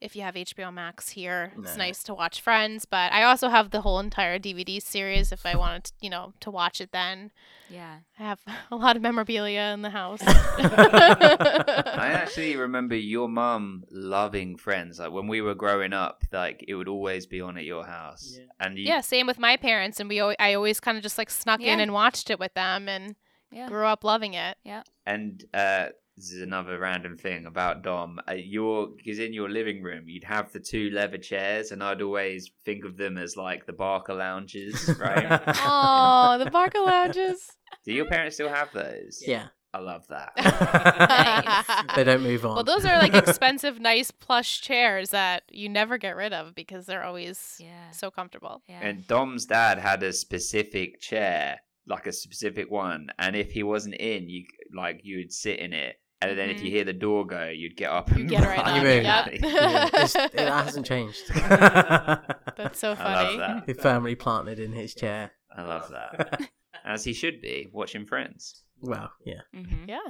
If 0.00 0.16
you 0.16 0.22
have 0.22 0.34
HBO 0.34 0.72
Max 0.74 1.10
here, 1.10 1.52
it's 1.56 1.76
Nah. 1.76 1.84
nice 1.84 2.02
to 2.02 2.14
watch 2.14 2.40
Friends. 2.40 2.84
But 2.86 3.12
I 3.12 3.22
also 3.22 3.48
have 3.48 3.70
the 3.70 3.82
whole 3.82 4.00
entire 4.00 4.36
DVD 4.36 4.82
series 4.82 5.30
if 5.30 5.46
I 5.46 5.54
wanted, 5.56 5.84
to, 5.84 5.92
you 6.00 6.10
know, 6.10 6.32
to 6.40 6.50
watch 6.50 6.80
it. 6.80 6.90
Then 6.90 7.30
Yeah. 7.70 7.98
I 8.18 8.22
have 8.24 8.40
a 8.72 8.74
lot 8.74 8.96
of 8.96 9.02
memorabilia 9.02 9.70
in 9.72 9.82
the 9.82 9.90
house. 9.90 10.18
I 10.26 12.08
actually 12.14 12.56
remember 12.56 12.96
your 12.96 13.28
mum 13.28 13.84
loving 13.92 14.56
Friends. 14.56 14.98
Like 14.98 15.12
when 15.12 15.28
we 15.28 15.40
were 15.40 15.54
growing 15.54 15.92
up, 15.92 16.24
like 16.32 16.64
it 16.66 16.74
would 16.74 16.88
always 16.88 17.26
be 17.26 17.40
on 17.40 17.56
at 17.56 17.64
your 17.64 17.84
house, 17.86 18.36
Yeah. 18.36 18.46
and 18.58 18.76
you, 18.78 18.84
yeah, 18.86 19.02
same 19.02 19.28
with 19.28 19.38
my 19.38 19.56
parents, 19.56 20.00
and 20.00 20.08
we 20.08 20.18
al- 20.20 20.34
I 20.40 20.54
always 20.54 20.80
kind 20.80 20.96
of 20.96 21.04
just 21.04 21.16
like 21.18 21.30
snuck 21.30 21.60
in 21.60 21.78
and 21.78 21.92
watched 21.92 22.28
it 22.28 22.40
with 22.40 22.54
them, 22.54 22.88
and 22.88 23.14
Yeah. 23.52 23.68
grew 23.68 23.86
up 23.86 24.02
loving 24.02 24.34
it. 24.34 24.56
Yeah. 24.64 24.82
And 25.06 25.44
uh, 25.54 25.90
this 26.16 26.30
is 26.32 26.42
another 26.42 26.78
random 26.78 27.16
thing 27.16 27.46
about 27.46 27.82
Dom. 27.82 28.20
Uh, 28.28 28.34
your 28.34 28.88
because 28.96 29.18
in 29.18 29.32
your 29.32 29.48
living 29.48 29.82
room 29.82 30.04
you'd 30.06 30.24
have 30.24 30.52
the 30.52 30.60
two 30.60 30.90
leather 30.90 31.18
chairs, 31.18 31.72
and 31.72 31.82
I'd 31.82 32.02
always 32.02 32.50
think 32.64 32.84
of 32.84 32.96
them 32.96 33.16
as 33.18 33.36
like 33.36 33.66
the 33.66 33.72
Barca 33.72 34.12
lounges, 34.14 34.94
right? 35.00 35.40
Oh, 35.64 36.36
the 36.42 36.50
Barca 36.50 36.78
lounges. 36.86 37.50
Do 37.84 37.92
your 37.92 38.06
parents 38.06 38.36
still 38.36 38.48
have 38.48 38.70
those? 38.72 39.22
Yeah. 39.26 39.46
I 39.74 39.78
love 39.78 40.06
that. 40.08 40.32
Nice. 40.36 41.86
They 41.96 42.04
don't 42.04 42.22
move 42.22 42.44
on. 42.44 42.54
Well, 42.56 42.64
those 42.64 42.84
are 42.84 42.98
like 42.98 43.14
expensive, 43.14 43.80
nice 43.80 44.10
plush 44.10 44.60
chairs 44.60 45.10
that 45.10 45.44
you 45.50 45.68
never 45.70 45.96
get 45.98 46.14
rid 46.16 46.32
of 46.34 46.54
because 46.54 46.84
they're 46.86 47.02
always 47.04 47.56
Yeah. 47.58 47.90
so 47.90 48.10
comfortable. 48.10 48.62
Yeah. 48.68 48.80
And 48.82 49.06
Dom's 49.06 49.46
dad 49.46 49.78
had 49.78 50.02
a 50.02 50.12
specific 50.12 51.00
chair, 51.00 51.60
like 51.86 52.06
a 52.06 52.12
specific 52.12 52.70
one, 52.70 53.08
and 53.18 53.34
if 53.34 53.52
he 53.52 53.62
wasn't 53.62 53.94
in, 53.96 54.28
you 54.28 54.44
like 54.74 55.00
you'd 55.04 55.32
sit 55.32 55.58
in 55.58 55.72
it, 55.72 55.96
and 56.30 56.38
then 56.38 56.50
if 56.50 56.62
you 56.62 56.68
Mhm. 56.70 56.72
hear 56.74 56.84
the 56.84 56.92
door 56.92 57.26
go, 57.26 57.48
you'd 57.48 57.76
get 57.76 57.90
up. 57.90 58.10
And 58.10 58.20
You 58.20 58.26
get 58.38 58.44
right 58.44 58.58
run. 58.58 58.68
up. 58.68 58.76
You 58.76 58.82
move. 58.82 59.02
Yep. 59.02 59.26
Yeah, 59.42 59.86
it's- 59.86 60.14
it 60.16 60.38
hasn't 60.38 60.86
changed. 60.86 61.22
That's 61.34 62.78
so 62.78 62.92
I 62.92 62.94
funny. 62.94 63.36
love 63.36 63.38
that. 63.38 63.64
He 63.66 63.72
firmly 63.74 64.14
planted 64.14 64.58
in 64.58 64.72
his 64.72 64.94
chair. 64.94 65.32
I 65.56 65.62
love 65.62 65.90
that. 65.90 66.40
As 66.84 67.04
he 67.04 67.12
should 67.12 67.40
be, 67.40 67.68
watching 67.72 68.06
Friends. 68.06 68.62
Well, 68.80 69.10
yeah. 69.24 69.40
Mhm. 69.54 69.88
Yeah. 69.88 70.00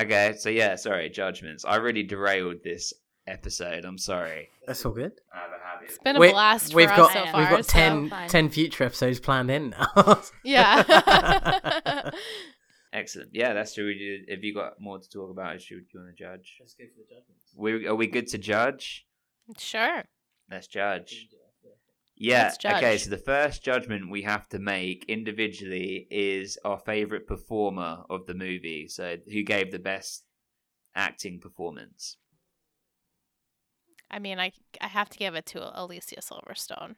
Okay, 0.00 0.34
so 0.38 0.48
yeah, 0.48 0.76
sorry, 0.76 1.10
judgments. 1.10 1.64
I 1.64 1.76
really 1.76 2.04
derailed 2.04 2.62
this 2.62 2.92
episode. 3.26 3.84
I'm 3.84 3.98
sorry. 3.98 4.48
That's 4.66 4.86
all 4.86 4.92
good. 4.92 5.12
I 5.34 5.38
have 5.40 5.50
a 5.50 5.64
habit. 5.66 5.88
It's 5.88 5.98
been 5.98 6.16
a 6.16 6.20
We- 6.20 6.30
blast 6.30 6.72
we've 6.74 6.88
us 6.88 6.96
got 6.96 7.12
so 7.12 7.24
far. 7.32 7.40
we've 7.40 7.50
got 7.50 7.64
so- 7.64 7.72
10, 7.72 8.08
fun. 8.10 8.28
10 8.28 8.48
future 8.50 8.84
episodes 8.84 9.18
planned 9.20 9.50
in 9.50 9.70
now. 9.70 10.22
Yeah. 10.44 12.10
Excellent. 12.98 13.30
Yeah, 13.32 13.52
that's 13.54 13.74
true. 13.74 13.86
We 13.86 13.94
did- 13.98 14.30
Have 14.30 14.42
you 14.42 14.52
got 14.54 14.80
more 14.80 14.98
to 14.98 15.08
talk 15.08 15.30
about? 15.30 15.62
Should 15.62 15.86
you 15.92 16.00
want 16.00 16.16
to 16.16 16.24
judge? 16.24 16.56
Let's 16.58 16.74
go 16.74 16.84
for 16.86 17.00
the 17.00 17.04
judgments. 17.14 17.54
We 17.56 17.86
are 17.86 17.94
we 17.94 18.06
good 18.08 18.26
to 18.28 18.38
judge? 18.38 19.06
sure. 19.56 20.04
Let's 20.50 20.66
judge. 20.66 21.28
Yeah. 22.16 22.44
Let's 22.44 22.58
judge. 22.58 22.76
Okay. 22.82 22.98
So 22.98 23.10
the 23.10 23.16
first 23.18 23.62
judgment 23.62 24.10
we 24.10 24.22
have 24.22 24.48
to 24.48 24.58
make 24.58 25.04
individually 25.06 26.08
is 26.10 26.58
our 26.64 26.80
favorite 26.80 27.26
performer 27.28 28.04
of 28.10 28.26
the 28.26 28.34
movie. 28.34 28.88
So 28.88 29.16
who 29.32 29.42
gave 29.44 29.70
the 29.70 29.78
best 29.78 30.24
acting 30.94 31.38
performance? 31.38 32.16
I 34.10 34.18
mean, 34.18 34.40
I 34.40 34.52
I 34.80 34.88
have 34.88 35.08
to 35.10 35.18
give 35.18 35.34
it 35.36 35.46
to 35.46 35.80
Alicia 35.80 36.20
Silverstone, 36.20 36.96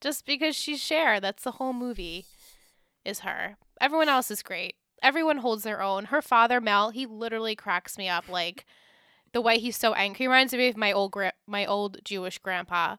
just 0.00 0.26
because 0.26 0.54
she's 0.56 0.80
Cher. 0.80 1.20
That's 1.20 1.44
the 1.44 1.52
whole 1.52 1.72
movie, 1.72 2.26
is 3.04 3.20
her. 3.20 3.56
Everyone 3.80 4.08
else 4.08 4.30
is 4.30 4.42
great. 4.42 4.74
Everyone 5.02 5.38
holds 5.38 5.62
their 5.64 5.82
own. 5.82 6.06
Her 6.06 6.22
father 6.22 6.60
Mel, 6.60 6.90
he 6.90 7.06
literally 7.06 7.54
cracks 7.56 7.98
me 7.98 8.08
up. 8.08 8.28
Like 8.28 8.64
the 9.32 9.40
way 9.40 9.58
he's 9.58 9.76
so 9.76 9.94
angry 9.94 10.18
He 10.18 10.26
reminds 10.28 10.52
me 10.52 10.68
of 10.68 10.76
my 10.76 10.92
old 10.92 11.10
gra- 11.10 11.32
my 11.46 11.66
old 11.66 11.98
Jewish 12.04 12.38
grandpa. 12.38 12.96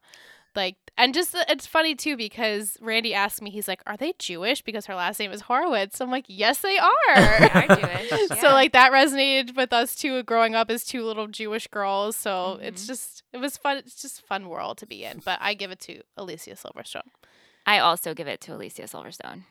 Like, 0.56 0.78
and 0.98 1.14
just 1.14 1.36
it's 1.50 1.68
funny 1.68 1.96
too 1.96 2.16
because 2.16 2.78
Randy 2.80 3.14
asked 3.14 3.42
me, 3.42 3.50
he's 3.50 3.68
like, 3.68 3.82
"Are 3.86 3.98
they 3.98 4.14
Jewish?" 4.20 4.62
Because 4.62 4.86
her 4.86 4.96
last 4.96 5.20
name 5.20 5.34
is 5.34 5.42
Horowitz. 5.42 6.00
I'm 6.00 6.10
like, 6.12 6.24
"Yes, 6.30 6.60
they 6.60 6.78
are." 6.78 6.90
They 7.18 7.50
are 7.50 7.76
Jewish, 7.76 8.30
So 8.40 8.48
like 8.52 8.72
that 8.72 8.94
resonated 8.94 9.58
with 9.58 9.74
us 9.74 9.96
too, 9.96 10.24
growing 10.24 10.56
up 10.56 10.72
as 10.72 10.86
two 10.86 11.04
little 11.04 11.28
Jewish 11.28 11.68
girls. 11.68 12.16
So 12.16 12.58
it's 12.62 12.86
Mhm. 12.86 12.88
just 12.88 13.24
it 13.34 13.38
was 13.40 13.58
fun. 13.58 13.78
It's 13.80 14.02
just 14.02 14.26
fun 14.26 14.48
world 14.48 14.78
to 14.78 14.86
be 14.86 15.04
in. 15.04 15.22
But 15.26 15.40
I 15.42 15.56
give 15.56 15.72
it 15.72 15.80
to 15.82 16.02
Alicia 16.16 16.52
Silverstone. 16.52 17.10
I 17.66 17.80
also 17.80 18.14
give 18.14 18.28
it 18.28 18.40
to 18.42 18.54
Alicia 18.56 18.84
Silverstone. 18.84 19.44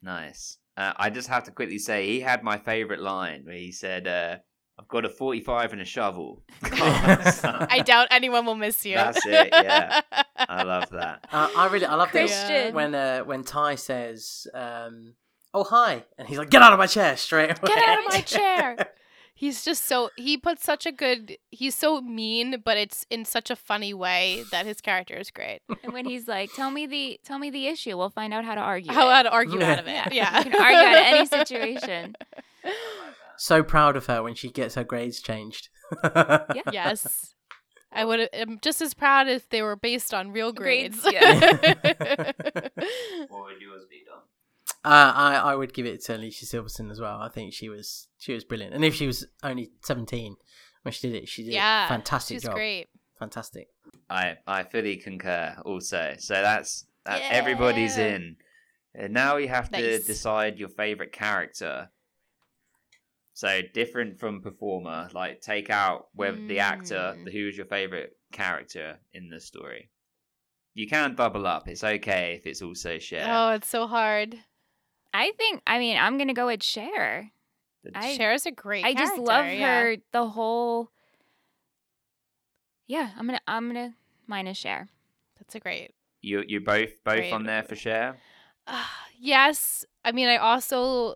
Nice. 0.00 0.56
Uh, 0.78 0.92
I 0.96 1.10
just 1.10 1.26
have 1.26 1.42
to 1.44 1.50
quickly 1.50 1.78
say 1.78 2.06
he 2.06 2.20
had 2.20 2.44
my 2.44 2.56
favorite 2.56 3.00
line 3.00 3.42
where 3.44 3.56
he 3.56 3.72
said, 3.72 4.06
uh, 4.06 4.36
"I've 4.78 4.86
got 4.86 5.04
a 5.04 5.08
forty-five 5.08 5.72
and 5.72 5.82
a 5.82 5.84
shovel." 5.84 6.44
I 6.62 7.82
doubt 7.84 8.06
anyone 8.12 8.46
will 8.46 8.54
miss 8.54 8.86
you. 8.86 8.94
That's 8.94 9.26
it, 9.26 9.48
yeah. 9.52 10.02
I 10.36 10.62
love 10.62 10.88
that. 10.90 11.26
Uh, 11.32 11.50
I 11.56 11.66
really, 11.66 11.84
I 11.86 11.96
love 11.96 12.12
this 12.12 12.30
Christian. 12.30 12.74
when 12.74 12.94
uh, 12.94 13.22
when 13.24 13.42
Tai 13.42 13.74
says, 13.74 14.46
um, 14.54 15.14
"Oh 15.52 15.64
hi," 15.64 16.04
and 16.16 16.28
he's 16.28 16.38
like, 16.38 16.50
"Get 16.50 16.62
out 16.62 16.72
of 16.72 16.78
my 16.78 16.86
chair 16.86 17.16
straight 17.16 17.50
away." 17.50 17.74
Get 17.74 17.88
out 17.88 17.98
of 17.98 18.04
my 18.12 18.20
chair. 18.20 18.76
He's 19.38 19.64
just 19.64 19.84
so 19.84 20.10
he 20.16 20.36
puts 20.36 20.64
such 20.64 20.84
a 20.84 20.90
good. 20.90 21.38
He's 21.52 21.76
so 21.76 22.00
mean, 22.00 22.60
but 22.64 22.76
it's 22.76 23.06
in 23.08 23.24
such 23.24 23.50
a 23.50 23.56
funny 23.56 23.94
way 23.94 24.42
that 24.50 24.66
his 24.66 24.80
character 24.80 25.14
is 25.14 25.30
great. 25.30 25.60
And 25.84 25.92
when 25.92 26.06
he's 26.06 26.26
like, 26.26 26.52
"Tell 26.54 26.72
me 26.72 26.86
the 26.88 27.20
tell 27.24 27.38
me 27.38 27.48
the 27.48 27.68
issue. 27.68 27.96
We'll 27.96 28.10
find 28.10 28.34
out 28.34 28.44
how 28.44 28.56
to 28.56 28.60
argue." 28.60 28.92
How 28.92 29.08
it." 29.08 29.12
how 29.12 29.22
to 29.22 29.30
argue 29.30 29.62
out 29.62 29.78
of 29.78 29.86
it? 29.86 29.94
Yeah. 29.94 30.08
Yeah, 30.12 30.38
You 30.44 30.50
can 30.50 30.60
argue 30.60 30.78
out 30.78 30.96
of 30.98 31.04
any 31.14 31.26
situation. 31.38 32.16
so 33.36 33.62
proud 33.62 33.94
of 33.94 34.06
her 34.06 34.24
when 34.24 34.34
she 34.34 34.50
gets 34.50 34.74
her 34.74 34.82
grades 34.82 35.20
changed. 35.20 35.68
Yeah. 36.02 36.44
Yes. 36.72 37.36
I 37.92 38.04
would 38.04 38.28
I'm 38.34 38.58
just 38.60 38.82
as 38.82 38.92
proud 38.92 39.28
if 39.28 39.48
they 39.50 39.62
were 39.62 39.76
based 39.76 40.12
on 40.12 40.32
real 40.32 40.52
Grades, 40.52 41.00
grades. 41.00 41.40
What 41.40 41.62
would 42.74 43.60
yours 43.60 43.86
be, 43.88 44.02
Dom? 44.04 44.22
Uh, 44.84 45.12
I 45.14 45.34
I 45.36 45.54
would 45.54 45.74
give 45.74 45.86
it 45.86 46.02
to 46.04 46.16
Alicia 46.16 46.46
Silverstone 46.46 46.90
as 46.90 47.00
well. 47.00 47.18
I 47.20 47.28
think 47.28 47.52
she 47.52 47.68
was 47.68 48.08
she 48.18 48.32
was 48.32 48.44
brilliant, 48.44 48.74
and 48.74 48.84
if 48.84 48.94
she 48.94 49.06
was 49.06 49.26
only 49.42 49.70
seventeen 49.82 50.36
when 50.82 50.92
she 50.92 51.08
did 51.10 51.22
it, 51.22 51.28
she 51.28 51.42
did 51.44 51.52
yeah, 51.54 51.86
a 51.86 51.88
fantastic 51.88 52.36
she's 52.36 52.44
job. 52.44 52.54
great. 52.54 52.86
Fantastic. 53.18 53.68
I 54.08 54.36
I 54.46 54.62
fully 54.62 54.96
concur. 54.96 55.56
Also, 55.64 56.14
so 56.18 56.34
that's 56.34 56.86
that 57.04 57.20
everybody's 57.30 57.98
in. 57.98 58.36
And 58.94 59.12
now 59.12 59.36
you 59.36 59.48
have 59.48 59.70
to 59.72 59.98
decide 60.00 60.58
your 60.58 60.68
favorite 60.70 61.12
character. 61.12 61.90
So 63.34 63.60
different 63.72 64.18
from 64.18 64.40
performer, 64.40 65.08
like 65.12 65.40
take 65.40 65.70
out 65.70 66.08
whether 66.14 66.38
the 66.46 66.58
actor, 66.60 67.14
Mm. 67.16 67.30
who's 67.30 67.56
your 67.56 67.66
favorite 67.66 68.16
character 68.32 68.98
in 69.12 69.28
the 69.30 69.40
story. 69.40 69.90
You 70.74 70.88
can 70.88 71.14
double 71.14 71.46
up. 71.46 71.68
It's 71.68 71.84
okay 71.84 72.34
if 72.38 72.46
it's 72.46 72.62
also 72.62 72.98
shared. 72.98 73.28
Oh, 73.28 73.50
it's 73.50 73.68
so 73.68 73.86
hard. 73.86 74.38
I 75.14 75.32
think. 75.32 75.62
I 75.66 75.78
mean, 75.78 75.96
I'm 75.96 76.18
gonna 76.18 76.34
go 76.34 76.46
with 76.46 76.62
Cher. 76.62 77.30
I- 77.94 78.16
Cher's 78.16 78.44
a 78.46 78.50
great. 78.50 78.84
I 78.84 78.92
just 78.94 79.16
love 79.18 79.46
yeah. 79.46 79.80
her. 79.80 79.96
The 80.12 80.28
whole. 80.28 80.90
Yeah, 82.86 83.10
I'm 83.16 83.26
gonna. 83.26 83.40
I'm 83.46 83.68
gonna. 83.68 83.94
Mine 84.26 84.46
is 84.46 84.56
Cher. 84.56 84.88
That's 85.38 85.54
a 85.54 85.60
great. 85.60 85.92
You 86.20 86.42
you 86.46 86.60
both 86.60 87.02
both 87.04 87.16
Great. 87.16 87.32
on 87.32 87.44
there 87.44 87.62
for 87.62 87.76
Cher. 87.76 88.16
yes, 89.18 89.84
I 90.04 90.12
mean 90.12 90.28
I 90.28 90.36
also 90.36 91.14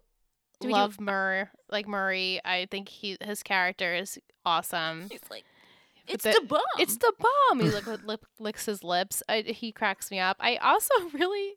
Do 0.60 0.68
we 0.68 0.72
do- 0.72 0.78
love 0.78 1.00
Mur 1.00 1.50
like 1.70 1.88
Murray. 1.88 2.40
I 2.44 2.66
think 2.70 2.88
he 2.88 3.16
his 3.20 3.42
character 3.42 3.94
is 3.94 4.18
awesome. 4.46 5.08
He's 5.10 5.20
like, 5.30 5.44
it's 6.06 6.24
the- 6.24 6.38
the, 6.40 6.46
bomb. 6.46 6.60
It's 6.78 6.96
the 6.96 7.12
bomb. 7.18 7.60
He 7.60 7.70
like 7.70 7.86
lip, 8.06 8.24
licks 8.38 8.66
his 8.66 8.84
lips. 8.84 9.22
I, 9.28 9.40
he 9.42 9.72
cracks 9.72 10.10
me 10.10 10.20
up. 10.20 10.36
I 10.40 10.56
also 10.56 10.94
really 11.12 11.54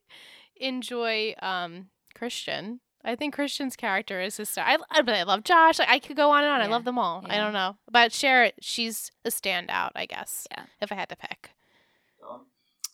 enjoy 0.58 1.36
um 1.42 1.90
Christian. 2.16 2.80
I 3.04 3.16
think 3.16 3.36
Christian's 3.36 3.76
character 3.76 4.20
is 4.20 4.38
his 4.38 4.50
star. 4.50 4.66
I, 4.66 4.78
I, 4.90 5.02
but 5.04 5.14
I 5.14 5.22
love 5.24 5.44
Josh. 5.44 5.78
Like, 5.78 5.90
I 5.90 6.00
could 6.00 6.18
go 6.18 6.32
on 6.32 6.44
and 6.44 6.52
on. 6.52 6.62
I 6.62 6.66
love 6.68 6.86
them 6.86 6.98
all. 6.98 7.24
I 7.30 7.38
don't 7.38 7.54
know, 7.54 7.78
but 7.92 8.12
Cher, 8.12 8.52
she's 8.60 9.12
a 9.24 9.30
standout. 9.30 9.92
I 9.94 10.08
guess. 10.08 10.48
Yeah. 10.50 10.64
If 10.82 10.92
I 10.92 10.96
had 10.96 11.10
to 11.10 11.16
pick. 11.16 11.52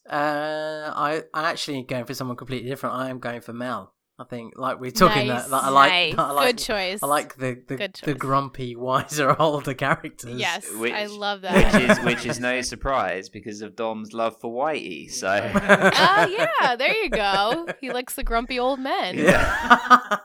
Uh, 0.10 0.92
I 0.94 1.24
I 1.34 1.52
actually 1.52 1.84
going 1.84 2.06
for 2.06 2.14
someone 2.14 2.36
completely 2.36 2.70
different. 2.70 2.96
I 2.96 3.10
am 3.10 3.20
going 3.20 3.40
for 3.42 3.54
Mel. 3.54 3.94
I 4.20 4.24
think 4.26 4.54
like 4.56 4.80
we're 4.80 4.92
talking 4.92 5.28
Nice. 5.28 5.44
that, 5.46 5.50
that 5.50 5.64
I 5.64 5.70
like 5.70 5.92
Nice. 5.92 6.16
I 6.20 6.32
like 6.32 6.48
Good 6.56 6.64
choice. 6.64 7.00
I 7.02 7.08
like 7.08 7.36
the 7.38 7.60
the, 7.68 7.76
Good 7.78 8.00
the 8.04 8.14
grumpy 8.14 8.76
wiser 8.76 9.36
older 9.42 9.74
characters. 9.74 10.40
Yes, 10.40 10.68
I 10.72 10.78
Which- 10.80 11.10
love 11.12 11.42
which 11.42 11.52
that. 11.52 11.82
is 12.00 12.00
which 12.06 12.26
is 12.28 12.40
no 12.40 12.62
surprise 12.62 13.30
because 13.30 13.62
of 13.64 13.76
Dom's 13.76 14.14
love 14.14 14.40
for 14.40 14.52
Whitey. 14.54 15.10
So 15.10 15.28
Ah, 15.56 16.28
yeah. 16.62 16.76
There 16.76 16.94
you 16.94 17.10
go. 17.10 17.68
He 17.82 17.92
likes 17.92 18.14
the 18.14 18.24
grumpy 18.24 18.60
old 18.60 18.80
men. 18.80 19.18
yeah. 19.18 20.18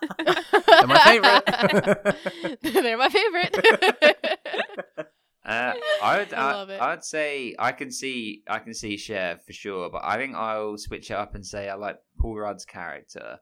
They're 0.67 0.87
my 0.87 0.99
favorite. 0.99 2.61
They're 2.63 2.99
my 2.99 3.09
favorite. 3.09 3.57
uh, 5.47 5.73
I 6.03 6.19
would 6.19 6.35
I, 6.35 6.63
I 6.65 6.93
I'd 6.93 7.05
say 7.05 7.55
I 7.59 7.73
can 7.73 7.91
see 7.91 8.43
I 8.49 8.59
can 8.59 8.75
see 8.75 8.97
Cher 8.99 9.39
for 9.47 9.53
sure, 9.53 9.89
but 9.91 10.03
I 10.05 10.17
think 10.19 10.35
I'll 10.35 10.77
switch 10.77 11.11
it 11.11 11.15
up 11.15 11.35
and 11.35 11.47
say 11.47 11.69
I 11.71 11.75
like 11.77 11.97
Paul 12.21 12.37
Rudd's 12.37 12.65
character. 12.67 13.39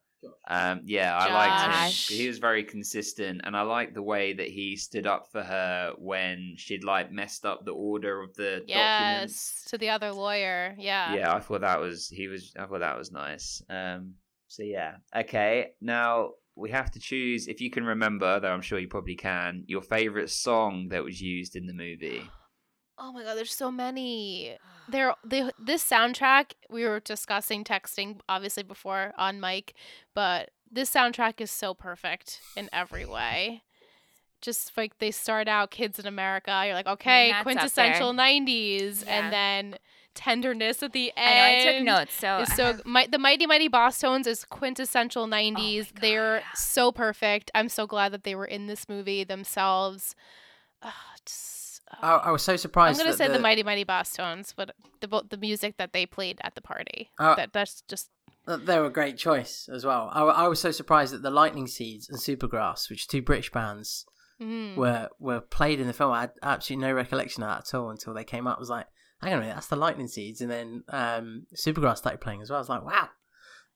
Um, 0.46 0.82
yeah, 0.84 1.16
I 1.16 1.32
liked 1.32 2.10
him. 2.10 2.16
He 2.18 2.28
was 2.28 2.38
very 2.38 2.64
consistent, 2.64 3.40
and 3.44 3.56
I 3.56 3.62
liked 3.62 3.94
the 3.94 4.02
way 4.02 4.32
that 4.34 4.48
he 4.48 4.76
stood 4.76 5.06
up 5.06 5.28
for 5.32 5.42
her 5.42 5.92
when 5.98 6.54
she'd 6.56 6.84
like 6.84 7.10
messed 7.10 7.46
up 7.46 7.64
the 7.64 7.72
order 7.72 8.22
of 8.22 8.34
the 8.34 8.62
documents. 8.66 8.68
yes, 8.68 9.64
to 9.68 9.78
the 9.78 9.90
other 9.90 10.12
lawyer. 10.12 10.74
Yeah. 10.78 11.14
yeah 11.14 11.34
i 11.34 11.40
thought 11.40 11.62
that 11.62 11.80
was 11.80 12.08
he 12.08 12.28
was 12.28 12.52
i 12.58 12.64
thought 12.66 12.80
that 12.80 12.98
was 12.98 13.10
nice 13.12 13.62
um 13.68 14.14
so 14.48 14.62
yeah 14.62 14.96
okay 15.16 15.72
now 15.80 16.30
we 16.56 16.70
have 16.70 16.90
to 16.92 17.00
choose 17.00 17.48
if 17.48 17.60
you 17.60 17.70
can 17.70 17.84
remember 17.84 18.40
though 18.40 18.50
i'm 18.50 18.60
sure 18.60 18.78
you 18.78 18.88
probably 18.88 19.16
can 19.16 19.64
your 19.66 19.82
favorite 19.82 20.30
song 20.30 20.88
that 20.88 21.04
was 21.04 21.20
used 21.20 21.56
in 21.56 21.66
the 21.66 21.74
movie 21.74 22.22
Oh 22.98 23.12
my 23.12 23.22
god, 23.24 23.34
there's 23.36 23.54
so 23.54 23.70
many. 23.70 24.56
There, 24.88 25.14
they, 25.24 25.50
this 25.58 25.82
soundtrack 25.88 26.52
we 26.70 26.84
were 26.84 27.00
discussing 27.00 27.64
texting 27.64 28.20
obviously 28.28 28.62
before 28.62 29.12
on 29.18 29.40
mic, 29.40 29.74
but 30.14 30.50
this 30.70 30.92
soundtrack 30.92 31.40
is 31.40 31.50
so 31.50 31.74
perfect 31.74 32.40
in 32.56 32.68
every 32.72 33.04
way. 33.06 33.62
Just 34.42 34.76
like 34.76 34.98
they 34.98 35.10
start 35.10 35.48
out 35.48 35.70
"Kids 35.70 35.98
in 35.98 36.06
America," 36.06 36.62
you're 36.66 36.74
like, 36.74 36.86
okay, 36.86 37.30
that's 37.32 37.42
quintessential 37.42 38.12
'90s, 38.12 39.04
Yeah. 39.06 39.12
and 39.24 39.32
then 39.32 39.78
tenderness 40.14 40.82
at 40.82 40.92
the 40.92 41.12
I 41.16 41.34
know. 41.34 41.70
I 41.70 41.72
took 41.72 41.82
notes. 41.84 42.14
So 42.14 42.44
so 42.54 42.78
my, 42.84 43.06
the 43.10 43.18
Mighty 43.18 43.46
Mighty 43.46 43.68
Bosstones 43.68 44.26
is 44.26 44.44
quintessential 44.44 45.26
90s. 45.26 45.92
God, 45.94 46.02
They're 46.02 46.36
yeah. 46.36 46.44
so 46.54 46.92
perfect. 46.92 47.50
I'm 47.54 47.68
so 47.68 47.86
glad 47.86 48.12
that 48.12 48.22
they 48.24 48.34
were 48.34 48.44
in 48.44 48.66
this 48.66 48.88
movie 48.88 49.24
themselves. 49.24 50.14
Ugh, 50.82 50.92
just, 51.24 51.53
I, 52.02 52.14
I 52.16 52.30
was 52.30 52.42
so 52.42 52.56
surprised. 52.56 53.00
I'm 53.00 53.06
gonna 53.06 53.16
say 53.16 53.28
the, 53.28 53.38
Mighty 53.38 53.62
Mighty 53.62 53.84
Bosstones, 53.84 54.52
but 54.56 54.74
the 55.00 55.22
the 55.28 55.36
music 55.36 55.76
that 55.78 55.92
they 55.92 56.06
played 56.06 56.38
at 56.42 56.54
the 56.54 56.60
party. 56.60 57.10
Uh, 57.18 57.34
that 57.34 57.52
that's 57.52 57.82
just 57.88 58.10
that 58.46 58.66
They 58.66 58.78
were 58.78 58.86
a 58.86 58.92
great 58.92 59.16
choice 59.16 59.68
as 59.72 59.84
well. 59.84 60.10
I, 60.12 60.22
I 60.22 60.48
was 60.48 60.60
so 60.60 60.70
surprised 60.70 61.14
that 61.14 61.22
the 61.22 61.30
Lightning 61.30 61.66
Seeds 61.66 62.08
and 62.08 62.18
Supergrass, 62.18 62.90
which 62.90 63.04
are 63.04 63.10
two 63.10 63.22
British 63.22 63.50
bands, 63.50 64.04
mm. 64.40 64.76
were 64.76 65.08
were 65.18 65.40
played 65.40 65.80
in 65.80 65.86
the 65.86 65.92
film. 65.92 66.12
I 66.12 66.22
had 66.22 66.32
absolutely 66.42 66.86
no 66.86 66.92
recollection 66.92 67.42
of 67.42 67.48
that 67.48 67.68
at 67.68 67.78
all 67.78 67.90
until 67.90 68.14
they 68.14 68.24
came 68.24 68.46
up. 68.46 68.58
I 68.58 68.60
was 68.60 68.70
like, 68.70 68.86
hang 69.20 69.32
on 69.32 69.38
a 69.38 69.42
minute, 69.42 69.54
that's 69.54 69.68
the 69.68 69.76
Lightning 69.76 70.08
Seeds, 70.08 70.40
and 70.40 70.50
then 70.50 70.84
um, 70.88 71.46
Supergrass 71.56 71.98
started 71.98 72.20
playing 72.20 72.42
as 72.42 72.50
well. 72.50 72.58
I 72.58 72.60
was 72.60 72.68
like, 72.68 72.84
wow, 72.84 73.08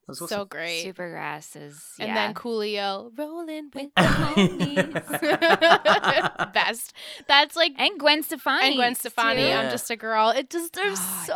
that's 0.09 0.21
awesome. 0.23 0.39
so 0.39 0.45
great. 0.47 0.85
Supergrass 0.85 1.55
is. 1.61 1.85
and 2.01 2.17
then 2.17 2.35
Coolio 2.35 3.17
rolling 3.17 3.71
with 3.75 3.85
With 3.85 3.91
the 3.97 4.03
the 4.03 5.09
homies. 5.09 6.53
Best. 6.53 6.93
That's 7.29 7.55
like 7.55 7.73
and 7.79 7.99
Gwen 8.01 8.23
Stefani. 8.23 8.67
and 8.69 8.77
Gwen 8.77 8.95
Stefani. 8.95 9.43
too. 9.43 9.49
I'm 9.53 9.71
just 9.71 9.91
a 9.91 9.97
girl. 9.97 10.31
It 10.31 10.51
just 10.51 10.73
there's 10.73 10.99
Oh, 11.01 11.25
so, 11.27 11.35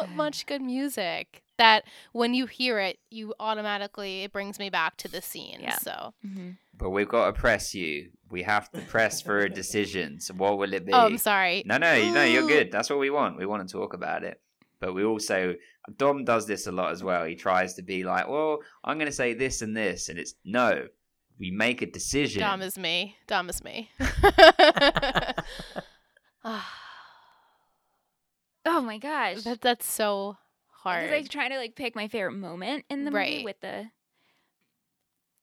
so 0.00 0.06
good. 0.06 0.16
much 0.16 0.46
good 0.46 0.62
music 0.62 1.42
that 1.58 1.84
when 2.12 2.32
you 2.34 2.46
hear 2.46 2.78
it, 2.78 2.98
you 3.10 3.34
automatically 3.38 4.22
it 4.22 4.32
brings 4.32 4.58
me 4.58 4.70
back 4.70 4.96
to 4.98 5.08
the 5.08 5.20
scene. 5.20 5.58
Yeah. 5.60 5.76
So 5.78 6.14
Mhm. 6.26 6.56
but 6.76 6.90
we've 6.90 7.08
got 7.08 7.26
to 7.26 7.32
press 7.32 7.74
you 7.74 8.10
we 8.30 8.42
have 8.44 8.70
to 8.72 8.80
press 8.82 9.20
for 9.20 9.40
a 9.40 9.48
decision 9.50 10.18
so 10.18 10.32
what 10.34 10.56
will 10.56 10.72
it 10.72 10.86
be 10.86 10.92
oh, 10.94 11.04
I'm 11.06 11.18
sorry. 11.18 11.62
no 11.66 11.76
no 11.76 12.12
no 12.14 12.22
you're 12.24 12.48
good 12.48 12.72
that's 12.72 12.88
what 12.88 12.98
we 12.98 13.10
want 13.10 13.36
we 13.36 13.44
want 13.44 13.68
to 13.68 13.70
talk 13.70 13.92
about 13.92 14.24
it 14.24 14.40
but 14.80 14.94
we 14.94 15.04
also 15.04 15.54
dom 15.96 16.24
does 16.24 16.46
this 16.46 16.66
a 16.66 16.72
lot 16.72 16.92
as 16.92 17.02
well 17.02 17.24
he 17.24 17.34
tries 17.34 17.74
to 17.74 17.82
be 17.82 18.04
like 18.04 18.28
well 18.28 18.58
i'm 18.84 18.98
going 18.98 19.10
to 19.10 19.12
say 19.16 19.34
this 19.34 19.62
and 19.62 19.76
this 19.76 20.08
and 20.08 20.18
it's 20.18 20.34
no 20.44 20.86
we 21.40 21.50
make 21.50 21.82
a 21.82 21.86
decision 21.86 22.40
Dom 22.40 22.62
is 22.62 22.78
me. 22.78 23.16
Dom 23.26 23.48
is 23.48 23.64
me. 23.64 23.90
Ah, 26.44 26.72
Oh 28.64 28.80
my 28.80 28.98
gosh. 28.98 29.42
that, 29.42 29.60
that's 29.60 29.86
so 29.86 30.36
I 30.84 30.88
hard. 30.88 31.02
was 31.04 31.20
like 31.20 31.28
trying 31.30 31.50
to 31.50 31.56
like 31.58 31.74
pick 31.74 31.94
my 31.96 32.08
favorite 32.08 32.32
moment 32.32 32.84
in 32.90 33.04
the 33.04 33.10
movie 33.10 33.44
with 33.44 33.60
the. 33.60 33.86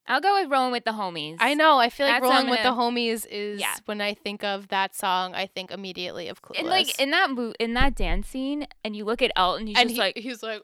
I'll 0.08 0.20
go 0.20 0.40
with 0.40 0.50
rolling 0.50 0.72
with 0.72 0.84
the 0.84 0.90
homies. 0.92 1.36
I 1.38 1.54
know. 1.54 1.78
I 1.78 1.88
feel 1.88 2.06
like 2.06 2.20
That's 2.20 2.30
rolling 2.30 2.50
with 2.50 2.60
the 2.62 2.70
gonna- 2.70 2.80
homies 2.96 3.26
is 3.30 3.60
Yeah. 3.60 3.74
when 3.84 4.00
I 4.00 4.14
think 4.14 4.42
of 4.42 4.68
that 4.68 4.94
song. 4.96 5.34
I 5.34 5.46
think 5.46 5.70
immediately 5.70 6.28
of 6.28 6.42
Clueless. 6.42 6.58
And 6.58 6.68
like 6.68 6.98
in 6.98 7.10
that 7.12 7.30
mo- 7.30 7.52
in 7.60 7.74
that 7.74 7.94
dance 7.94 8.28
scene, 8.28 8.66
and 8.84 8.96
you 8.96 9.04
look 9.04 9.22
at 9.22 9.30
Elton, 9.36 9.66
he's 9.68 9.76
and 9.78 9.88
just 9.88 9.94
he, 9.94 10.00
like, 10.00 10.16
he's 10.16 10.42
like, 10.42 10.62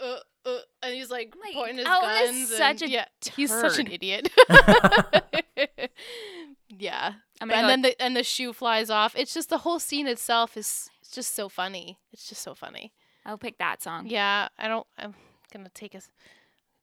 uh, 0.00 0.18
uh, 0.46 0.58
and 0.82 0.94
he's 0.94 1.10
like, 1.10 1.34
Like, 1.44 1.54
pointing 1.54 1.78
his 1.78 1.86
Elton 1.86 2.34
is 2.36 2.48
such 2.56 2.82
and, 2.82 2.90
a 2.90 2.94
yeah, 2.94 3.04
he's 3.34 3.50
such 3.50 3.78
an 3.78 3.88
idiot. 3.90 4.30
yeah, 6.68 7.14
and 7.40 7.50
go 7.50 7.66
then 7.66 7.82
the 7.82 8.00
and 8.02 8.16
the 8.16 8.22
shoe 8.22 8.52
flies 8.52 8.90
off. 8.90 9.14
It's 9.16 9.34
just 9.34 9.48
the 9.50 9.58
whole 9.58 9.78
scene 9.78 10.06
itself 10.06 10.56
is 10.56 10.90
it's 11.00 11.10
just 11.10 11.34
so 11.34 11.48
funny. 11.48 11.98
It's 12.12 12.28
just 12.28 12.42
so 12.42 12.54
funny. 12.54 12.92
I'll 13.24 13.38
pick 13.38 13.58
that 13.58 13.82
song. 13.82 14.06
Yeah, 14.06 14.48
I 14.58 14.68
don't. 14.68 14.86
I'm 14.98 15.14
gonna 15.52 15.70
take 15.74 15.94
a 15.94 16.00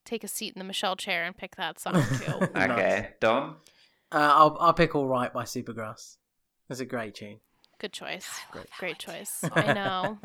take 0.05 0.23
a 0.23 0.27
seat 0.27 0.53
in 0.55 0.59
the 0.59 0.65
Michelle 0.65 0.95
chair 0.95 1.23
and 1.23 1.35
pick 1.37 1.55
that 1.55 1.79
song 1.79 1.93
too. 1.93 2.33
okay 2.55 3.09
dom 3.19 3.57
Uh, 4.11 4.31
I'll 4.37 4.57
I'll 4.59 4.73
pick 4.73 4.95
All 4.95 5.07
Right 5.07 5.31
by 5.33 5.43
Supergrass. 5.43 6.17
It's 6.69 6.79
a 6.79 6.85
great 6.85 7.15
tune. 7.15 7.39
Good 7.79 7.93
choice. 7.93 8.27
I 8.53 8.57
love 8.57 8.67
that 8.67 8.77
Great 8.79 8.99
choice. 8.99 9.43
I 9.53 9.73
know. 9.73 10.17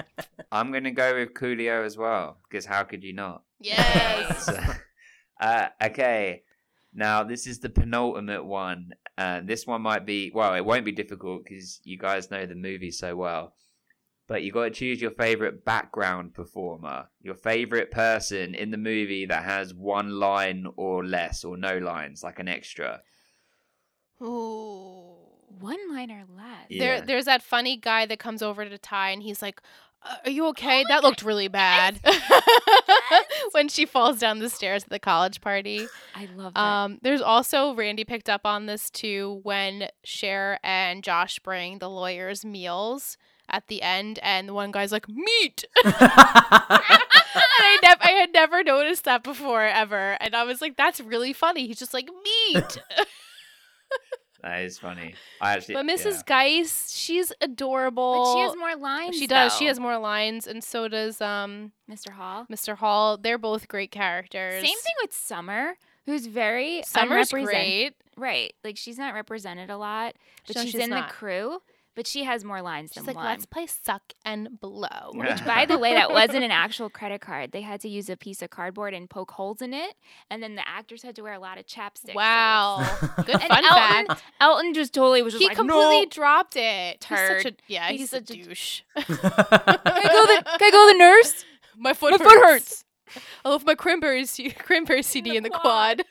i'm 0.52 0.70
going 0.70 0.84
to 0.84 0.90
go 0.92 1.14
with 1.14 1.34
coolio 1.34 1.84
as 1.84 1.96
well 1.96 2.38
because 2.48 2.64
how 2.66 2.82
could 2.84 3.02
you 3.02 3.12
not 3.12 3.42
Yes. 3.60 4.48
Uh, 5.40 5.68
okay. 5.84 6.42
Now 6.92 7.22
this 7.22 7.46
is 7.46 7.60
the 7.60 7.68
penultimate 7.68 8.44
one, 8.44 8.90
and 9.16 9.46
this 9.46 9.66
one 9.68 9.82
might 9.82 10.04
be 10.04 10.32
well, 10.34 10.54
it 10.54 10.64
won't 10.64 10.84
be 10.84 10.90
difficult 10.90 11.44
because 11.44 11.80
you 11.84 11.96
guys 11.96 12.30
know 12.30 12.44
the 12.44 12.56
movie 12.56 12.90
so 12.90 13.14
well. 13.14 13.54
But 14.28 14.42
you 14.42 14.52
got 14.52 14.64
to 14.64 14.70
choose 14.70 15.00
your 15.00 15.10
favorite 15.10 15.64
background 15.64 16.34
performer, 16.34 17.08
your 17.22 17.34
favorite 17.34 17.90
person 17.90 18.54
in 18.54 18.70
the 18.70 18.76
movie 18.76 19.24
that 19.24 19.42
has 19.42 19.72
one 19.72 20.10
line 20.10 20.66
or 20.76 21.04
less, 21.04 21.44
or 21.44 21.56
no 21.56 21.78
lines, 21.78 22.22
like 22.22 22.38
an 22.38 22.46
extra. 22.46 23.00
Ooh. 24.22 25.14
One 25.60 25.78
liner 25.90 26.24
left. 26.36 26.70
Yeah. 26.70 26.78
There, 26.78 27.00
there's 27.00 27.24
that 27.24 27.42
funny 27.42 27.78
guy 27.78 28.04
that 28.04 28.18
comes 28.18 28.42
over 28.42 28.64
to 28.68 28.78
Tai, 28.78 29.10
and 29.10 29.22
he's 29.22 29.40
like, 29.40 29.62
uh, 30.02 30.16
"Are 30.26 30.30
you 30.30 30.46
okay? 30.48 30.80
Oh 30.80 30.84
my 30.88 30.94
that 30.94 31.02
looked 31.02 31.22
really 31.22 31.48
bad." 31.48 31.98
when 33.52 33.68
she 33.68 33.86
falls 33.86 34.18
down 34.18 34.38
the 34.38 34.50
stairs 34.50 34.84
at 34.84 34.90
the 34.90 34.98
college 34.98 35.40
party. 35.40 35.86
I 36.14 36.28
love 36.36 36.54
that. 36.54 36.60
Um, 36.60 36.98
there's 37.02 37.22
also 37.22 37.74
Randy 37.74 38.04
picked 38.04 38.28
up 38.28 38.42
on 38.44 38.66
this 38.66 38.90
too 38.90 39.40
when 39.42 39.88
Cher 40.04 40.60
and 40.62 41.02
Josh 41.02 41.38
bring 41.38 41.78
the 41.78 41.90
lawyers 41.90 42.44
meals 42.44 43.16
at 43.48 43.66
the 43.68 43.82
end, 43.82 44.18
and 44.22 44.48
the 44.48 44.54
one 44.54 44.70
guy's 44.70 44.92
like, 44.92 45.08
"Meat." 45.08 45.64
and 45.84 45.94
I 45.96 47.78
never, 47.82 48.04
I 48.04 48.10
had 48.10 48.32
never 48.32 48.62
noticed 48.62 49.04
that 49.04 49.22
before 49.22 49.64
ever, 49.64 50.16
and 50.20 50.34
I 50.34 50.44
was 50.44 50.60
like, 50.60 50.76
"That's 50.76 51.00
really 51.00 51.32
funny." 51.32 51.66
He's 51.66 51.78
just 51.78 51.94
like, 51.94 52.08
"Meat." 52.24 52.78
That 54.40 54.60
is 54.62 54.78
funny. 54.78 55.14
I 55.40 55.54
actually, 55.54 55.74
but 55.74 55.84
Mrs. 55.84 56.18
yeah. 56.18 56.22
Geist, 56.26 56.94
she's 56.94 57.32
adorable. 57.40 58.24
but 58.24 58.34
she 58.34 58.40
has 58.42 58.56
more 58.56 58.76
lines. 58.76 59.16
She 59.16 59.26
does. 59.26 59.52
She 59.56 59.64
has 59.66 59.80
more 59.80 59.98
lines, 59.98 60.46
and 60.46 60.62
so 60.62 60.86
does 60.86 61.20
um 61.20 61.72
Mr. 61.90 62.10
Hall. 62.12 62.46
Mr. 62.48 62.76
Hall. 62.76 63.16
They're 63.18 63.36
both 63.36 63.66
great 63.66 63.90
characters. 63.90 64.54
Same 64.62 64.62
thing 64.78 64.94
with 65.02 65.12
Summer, 65.12 65.74
who's 66.06 66.26
very 66.26 66.82
Summer's 66.86 67.32
unrepresent- 67.32 67.44
great. 67.46 67.94
Right. 68.16 68.54
Like 68.62 68.76
she's 68.76 68.96
not 68.96 69.12
represented 69.12 69.70
a 69.70 69.76
lot, 69.76 70.14
but 70.46 70.54
No, 70.54 70.62
she's, 70.62 70.70
she's 70.70 70.80
in 70.82 70.90
not. 70.90 71.08
the 71.08 71.14
crew. 71.14 71.58
But 71.98 72.06
she 72.06 72.22
has 72.22 72.44
more 72.44 72.62
lines 72.62 72.92
She's 72.94 73.02
than 73.02 73.06
like, 73.06 73.16
one. 73.16 73.24
let's 73.24 73.44
play 73.44 73.66
suck 73.66 74.12
and 74.24 74.60
blow. 74.60 75.10
Which, 75.14 75.44
by 75.44 75.66
the 75.66 75.76
way, 75.76 75.94
that 75.94 76.10
wasn't 76.12 76.44
an 76.44 76.52
actual 76.52 76.88
credit 76.88 77.20
card. 77.20 77.50
They 77.50 77.62
had 77.62 77.80
to 77.80 77.88
use 77.88 78.08
a 78.08 78.16
piece 78.16 78.40
of 78.40 78.50
cardboard 78.50 78.94
and 78.94 79.10
poke 79.10 79.32
holes 79.32 79.60
in 79.60 79.74
it, 79.74 79.94
and 80.30 80.40
then 80.40 80.54
the 80.54 80.62
actors 80.68 81.02
had 81.02 81.16
to 81.16 81.22
wear 81.22 81.32
a 81.32 81.40
lot 81.40 81.58
of 81.58 81.66
chapstick. 81.66 82.10
so 82.10 82.14
Wow. 82.14 82.86
Good 83.26 83.30
And 83.30 83.42
fun 83.42 83.64
Elton- 83.64 84.06
fact. 84.06 84.22
Elton 84.40 84.74
just 84.74 84.94
totally 84.94 85.22
was 85.22 85.32
just 85.32 85.42
He 85.42 85.48
like, 85.48 85.56
completely 85.56 86.02
no. 86.02 86.06
dropped 86.08 86.54
it. 86.54 87.04
He's 87.04 87.18
such 87.18 87.44
a 87.46 87.52
yeah. 87.66 87.88
He's, 87.88 87.98
He's 88.00 88.12
a 88.12 88.16
such 88.18 88.30
a- 88.30 88.44
douche. 88.44 88.82
Can 88.96 89.04
I 89.20 90.08
go 90.12 90.26
the 90.26 90.42
Can 90.44 90.62
I 90.62 90.70
go 90.70 90.86
the 90.92 90.98
nurse? 90.98 91.44
my 91.76 91.94
foot. 91.94 92.12
My 92.12 92.18
hurts. 92.24 92.32
foot 92.32 92.44
hurts. 92.44 92.84
I 93.44 93.48
love 93.48 93.64
my 93.66 93.74
cranberry 93.74 94.24
C- 94.24 94.50
cranberry 94.50 95.02
CD 95.02 95.36
in 95.36 95.42
the, 95.42 95.50
quad. 95.50 96.04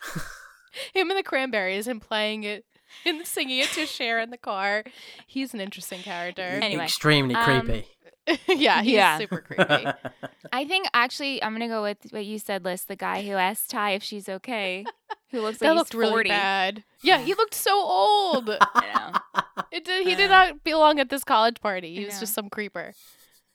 Him 0.94 1.10
and 1.10 1.18
the 1.18 1.24
cranberries 1.24 1.88
and 1.88 2.02
playing 2.02 2.44
it 2.44 2.66
and 3.06 3.26
singing 3.26 3.60
it 3.60 3.70
to 3.70 3.86
Cher 3.86 4.20
in 4.20 4.30
the 4.30 4.38
car. 4.38 4.84
He's 5.26 5.54
an 5.54 5.62
interesting 5.62 6.02
character. 6.02 6.42
Anyway, 6.42 6.84
Extremely 6.84 7.36
um, 7.36 7.62
creepy. 7.62 7.88
yeah, 8.48 8.82
he's 8.82 8.94
Yeah. 8.94 9.18
super 9.18 9.40
creepy. 9.40 9.88
I 10.52 10.66
think 10.66 10.88
actually 10.94 11.42
I'm 11.42 11.54
gonna 11.54 11.68
go 11.70 11.82
with 11.82 11.98
what 12.10 12.26
you 12.26 12.40
said, 12.40 12.66
Liz. 12.66 12.84
The 12.84 12.96
guy 12.98 13.24
who 13.24 13.34
asked 13.34 13.70
Tai 13.70 13.92
if 13.92 14.04
she's 14.04 14.28
okay, 14.28 14.86
who 15.32 15.42
looks 15.42 15.62
like 15.62 15.68
that 15.70 15.74
he's 15.74 15.78
looked 15.78 15.94
really 15.94 16.24
bad. 16.26 16.84
Yeah, 17.02 17.20
he 17.20 17.34
looked 17.36 17.54
so 17.54 17.74
old. 17.80 18.50
I 18.50 19.22
know. 19.46 19.64
It 19.72 19.86
did, 19.86 20.06
he 20.08 20.16
did 20.16 20.30
not 20.30 20.64
belong 20.64 21.00
at 21.00 21.10
this 21.10 21.24
college 21.24 21.62
party. 21.62 21.96
He 21.96 22.04
I 22.04 22.06
was 22.08 22.16
know. 22.16 22.20
just 22.22 22.34
some 22.34 22.50
creeper. 22.50 22.94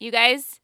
You 0.00 0.10
guys, 0.10 0.58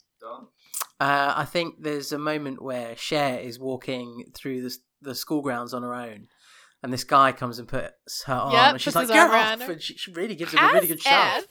Uh, 1.01 1.33
I 1.37 1.45
think 1.45 1.77
there's 1.83 2.11
a 2.13 2.19
moment 2.19 2.61
where 2.63 2.97
Cher 2.97 3.39
is 3.39 3.59
walking 3.59 4.25
through 4.35 4.63
the 4.63 4.77
the 5.01 5.15
school 5.15 5.43
grounds 5.43 5.73
on 5.75 5.83
her 5.83 5.95
own, 5.95 6.27
and 6.83 6.93
this 6.93 7.05
guy 7.05 7.33
comes 7.33 7.59
and 7.59 7.67
puts 7.67 8.23
her 8.27 8.35
arm, 8.35 8.53
Yep, 8.53 8.73
and 8.73 8.81
she's 8.81 8.95
like, 8.95 9.03
his 9.03 9.11
arm 9.11 9.31
"Get 9.31 9.35
around 9.35 9.63
off!" 9.63 9.69
And 9.69 9.83
she, 9.83 9.95
she 9.97 10.13
really 10.13 10.35
gives 10.35 10.53
him 10.53 10.61
a 10.63 10.73
really 10.73 10.87
good 10.87 11.03
shove. 11.03 11.13
As 11.13 11.45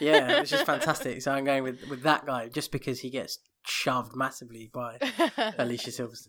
Yeah, 0.00 0.40
which 0.40 0.52
is 0.52 0.62
fantastic. 0.62 1.22
So 1.22 1.32
I'm 1.32 1.44
going 1.44 1.62
with 1.62 1.88
with 1.88 2.02
that 2.02 2.26
guy 2.26 2.48
just 2.48 2.70
because 2.70 3.00
he 3.00 3.10
gets 3.10 3.38
shoved 3.66 4.14
massively 4.14 4.70
by 4.72 4.98
Alicia 5.58 5.90
Silverstone. 5.90 6.28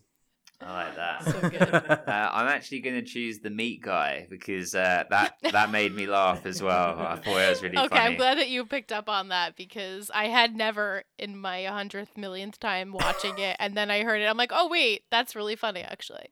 I 0.62 0.86
like 0.86 0.96
that. 0.96 1.24
So 1.26 1.50
good. 1.50 1.92
Uh, 2.06 2.30
I'm 2.32 2.48
actually 2.48 2.80
going 2.82 2.96
to 2.96 3.02
choose 3.02 3.40
the 3.40 3.50
meat 3.50 3.82
guy 3.82 4.28
because 4.30 4.76
uh, 4.76 5.04
that 5.10 5.34
that 5.52 5.72
made 5.72 5.94
me 5.94 6.06
laugh 6.06 6.46
as 6.46 6.62
well. 6.62 7.00
I 7.00 7.16
thought 7.16 7.28
it 7.28 7.50
was 7.50 7.64
really 7.64 7.78
okay, 7.78 7.88
funny. 7.88 8.02
Okay, 8.02 8.12
I'm 8.12 8.16
glad 8.16 8.38
that 8.38 8.50
you 8.50 8.66
picked 8.66 8.92
up 8.92 9.10
on 9.10 9.30
that 9.30 9.56
because 9.56 10.12
I 10.14 10.28
had 10.28 10.56
never 10.56 11.04
in 11.18 11.38
my 11.38 11.66
hundredth 11.66 12.16
millionth 12.16 12.60
time 12.60 12.94
watching 12.94 13.38
it, 13.40 13.58
and 13.60 13.76
then 13.76 13.90
I 13.90 14.04
heard 14.04 14.22
it. 14.22 14.26
I'm 14.26 14.38
like, 14.38 14.52
oh 14.54 14.70
wait, 14.70 15.04
that's 15.10 15.36
really 15.36 15.56
funny 15.56 15.82
actually. 15.82 16.28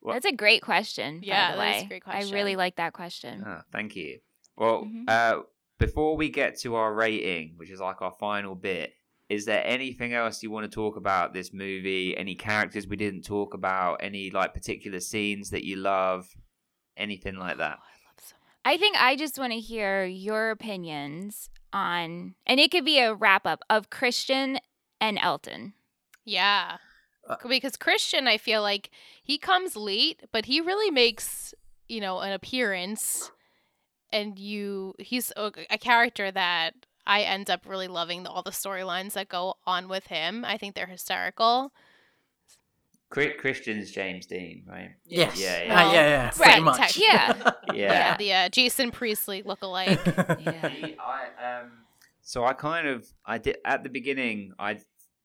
What? 0.00 0.14
that's 0.14 0.26
a 0.26 0.32
great 0.32 0.62
question. 0.62 1.20
Yeah, 1.22 1.48
by 1.48 1.52
the 1.52 1.56
that 1.58 1.62
way. 1.70 1.76
is 1.78 1.82
a 1.84 1.88
great 1.88 2.04
question. 2.04 2.32
I 2.34 2.36
really 2.38 2.56
like 2.56 2.76
that 2.76 2.92
question. 2.92 3.42
Ah, 3.46 3.62
thank 3.72 3.96
you. 3.96 4.20
Well, 4.56 4.84
Mhm. 4.84 5.08
uh, 5.08 5.42
before 5.78 6.16
we 6.16 6.28
get 6.28 6.58
to 6.60 6.74
our 6.76 6.92
rating, 6.94 7.54
which 7.56 7.70
is 7.70 7.80
like 7.80 8.00
our 8.02 8.12
final 8.12 8.54
bit, 8.54 8.94
is 9.28 9.44
there 9.44 9.62
anything 9.66 10.14
else 10.14 10.42
you 10.42 10.50
want 10.50 10.64
to 10.70 10.74
talk 10.74 10.96
about 10.96 11.34
this 11.34 11.52
movie? 11.52 12.16
Any 12.16 12.34
characters 12.34 12.86
we 12.86 12.96
didn't 12.96 13.22
talk 13.22 13.54
about? 13.54 14.02
Any 14.02 14.30
like 14.30 14.54
particular 14.54 15.00
scenes 15.00 15.50
that 15.50 15.64
you 15.64 15.76
love? 15.76 16.34
Anything 16.96 17.36
like 17.36 17.58
that? 17.58 17.78
I 18.64 18.76
think 18.76 18.96
I 19.00 19.16
just 19.16 19.38
want 19.38 19.52
to 19.52 19.60
hear 19.60 20.04
your 20.04 20.50
opinions 20.50 21.48
on, 21.72 22.34
and 22.46 22.58
it 22.60 22.70
could 22.70 22.84
be 22.84 22.98
a 22.98 23.14
wrap 23.14 23.46
up 23.46 23.62
of 23.70 23.88
Christian 23.90 24.58
and 25.00 25.18
Elton. 25.18 25.74
Yeah. 26.24 26.78
Uh, 27.28 27.36
because 27.48 27.76
Christian, 27.76 28.26
I 28.26 28.38
feel 28.38 28.62
like 28.62 28.90
he 29.22 29.38
comes 29.38 29.76
late, 29.76 30.22
but 30.32 30.46
he 30.46 30.60
really 30.60 30.90
makes, 30.90 31.54
you 31.88 32.00
know, 32.00 32.20
an 32.20 32.32
appearance. 32.32 33.30
And 34.10 34.38
you, 34.38 34.94
he's 34.98 35.30
a, 35.36 35.52
a 35.70 35.76
character 35.76 36.30
that 36.30 36.72
I 37.06 37.20
end 37.22 37.50
up 37.50 37.66
really 37.66 37.88
loving 37.88 38.26
all 38.26 38.42
the 38.42 38.50
storylines 38.50 39.12
that 39.12 39.28
go 39.28 39.54
on 39.66 39.88
with 39.88 40.06
him. 40.06 40.44
I 40.46 40.56
think 40.56 40.74
they're 40.74 40.86
hysterical. 40.86 41.72
Chri- 43.10 43.36
Christian's 43.38 43.90
James 43.90 44.26
Dean, 44.26 44.64
right? 44.68 44.90
Yes. 45.06 45.40
Yeah, 45.40 45.62
Yeah, 45.62 45.66
yeah. 45.66 45.92
yeah, 45.92 45.92
yeah. 45.92 46.24
Right, 46.26 46.34
Pretty 46.36 46.60
much. 46.60 46.78
tech- 46.78 46.96
yeah. 46.98 47.52
Yeah. 47.74 48.16
The 48.18 48.32
uh, 48.32 48.48
Jason 48.50 48.90
Priestley 48.90 49.42
lookalike. 49.42 49.98
Yeah. 50.40 50.94
I 51.00 51.60
um 51.60 51.70
so 52.22 52.44
I 52.44 52.52
kind 52.52 52.86
of 52.86 53.06
I 53.24 53.38
did 53.38 53.56
at 53.64 53.82
the 53.82 53.88
beginning 53.88 54.52
I 54.58 54.78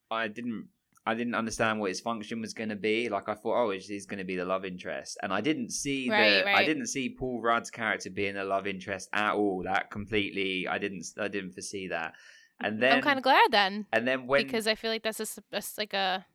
I 0.09 0.27
didn't 0.29 0.67
I 1.05 1.15
didn't 1.15 1.35
understand 1.35 1.79
what 1.79 1.89
his 1.89 1.99
function 1.99 2.39
was 2.39 2.53
going 2.53 2.69
to 2.69 2.75
be. 2.75 3.09
Like 3.09 3.27
I 3.27 3.33
thought, 3.33 3.61
oh, 3.61 3.71
he's, 3.71 3.87
he's 3.87 4.05
going 4.05 4.19
to 4.19 4.23
be 4.23 4.35
the 4.35 4.45
love 4.45 4.63
interest, 4.65 5.17
and 5.21 5.33
I 5.33 5.41
didn't 5.41 5.71
see 5.71 6.09
Right, 6.09 6.43
the 6.43 6.49
I 6.49 6.65
didn't 6.65 6.87
see 6.87 7.15
Paul 7.17 7.41
Rudd's 7.41 7.69
character 7.69 8.09
being 8.09 8.37
a 8.37 8.43
love 8.43 8.67
interest 8.67 9.09
at 9.13 9.33
all. 9.33 9.63
That 9.63 9.91
completely 9.91 10.67
I 10.67 10.77
didn't 10.77 11.05
I 11.19 11.27
didn't 11.27 11.51
foresee 11.51 11.87
that. 11.89 12.13
And 12.61 12.81
then 12.81 12.97
I'm 12.97 13.01
kind 13.01 13.17
of 13.17 13.23
glad 13.23 13.51
then 13.51 13.87
and 13.91 14.07
then 14.07 14.27
when 14.27 14.43
because 14.43 14.67
I 14.67 14.75
feel 14.75 14.91
like 14.91 15.03
that's 15.03 15.17
just, 15.17 15.39
that's 15.51 15.77
like 15.77 15.93
a 15.93 16.25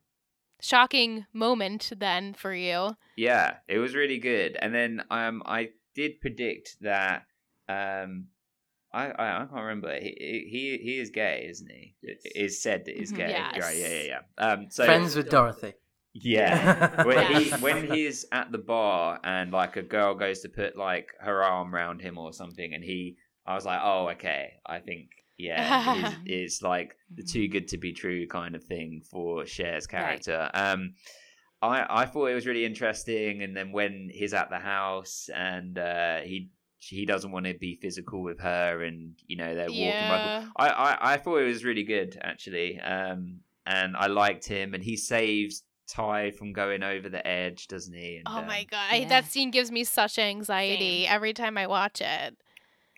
shocking 0.61 1.25
moment 1.33 1.91
then 1.97 2.33
for 2.33 2.53
you. 2.53 2.95
Yeah, 3.15 3.55
it 3.67 3.79
was 3.79 3.95
really 3.95 4.19
good. 4.19 4.57
And 4.61 4.73
then 4.73 5.03
um, 5.09 5.41
I 5.45 5.69
did 5.95 6.21
predict 6.21 6.77
that 6.81 7.23
um, 7.67 8.27
I, 8.91 9.07
I 9.07 9.35
I 9.35 9.45
can't 9.45 9.51
remember. 9.53 9.93
He 9.99 10.47
he 10.49 10.79
he 10.81 10.99
is 10.99 11.09
gay, 11.11 11.45
isn't 11.49 11.69
he? 11.69 11.95
It 12.01 12.19
is 12.35 12.61
said 12.61 12.85
that 12.85 12.95
he's 12.97 13.11
Mhm. 13.13 13.17
gay. 13.17 13.29
Yes. 13.29 13.61
Right? 13.61 13.77
Yeah, 13.77 13.87
yeah, 13.87 14.03
yeah. 14.03 14.21
Um, 14.45 14.67
so 14.69 14.85
Friends 14.85 15.15
with 15.15 15.29
Dorothy. 15.29 15.73
yeah. 16.13 17.03
when 17.09 17.25
he 17.35 17.49
Yes. 17.49 17.61
when 17.61 17.87
he's 17.91 18.25
at 18.31 18.51
the 18.51 18.57
bar 18.57 19.19
and 19.23 19.51
like 19.51 19.77
a 19.77 19.83
girl 19.83 20.15
goes 20.15 20.39
to 20.41 20.49
put 20.49 20.75
like 20.77 21.09
her 21.19 21.43
arm 21.43 21.73
around 21.75 22.01
him 22.01 22.17
or 22.17 22.33
something, 22.33 22.73
and 22.73 22.83
he, 22.83 23.17
I 23.45 23.55
was 23.55 23.65
like, 23.65 23.79
oh, 23.83 24.09
okay. 24.09 24.53
I 24.65 24.79
think 24.79 25.09
yeah, 25.37 25.95
it's, 25.95 26.15
it's 26.25 26.61
like 26.61 26.95
the 27.13 27.23
too 27.23 27.47
good 27.47 27.67
to 27.69 27.77
be 27.77 27.93
true 27.93 28.27
kind 28.27 28.55
of 28.55 28.63
thing 28.63 29.01
for 29.09 29.45
Cher's 29.45 29.87
character. 29.87 30.49
Um, 30.53 30.95
I 31.61 31.85
I 32.01 32.05
thought 32.07 32.25
it 32.27 32.35
was 32.35 32.47
really 32.47 32.65
interesting, 32.65 33.43
and 33.43 33.55
then 33.55 33.71
when 33.71 34.09
he's 34.11 34.33
at 34.33 34.49
the 34.49 34.59
house 34.59 35.29
and 35.33 35.77
uh, 35.77 36.17
he 36.21 36.49
he 36.79 37.05
doesn't 37.05 37.31
want 37.31 37.45
to 37.45 37.53
be 37.53 37.75
physical 37.75 38.21
with 38.23 38.39
her, 38.39 38.83
and 38.83 39.13
you 39.27 39.35
know 39.37 39.53
they're 39.55 39.67
walking 39.71 40.07
by. 40.07 40.45
I, 40.55 40.69
I 40.69 41.13
I 41.13 41.17
thought 41.17 41.37
it 41.37 41.45
was 41.45 41.63
really 41.63 41.83
good 41.83 42.17
actually, 42.21 42.79
um, 42.79 43.41
and 43.65 43.95
I 43.97 44.07
liked 44.07 44.45
him, 44.47 44.73
and 44.73 44.83
he 44.83 44.95
saves 44.97 45.63
Tai 45.87 46.31
from 46.31 46.53
going 46.53 46.83
over 46.83 47.09
the 47.09 47.25
edge, 47.25 47.67
doesn't 47.67 47.93
he? 47.93 48.17
And, 48.17 48.27
Oh 48.27 48.39
um, 48.39 48.47
my 48.47 48.63
god, 48.63 48.87
I- 48.91 48.97
Yeah. 48.97 49.07
that 49.09 49.25
scene 49.25 49.51
gives 49.51 49.71
me 49.71 49.83
such 49.83 50.19
anxiety 50.19 51.07
every 51.07 51.33
time 51.33 51.57
I 51.57 51.67
watch 51.67 51.99
it. 52.01 52.37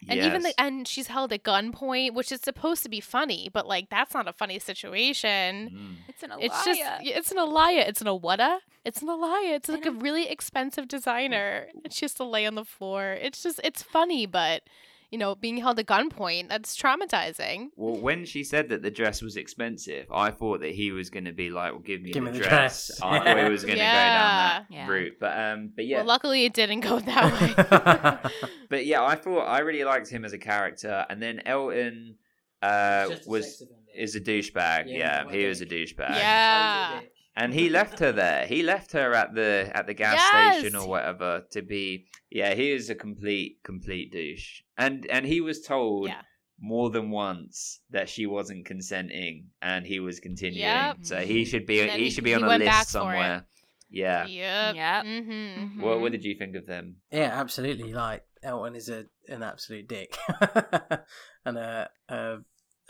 And 0.08 0.20
even 0.20 0.42
the 0.42 0.54
and 0.60 0.88
she's 0.88 1.08
held 1.08 1.32
at 1.32 1.44
gunpoint, 1.44 2.14
which 2.14 2.32
is 2.32 2.42
supposed 2.42 2.84
to 2.84 2.90
be 2.90 3.00
funny, 3.00 3.50
but 3.54 3.68
like 3.68 3.90
that's 3.90 4.14
not 4.14 4.28
a 4.28 4.34
funny 4.34 4.60
situation. 4.60 5.70
Mm. 5.70 6.10
It's 6.10 6.24
an 6.24 6.32
It's 6.40 6.66
just 6.66 6.82
it's 7.02 7.32
an 7.32 7.38
Alaïa. 7.38 7.88
It's 7.88 8.02
an 8.02 8.08
Awada. 8.08 8.60
It's 8.84 9.02
an 9.02 9.10
Alaïa. 9.10 9.56
It's 9.56 9.70
like 9.70 9.86
a 9.86 9.92
really 9.92 10.28
expensive 10.28 10.88
designer. 10.88 11.68
And 11.84 11.94
she 11.94 12.06
has 12.06 12.14
to 12.16 12.24
lay 12.24 12.46
on 12.46 12.56
the 12.56 12.66
floor. 12.66 13.14
It's 13.22 13.44
just 13.44 13.62
it's 13.64 13.84
funny, 13.84 14.26
but 14.26 14.64
you 15.12 15.18
know, 15.18 15.36
being 15.36 15.58
held 15.58 15.78
at 15.78 15.86
gunpoint, 15.88 16.48
that's 16.50 16.76
traumatizing. 16.82 17.68
Well, 17.76 17.98
when 17.98 18.24
she 18.26 18.44
said 18.44 18.70
that 18.70 18.82
the 18.82 18.90
dress 18.90 19.22
was 19.22 19.36
expensive, 19.36 20.08
I 20.12 20.32
thought 20.32 20.62
that 20.62 20.72
he 20.74 20.92
was 20.92 21.10
going 21.10 21.26
to 21.26 21.34
be 21.34 21.50
like, 21.50 21.74
"Well, 21.74 21.82
give 21.82 22.02
me, 22.02 22.12
Give 22.12 22.24
the, 22.24 22.32
me 22.32 22.38
the 22.40 22.44
dress. 22.46 22.88
dress. 22.88 23.00
I 23.04 23.20
thought 23.24 23.44
he 23.44 23.50
was 23.50 23.64
going 23.70 23.78
to 23.78 23.84
go 23.84 23.92
down 23.92 24.36
that 24.38 24.66
Yeah. 24.70 24.88
route, 24.88 25.14
but 25.20 25.38
um, 25.38 25.72
but 25.76 25.86
yeah, 25.86 25.98
Well, 25.98 26.06
luckily 26.06 26.46
it 26.46 26.54
didn't 26.54 26.80
go 26.80 27.00
that 27.00 28.24
way. 28.24 28.32
but 28.70 28.86
yeah, 28.86 29.04
I 29.04 29.16
thought 29.16 29.42
I 29.46 29.60
really 29.60 29.84
liked 29.84 30.10
him 30.10 30.24
as 30.26 30.34
a 30.34 30.38
character, 30.40 31.06
and 31.10 31.22
then 31.22 31.42
Elton 31.46 32.16
uh, 32.62 33.10
was 33.28 33.64
is 33.94 34.16
a 34.16 34.22
douchebag. 34.22 34.86
Yeah, 34.88 35.26
Yeah, 35.26 35.32
he 35.32 35.46
was 35.46 35.60
a 35.62 35.66
douchebag. 35.66 36.10
yeah. 36.12 37.00
And 37.36 37.54
he 37.54 37.70
left 37.70 38.00
her 38.00 38.12
there. 38.12 38.46
He 38.46 38.62
left 38.64 38.92
her 38.94 39.14
at 39.14 39.34
the 39.34 39.72
at 39.74 39.88
the 39.88 39.94
gas 39.94 40.16
Yes! 40.16 40.60
station 40.60 40.76
or 40.76 40.88
whatever 40.88 41.44
to 41.52 41.62
be. 41.62 42.06
Yeah, 42.30 42.54
he 42.54 42.72
is 42.72 42.90
a 42.90 42.96
complete 42.96 43.60
complete 43.64 44.12
douche, 44.12 44.62
and 44.78 45.06
and 45.08 45.26
he 45.26 45.42
was 45.42 45.62
told 45.62 46.08
Yeah. 46.10 46.22
more 46.60 46.90
than 46.90 47.10
once 47.12 47.80
that 47.90 48.10
she 48.10 48.26
wasn't 48.26 48.66
consenting, 48.66 49.48
and 49.62 49.86
he 49.86 50.00
was 50.00 50.20
continuing. 50.20 50.62
Yep. 50.62 50.98
So 51.04 51.18
he 51.20 51.46
should 51.46 51.66
be 51.66 51.82
he, 51.82 51.90
he- 52.06 52.10
should 52.10 52.24
be 52.24 52.34
on 52.36 52.44
a 52.44 52.48
list 52.58 52.62
for 52.72 52.82
it. 52.82 52.88
somewhere. 52.88 53.46
Yeah. 53.90 54.26
Yep. 54.26 54.76
Yep. 54.76 55.06
Mm-hmm. 55.06 55.82
What 55.82 56.00
what 56.02 56.12
did 56.14 56.24
you 56.24 56.36
think 56.38 56.56
of 56.56 56.66
them? 56.66 56.98
Yeah, 57.12 57.32
absolutely. 57.34 57.94
Like 57.94 58.24
Elton 58.44 58.76
is 58.76 58.88
a 58.90 59.06
an 59.28 59.44
absolute 59.44 59.88
dick 59.90 60.18
and 61.46 61.58
a, 61.58 61.90
a 62.10 62.38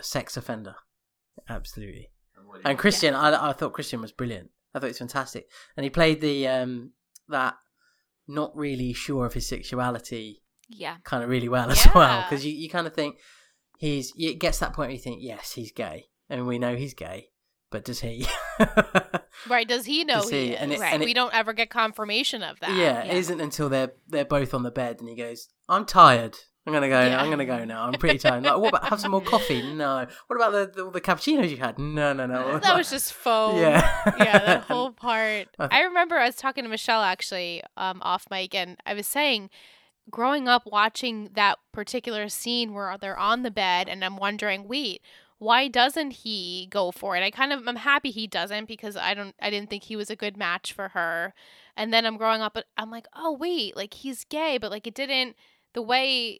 sex 0.01 0.37
offender. 0.37 0.75
Absolutely. 1.49 2.09
And 2.65 2.77
Christian, 2.77 3.13
I, 3.15 3.49
I 3.49 3.53
thought 3.53 3.73
Christian 3.73 4.01
was 4.01 4.11
brilliant. 4.11 4.49
I 4.73 4.79
thought 4.79 4.85
it 4.85 4.89
was 4.89 4.97
fantastic, 4.99 5.47
and 5.75 5.83
he 5.83 5.89
played 5.89 6.21
the 6.21 6.47
um 6.47 6.91
that 7.27 7.55
not 8.27 8.55
really 8.55 8.93
sure 8.93 9.25
of 9.25 9.33
his 9.33 9.47
sexuality 9.47 10.41
Yeah. 10.69 10.97
kind 11.03 11.23
of 11.23 11.29
really 11.29 11.49
well 11.49 11.69
as 11.71 11.85
well 11.95 12.23
because 12.23 12.45
you, 12.45 12.53
you 12.53 12.69
kind 12.69 12.87
of 12.87 12.93
think 12.93 13.17
he's 13.79 14.13
it 14.17 14.39
gets 14.39 14.59
to 14.59 14.65
that 14.65 14.73
point 14.73 14.87
where 14.89 14.95
you 14.95 15.01
think 15.01 15.19
yes 15.21 15.51
he's 15.53 15.71
gay 15.71 16.05
and 16.29 16.45
we 16.47 16.57
know 16.59 16.75
he's 16.75 16.93
gay 16.93 17.29
but 17.71 17.83
does 17.85 18.01
he? 18.01 18.25
Right? 19.49 19.67
Does 19.67 19.85
he 19.85 20.03
know 20.03 20.15
Does 20.21 20.29
he, 20.29 20.47
he? 20.47 20.53
is? 20.53 20.59
And 20.59 20.71
it- 20.73 20.81
and 20.81 21.03
we 21.03 21.13
don't 21.13 21.33
ever 21.33 21.53
get 21.53 21.69
confirmation 21.69 22.43
of 22.43 22.59
that. 22.59 22.69
yeah, 22.71 23.03
yeah. 23.05 23.11
it 23.11 23.17
isn't 23.17 23.39
until 23.41 23.69
they're 23.69 23.91
they're 24.07 24.25
both 24.25 24.53
on 24.53 24.63
the 24.63 24.71
bed 24.71 24.97
and 24.99 25.09
he 25.09 25.15
goes, 25.15 25.47
"I'm 25.69 25.85
tired. 25.85 26.37
I'm 26.65 26.73
gonna 26.73 26.89
go. 26.89 27.01
Yeah. 27.01 27.19
I'm 27.19 27.29
gonna 27.31 27.45
go 27.45 27.65
now. 27.65 27.85
I'm 27.85 27.93
pretty 27.93 28.19
tired." 28.19 28.43
Like, 28.43 28.57
what 28.57 28.69
about 28.69 28.85
have 28.85 28.99
some 28.99 29.11
more 29.11 29.21
coffee? 29.21 29.61
No. 29.73 30.05
What 30.27 30.35
about 30.35 30.51
the 30.51 30.83
the, 30.83 30.91
the 30.91 31.01
cappuccinos 31.01 31.49
you 31.49 31.57
had? 31.57 31.79
No, 31.79 32.13
no, 32.13 32.27
no. 32.27 32.59
that 32.63 32.77
was 32.77 32.89
just 32.89 33.13
foam. 33.13 33.57
yeah, 33.57 34.01
yeah, 34.19 34.39
that 34.39 34.63
whole 34.63 34.91
part. 34.91 35.47
I 35.59 35.81
remember 35.81 36.17
I 36.17 36.27
was 36.27 36.35
talking 36.35 36.63
to 36.63 36.69
Michelle 36.69 37.01
actually 37.01 37.63
um, 37.77 37.99
off 38.03 38.27
mic, 38.29 38.53
and 38.53 38.77
I 38.85 38.93
was 38.93 39.07
saying, 39.07 39.49
growing 40.11 40.47
up 40.47 40.63
watching 40.65 41.29
that 41.33 41.57
particular 41.71 42.29
scene 42.29 42.73
where 42.73 42.95
they're 42.99 43.17
on 43.17 43.41
the 43.41 43.51
bed, 43.51 43.89
and 43.89 44.05
I'm 44.05 44.17
wondering, 44.17 44.67
wait, 44.67 45.01
why 45.41 45.67
doesn't 45.67 46.11
he 46.11 46.67
go 46.69 46.91
for 46.91 47.15
it? 47.17 47.23
I 47.23 47.31
kind 47.31 47.51
of 47.51 47.67
I'm 47.67 47.77
happy 47.77 48.11
he 48.11 48.27
doesn't 48.27 48.67
because 48.67 48.95
I 48.95 49.15
don't 49.15 49.33
I 49.41 49.49
didn't 49.49 49.71
think 49.71 49.85
he 49.85 49.95
was 49.95 50.11
a 50.11 50.15
good 50.15 50.37
match 50.37 50.73
for 50.73 50.89
her. 50.89 51.33
And 51.75 51.91
then 51.91 52.05
I'm 52.05 52.17
growing 52.17 52.41
up, 52.41 52.53
but 52.53 52.65
I'm 52.77 52.91
like, 52.91 53.07
oh 53.15 53.31
wait, 53.31 53.75
like 53.75 53.95
he's 53.95 54.23
gay, 54.25 54.59
but 54.59 54.69
like 54.69 54.85
it 54.85 54.93
didn't 54.93 55.35
the 55.73 55.81
way 55.81 56.39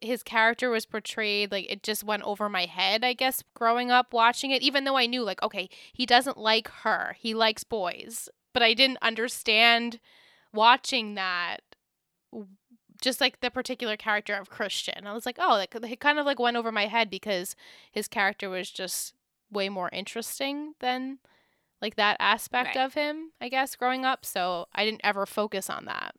his 0.00 0.22
character 0.22 0.68
was 0.68 0.84
portrayed 0.84 1.50
like 1.50 1.70
it 1.70 1.82
just 1.82 2.04
went 2.04 2.22
over 2.24 2.48
my 2.48 2.66
head 2.66 3.02
i 3.02 3.14
guess 3.14 3.42
growing 3.54 3.90
up 3.90 4.12
watching 4.12 4.50
it 4.50 4.60
even 4.62 4.84
though 4.84 4.96
i 4.96 5.06
knew 5.06 5.22
like 5.22 5.42
okay 5.42 5.68
he 5.94 6.04
doesn't 6.04 6.36
like 6.36 6.68
her 6.82 7.16
he 7.18 7.32
likes 7.32 7.64
boys 7.64 8.28
but 8.52 8.62
i 8.62 8.74
didn't 8.74 8.98
understand 9.00 9.98
watching 10.52 11.14
that 11.14 11.60
just 13.00 13.20
like 13.20 13.40
the 13.40 13.50
particular 13.50 13.96
character 13.96 14.34
of 14.34 14.50
christian 14.50 15.06
i 15.06 15.12
was 15.12 15.24
like 15.26 15.38
oh 15.40 15.56
that 15.58 15.74
it 15.90 16.00
kind 16.00 16.18
of 16.18 16.26
like 16.26 16.38
went 16.38 16.56
over 16.56 16.70
my 16.72 16.86
head 16.86 17.08
because 17.10 17.56
his 17.90 18.08
character 18.08 18.50
was 18.50 18.70
just 18.70 19.14
way 19.50 19.68
more 19.68 19.88
interesting 19.92 20.74
than 20.80 21.18
like 21.80 21.96
that 21.96 22.16
aspect 22.20 22.76
Right. 22.76 22.84
of 22.84 22.94
him 22.94 23.32
i 23.40 23.48
guess 23.48 23.74
growing 23.76 24.04
up 24.04 24.24
so 24.24 24.66
i 24.74 24.84
didn't 24.84 25.00
ever 25.04 25.24
focus 25.26 25.70
on 25.70 25.84
that 25.86 26.14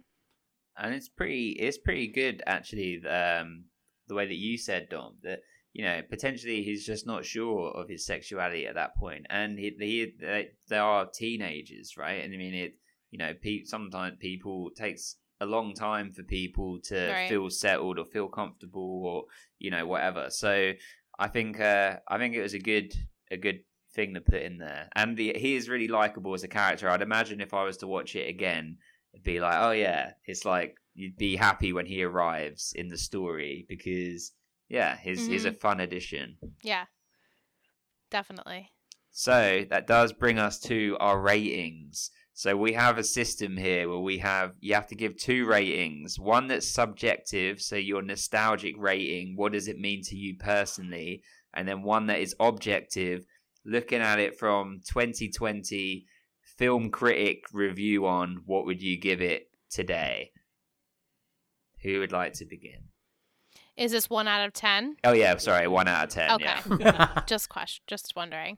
and 0.77 0.93
it's 0.93 1.09
pretty 1.09 1.49
it's 1.51 1.77
pretty 1.77 2.07
good 2.07 2.41
actually 2.45 3.01
um 3.07 3.65
the 4.07 4.15
way 4.15 4.25
that 4.27 4.35
you 4.35 4.57
said 4.57 4.87
dom 4.89 5.15
that 5.23 5.39
you 5.73 5.83
know 5.83 6.01
potentially 6.09 6.63
he's 6.63 6.85
just 6.85 7.05
not 7.07 7.25
sure 7.25 7.71
of 7.71 7.89
his 7.89 8.05
sexuality 8.05 8.65
at 8.67 8.75
that 8.75 8.95
point. 8.95 9.25
And 9.29 9.57
he, 9.59 9.75
he 9.79 10.13
they, 10.19 10.49
they 10.69 10.77
are 10.77 11.05
teenagers 11.13 11.95
right? 11.97 12.23
And 12.23 12.33
i 12.33 12.37
mean 12.37 12.53
it 12.53 12.75
you 13.11 13.19
know 13.19 13.33
pe- 13.41 13.63
sometimes 13.63 14.17
people 14.19 14.69
takes 14.75 15.15
a 15.41 15.45
long 15.45 15.73
time 15.73 16.11
for 16.13 16.23
people 16.23 16.79
to 16.85 17.11
Right. 17.11 17.27
feel 17.27 17.49
settled 17.49 17.99
or 17.99 18.05
feel 18.05 18.29
comfortable 18.29 19.05
or 19.05 19.23
you 19.59 19.71
know 19.71 19.85
whatever. 19.85 20.29
So 20.29 20.71
i 21.17 21.27
think 21.27 21.59
uh 21.59 21.97
i 22.07 22.17
think 22.17 22.35
it 22.35 22.41
was 22.41 22.53
a 22.53 22.59
good 22.59 22.93
a 23.31 23.37
good 23.37 23.59
thing 23.93 24.13
to 24.13 24.21
put 24.21 24.41
in 24.41 24.57
there. 24.57 24.89
And 24.95 25.15
the, 25.15 25.33
he 25.37 25.55
is 25.55 25.69
really 25.69 25.87
likable 25.87 26.33
as 26.33 26.43
a 26.43 26.49
character. 26.49 26.89
I'd 26.89 27.01
imagine 27.01 27.39
if 27.41 27.53
i 27.53 27.63
was 27.63 27.77
to 27.77 27.87
watch 27.87 28.15
it 28.15 28.29
again 28.29 28.77
be 29.23 29.39
like, 29.39 29.57
oh 29.59 29.71
yeah, 29.71 30.11
it's 30.25 30.45
like 30.45 30.75
you'd 30.93 31.17
be 31.17 31.35
happy 31.35 31.73
when 31.73 31.85
he 31.85 32.03
arrives 32.03 32.73
in 32.75 32.87
the 32.87 32.97
story 32.97 33.65
because 33.67 34.31
yeah, 34.69 34.97
he's 34.97 35.27
he's 35.27 35.45
mm-hmm. 35.45 35.55
a 35.55 35.59
fun 35.59 35.79
addition. 35.79 36.37
yeah 36.63 36.85
definitely 38.11 38.69
So 39.11 39.65
that 39.69 39.87
does 39.87 40.13
bring 40.13 40.39
us 40.39 40.59
to 40.61 40.97
our 40.99 41.19
ratings. 41.19 42.11
So 42.33 42.57
we 42.57 42.73
have 42.73 42.97
a 42.97 43.03
system 43.03 43.55
here 43.55 43.87
where 43.87 43.99
we 43.99 44.17
have 44.19 44.53
you 44.59 44.73
have 44.73 44.87
to 44.87 44.95
give 44.95 45.17
two 45.17 45.45
ratings. 45.45 46.19
One 46.19 46.47
that's 46.47 46.67
subjective, 46.67 47.61
so 47.61 47.75
your 47.75 48.01
nostalgic 48.01 48.75
rating, 48.77 49.35
what 49.35 49.53
does 49.53 49.67
it 49.67 49.79
mean 49.79 50.01
to 50.03 50.15
you 50.15 50.35
personally? 50.37 51.23
And 51.53 51.67
then 51.67 51.81
one 51.81 52.07
that 52.07 52.19
is 52.19 52.35
objective, 52.39 53.25
looking 53.65 54.01
at 54.01 54.19
it 54.19 54.37
from 54.37 54.81
2020 54.85 56.05
film 56.57 56.89
critic 56.89 57.43
review 57.53 58.05
on 58.07 58.41
what 58.45 58.65
would 58.65 58.81
you 58.81 58.97
give 58.97 59.21
it 59.21 59.49
today? 59.69 60.31
Who 61.83 61.99
would 61.99 62.11
like 62.11 62.33
to 62.33 62.45
begin? 62.45 62.89
is 63.77 63.91
this 63.91 64.09
one 64.09 64.25
out 64.25 64.45
of 64.47 64.53
ten 64.53 64.95
Oh 65.03 65.11
yeah, 65.11 65.35
sorry, 65.37 65.67
one 65.67 65.87
out 65.89 66.05
of 66.05 66.09
ten. 66.09 66.31
Okay. 66.31 66.55
Yeah, 66.79 67.21
just 67.27 67.49
question 67.49 67.83
just 67.87 68.13
wondering 68.15 68.57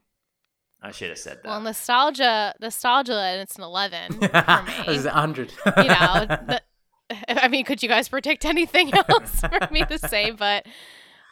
I 0.80 0.92
should 0.92 1.08
have 1.08 1.18
said 1.18 1.38
that. 1.42 1.48
Well, 1.48 1.60
nostalgia, 1.60 2.54
nostalgia, 2.60 3.18
and 3.18 3.40
it's 3.40 3.56
an 3.56 3.64
eleven 3.64 4.12
for 4.20 4.28
This 4.28 4.86
me. 4.86 4.94
is 4.94 5.06
a 5.06 5.10
hundred. 5.10 5.52
you 5.76 5.88
know, 5.88 6.24
the, 6.28 6.62
I 7.28 7.48
mean, 7.48 7.64
could 7.64 7.82
you 7.82 7.88
guys 7.88 8.08
predict 8.08 8.44
anything 8.44 8.92
else 8.94 9.40
for 9.40 9.58
me 9.72 9.84
to 9.86 9.98
say? 9.98 10.30
But 10.30 10.66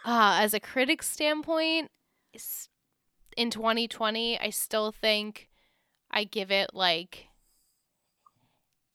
uh, 0.04 0.38
as 0.40 0.52
a 0.52 0.58
critic 0.58 1.00
standpoint, 1.04 1.92
in 3.36 3.50
2020, 3.50 4.40
I 4.40 4.50
still 4.50 4.90
think 4.90 5.48
I 6.10 6.24
give 6.24 6.50
it 6.50 6.70
like 6.72 7.26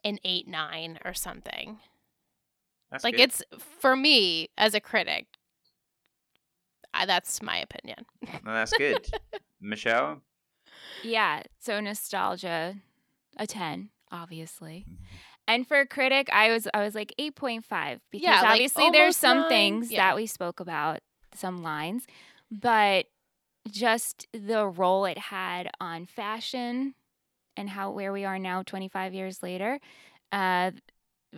an 0.03 0.17
eight 0.23 0.47
nine 0.47 0.99
or 1.05 1.13
something. 1.13 1.79
That's 2.91 3.03
like 3.03 3.15
good. 3.15 3.21
it's 3.23 3.43
for 3.79 3.95
me 3.95 4.49
as 4.57 4.73
a 4.73 4.79
critic. 4.79 5.27
I, 6.93 7.05
that's 7.05 7.41
my 7.41 7.57
opinion. 7.57 8.05
No, 8.43 8.53
that's 8.53 8.73
good. 8.73 9.07
Michelle? 9.61 10.21
Yeah, 11.03 11.43
so 11.59 11.79
nostalgia, 11.79 12.75
a 13.38 13.47
10, 13.47 13.89
obviously. 14.11 14.85
Mhm. 14.89 14.97
And 15.47 15.67
for 15.67 15.79
a 15.79 15.88
critic, 15.88 16.29
I 16.31 16.49
was 16.51 16.67
I 16.73 16.83
was 16.83 16.93
like 16.95 17.13
8.5 17.19 17.99
because 18.11 18.23
Yeah, 18.23 18.41
like 18.41 18.51
obviously 18.51 18.89
there's 18.91 19.17
some 19.17 19.39
nine. 19.39 19.49
things 19.49 19.91
Yeah. 19.91 20.09
that 20.09 20.15
we 20.15 20.27
spoke 20.27 20.59
about, 20.59 20.99
some 21.33 21.63
lines, 21.63 22.05
but 22.51 23.05
just 23.69 24.27
the 24.33 24.67
role 24.67 25.05
it 25.05 25.17
had 25.17 25.69
on 25.79 26.05
fashion 26.05 26.93
and 27.57 27.69
how 27.69 27.91
where 27.91 28.11
we 28.11 28.25
are 28.25 28.39
now 28.39 28.63
25 28.63 29.13
years 29.13 29.43
later. 29.43 29.79
Uh 30.31 30.71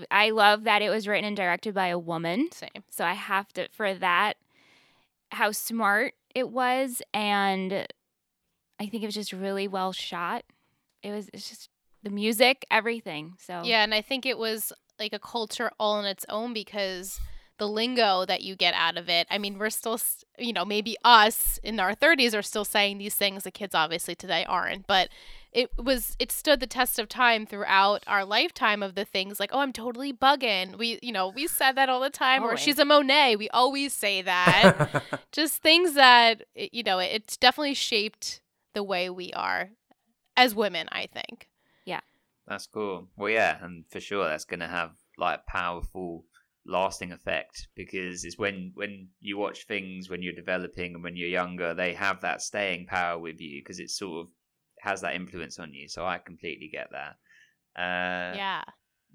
I 0.10 0.32
love 0.32 0.64
that 0.64 0.82
it 0.82 0.90
was 0.90 1.08
written 1.08 1.26
and 1.26 1.38
directed 1.38 1.74
by 1.76 1.88
a 1.88 2.00
woman. 2.00 2.50
Same. 2.52 2.84
So 2.90 3.06
I 3.06 3.14
have 3.14 3.52
to 3.54 3.68
for 3.72 3.94
that 3.94 4.38
how 5.32 5.52
smart 5.52 6.14
it 6.36 6.50
was 6.50 7.02
and 7.14 7.88
I 8.80 8.88
think 8.88 9.04
it 9.04 9.08
was 9.08 9.16
just 9.16 9.34
really 9.34 9.68
well 9.68 9.92
shot. 9.94 10.44
It 11.02 11.12
was 11.12 11.30
it's 11.34 11.50
just 11.50 11.70
the 12.02 12.10
music, 12.10 12.66
everything. 12.70 13.34
So 13.40 13.62
Yeah, 13.64 13.84
and 13.84 13.94
I 13.94 14.02
think 14.02 14.26
it 14.26 14.38
was 14.38 14.74
like 15.00 15.14
a 15.14 15.20
culture 15.20 15.72
all 15.80 15.94
on 15.94 16.06
its 16.06 16.26
own 16.30 16.54
because 16.54 17.20
the 17.58 17.68
lingo 17.68 18.26
that 18.26 18.42
you 18.42 18.56
get 18.56 18.74
out 18.74 18.98
of 18.98 19.10
it. 19.10 19.28
I 19.30 19.38
mean, 19.38 19.58
we're 19.58 19.70
still, 19.70 20.00
you 20.38 20.54
know, 20.54 20.66
maybe 20.66 20.98
us 21.04 21.60
in 21.64 21.80
our 21.80 21.96
30s 21.96 22.34
are 22.38 22.42
still 22.42 22.66
saying 22.66 22.98
these 22.98 23.16
things. 23.16 23.44
The 23.44 23.52
kids 23.52 23.76
obviously 23.76 24.16
today 24.16 24.44
aren't, 24.46 24.88
but 24.88 25.10
it 25.54 25.70
was 25.78 26.16
it 26.20 26.32
stood 26.32 26.60
the 26.60 26.68
test 26.68 26.98
of 27.00 27.08
time 27.08 27.46
throughout 27.46 28.04
our 28.08 28.26
lifetime 28.26 28.82
of 28.84 28.96
the 28.96 29.06
things 29.06 29.40
like, 29.40 29.52
oh, 29.54 29.60
I'm 29.60 29.74
totally 29.74 30.12
bugging. 30.12 30.78
We, 30.78 31.00
you 31.02 31.12
know, 31.12 31.28
we 31.30 31.48
said 31.48 31.74
that 31.74 31.90
all 31.90 32.00
the 32.02 32.10
time. 32.10 32.44
Or 32.44 32.58
she's 32.58 32.80
a 32.80 32.86
Monet. 32.86 33.36
We 33.36 33.50
always 33.50 33.94
say 33.94 34.22
that. 34.24 35.04
Just 35.32 35.62
things 35.62 35.94
that 35.94 36.44
you 36.56 36.84
know, 36.84 37.00
it- 37.00 37.12
it's 37.14 37.38
definitely 37.38 37.76
shaped 37.76 38.42
the 38.74 38.84
way 38.84 39.10
we 39.10 39.32
are 39.34 39.70
as 40.36 40.56
women. 40.56 40.88
I 40.92 41.08
think. 41.08 41.50
Yeah. 41.86 42.02
That's 42.48 42.68
cool. 42.68 43.08
Well, 43.16 43.30
yeah, 43.30 43.58
and 43.62 43.86
for 43.90 44.00
sure 44.00 44.26
that's 44.28 44.46
going 44.46 44.60
to 44.62 44.68
have 44.68 44.92
like 45.18 45.46
powerful, 45.46 46.26
lasting 46.66 47.12
effect 47.12 47.68
because 47.76 48.24
it's 48.26 48.38
when 48.38 48.72
when 48.74 49.10
you 49.22 49.38
watch 49.38 49.66
things 49.68 50.10
when 50.10 50.22
you're 50.24 50.34
developing 50.34 50.96
and 50.96 51.04
when 51.04 51.16
you're 51.16 51.30
younger, 51.30 51.74
they 51.74 51.94
have 51.94 52.22
that 52.22 52.42
staying 52.42 52.88
power 52.88 53.20
with 53.20 53.40
you 53.40 53.62
because 53.62 53.80
it's 53.80 53.98
sort 53.98 54.22
of 54.26 54.32
has 54.84 55.02
that 55.02 55.16
influence 55.16 55.60
on 55.60 55.74
you. 55.74 55.88
So 55.88 56.06
I 56.06 56.18
completely 56.18 56.70
get 56.72 56.90
that. 56.92 57.16
Uh, 57.82 58.36
yeah. 58.36 58.64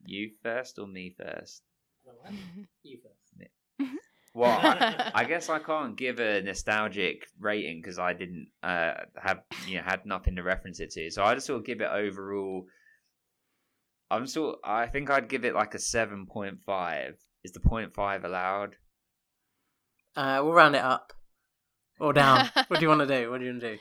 You 0.07 0.31
first 0.43 0.79
or 0.79 0.87
me 0.87 1.15
first? 1.17 1.63
you 2.83 2.99
first. 3.03 3.51
Well, 4.35 4.51
I, 4.51 5.11
I 5.15 5.25
guess 5.25 5.49
I 5.49 5.59
can't 5.59 5.97
give 5.97 6.21
a 6.21 6.43
nostalgic 6.43 7.27
rating 7.41 7.81
because 7.81 7.99
I 7.99 8.13
didn't 8.13 8.49
uh, 8.63 8.93
have 9.21 9.41
you 9.67 9.77
know 9.77 9.83
had 9.85 10.07
nothing 10.07 10.37
to 10.37 10.43
reference 10.43 10.79
it 10.81 10.91
to. 10.93 11.11
So 11.11 11.25
I 11.25 11.35
just 11.35 11.47
sort 11.47 11.61
of 11.61 11.67
give 11.67 11.81
it 11.81 11.91
overall. 11.91 12.67
I'm 14.11 14.27
sort. 14.27 14.59
I 14.63 14.87
think 14.87 15.11
I'd 15.11 15.29
give 15.29 15.45
it 15.45 15.55
like 15.55 15.75
a 15.75 15.79
seven 15.79 16.27
point 16.27 16.59
five. 16.65 17.15
Is 17.43 17.53
the 17.53 17.61
point 17.61 17.95
five 17.95 18.25
allowed? 18.25 18.77
Uh, 20.15 20.41
we'll 20.45 20.53
round 20.53 20.77
it 20.77 20.85
up 20.85 21.13
or 21.99 22.13
down. 22.13 22.49
what 22.69 22.79
do 22.79 22.83
you 22.83 22.89
want 22.89 23.01
to 23.01 23.07
do? 23.07 23.31
What 23.31 23.39
do 23.39 23.45
you 23.45 23.53
want 23.53 23.63
to 23.63 23.75
do? 23.75 23.79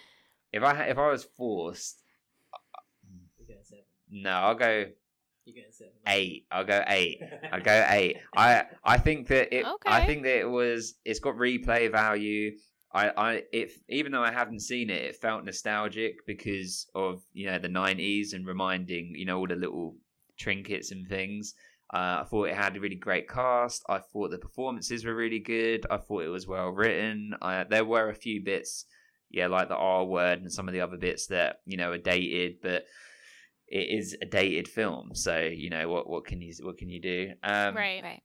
If 0.52 0.64
I 0.64 0.84
if 0.84 0.98
I 0.98 1.10
was 1.10 1.24
forced, 1.38 2.02
no, 4.10 4.32
I'll 4.32 4.56
go 4.56 4.86
eight. 6.08 6.46
I'll 6.52 6.66
go 6.66 6.84
eight. 6.88 7.22
I'll 7.52 7.62
go 7.62 7.86
eight. 7.90 8.18
I 8.36 8.66
I 8.84 8.98
think 8.98 9.28
that 9.28 9.56
it. 9.56 9.66
Okay. 9.66 9.90
I 9.90 10.06
think 10.06 10.24
that 10.24 10.40
it 10.40 10.50
was. 10.50 10.96
It's 11.06 11.20
got 11.20 11.36
replay 11.36 11.92
value. 11.92 12.58
I 12.94 13.10
I 13.10 13.44
it 13.52 13.72
even 13.90 14.12
though 14.12 14.24
I 14.24 14.32
haven't 14.32 14.62
seen 14.62 14.90
it, 14.90 15.02
it 15.04 15.16
felt 15.18 15.46
nostalgic 15.46 16.26
because 16.26 16.88
of 16.96 17.22
you 17.34 17.48
know 17.48 17.60
the 17.60 17.70
nineties 17.70 18.34
and 18.34 18.46
reminding 18.46 19.14
you 19.16 19.26
know 19.26 19.40
all 19.40 19.48
the 19.48 19.56
little 19.56 19.96
trinkets 20.38 20.92
and 20.92 21.08
things. 21.08 21.54
Uh, 21.94 22.20
I 22.22 22.26
thought 22.30 22.50
it 22.50 22.56
had 22.56 22.76
a 22.76 22.82
really 22.82 22.96
great 22.98 23.30
cast. 23.30 23.84
I 23.88 24.00
thought 24.00 24.32
the 24.32 24.38
performances 24.38 25.06
were 25.06 25.16
really 25.16 25.40
good. 25.40 25.86
I 25.90 25.98
thought 25.98 26.24
it 26.24 26.28
was 26.30 26.46
well 26.46 26.68
written. 26.68 27.34
I, 27.42 27.64
there 27.64 27.86
were 27.86 28.10
a 28.10 28.16
few 28.16 28.44
bits 28.44 28.86
yeah, 29.30 29.48
like 29.48 29.70
the 29.70 29.76
R 29.76 30.06
word 30.06 30.42
and 30.42 30.52
some 30.52 30.68
of 30.68 30.74
the 30.74 30.82
other 30.82 30.98
bits 30.98 31.28
that 31.28 31.58
you 31.66 31.78
know 31.78 31.92
are 31.92 31.98
dated, 31.98 32.62
but 32.62 32.86
it 33.68 34.00
is 34.00 34.16
a 34.22 34.26
dated 34.26 34.68
film. 34.68 35.12
So 35.14 35.40
you 35.40 35.70
know 35.70 35.90
what 35.90 36.10
what 36.10 36.26
can 36.26 36.42
you 36.42 36.54
what 36.62 36.78
can 36.78 36.90
you 36.90 37.02
do? 37.02 37.32
Um, 37.44 37.76
right. 37.76 38.04
Right. 38.04 38.22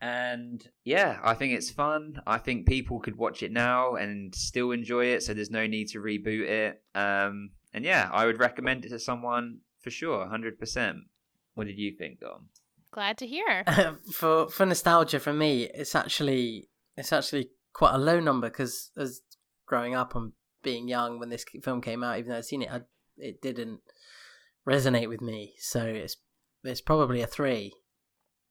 and 0.00 0.66
yeah, 0.84 1.18
I 1.22 1.34
think 1.34 1.54
it's 1.54 1.70
fun. 1.70 2.20
I 2.26 2.38
think 2.38 2.66
people 2.66 3.00
could 3.00 3.16
watch 3.16 3.42
it 3.42 3.52
now 3.52 3.94
and 3.94 4.34
still 4.34 4.70
enjoy 4.70 5.06
it, 5.06 5.22
so 5.22 5.34
there's 5.34 5.50
no 5.50 5.66
need 5.66 5.88
to 5.88 5.98
reboot 5.98 6.48
it. 6.48 6.82
Um, 6.94 7.50
and 7.74 7.84
yeah, 7.84 8.08
I 8.12 8.26
would 8.26 8.38
recommend 8.38 8.84
it 8.84 8.90
to 8.90 8.98
someone 8.98 9.60
for 9.80 9.90
sure, 9.90 10.26
hundred 10.26 10.58
percent. 10.58 10.98
What 11.54 11.66
did 11.66 11.78
you 11.78 11.92
think, 11.96 12.20
Dom? 12.20 12.48
Glad 12.92 13.18
to 13.18 13.26
hear. 13.26 13.64
for 14.12 14.48
for 14.48 14.66
nostalgia 14.66 15.20
for 15.20 15.32
me, 15.32 15.64
it's 15.74 15.94
actually 15.94 16.68
it's 16.96 17.12
actually 17.12 17.50
quite 17.72 17.94
a 17.94 17.98
low 17.98 18.20
number 18.20 18.48
because 18.48 18.90
as 18.96 19.22
growing 19.66 19.94
up 19.94 20.14
and 20.14 20.32
being 20.62 20.88
young 20.88 21.18
when 21.18 21.30
this 21.30 21.44
film 21.62 21.80
came 21.80 22.04
out, 22.04 22.18
even 22.18 22.30
though 22.30 22.38
I'd 22.38 22.44
seen 22.44 22.62
it, 22.62 22.70
I, 22.70 22.80
it 23.16 23.40
didn't 23.42 23.80
resonate 24.68 25.08
with 25.08 25.20
me. 25.20 25.54
So 25.58 25.84
it's 25.84 26.16
it's 26.64 26.80
probably 26.80 27.22
a 27.22 27.26
three 27.26 27.72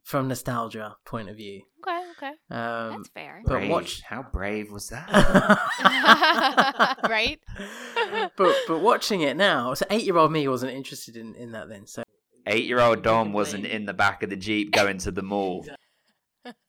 from 0.04 0.28
nostalgia 0.28 0.96
point 1.06 1.30
of 1.30 1.38
view. 1.38 1.62
Okay, 1.88 2.02
okay. 2.18 2.32
Um, 2.50 2.98
That's 2.98 3.10
fair. 3.10 3.42
but 3.46 3.52
Brave. 3.54 3.70
watch- 3.70 4.02
How 4.02 4.24
brave 4.24 4.72
was 4.72 4.90
that? 4.90 5.08
right? 7.10 7.40
but 8.38 8.56
but 8.68 8.80
watching 8.82 9.22
it 9.22 9.38
now, 9.38 9.74
so 9.74 9.86
eight 9.90 10.04
year 10.04 10.18
old 10.18 10.32
me 10.32 10.48
wasn't 10.48 10.74
interested 10.74 11.16
in, 11.18 11.36
in 11.36 11.52
that 11.54 11.70
then. 11.70 11.88
So 11.88 12.04
Eight-year-old 12.48 13.04
Dom 13.04 13.34
wasn't 13.34 13.68
in 13.68 13.86
the 13.86 13.94
back 13.94 14.24
of 14.24 14.32
the 14.32 14.36
jeep 14.36 14.72
going 14.72 14.98
to 15.00 15.12
the 15.12 15.22
mall. 15.22 15.66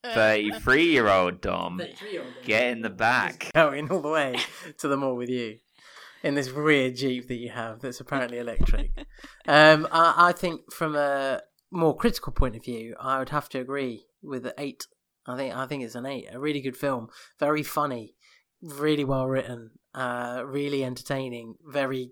Thirty-three-year-old 0.03 1.41
Dom, 1.41 1.81
get 2.43 2.67
in 2.67 2.81
the 2.81 2.89
back. 2.89 3.51
going 3.53 3.89
all 3.91 4.01
the 4.01 4.09
way 4.09 4.37
to 4.77 4.87
the 4.87 4.97
mall 4.97 5.15
with 5.15 5.29
you 5.29 5.57
in 6.23 6.35
this 6.35 6.51
weird 6.51 6.95
jeep 6.95 7.27
that 7.27 7.35
you 7.35 7.49
have 7.49 7.81
that's 7.81 7.99
apparently 7.99 8.37
electric. 8.37 8.91
um, 9.47 9.87
I, 9.91 10.13
I 10.17 10.31
think 10.31 10.71
from 10.71 10.95
a 10.95 11.41
more 11.71 11.95
critical 11.95 12.31
point 12.31 12.55
of 12.55 12.63
view, 12.63 12.95
I 12.99 13.19
would 13.19 13.29
have 13.29 13.49
to 13.49 13.59
agree 13.59 14.05
with 14.21 14.43
the 14.43 14.53
eight. 14.57 14.87
I 15.25 15.35
think 15.37 15.55
I 15.55 15.65
think 15.65 15.83
it's 15.83 15.95
an 15.95 16.05
eight. 16.05 16.27
A 16.31 16.39
really 16.39 16.61
good 16.61 16.77
film, 16.77 17.09
very 17.39 17.63
funny, 17.63 18.15
really 18.61 19.03
well 19.03 19.27
written, 19.27 19.71
uh, 19.93 20.43
really 20.45 20.83
entertaining, 20.83 21.55
very 21.65 22.11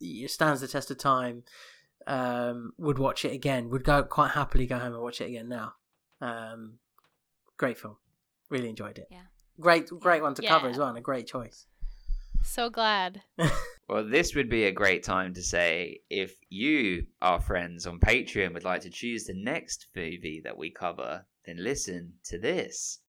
it 0.00 0.30
stands 0.30 0.60
the 0.60 0.68
test 0.68 0.90
of 0.90 0.98
time. 0.98 1.44
Um, 2.06 2.72
would 2.78 2.98
watch 2.98 3.24
it 3.24 3.32
again. 3.32 3.68
Would 3.70 3.84
go 3.84 4.02
quite 4.02 4.30
happily 4.30 4.66
go 4.66 4.78
home 4.78 4.94
and 4.94 5.02
watch 5.02 5.20
it 5.20 5.28
again 5.28 5.48
now. 5.48 5.74
Um, 6.20 6.78
great 7.56 7.78
film. 7.78 7.96
Really 8.50 8.68
enjoyed 8.68 8.98
it. 8.98 9.08
Yeah. 9.10 9.22
Great, 9.58 9.88
great 9.98 10.22
one 10.22 10.34
to 10.34 10.42
cover 10.42 10.68
as 10.68 10.78
well, 10.78 10.88
and 10.88 10.98
a 10.98 11.02
great 11.02 11.26
choice. 11.26 11.66
So 12.42 12.70
glad. 12.70 13.22
Well, 13.90 14.08
this 14.08 14.36
would 14.36 14.48
be 14.48 14.66
a 14.66 14.72
great 14.72 15.02
time 15.02 15.34
to 15.34 15.42
say 15.42 15.98
if 16.08 16.36
you, 16.48 17.06
our 17.20 17.40
friends 17.40 17.88
on 17.88 17.98
Patreon, 17.98 18.54
would 18.54 18.62
like 18.62 18.82
to 18.82 18.88
choose 18.88 19.24
the 19.24 19.34
next 19.34 19.88
movie 19.96 20.40
that 20.44 20.56
we 20.56 20.70
cover, 20.70 21.26
then 21.44 21.56
listen 21.58 22.12
to 22.26 22.38
this. 22.38 23.00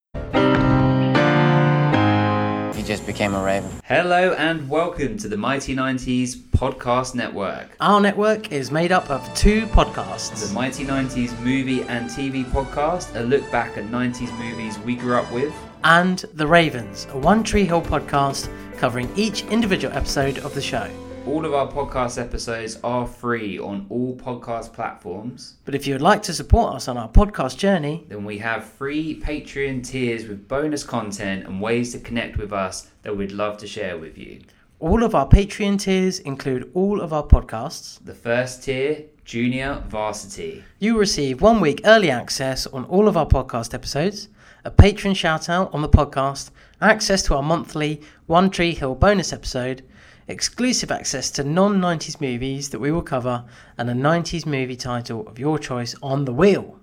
He 2.82 2.88
just 2.88 3.06
became 3.06 3.36
a 3.36 3.44
raven. 3.44 3.70
Hello 3.86 4.34
and 4.34 4.68
welcome 4.68 5.16
to 5.20 5.28
the 5.28 5.38
Mighty 5.38 5.76
90s 5.76 6.36
Podcast 6.36 7.14
Network. 7.14 7.76
Our 7.80 8.02
network 8.02 8.52
is 8.52 8.72
made 8.72 8.92
up 8.92 9.08
of 9.12 9.22
two 9.36 9.68
podcasts. 9.68 10.48
The 10.48 10.52
Mighty 10.52 10.84
90s 10.84 11.40
Movie 11.42 11.84
and 11.84 12.10
TV 12.10 12.44
Podcast, 12.44 13.16
a 13.16 13.20
look 13.24 13.50
back 13.52 13.78
at 13.78 13.84
90s 13.92 14.36
movies 14.40 14.80
we 14.80 14.96
grew 14.96 15.16
up 15.16 15.32
with. 15.32 15.54
and 15.84 16.26
The 16.34 16.48
Ravens, 16.48 17.06
a 17.12 17.20
One 17.20 17.44
Tree 17.44 17.66
Hill 17.66 17.84
podcast 17.84 18.50
covering 18.80 19.12
each 19.16 19.44
individual 19.46 19.96
episode 19.96 20.40
of 20.40 20.56
the 20.56 20.62
show. 20.62 20.90
All 21.28 21.46
of 21.46 21.54
our 21.54 21.68
podcast 21.68 22.20
episodes 22.20 22.80
are 22.84 23.06
free 23.08 23.58
on 23.60 23.86
all 23.90 24.16
podcast 24.16 24.74
platforms. 24.74 25.56
But 25.66 25.76
if 25.76 25.86
you 25.88 25.94
would 25.94 26.02
like 26.02 26.24
to 26.24 26.34
support 26.34 26.76
us 26.76 26.88
on 26.88 26.98
our 26.98 27.08
podcast 27.08 27.58
journey, 27.58 28.06
Then 28.10 28.26
we 28.26 28.38
have 28.40 28.64
free 28.66 29.20
Patreon 29.20 29.86
tiers 29.86 30.26
with 30.28 30.48
bonus 30.48 30.84
content 30.84 31.46
and 31.46 31.62
ways 31.62 31.92
to 31.94 32.00
connect 32.00 32.38
with 32.38 32.52
us 32.52 32.88
that 33.04 33.16
we'd 33.16 33.32
love 33.32 33.58
to 33.60 33.68
share 33.68 33.98
with 33.98 34.18
you. 34.18 34.42
all 34.80 35.04
of 35.04 35.14
our 35.14 35.28
Patreon 35.28 35.80
tiers 35.80 36.20
include 36.20 36.70
all 36.74 37.00
of 37.02 37.14
our 37.14 37.24
podcasts. 37.24 38.04
The 38.04 38.16
first 38.16 38.64
tier, 38.64 39.04
Junior 39.24 39.84
Varsity. 39.88 40.64
You 40.80 40.94
will 40.94 41.02
receive 41.02 41.40
one 41.42 41.62
week 41.62 41.82
early 41.86 42.10
access 42.10 42.66
on 42.68 42.86
all 42.86 43.08
of 43.08 43.16
our 43.16 43.28
podcast 43.28 43.76
episodes, 43.76 44.28
a 44.66 44.72
patron 44.72 45.14
shout 45.14 45.50
out 45.50 45.72
on 45.74 45.82
the 45.84 45.90
podcast, 45.90 46.50
access 46.82 47.22
to 47.24 47.36
our 47.36 47.44
monthly 47.44 48.02
One 48.26 48.50
Tree 48.50 48.74
Hill 48.74 48.96
bonus 48.96 49.32
episode, 49.32 49.84
exclusive 50.28 50.92
access 50.92 51.32
to 51.32 51.44
non 51.44 51.80
90s 51.80 52.22
movies 52.22 52.70
that 52.70 52.80
we 52.80 52.92
will 52.92 53.02
cover, 53.02 53.46
and 53.78 53.90
a 53.90 53.94
90s 53.94 54.46
movie 54.46 54.76
title 54.76 55.28
of 55.28 55.40
your 55.40 55.58
choice 55.60 55.96
on 56.02 56.26
the 56.26 56.34
wheel. 56.34 56.80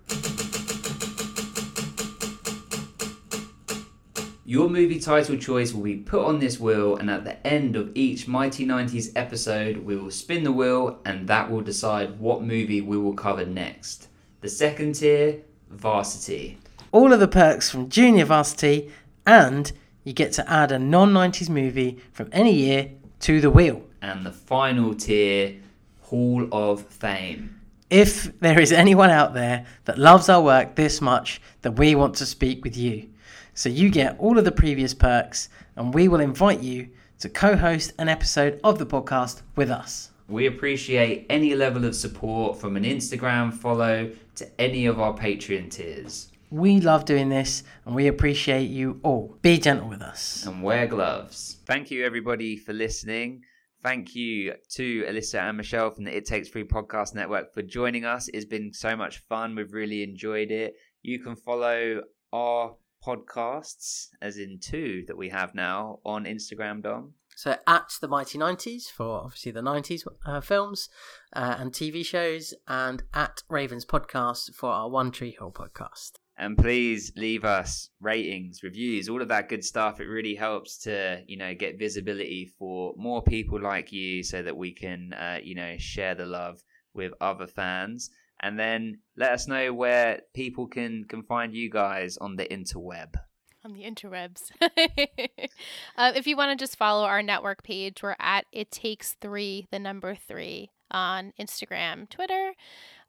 Your 4.45 4.71
movie 4.71 4.99
title 4.99 5.37
choice 5.37 5.75
will 5.75 5.83
be 5.83 5.97
put 5.97 6.25
on 6.25 6.39
this 6.39 6.59
wheel, 6.59 6.97
and 6.97 7.11
at 7.11 7.25
the 7.25 7.47
end 7.47 7.77
of 7.77 7.91
each 7.95 8.27
Mighty 8.27 8.65
90s 8.65 9.13
episode, 9.15 9.77
we 9.77 9.95
will 9.95 10.11
spin 10.11 10.43
the 10.43 10.53
wheel, 10.53 11.01
and 11.05 11.29
that 11.29 11.51
will 11.51 11.61
decide 11.61 12.19
what 12.19 12.43
movie 12.43 12.81
we 12.81 12.97
will 12.97 13.13
cover 13.13 13.45
next. 13.45 14.09
The 14.41 14.49
second 14.49 14.95
tier, 14.95 15.43
Varsity. 15.69 16.57
All 16.93 17.13
of 17.13 17.21
the 17.21 17.29
perks 17.29 17.69
from 17.69 17.91
Junior 17.91 18.25
Varsity, 18.25 18.91
and 19.27 19.71
you 20.03 20.15
get 20.15 20.33
to 20.33 20.51
add 20.51 20.73
a 20.73 20.79
non 20.79 21.13
90s 21.13 21.51
movie 21.51 21.99
from 22.13 22.31
any 22.33 22.55
year 22.55 22.93
to 23.21 23.41
the 23.41 23.51
wheel. 23.51 23.83
And 24.03 24.25
the 24.25 24.33
final 24.33 24.95
tier, 24.95 25.57
Hall 26.03 26.49
of 26.53 26.83
Fame. 26.83 27.61
If 27.91 28.39
there 28.41 28.61
is 28.61 28.71
anyone 28.71 29.11
out 29.11 29.35
there 29.35 29.67
that 29.87 29.99
loves 29.99 30.29
our 30.29 30.43
work 30.43 30.75
this 30.75 31.01
much, 31.01 31.41
then 31.63 31.75
we 31.75 31.95
want 31.95 32.15
to 32.17 32.27
speak 32.27 32.63
with 32.63 32.77
you. 32.77 33.09
So 33.55 33.69
you 33.69 33.91
get 33.91 34.19
all 34.19 34.39
of 34.39 34.45
the 34.45 34.53
previous 34.53 34.95
perks, 34.95 35.49
and 35.75 35.93
we 35.93 36.07
will 36.07 36.21
invite 36.21 36.61
you 36.61 36.91
to 37.21 37.29
co 37.29 37.57
host 37.57 37.93
an 37.99 38.09
episode 38.09 38.61
of 38.63 38.79
the 38.79 38.87
podcast 38.87 39.43
with 39.57 39.71
us. 39.71 40.11
We 40.29 40.47
appreciate 40.47 41.27
any 41.31 41.55
level 41.55 41.85
of 41.85 41.97
support 41.97 42.61
from 42.61 42.77
an 42.77 42.85
Instagram 42.85 43.53
follow 43.53 44.11
to 44.37 44.61
any 44.61 44.87
of 44.87 45.01
our 45.01 45.15
Patreon 45.15 45.71
tiers. 45.71 46.31
We 46.51 46.81
love 46.81 47.05
doing 47.05 47.29
this, 47.29 47.63
and 47.85 47.95
we 47.95 48.07
appreciate 48.07 48.71
you 48.71 49.01
all. 49.03 49.37
Be 49.43 49.59
gentle 49.59 49.89
with 49.89 50.01
us. 50.01 50.47
and 50.47 50.63
wear 50.63 50.87
gloves. 50.87 51.59
Thank 51.67 51.91
you, 51.91 52.05
everybody, 52.07 52.57
for 52.57 52.73
listening. 52.73 53.43
Thank 53.83 54.15
you 54.15 54.55
to 54.71 55.05
Alyssa 55.05 55.41
and 55.41 55.57
Michelle 55.57 55.91
from 55.91 56.05
the 56.05 56.17
It 56.17 56.25
Takes 56.27 56.49
Three 56.49 56.65
Podcast 56.65 57.15
Network 57.15 57.53
for 57.53 57.63
joining 57.63 58.05
us. 58.05 58.29
It's 58.33 58.47
been 58.47 58.73
so 58.73 58.97
much 58.97 59.19
fun. 59.29 59.55
We've 59.55 59.73
really 59.73 60.03
enjoyed 60.03 60.51
it. 60.51 60.75
You 61.03 61.21
can 61.23 61.37
follow 61.37 62.01
our 62.33 62.75
podcasts, 63.07 64.09
as 64.21 64.39
in 64.39 64.59
two 64.61 65.05
that 65.07 65.17
we 65.17 65.29
have 65.29 65.55
now, 65.55 66.01
on 66.05 66.25
Instagram, 66.25 66.83
Dom. 66.83 67.13
So 67.37 67.57
at 67.69 67.93
the 68.01 68.09
Mighty 68.09 68.37
90s 68.37 68.91
for 68.91 69.21
obviously 69.23 69.53
the 69.53 69.61
90s 69.61 70.03
uh, 70.27 70.41
films 70.41 70.89
uh, 71.33 71.57
and 71.59 71.73
TV 71.73 72.05
shows, 72.05 72.55
and 72.67 73.05
at 73.15 73.43
Ravens 73.49 73.85
Podcast 73.85 74.55
for 74.55 74.71
our 74.71 74.89
One 74.91 75.13
Tree 75.13 75.37
Hill 75.39 75.53
podcast. 75.53 76.13
And 76.41 76.57
please 76.57 77.13
leave 77.17 77.45
us 77.45 77.91
ratings, 78.01 78.63
reviews, 78.63 79.09
all 79.09 79.21
of 79.21 79.29
that 79.29 79.49
good 79.49 79.65
stuff. 79.65 80.01
It 80.01 80.05
really 80.05 80.37
helps 80.37 80.79
to, 80.85 81.21
you 81.27 81.37
know, 81.37 81.53
get 81.53 81.81
visibility 81.81 82.53
for 82.59 82.95
more 82.97 83.23
people 83.23 83.61
like 83.61 83.91
you 83.91 84.23
so 84.23 84.43
that 84.43 84.57
we 84.57 84.73
can, 84.73 85.13
uh, 85.15 85.39
you 85.43 85.57
know, 85.57 85.75
share 85.79 86.15
the 86.15 86.27
love 86.27 86.63
with 86.95 87.13
other 87.21 87.49
fans. 87.49 88.11
And 88.41 88.57
then 88.57 89.01
let 89.17 89.33
us 89.33 89.49
know 89.49 89.73
where 89.73 90.21
people 90.33 90.69
can, 90.69 91.05
can 91.09 91.25
find 91.25 91.53
you 91.53 91.71
guys 91.71 92.17
on 92.19 92.37
the 92.37 92.45
interweb. 92.45 93.17
on 93.65 93.73
the 93.73 93.83
interwebs. 93.83 94.53
uh, 95.97 96.13
if 96.15 96.29
you 96.29 96.37
want 96.37 96.57
to 96.57 96.63
just 96.63 96.79
follow 96.79 97.05
our 97.05 97.21
network 97.21 97.65
page, 97.65 98.01
we're 98.01 98.15
at 98.21 98.47
It 98.53 98.71
Takes 98.71 99.15
Three, 99.21 99.67
the 99.73 99.81
number 99.81 100.15
three, 100.15 100.71
on 100.93 101.33
Instagram, 101.41 102.09
Twitter. 102.09 102.53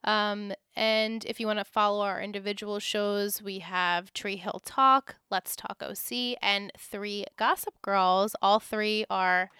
Um, 0.04 0.52
and 0.74 1.24
if 1.26 1.40
you 1.40 1.46
want 1.46 1.58
to 1.58 1.64
follow 1.64 2.04
our 2.04 2.20
individual 2.20 2.78
shows, 2.78 3.42
we 3.42 3.58
have 3.58 4.12
Tree 4.12 4.36
Hill 4.36 4.60
Talk, 4.64 5.16
Let's 5.30 5.54
Talk 5.54 5.82
OC, 5.82 6.36
and 6.40 6.72
Three 6.78 7.26
Gossip 7.36 7.74
Girls. 7.82 8.34
All 8.40 8.60
three 8.60 9.04
are, 9.10 9.50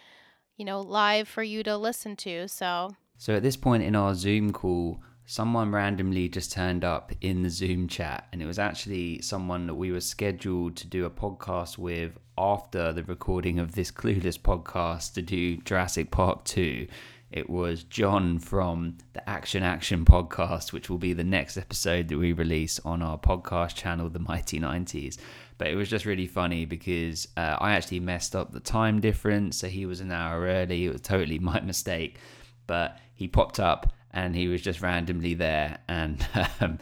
you 0.56 0.64
know, 0.64 0.80
live 0.80 1.28
for 1.28 1.42
you 1.42 1.62
to 1.64 1.76
listen 1.76 2.16
to. 2.16 2.48
So 2.48 2.96
So 3.18 3.34
at 3.34 3.42
this 3.42 3.56
point 3.56 3.82
in 3.82 3.94
our 3.94 4.14
Zoom 4.14 4.52
call, 4.52 5.02
someone 5.26 5.70
randomly 5.70 6.28
just 6.28 6.52
turned 6.52 6.84
up 6.84 7.12
in 7.20 7.42
the 7.42 7.50
Zoom 7.50 7.86
chat, 7.86 8.26
and 8.32 8.42
it 8.42 8.46
was 8.46 8.58
actually 8.58 9.20
someone 9.22 9.66
that 9.66 9.74
we 9.74 9.92
were 9.92 10.00
scheduled 10.00 10.74
to 10.76 10.86
do 10.86 11.04
a 11.04 11.10
podcast 11.10 11.78
with 11.78 12.18
after 12.36 12.92
the 12.92 13.04
recording 13.04 13.58
of 13.58 13.72
this 13.76 13.90
Clueless 13.92 14.38
podcast 14.38 15.12
to 15.14 15.22
do 15.22 15.58
Jurassic 15.58 16.10
Park 16.10 16.44
2. 16.44 16.86
It 17.30 17.48
was 17.48 17.84
John 17.84 18.40
from 18.40 18.98
the 19.12 19.28
Action 19.28 19.62
Action 19.62 20.04
podcast, 20.04 20.72
which 20.72 20.90
will 20.90 20.98
be 20.98 21.12
the 21.12 21.22
next 21.22 21.56
episode 21.56 22.08
that 22.08 22.18
we 22.18 22.32
release 22.32 22.80
on 22.80 23.02
our 23.02 23.18
podcast 23.18 23.76
channel, 23.76 24.10
The 24.10 24.18
Mighty 24.18 24.58
90s. 24.58 25.16
but 25.56 25.68
it 25.68 25.76
was 25.76 25.88
just 25.88 26.06
really 26.06 26.26
funny 26.26 26.64
because 26.64 27.28
uh, 27.36 27.56
I 27.60 27.72
actually 27.72 28.00
messed 28.00 28.34
up 28.34 28.50
the 28.50 28.58
time 28.58 29.00
difference, 29.00 29.58
so 29.58 29.68
he 29.68 29.86
was 29.86 30.00
an 30.00 30.10
hour 30.10 30.40
early. 30.40 30.86
It 30.86 30.92
was 30.92 31.02
totally 31.02 31.38
my 31.38 31.60
mistake, 31.60 32.18
but 32.66 32.98
he 33.14 33.28
popped 33.28 33.60
up 33.60 33.92
and 34.10 34.34
he 34.34 34.48
was 34.48 34.60
just 34.60 34.82
randomly 34.82 35.34
there, 35.34 35.78
and 35.86 36.26
um, 36.60 36.78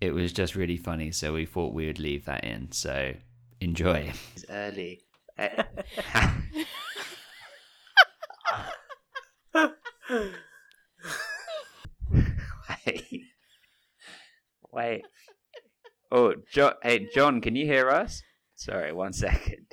it 0.00 0.14
was 0.14 0.32
just 0.32 0.54
really 0.54 0.76
funny. 0.76 1.10
So 1.10 1.32
we 1.32 1.46
thought 1.46 1.74
we 1.74 1.88
would 1.88 1.98
leave 1.98 2.26
that 2.26 2.44
in. 2.44 2.70
So 2.70 3.12
enjoy. 3.60 4.12
It's 4.36 4.44
early. 4.48 5.00
Wait. 12.86 13.22
Wait. 14.72 15.02
Oh, 16.12 16.34
John. 16.52 16.72
Hey, 16.82 17.08
John, 17.14 17.40
can 17.40 17.54
you 17.56 17.66
hear 17.66 17.88
us? 17.90 18.22
Sorry, 18.56 18.92
one 18.92 19.12
second. 19.12 19.66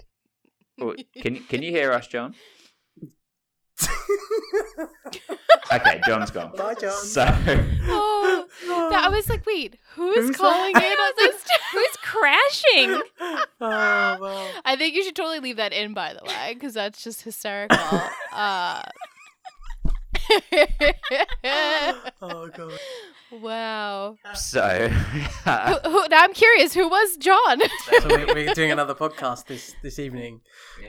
Oh, 0.80 0.96
can 1.22 1.38
can 1.50 1.64
you 1.64 1.72
hear 1.72 1.92
us, 1.92 2.08
John? 2.08 2.36
okay, 5.72 6.02
John's 6.06 6.32
gone. 6.32 6.52
Bye, 6.56 6.76
John. 6.76 6.92
So, 6.92 7.26
Oh, 7.90 8.46
that, 8.92 9.06
I 9.06 9.10
was 9.10 9.30
like, 9.30 9.46
wait, 9.46 9.78
who's, 9.96 10.16
Who's 10.16 10.36
calling 10.36 10.74
that? 10.74 10.84
in 10.84 10.92
on 10.92 11.14
this? 11.18 11.44
Who's 11.74 11.98
crashing? 12.02 13.02
oh, 13.20 14.18
well. 14.22 14.50
I 14.66 14.76
think 14.76 14.96
you 14.96 15.04
should 15.04 15.16
totally 15.16 15.40
leave 15.40 15.58
that 15.58 15.74
in, 15.74 15.94
by 15.94 16.14
the 16.14 16.24
way, 16.26 16.54
because 16.54 16.74
that's 16.74 17.04
just 17.04 17.22
hysterical. 17.24 17.78
Uh, 18.32 18.84
Oh, 22.22 22.50
God. 22.56 22.74
wow. 23.32 24.16
so 24.34 24.88
Who, 24.90 25.90
who, 25.90 26.08
now 26.10 26.24
I'm 26.24 26.34
curious. 26.34 26.74
Who 26.74 26.88
was 26.88 27.18
John? 27.18 27.62
So 28.02 28.08
we're, 28.10 28.28
we're 28.34 28.54
doing 28.54 28.72
another 28.72 28.94
podcast 28.96 29.46
this 29.46 29.76
this 29.84 30.00
evening. 30.00 30.42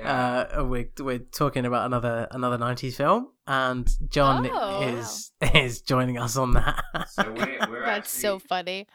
Uh, 0.02 0.64
we're 0.64 0.88
we're 1.00 1.18
talking 1.18 1.66
about 1.66 1.86
another 1.86 2.28
another 2.30 2.58
'90s 2.58 2.94
film, 2.94 3.28
and 3.46 3.88
John 4.08 4.48
Oh. 4.52 4.82
is 4.82 5.32
is 5.54 5.80
joining 5.80 6.18
us 6.18 6.36
on 6.36 6.52
that. 6.52 6.82
So 7.10 7.32
we're, 7.32 7.58
we're 7.70 7.80
That's 7.86 8.10
so 8.10 8.38
funny. 8.38 8.86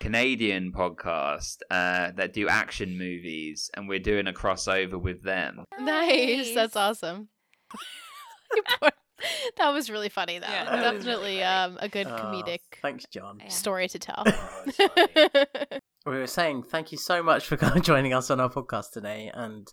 Canadian 0.00 0.72
podcast 0.72 1.58
uh, 1.70 2.10
that 2.16 2.32
do 2.32 2.48
action 2.48 2.98
movies, 2.98 3.70
and 3.74 3.88
we're 3.88 4.00
doing 4.00 4.26
a 4.26 4.32
crossover 4.32 5.00
with 5.00 5.22
them. 5.22 5.64
Nice. 5.80 6.54
That's 6.54 6.76
awesome. 6.76 7.28
You 9.22 9.50
poor- 9.56 9.66
that 9.66 9.72
was 9.72 9.90
really 9.90 10.08
funny, 10.08 10.38
though. 10.38 10.46
Yeah. 10.48 10.92
Definitely 10.92 11.42
um, 11.42 11.78
a 11.80 11.88
good 11.88 12.06
Oh, 12.06 12.16
comedic 12.16 12.60
thanks, 12.80 13.04
John. 13.10 13.40
Story 13.48 13.88
to 13.88 13.98
tell. 13.98 14.24
we 16.06 16.18
were 16.18 16.26
saying 16.26 16.64
thank 16.64 16.92
you 16.92 16.98
so 16.98 17.22
much 17.22 17.46
for 17.46 17.56
joining 17.80 18.12
us 18.12 18.30
on 18.30 18.40
our 18.40 18.50
podcast 18.50 18.92
today, 18.92 19.30
and 19.32 19.68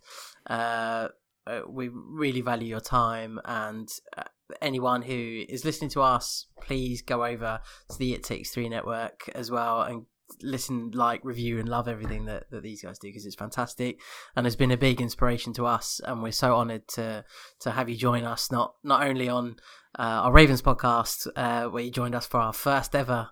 uh, 0.50 1.08
uh, 1.48 1.62
we 1.68 1.90
really 1.94 2.42
value 2.42 2.68
your 2.68 2.80
time. 2.80 3.40
And 3.46 3.88
uh, 4.18 4.24
anyone 4.62 5.02
who 5.02 5.44
is 5.48 5.66
listening 5.66 5.90
to 5.92 6.02
us, 6.02 6.48
please 6.62 7.02
go 7.02 7.26
over 7.26 7.60
to 7.90 7.98
the 7.98 8.14
It 8.14 8.24
Takes 8.24 8.52
Three 8.52 8.70
Network 8.70 9.30
as 9.36 9.50
well 9.52 9.82
and 9.82 10.06
listen, 10.42 10.92
like, 10.92 11.22
review, 11.24 11.60
and 11.60 11.68
love 11.68 11.88
everything 11.88 12.26
that, 12.26 12.50
that 12.52 12.64
these 12.64 12.82
guys 12.82 13.00
do 13.00 13.08
because 13.08 13.26
it's 13.26 13.36
fantastic 13.36 14.00
and 14.36 14.46
has 14.46 14.56
been 14.56 14.72
a 14.72 14.78
big 14.78 15.02
inspiration 15.02 15.54
to 15.54 15.66
us. 15.66 16.02
And 16.04 16.22
we're 16.24 16.32
so 16.32 16.56
honoured 16.56 16.88
to 16.90 17.26
to 17.62 17.72
have 17.72 17.90
you 17.90 17.96
join 17.96 18.24
us 18.24 18.52
not 18.52 18.76
not 18.84 19.06
only 19.06 19.30
on 19.30 19.58
uh, 19.98 20.24
our 20.24 20.32
Ravens 20.32 20.62
podcast, 20.62 21.28
uh, 21.36 21.70
where 21.70 21.84
you 21.84 21.92
joined 21.92 22.16
us 22.16 22.28
for 22.28 22.40
our 22.40 22.54
first 22.54 22.96
ever. 22.96 23.30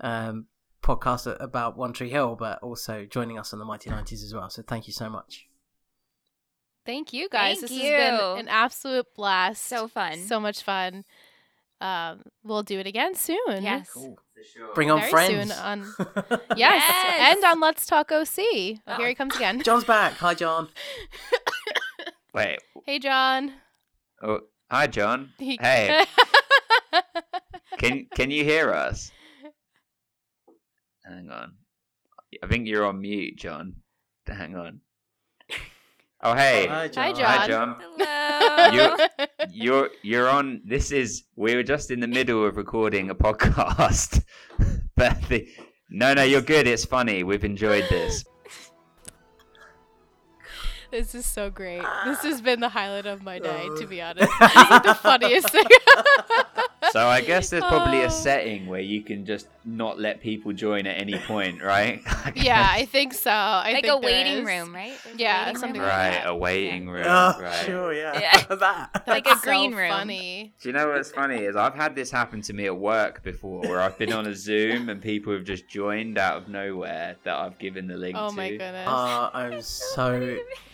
Um, 0.00 0.46
podcast 0.80 1.36
about 1.40 1.76
One 1.76 1.92
Tree 1.92 2.08
Hill, 2.08 2.36
but 2.36 2.62
also 2.62 3.04
joining 3.04 3.36
us 3.36 3.52
on 3.52 3.58
the 3.58 3.64
Mighty 3.64 3.90
90s 3.90 4.24
as 4.24 4.32
well. 4.32 4.48
So 4.48 4.62
thank 4.62 4.86
you 4.86 4.92
so 4.92 5.10
much. 5.10 5.48
Thank 6.86 7.12
you, 7.12 7.28
guys. 7.28 7.58
Thank 7.58 7.68
this 7.68 7.82
you. 7.82 7.92
has 7.92 8.20
been 8.20 8.38
an 8.38 8.48
absolute 8.48 9.06
blast. 9.14 9.66
So 9.66 9.88
fun. 9.88 10.18
So 10.20 10.40
much 10.40 10.62
fun. 10.62 11.04
Um, 11.80 12.22
we'll 12.42 12.62
do 12.64 12.78
it 12.80 12.86
again 12.86 13.14
soon. 13.14 13.38
Yes. 13.62 13.88
Bring 14.74 14.90
on 14.90 15.00
Very 15.00 15.10
friends. 15.10 15.52
soon 15.54 15.64
on- 15.64 15.80
Yes. 16.56 16.82
Yes. 16.88 17.36
And 17.36 17.44
on 17.44 17.60
Let's 17.60 17.86
Talk 17.86 18.10
OC. 18.12 18.38
Oh, 18.86 18.96
here 18.96 19.08
he 19.08 19.14
comes 19.14 19.34
again. 19.36 19.62
John's 19.64 19.84
back. 19.84 20.14
Hi, 20.14 20.34
John. 20.34 20.68
Wait. 22.34 22.58
Hey, 22.86 22.98
John. 22.98 23.52
Oh, 24.22 24.40
hi, 24.70 24.86
John. 24.86 25.30
He- 25.38 25.58
Hey, 25.60 26.04
can 27.78 28.06
can 28.14 28.30
you 28.30 28.44
hear 28.44 28.72
us? 28.72 29.10
Hang 31.04 31.30
on. 31.30 31.54
I 32.42 32.46
think 32.48 32.66
you're 32.66 32.84
on 32.84 33.00
mute, 33.00 33.36
John. 33.36 33.76
Hang 34.26 34.56
on. 34.56 34.80
Oh, 36.20 36.34
hey. 36.34 36.66
Hi, 36.66 36.88
John. 36.88 37.04
Hi, 37.04 37.12
John. 37.12 37.26
Hi, 37.28 37.46
John. 37.46 37.76
John. 37.98 39.06
Hello. 39.08 39.26
You're 39.52 39.90
you're 40.02 40.28
on. 40.28 40.60
This 40.64 40.90
is 40.90 41.22
we 41.36 41.54
were 41.54 41.62
just 41.62 41.92
in 41.92 42.00
the 42.00 42.08
middle 42.08 42.44
of 42.44 42.56
recording 42.56 43.10
a 43.10 43.14
podcast, 43.14 44.24
but 44.96 45.16
the, 45.28 45.48
no, 45.90 46.14
no, 46.14 46.24
you're 46.24 46.42
good. 46.42 46.66
It's 46.66 46.84
funny. 46.84 47.22
We've 47.22 47.44
enjoyed 47.44 47.84
this. 47.88 48.24
This 50.90 51.14
is 51.14 51.26
so 51.26 51.50
great. 51.50 51.82
This 52.06 52.22
has 52.22 52.40
been 52.40 52.60
the 52.60 52.68
highlight 52.70 53.04
of 53.06 53.22
my 53.22 53.38
day, 53.38 53.68
to 53.78 53.86
be 53.86 54.00
honest. 54.00 54.32
This 54.40 54.50
is 54.50 54.70
like 54.70 54.82
the 54.84 54.94
funniest 54.94 55.50
thing. 55.50 55.64
So 56.92 57.06
I 57.06 57.20
guess 57.20 57.50
there's 57.50 57.64
probably 57.64 58.00
Oh. 58.02 58.06
a 58.06 58.10
setting 58.10 58.66
where 58.66 58.80
you 58.80 59.02
can 59.02 59.26
just 59.26 59.46
not 59.64 60.00
let 60.00 60.22
people 60.22 60.52
join 60.54 60.86
at 60.86 60.98
any 60.98 61.18
point, 61.18 61.60
right? 61.60 62.00
yeah, 62.34 62.66
I 62.70 62.86
think 62.86 63.12
so. 63.12 63.30
I 63.30 63.72
like 63.72 63.84
think 63.84 63.94
a 64.02 64.06
waiting 64.06 64.38
is. 64.38 64.46
room, 64.46 64.74
right? 64.74 64.96
There's 65.04 65.18
Yeah, 65.18 65.52
something 65.54 65.72
room. 65.72 65.82
like 65.82 65.92
right, 65.92 66.10
that. 66.12 66.28
a 66.28 66.34
waiting 66.34 66.88
room. 66.88 67.04
Oh, 67.06 67.36
right. 67.42 67.66
sure, 67.66 67.92
yeah. 67.92 68.18
Yeah. 68.18 68.54
that. 68.54 69.02
Like 69.06 69.26
a 69.26 69.36
green 69.42 69.72
so 69.72 69.76
room. 69.78 69.90
Funny. 69.90 70.54
Do 70.62 70.68
you 70.68 70.72
know 70.72 70.88
what's 70.88 71.10
funny 71.10 71.44
is 71.44 71.56
I've 71.56 71.74
had 71.74 71.94
this 71.94 72.10
happen 72.10 72.40
to 72.42 72.54
me 72.54 72.64
at 72.66 72.76
work 72.78 73.22
before, 73.22 73.60
where 73.62 73.80
I've 73.82 73.98
been 73.98 74.12
on 74.12 74.26
a 74.26 74.34
Zoom 74.34 74.88
and 74.88 75.02
people 75.02 75.34
have 75.34 75.44
just 75.44 75.68
joined 75.68 76.16
out 76.16 76.38
of 76.38 76.48
nowhere 76.48 77.16
that 77.24 77.36
I've 77.36 77.58
given 77.58 77.86
the 77.88 77.96
link 77.98 78.16
Oh 78.18 78.30
to. 78.30 78.36
my 78.36 78.50
goodness. 78.50 78.88
Uh, 78.88 79.30
I'm 79.34 79.60
so. 79.60 80.38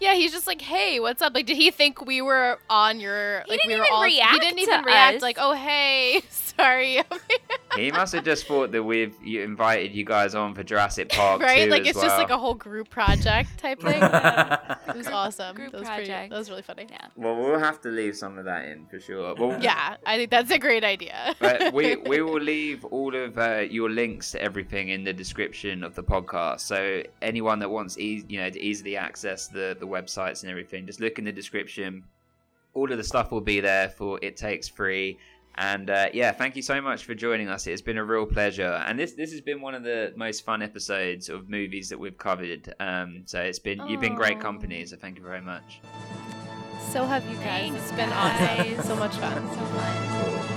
yeah, 0.00 0.14
he's 0.14 0.32
just 0.32 0.46
like, 0.46 0.60
"Hey, 0.60 1.00
what's 1.00 1.22
up?" 1.22 1.34
Like, 1.34 1.46
did 1.46 1.56
he 1.56 1.70
think 1.70 2.04
we 2.06 2.20
were 2.22 2.58
on 2.70 3.00
your? 3.00 3.42
He 3.46 3.52
Like, 3.52 3.60
didn't 3.62 3.68
we 3.68 3.76
were 3.80 3.84
even 3.86 3.94
all. 3.94 4.02
he 4.04 4.16
react 4.16 4.40
didn't 4.40 4.56
to 4.56 4.62
even 4.62 4.84
react. 4.84 5.16
us. 5.16 5.22
Like, 5.22 5.36
"Oh, 5.40 5.52
hey, 5.54 6.22
sorry." 6.30 7.00
He 7.74 7.92
must 7.92 8.14
have 8.14 8.24
just 8.24 8.46
thought 8.46 8.72
that 8.72 8.82
we've 8.82 9.14
you 9.22 9.42
invited 9.42 9.92
you 9.94 10.02
guys 10.02 10.34
on 10.34 10.54
for 10.54 10.62
Jurassic 10.62 11.10
Park 11.10 11.42
right? 11.42 11.64
2 11.66 11.70
Like, 11.70 11.82
as 11.82 11.88
it's 11.88 12.00
just 12.00 12.16
like 12.16 12.30
a 12.30 12.38
whole 12.38 12.54
group 12.54 12.88
project 12.88 13.58
type 13.58 13.82
thing. 13.82 14.02
it 14.02 14.96
was 14.96 15.06
awesome. 15.08 15.54
Group 15.54 15.72
that 15.72 15.80
was 15.80 15.88
pretty. 15.88 16.04
project. 16.06 16.30
That 16.30 16.38
was 16.38 16.48
really 16.48 16.62
funny. 16.62 16.86
Yeah. 16.90 17.06
Well, 17.16 17.36
we'll 17.36 17.58
have 17.58 17.82
to 17.82 17.90
leave 17.90 18.16
some 18.16 18.38
of 18.38 18.46
that 18.46 18.64
in 18.66 18.86
for 18.86 18.98
sure. 18.98 19.34
Well, 19.34 19.60
Yeah, 19.62 19.96
I 20.06 20.16
think 20.16 20.30
that's 20.30 20.50
a 20.50 20.58
great 20.58 20.84
idea. 20.84 21.34
but 21.38 21.74
we 21.74 21.96
we 21.96 22.22
will 22.22 22.40
leave 22.40 22.82
all 22.86 23.14
of 23.14 23.36
uh, 23.36 23.58
your 23.68 23.90
links 23.90 24.30
to 24.30 24.40
everything 24.40 24.88
in 24.88 25.04
the 25.04 25.12
description 25.12 25.84
of 25.84 25.94
the 25.94 26.02
podcast. 26.02 26.60
So 26.60 27.02
anyone 27.20 27.58
that 27.58 27.68
wants 27.70 27.98
eas 27.98 28.24
you 28.26 28.40
know 28.40 28.48
to 28.48 28.58
easily 28.58 28.96
access 28.96 29.48
the 29.48 29.76
the 29.78 29.85
websites 29.86 30.42
and 30.42 30.50
everything, 30.50 30.86
just 30.86 31.00
look 31.00 31.18
in 31.18 31.24
the 31.24 31.32
description. 31.32 32.04
All 32.74 32.90
of 32.90 32.98
the 32.98 33.04
stuff 33.04 33.32
will 33.32 33.40
be 33.40 33.60
there 33.60 33.88
for 33.88 34.18
it 34.22 34.36
takes 34.36 34.68
free. 34.68 35.18
And 35.58 35.88
uh, 35.88 36.08
yeah, 36.12 36.32
thank 36.32 36.54
you 36.54 36.60
so 36.62 36.80
much 36.82 37.04
for 37.04 37.14
joining 37.14 37.48
us. 37.48 37.66
It's 37.66 37.80
been 37.80 37.96
a 37.96 38.04
real 38.04 38.26
pleasure, 38.26 38.82
and 38.86 38.98
this 38.98 39.12
this 39.12 39.32
has 39.32 39.40
been 39.40 39.62
one 39.62 39.74
of 39.74 39.82
the 39.84 40.12
most 40.14 40.44
fun 40.44 40.60
episodes 40.60 41.30
of 41.30 41.48
movies 41.48 41.88
that 41.88 41.98
we've 41.98 42.18
covered. 42.18 42.74
Um, 42.78 43.22
so 43.24 43.40
it's 43.40 43.58
been 43.58 43.86
you've 43.88 44.02
been 44.02 44.14
great 44.14 44.38
company. 44.38 44.84
So 44.84 44.96
thank 44.96 45.16
you 45.16 45.24
very 45.24 45.40
much. 45.40 45.80
So 46.90 47.06
have 47.06 47.24
you 47.30 47.36
guys. 47.36 47.70
Thanks, 47.70 47.82
It's 47.84 47.92
been 47.92 48.10
guys. 48.10 48.72
awesome. 48.78 48.84
So 48.84 48.96
much 48.96 49.16
fun. 49.16 49.48
So 49.48 49.64
fun. 49.64 50.55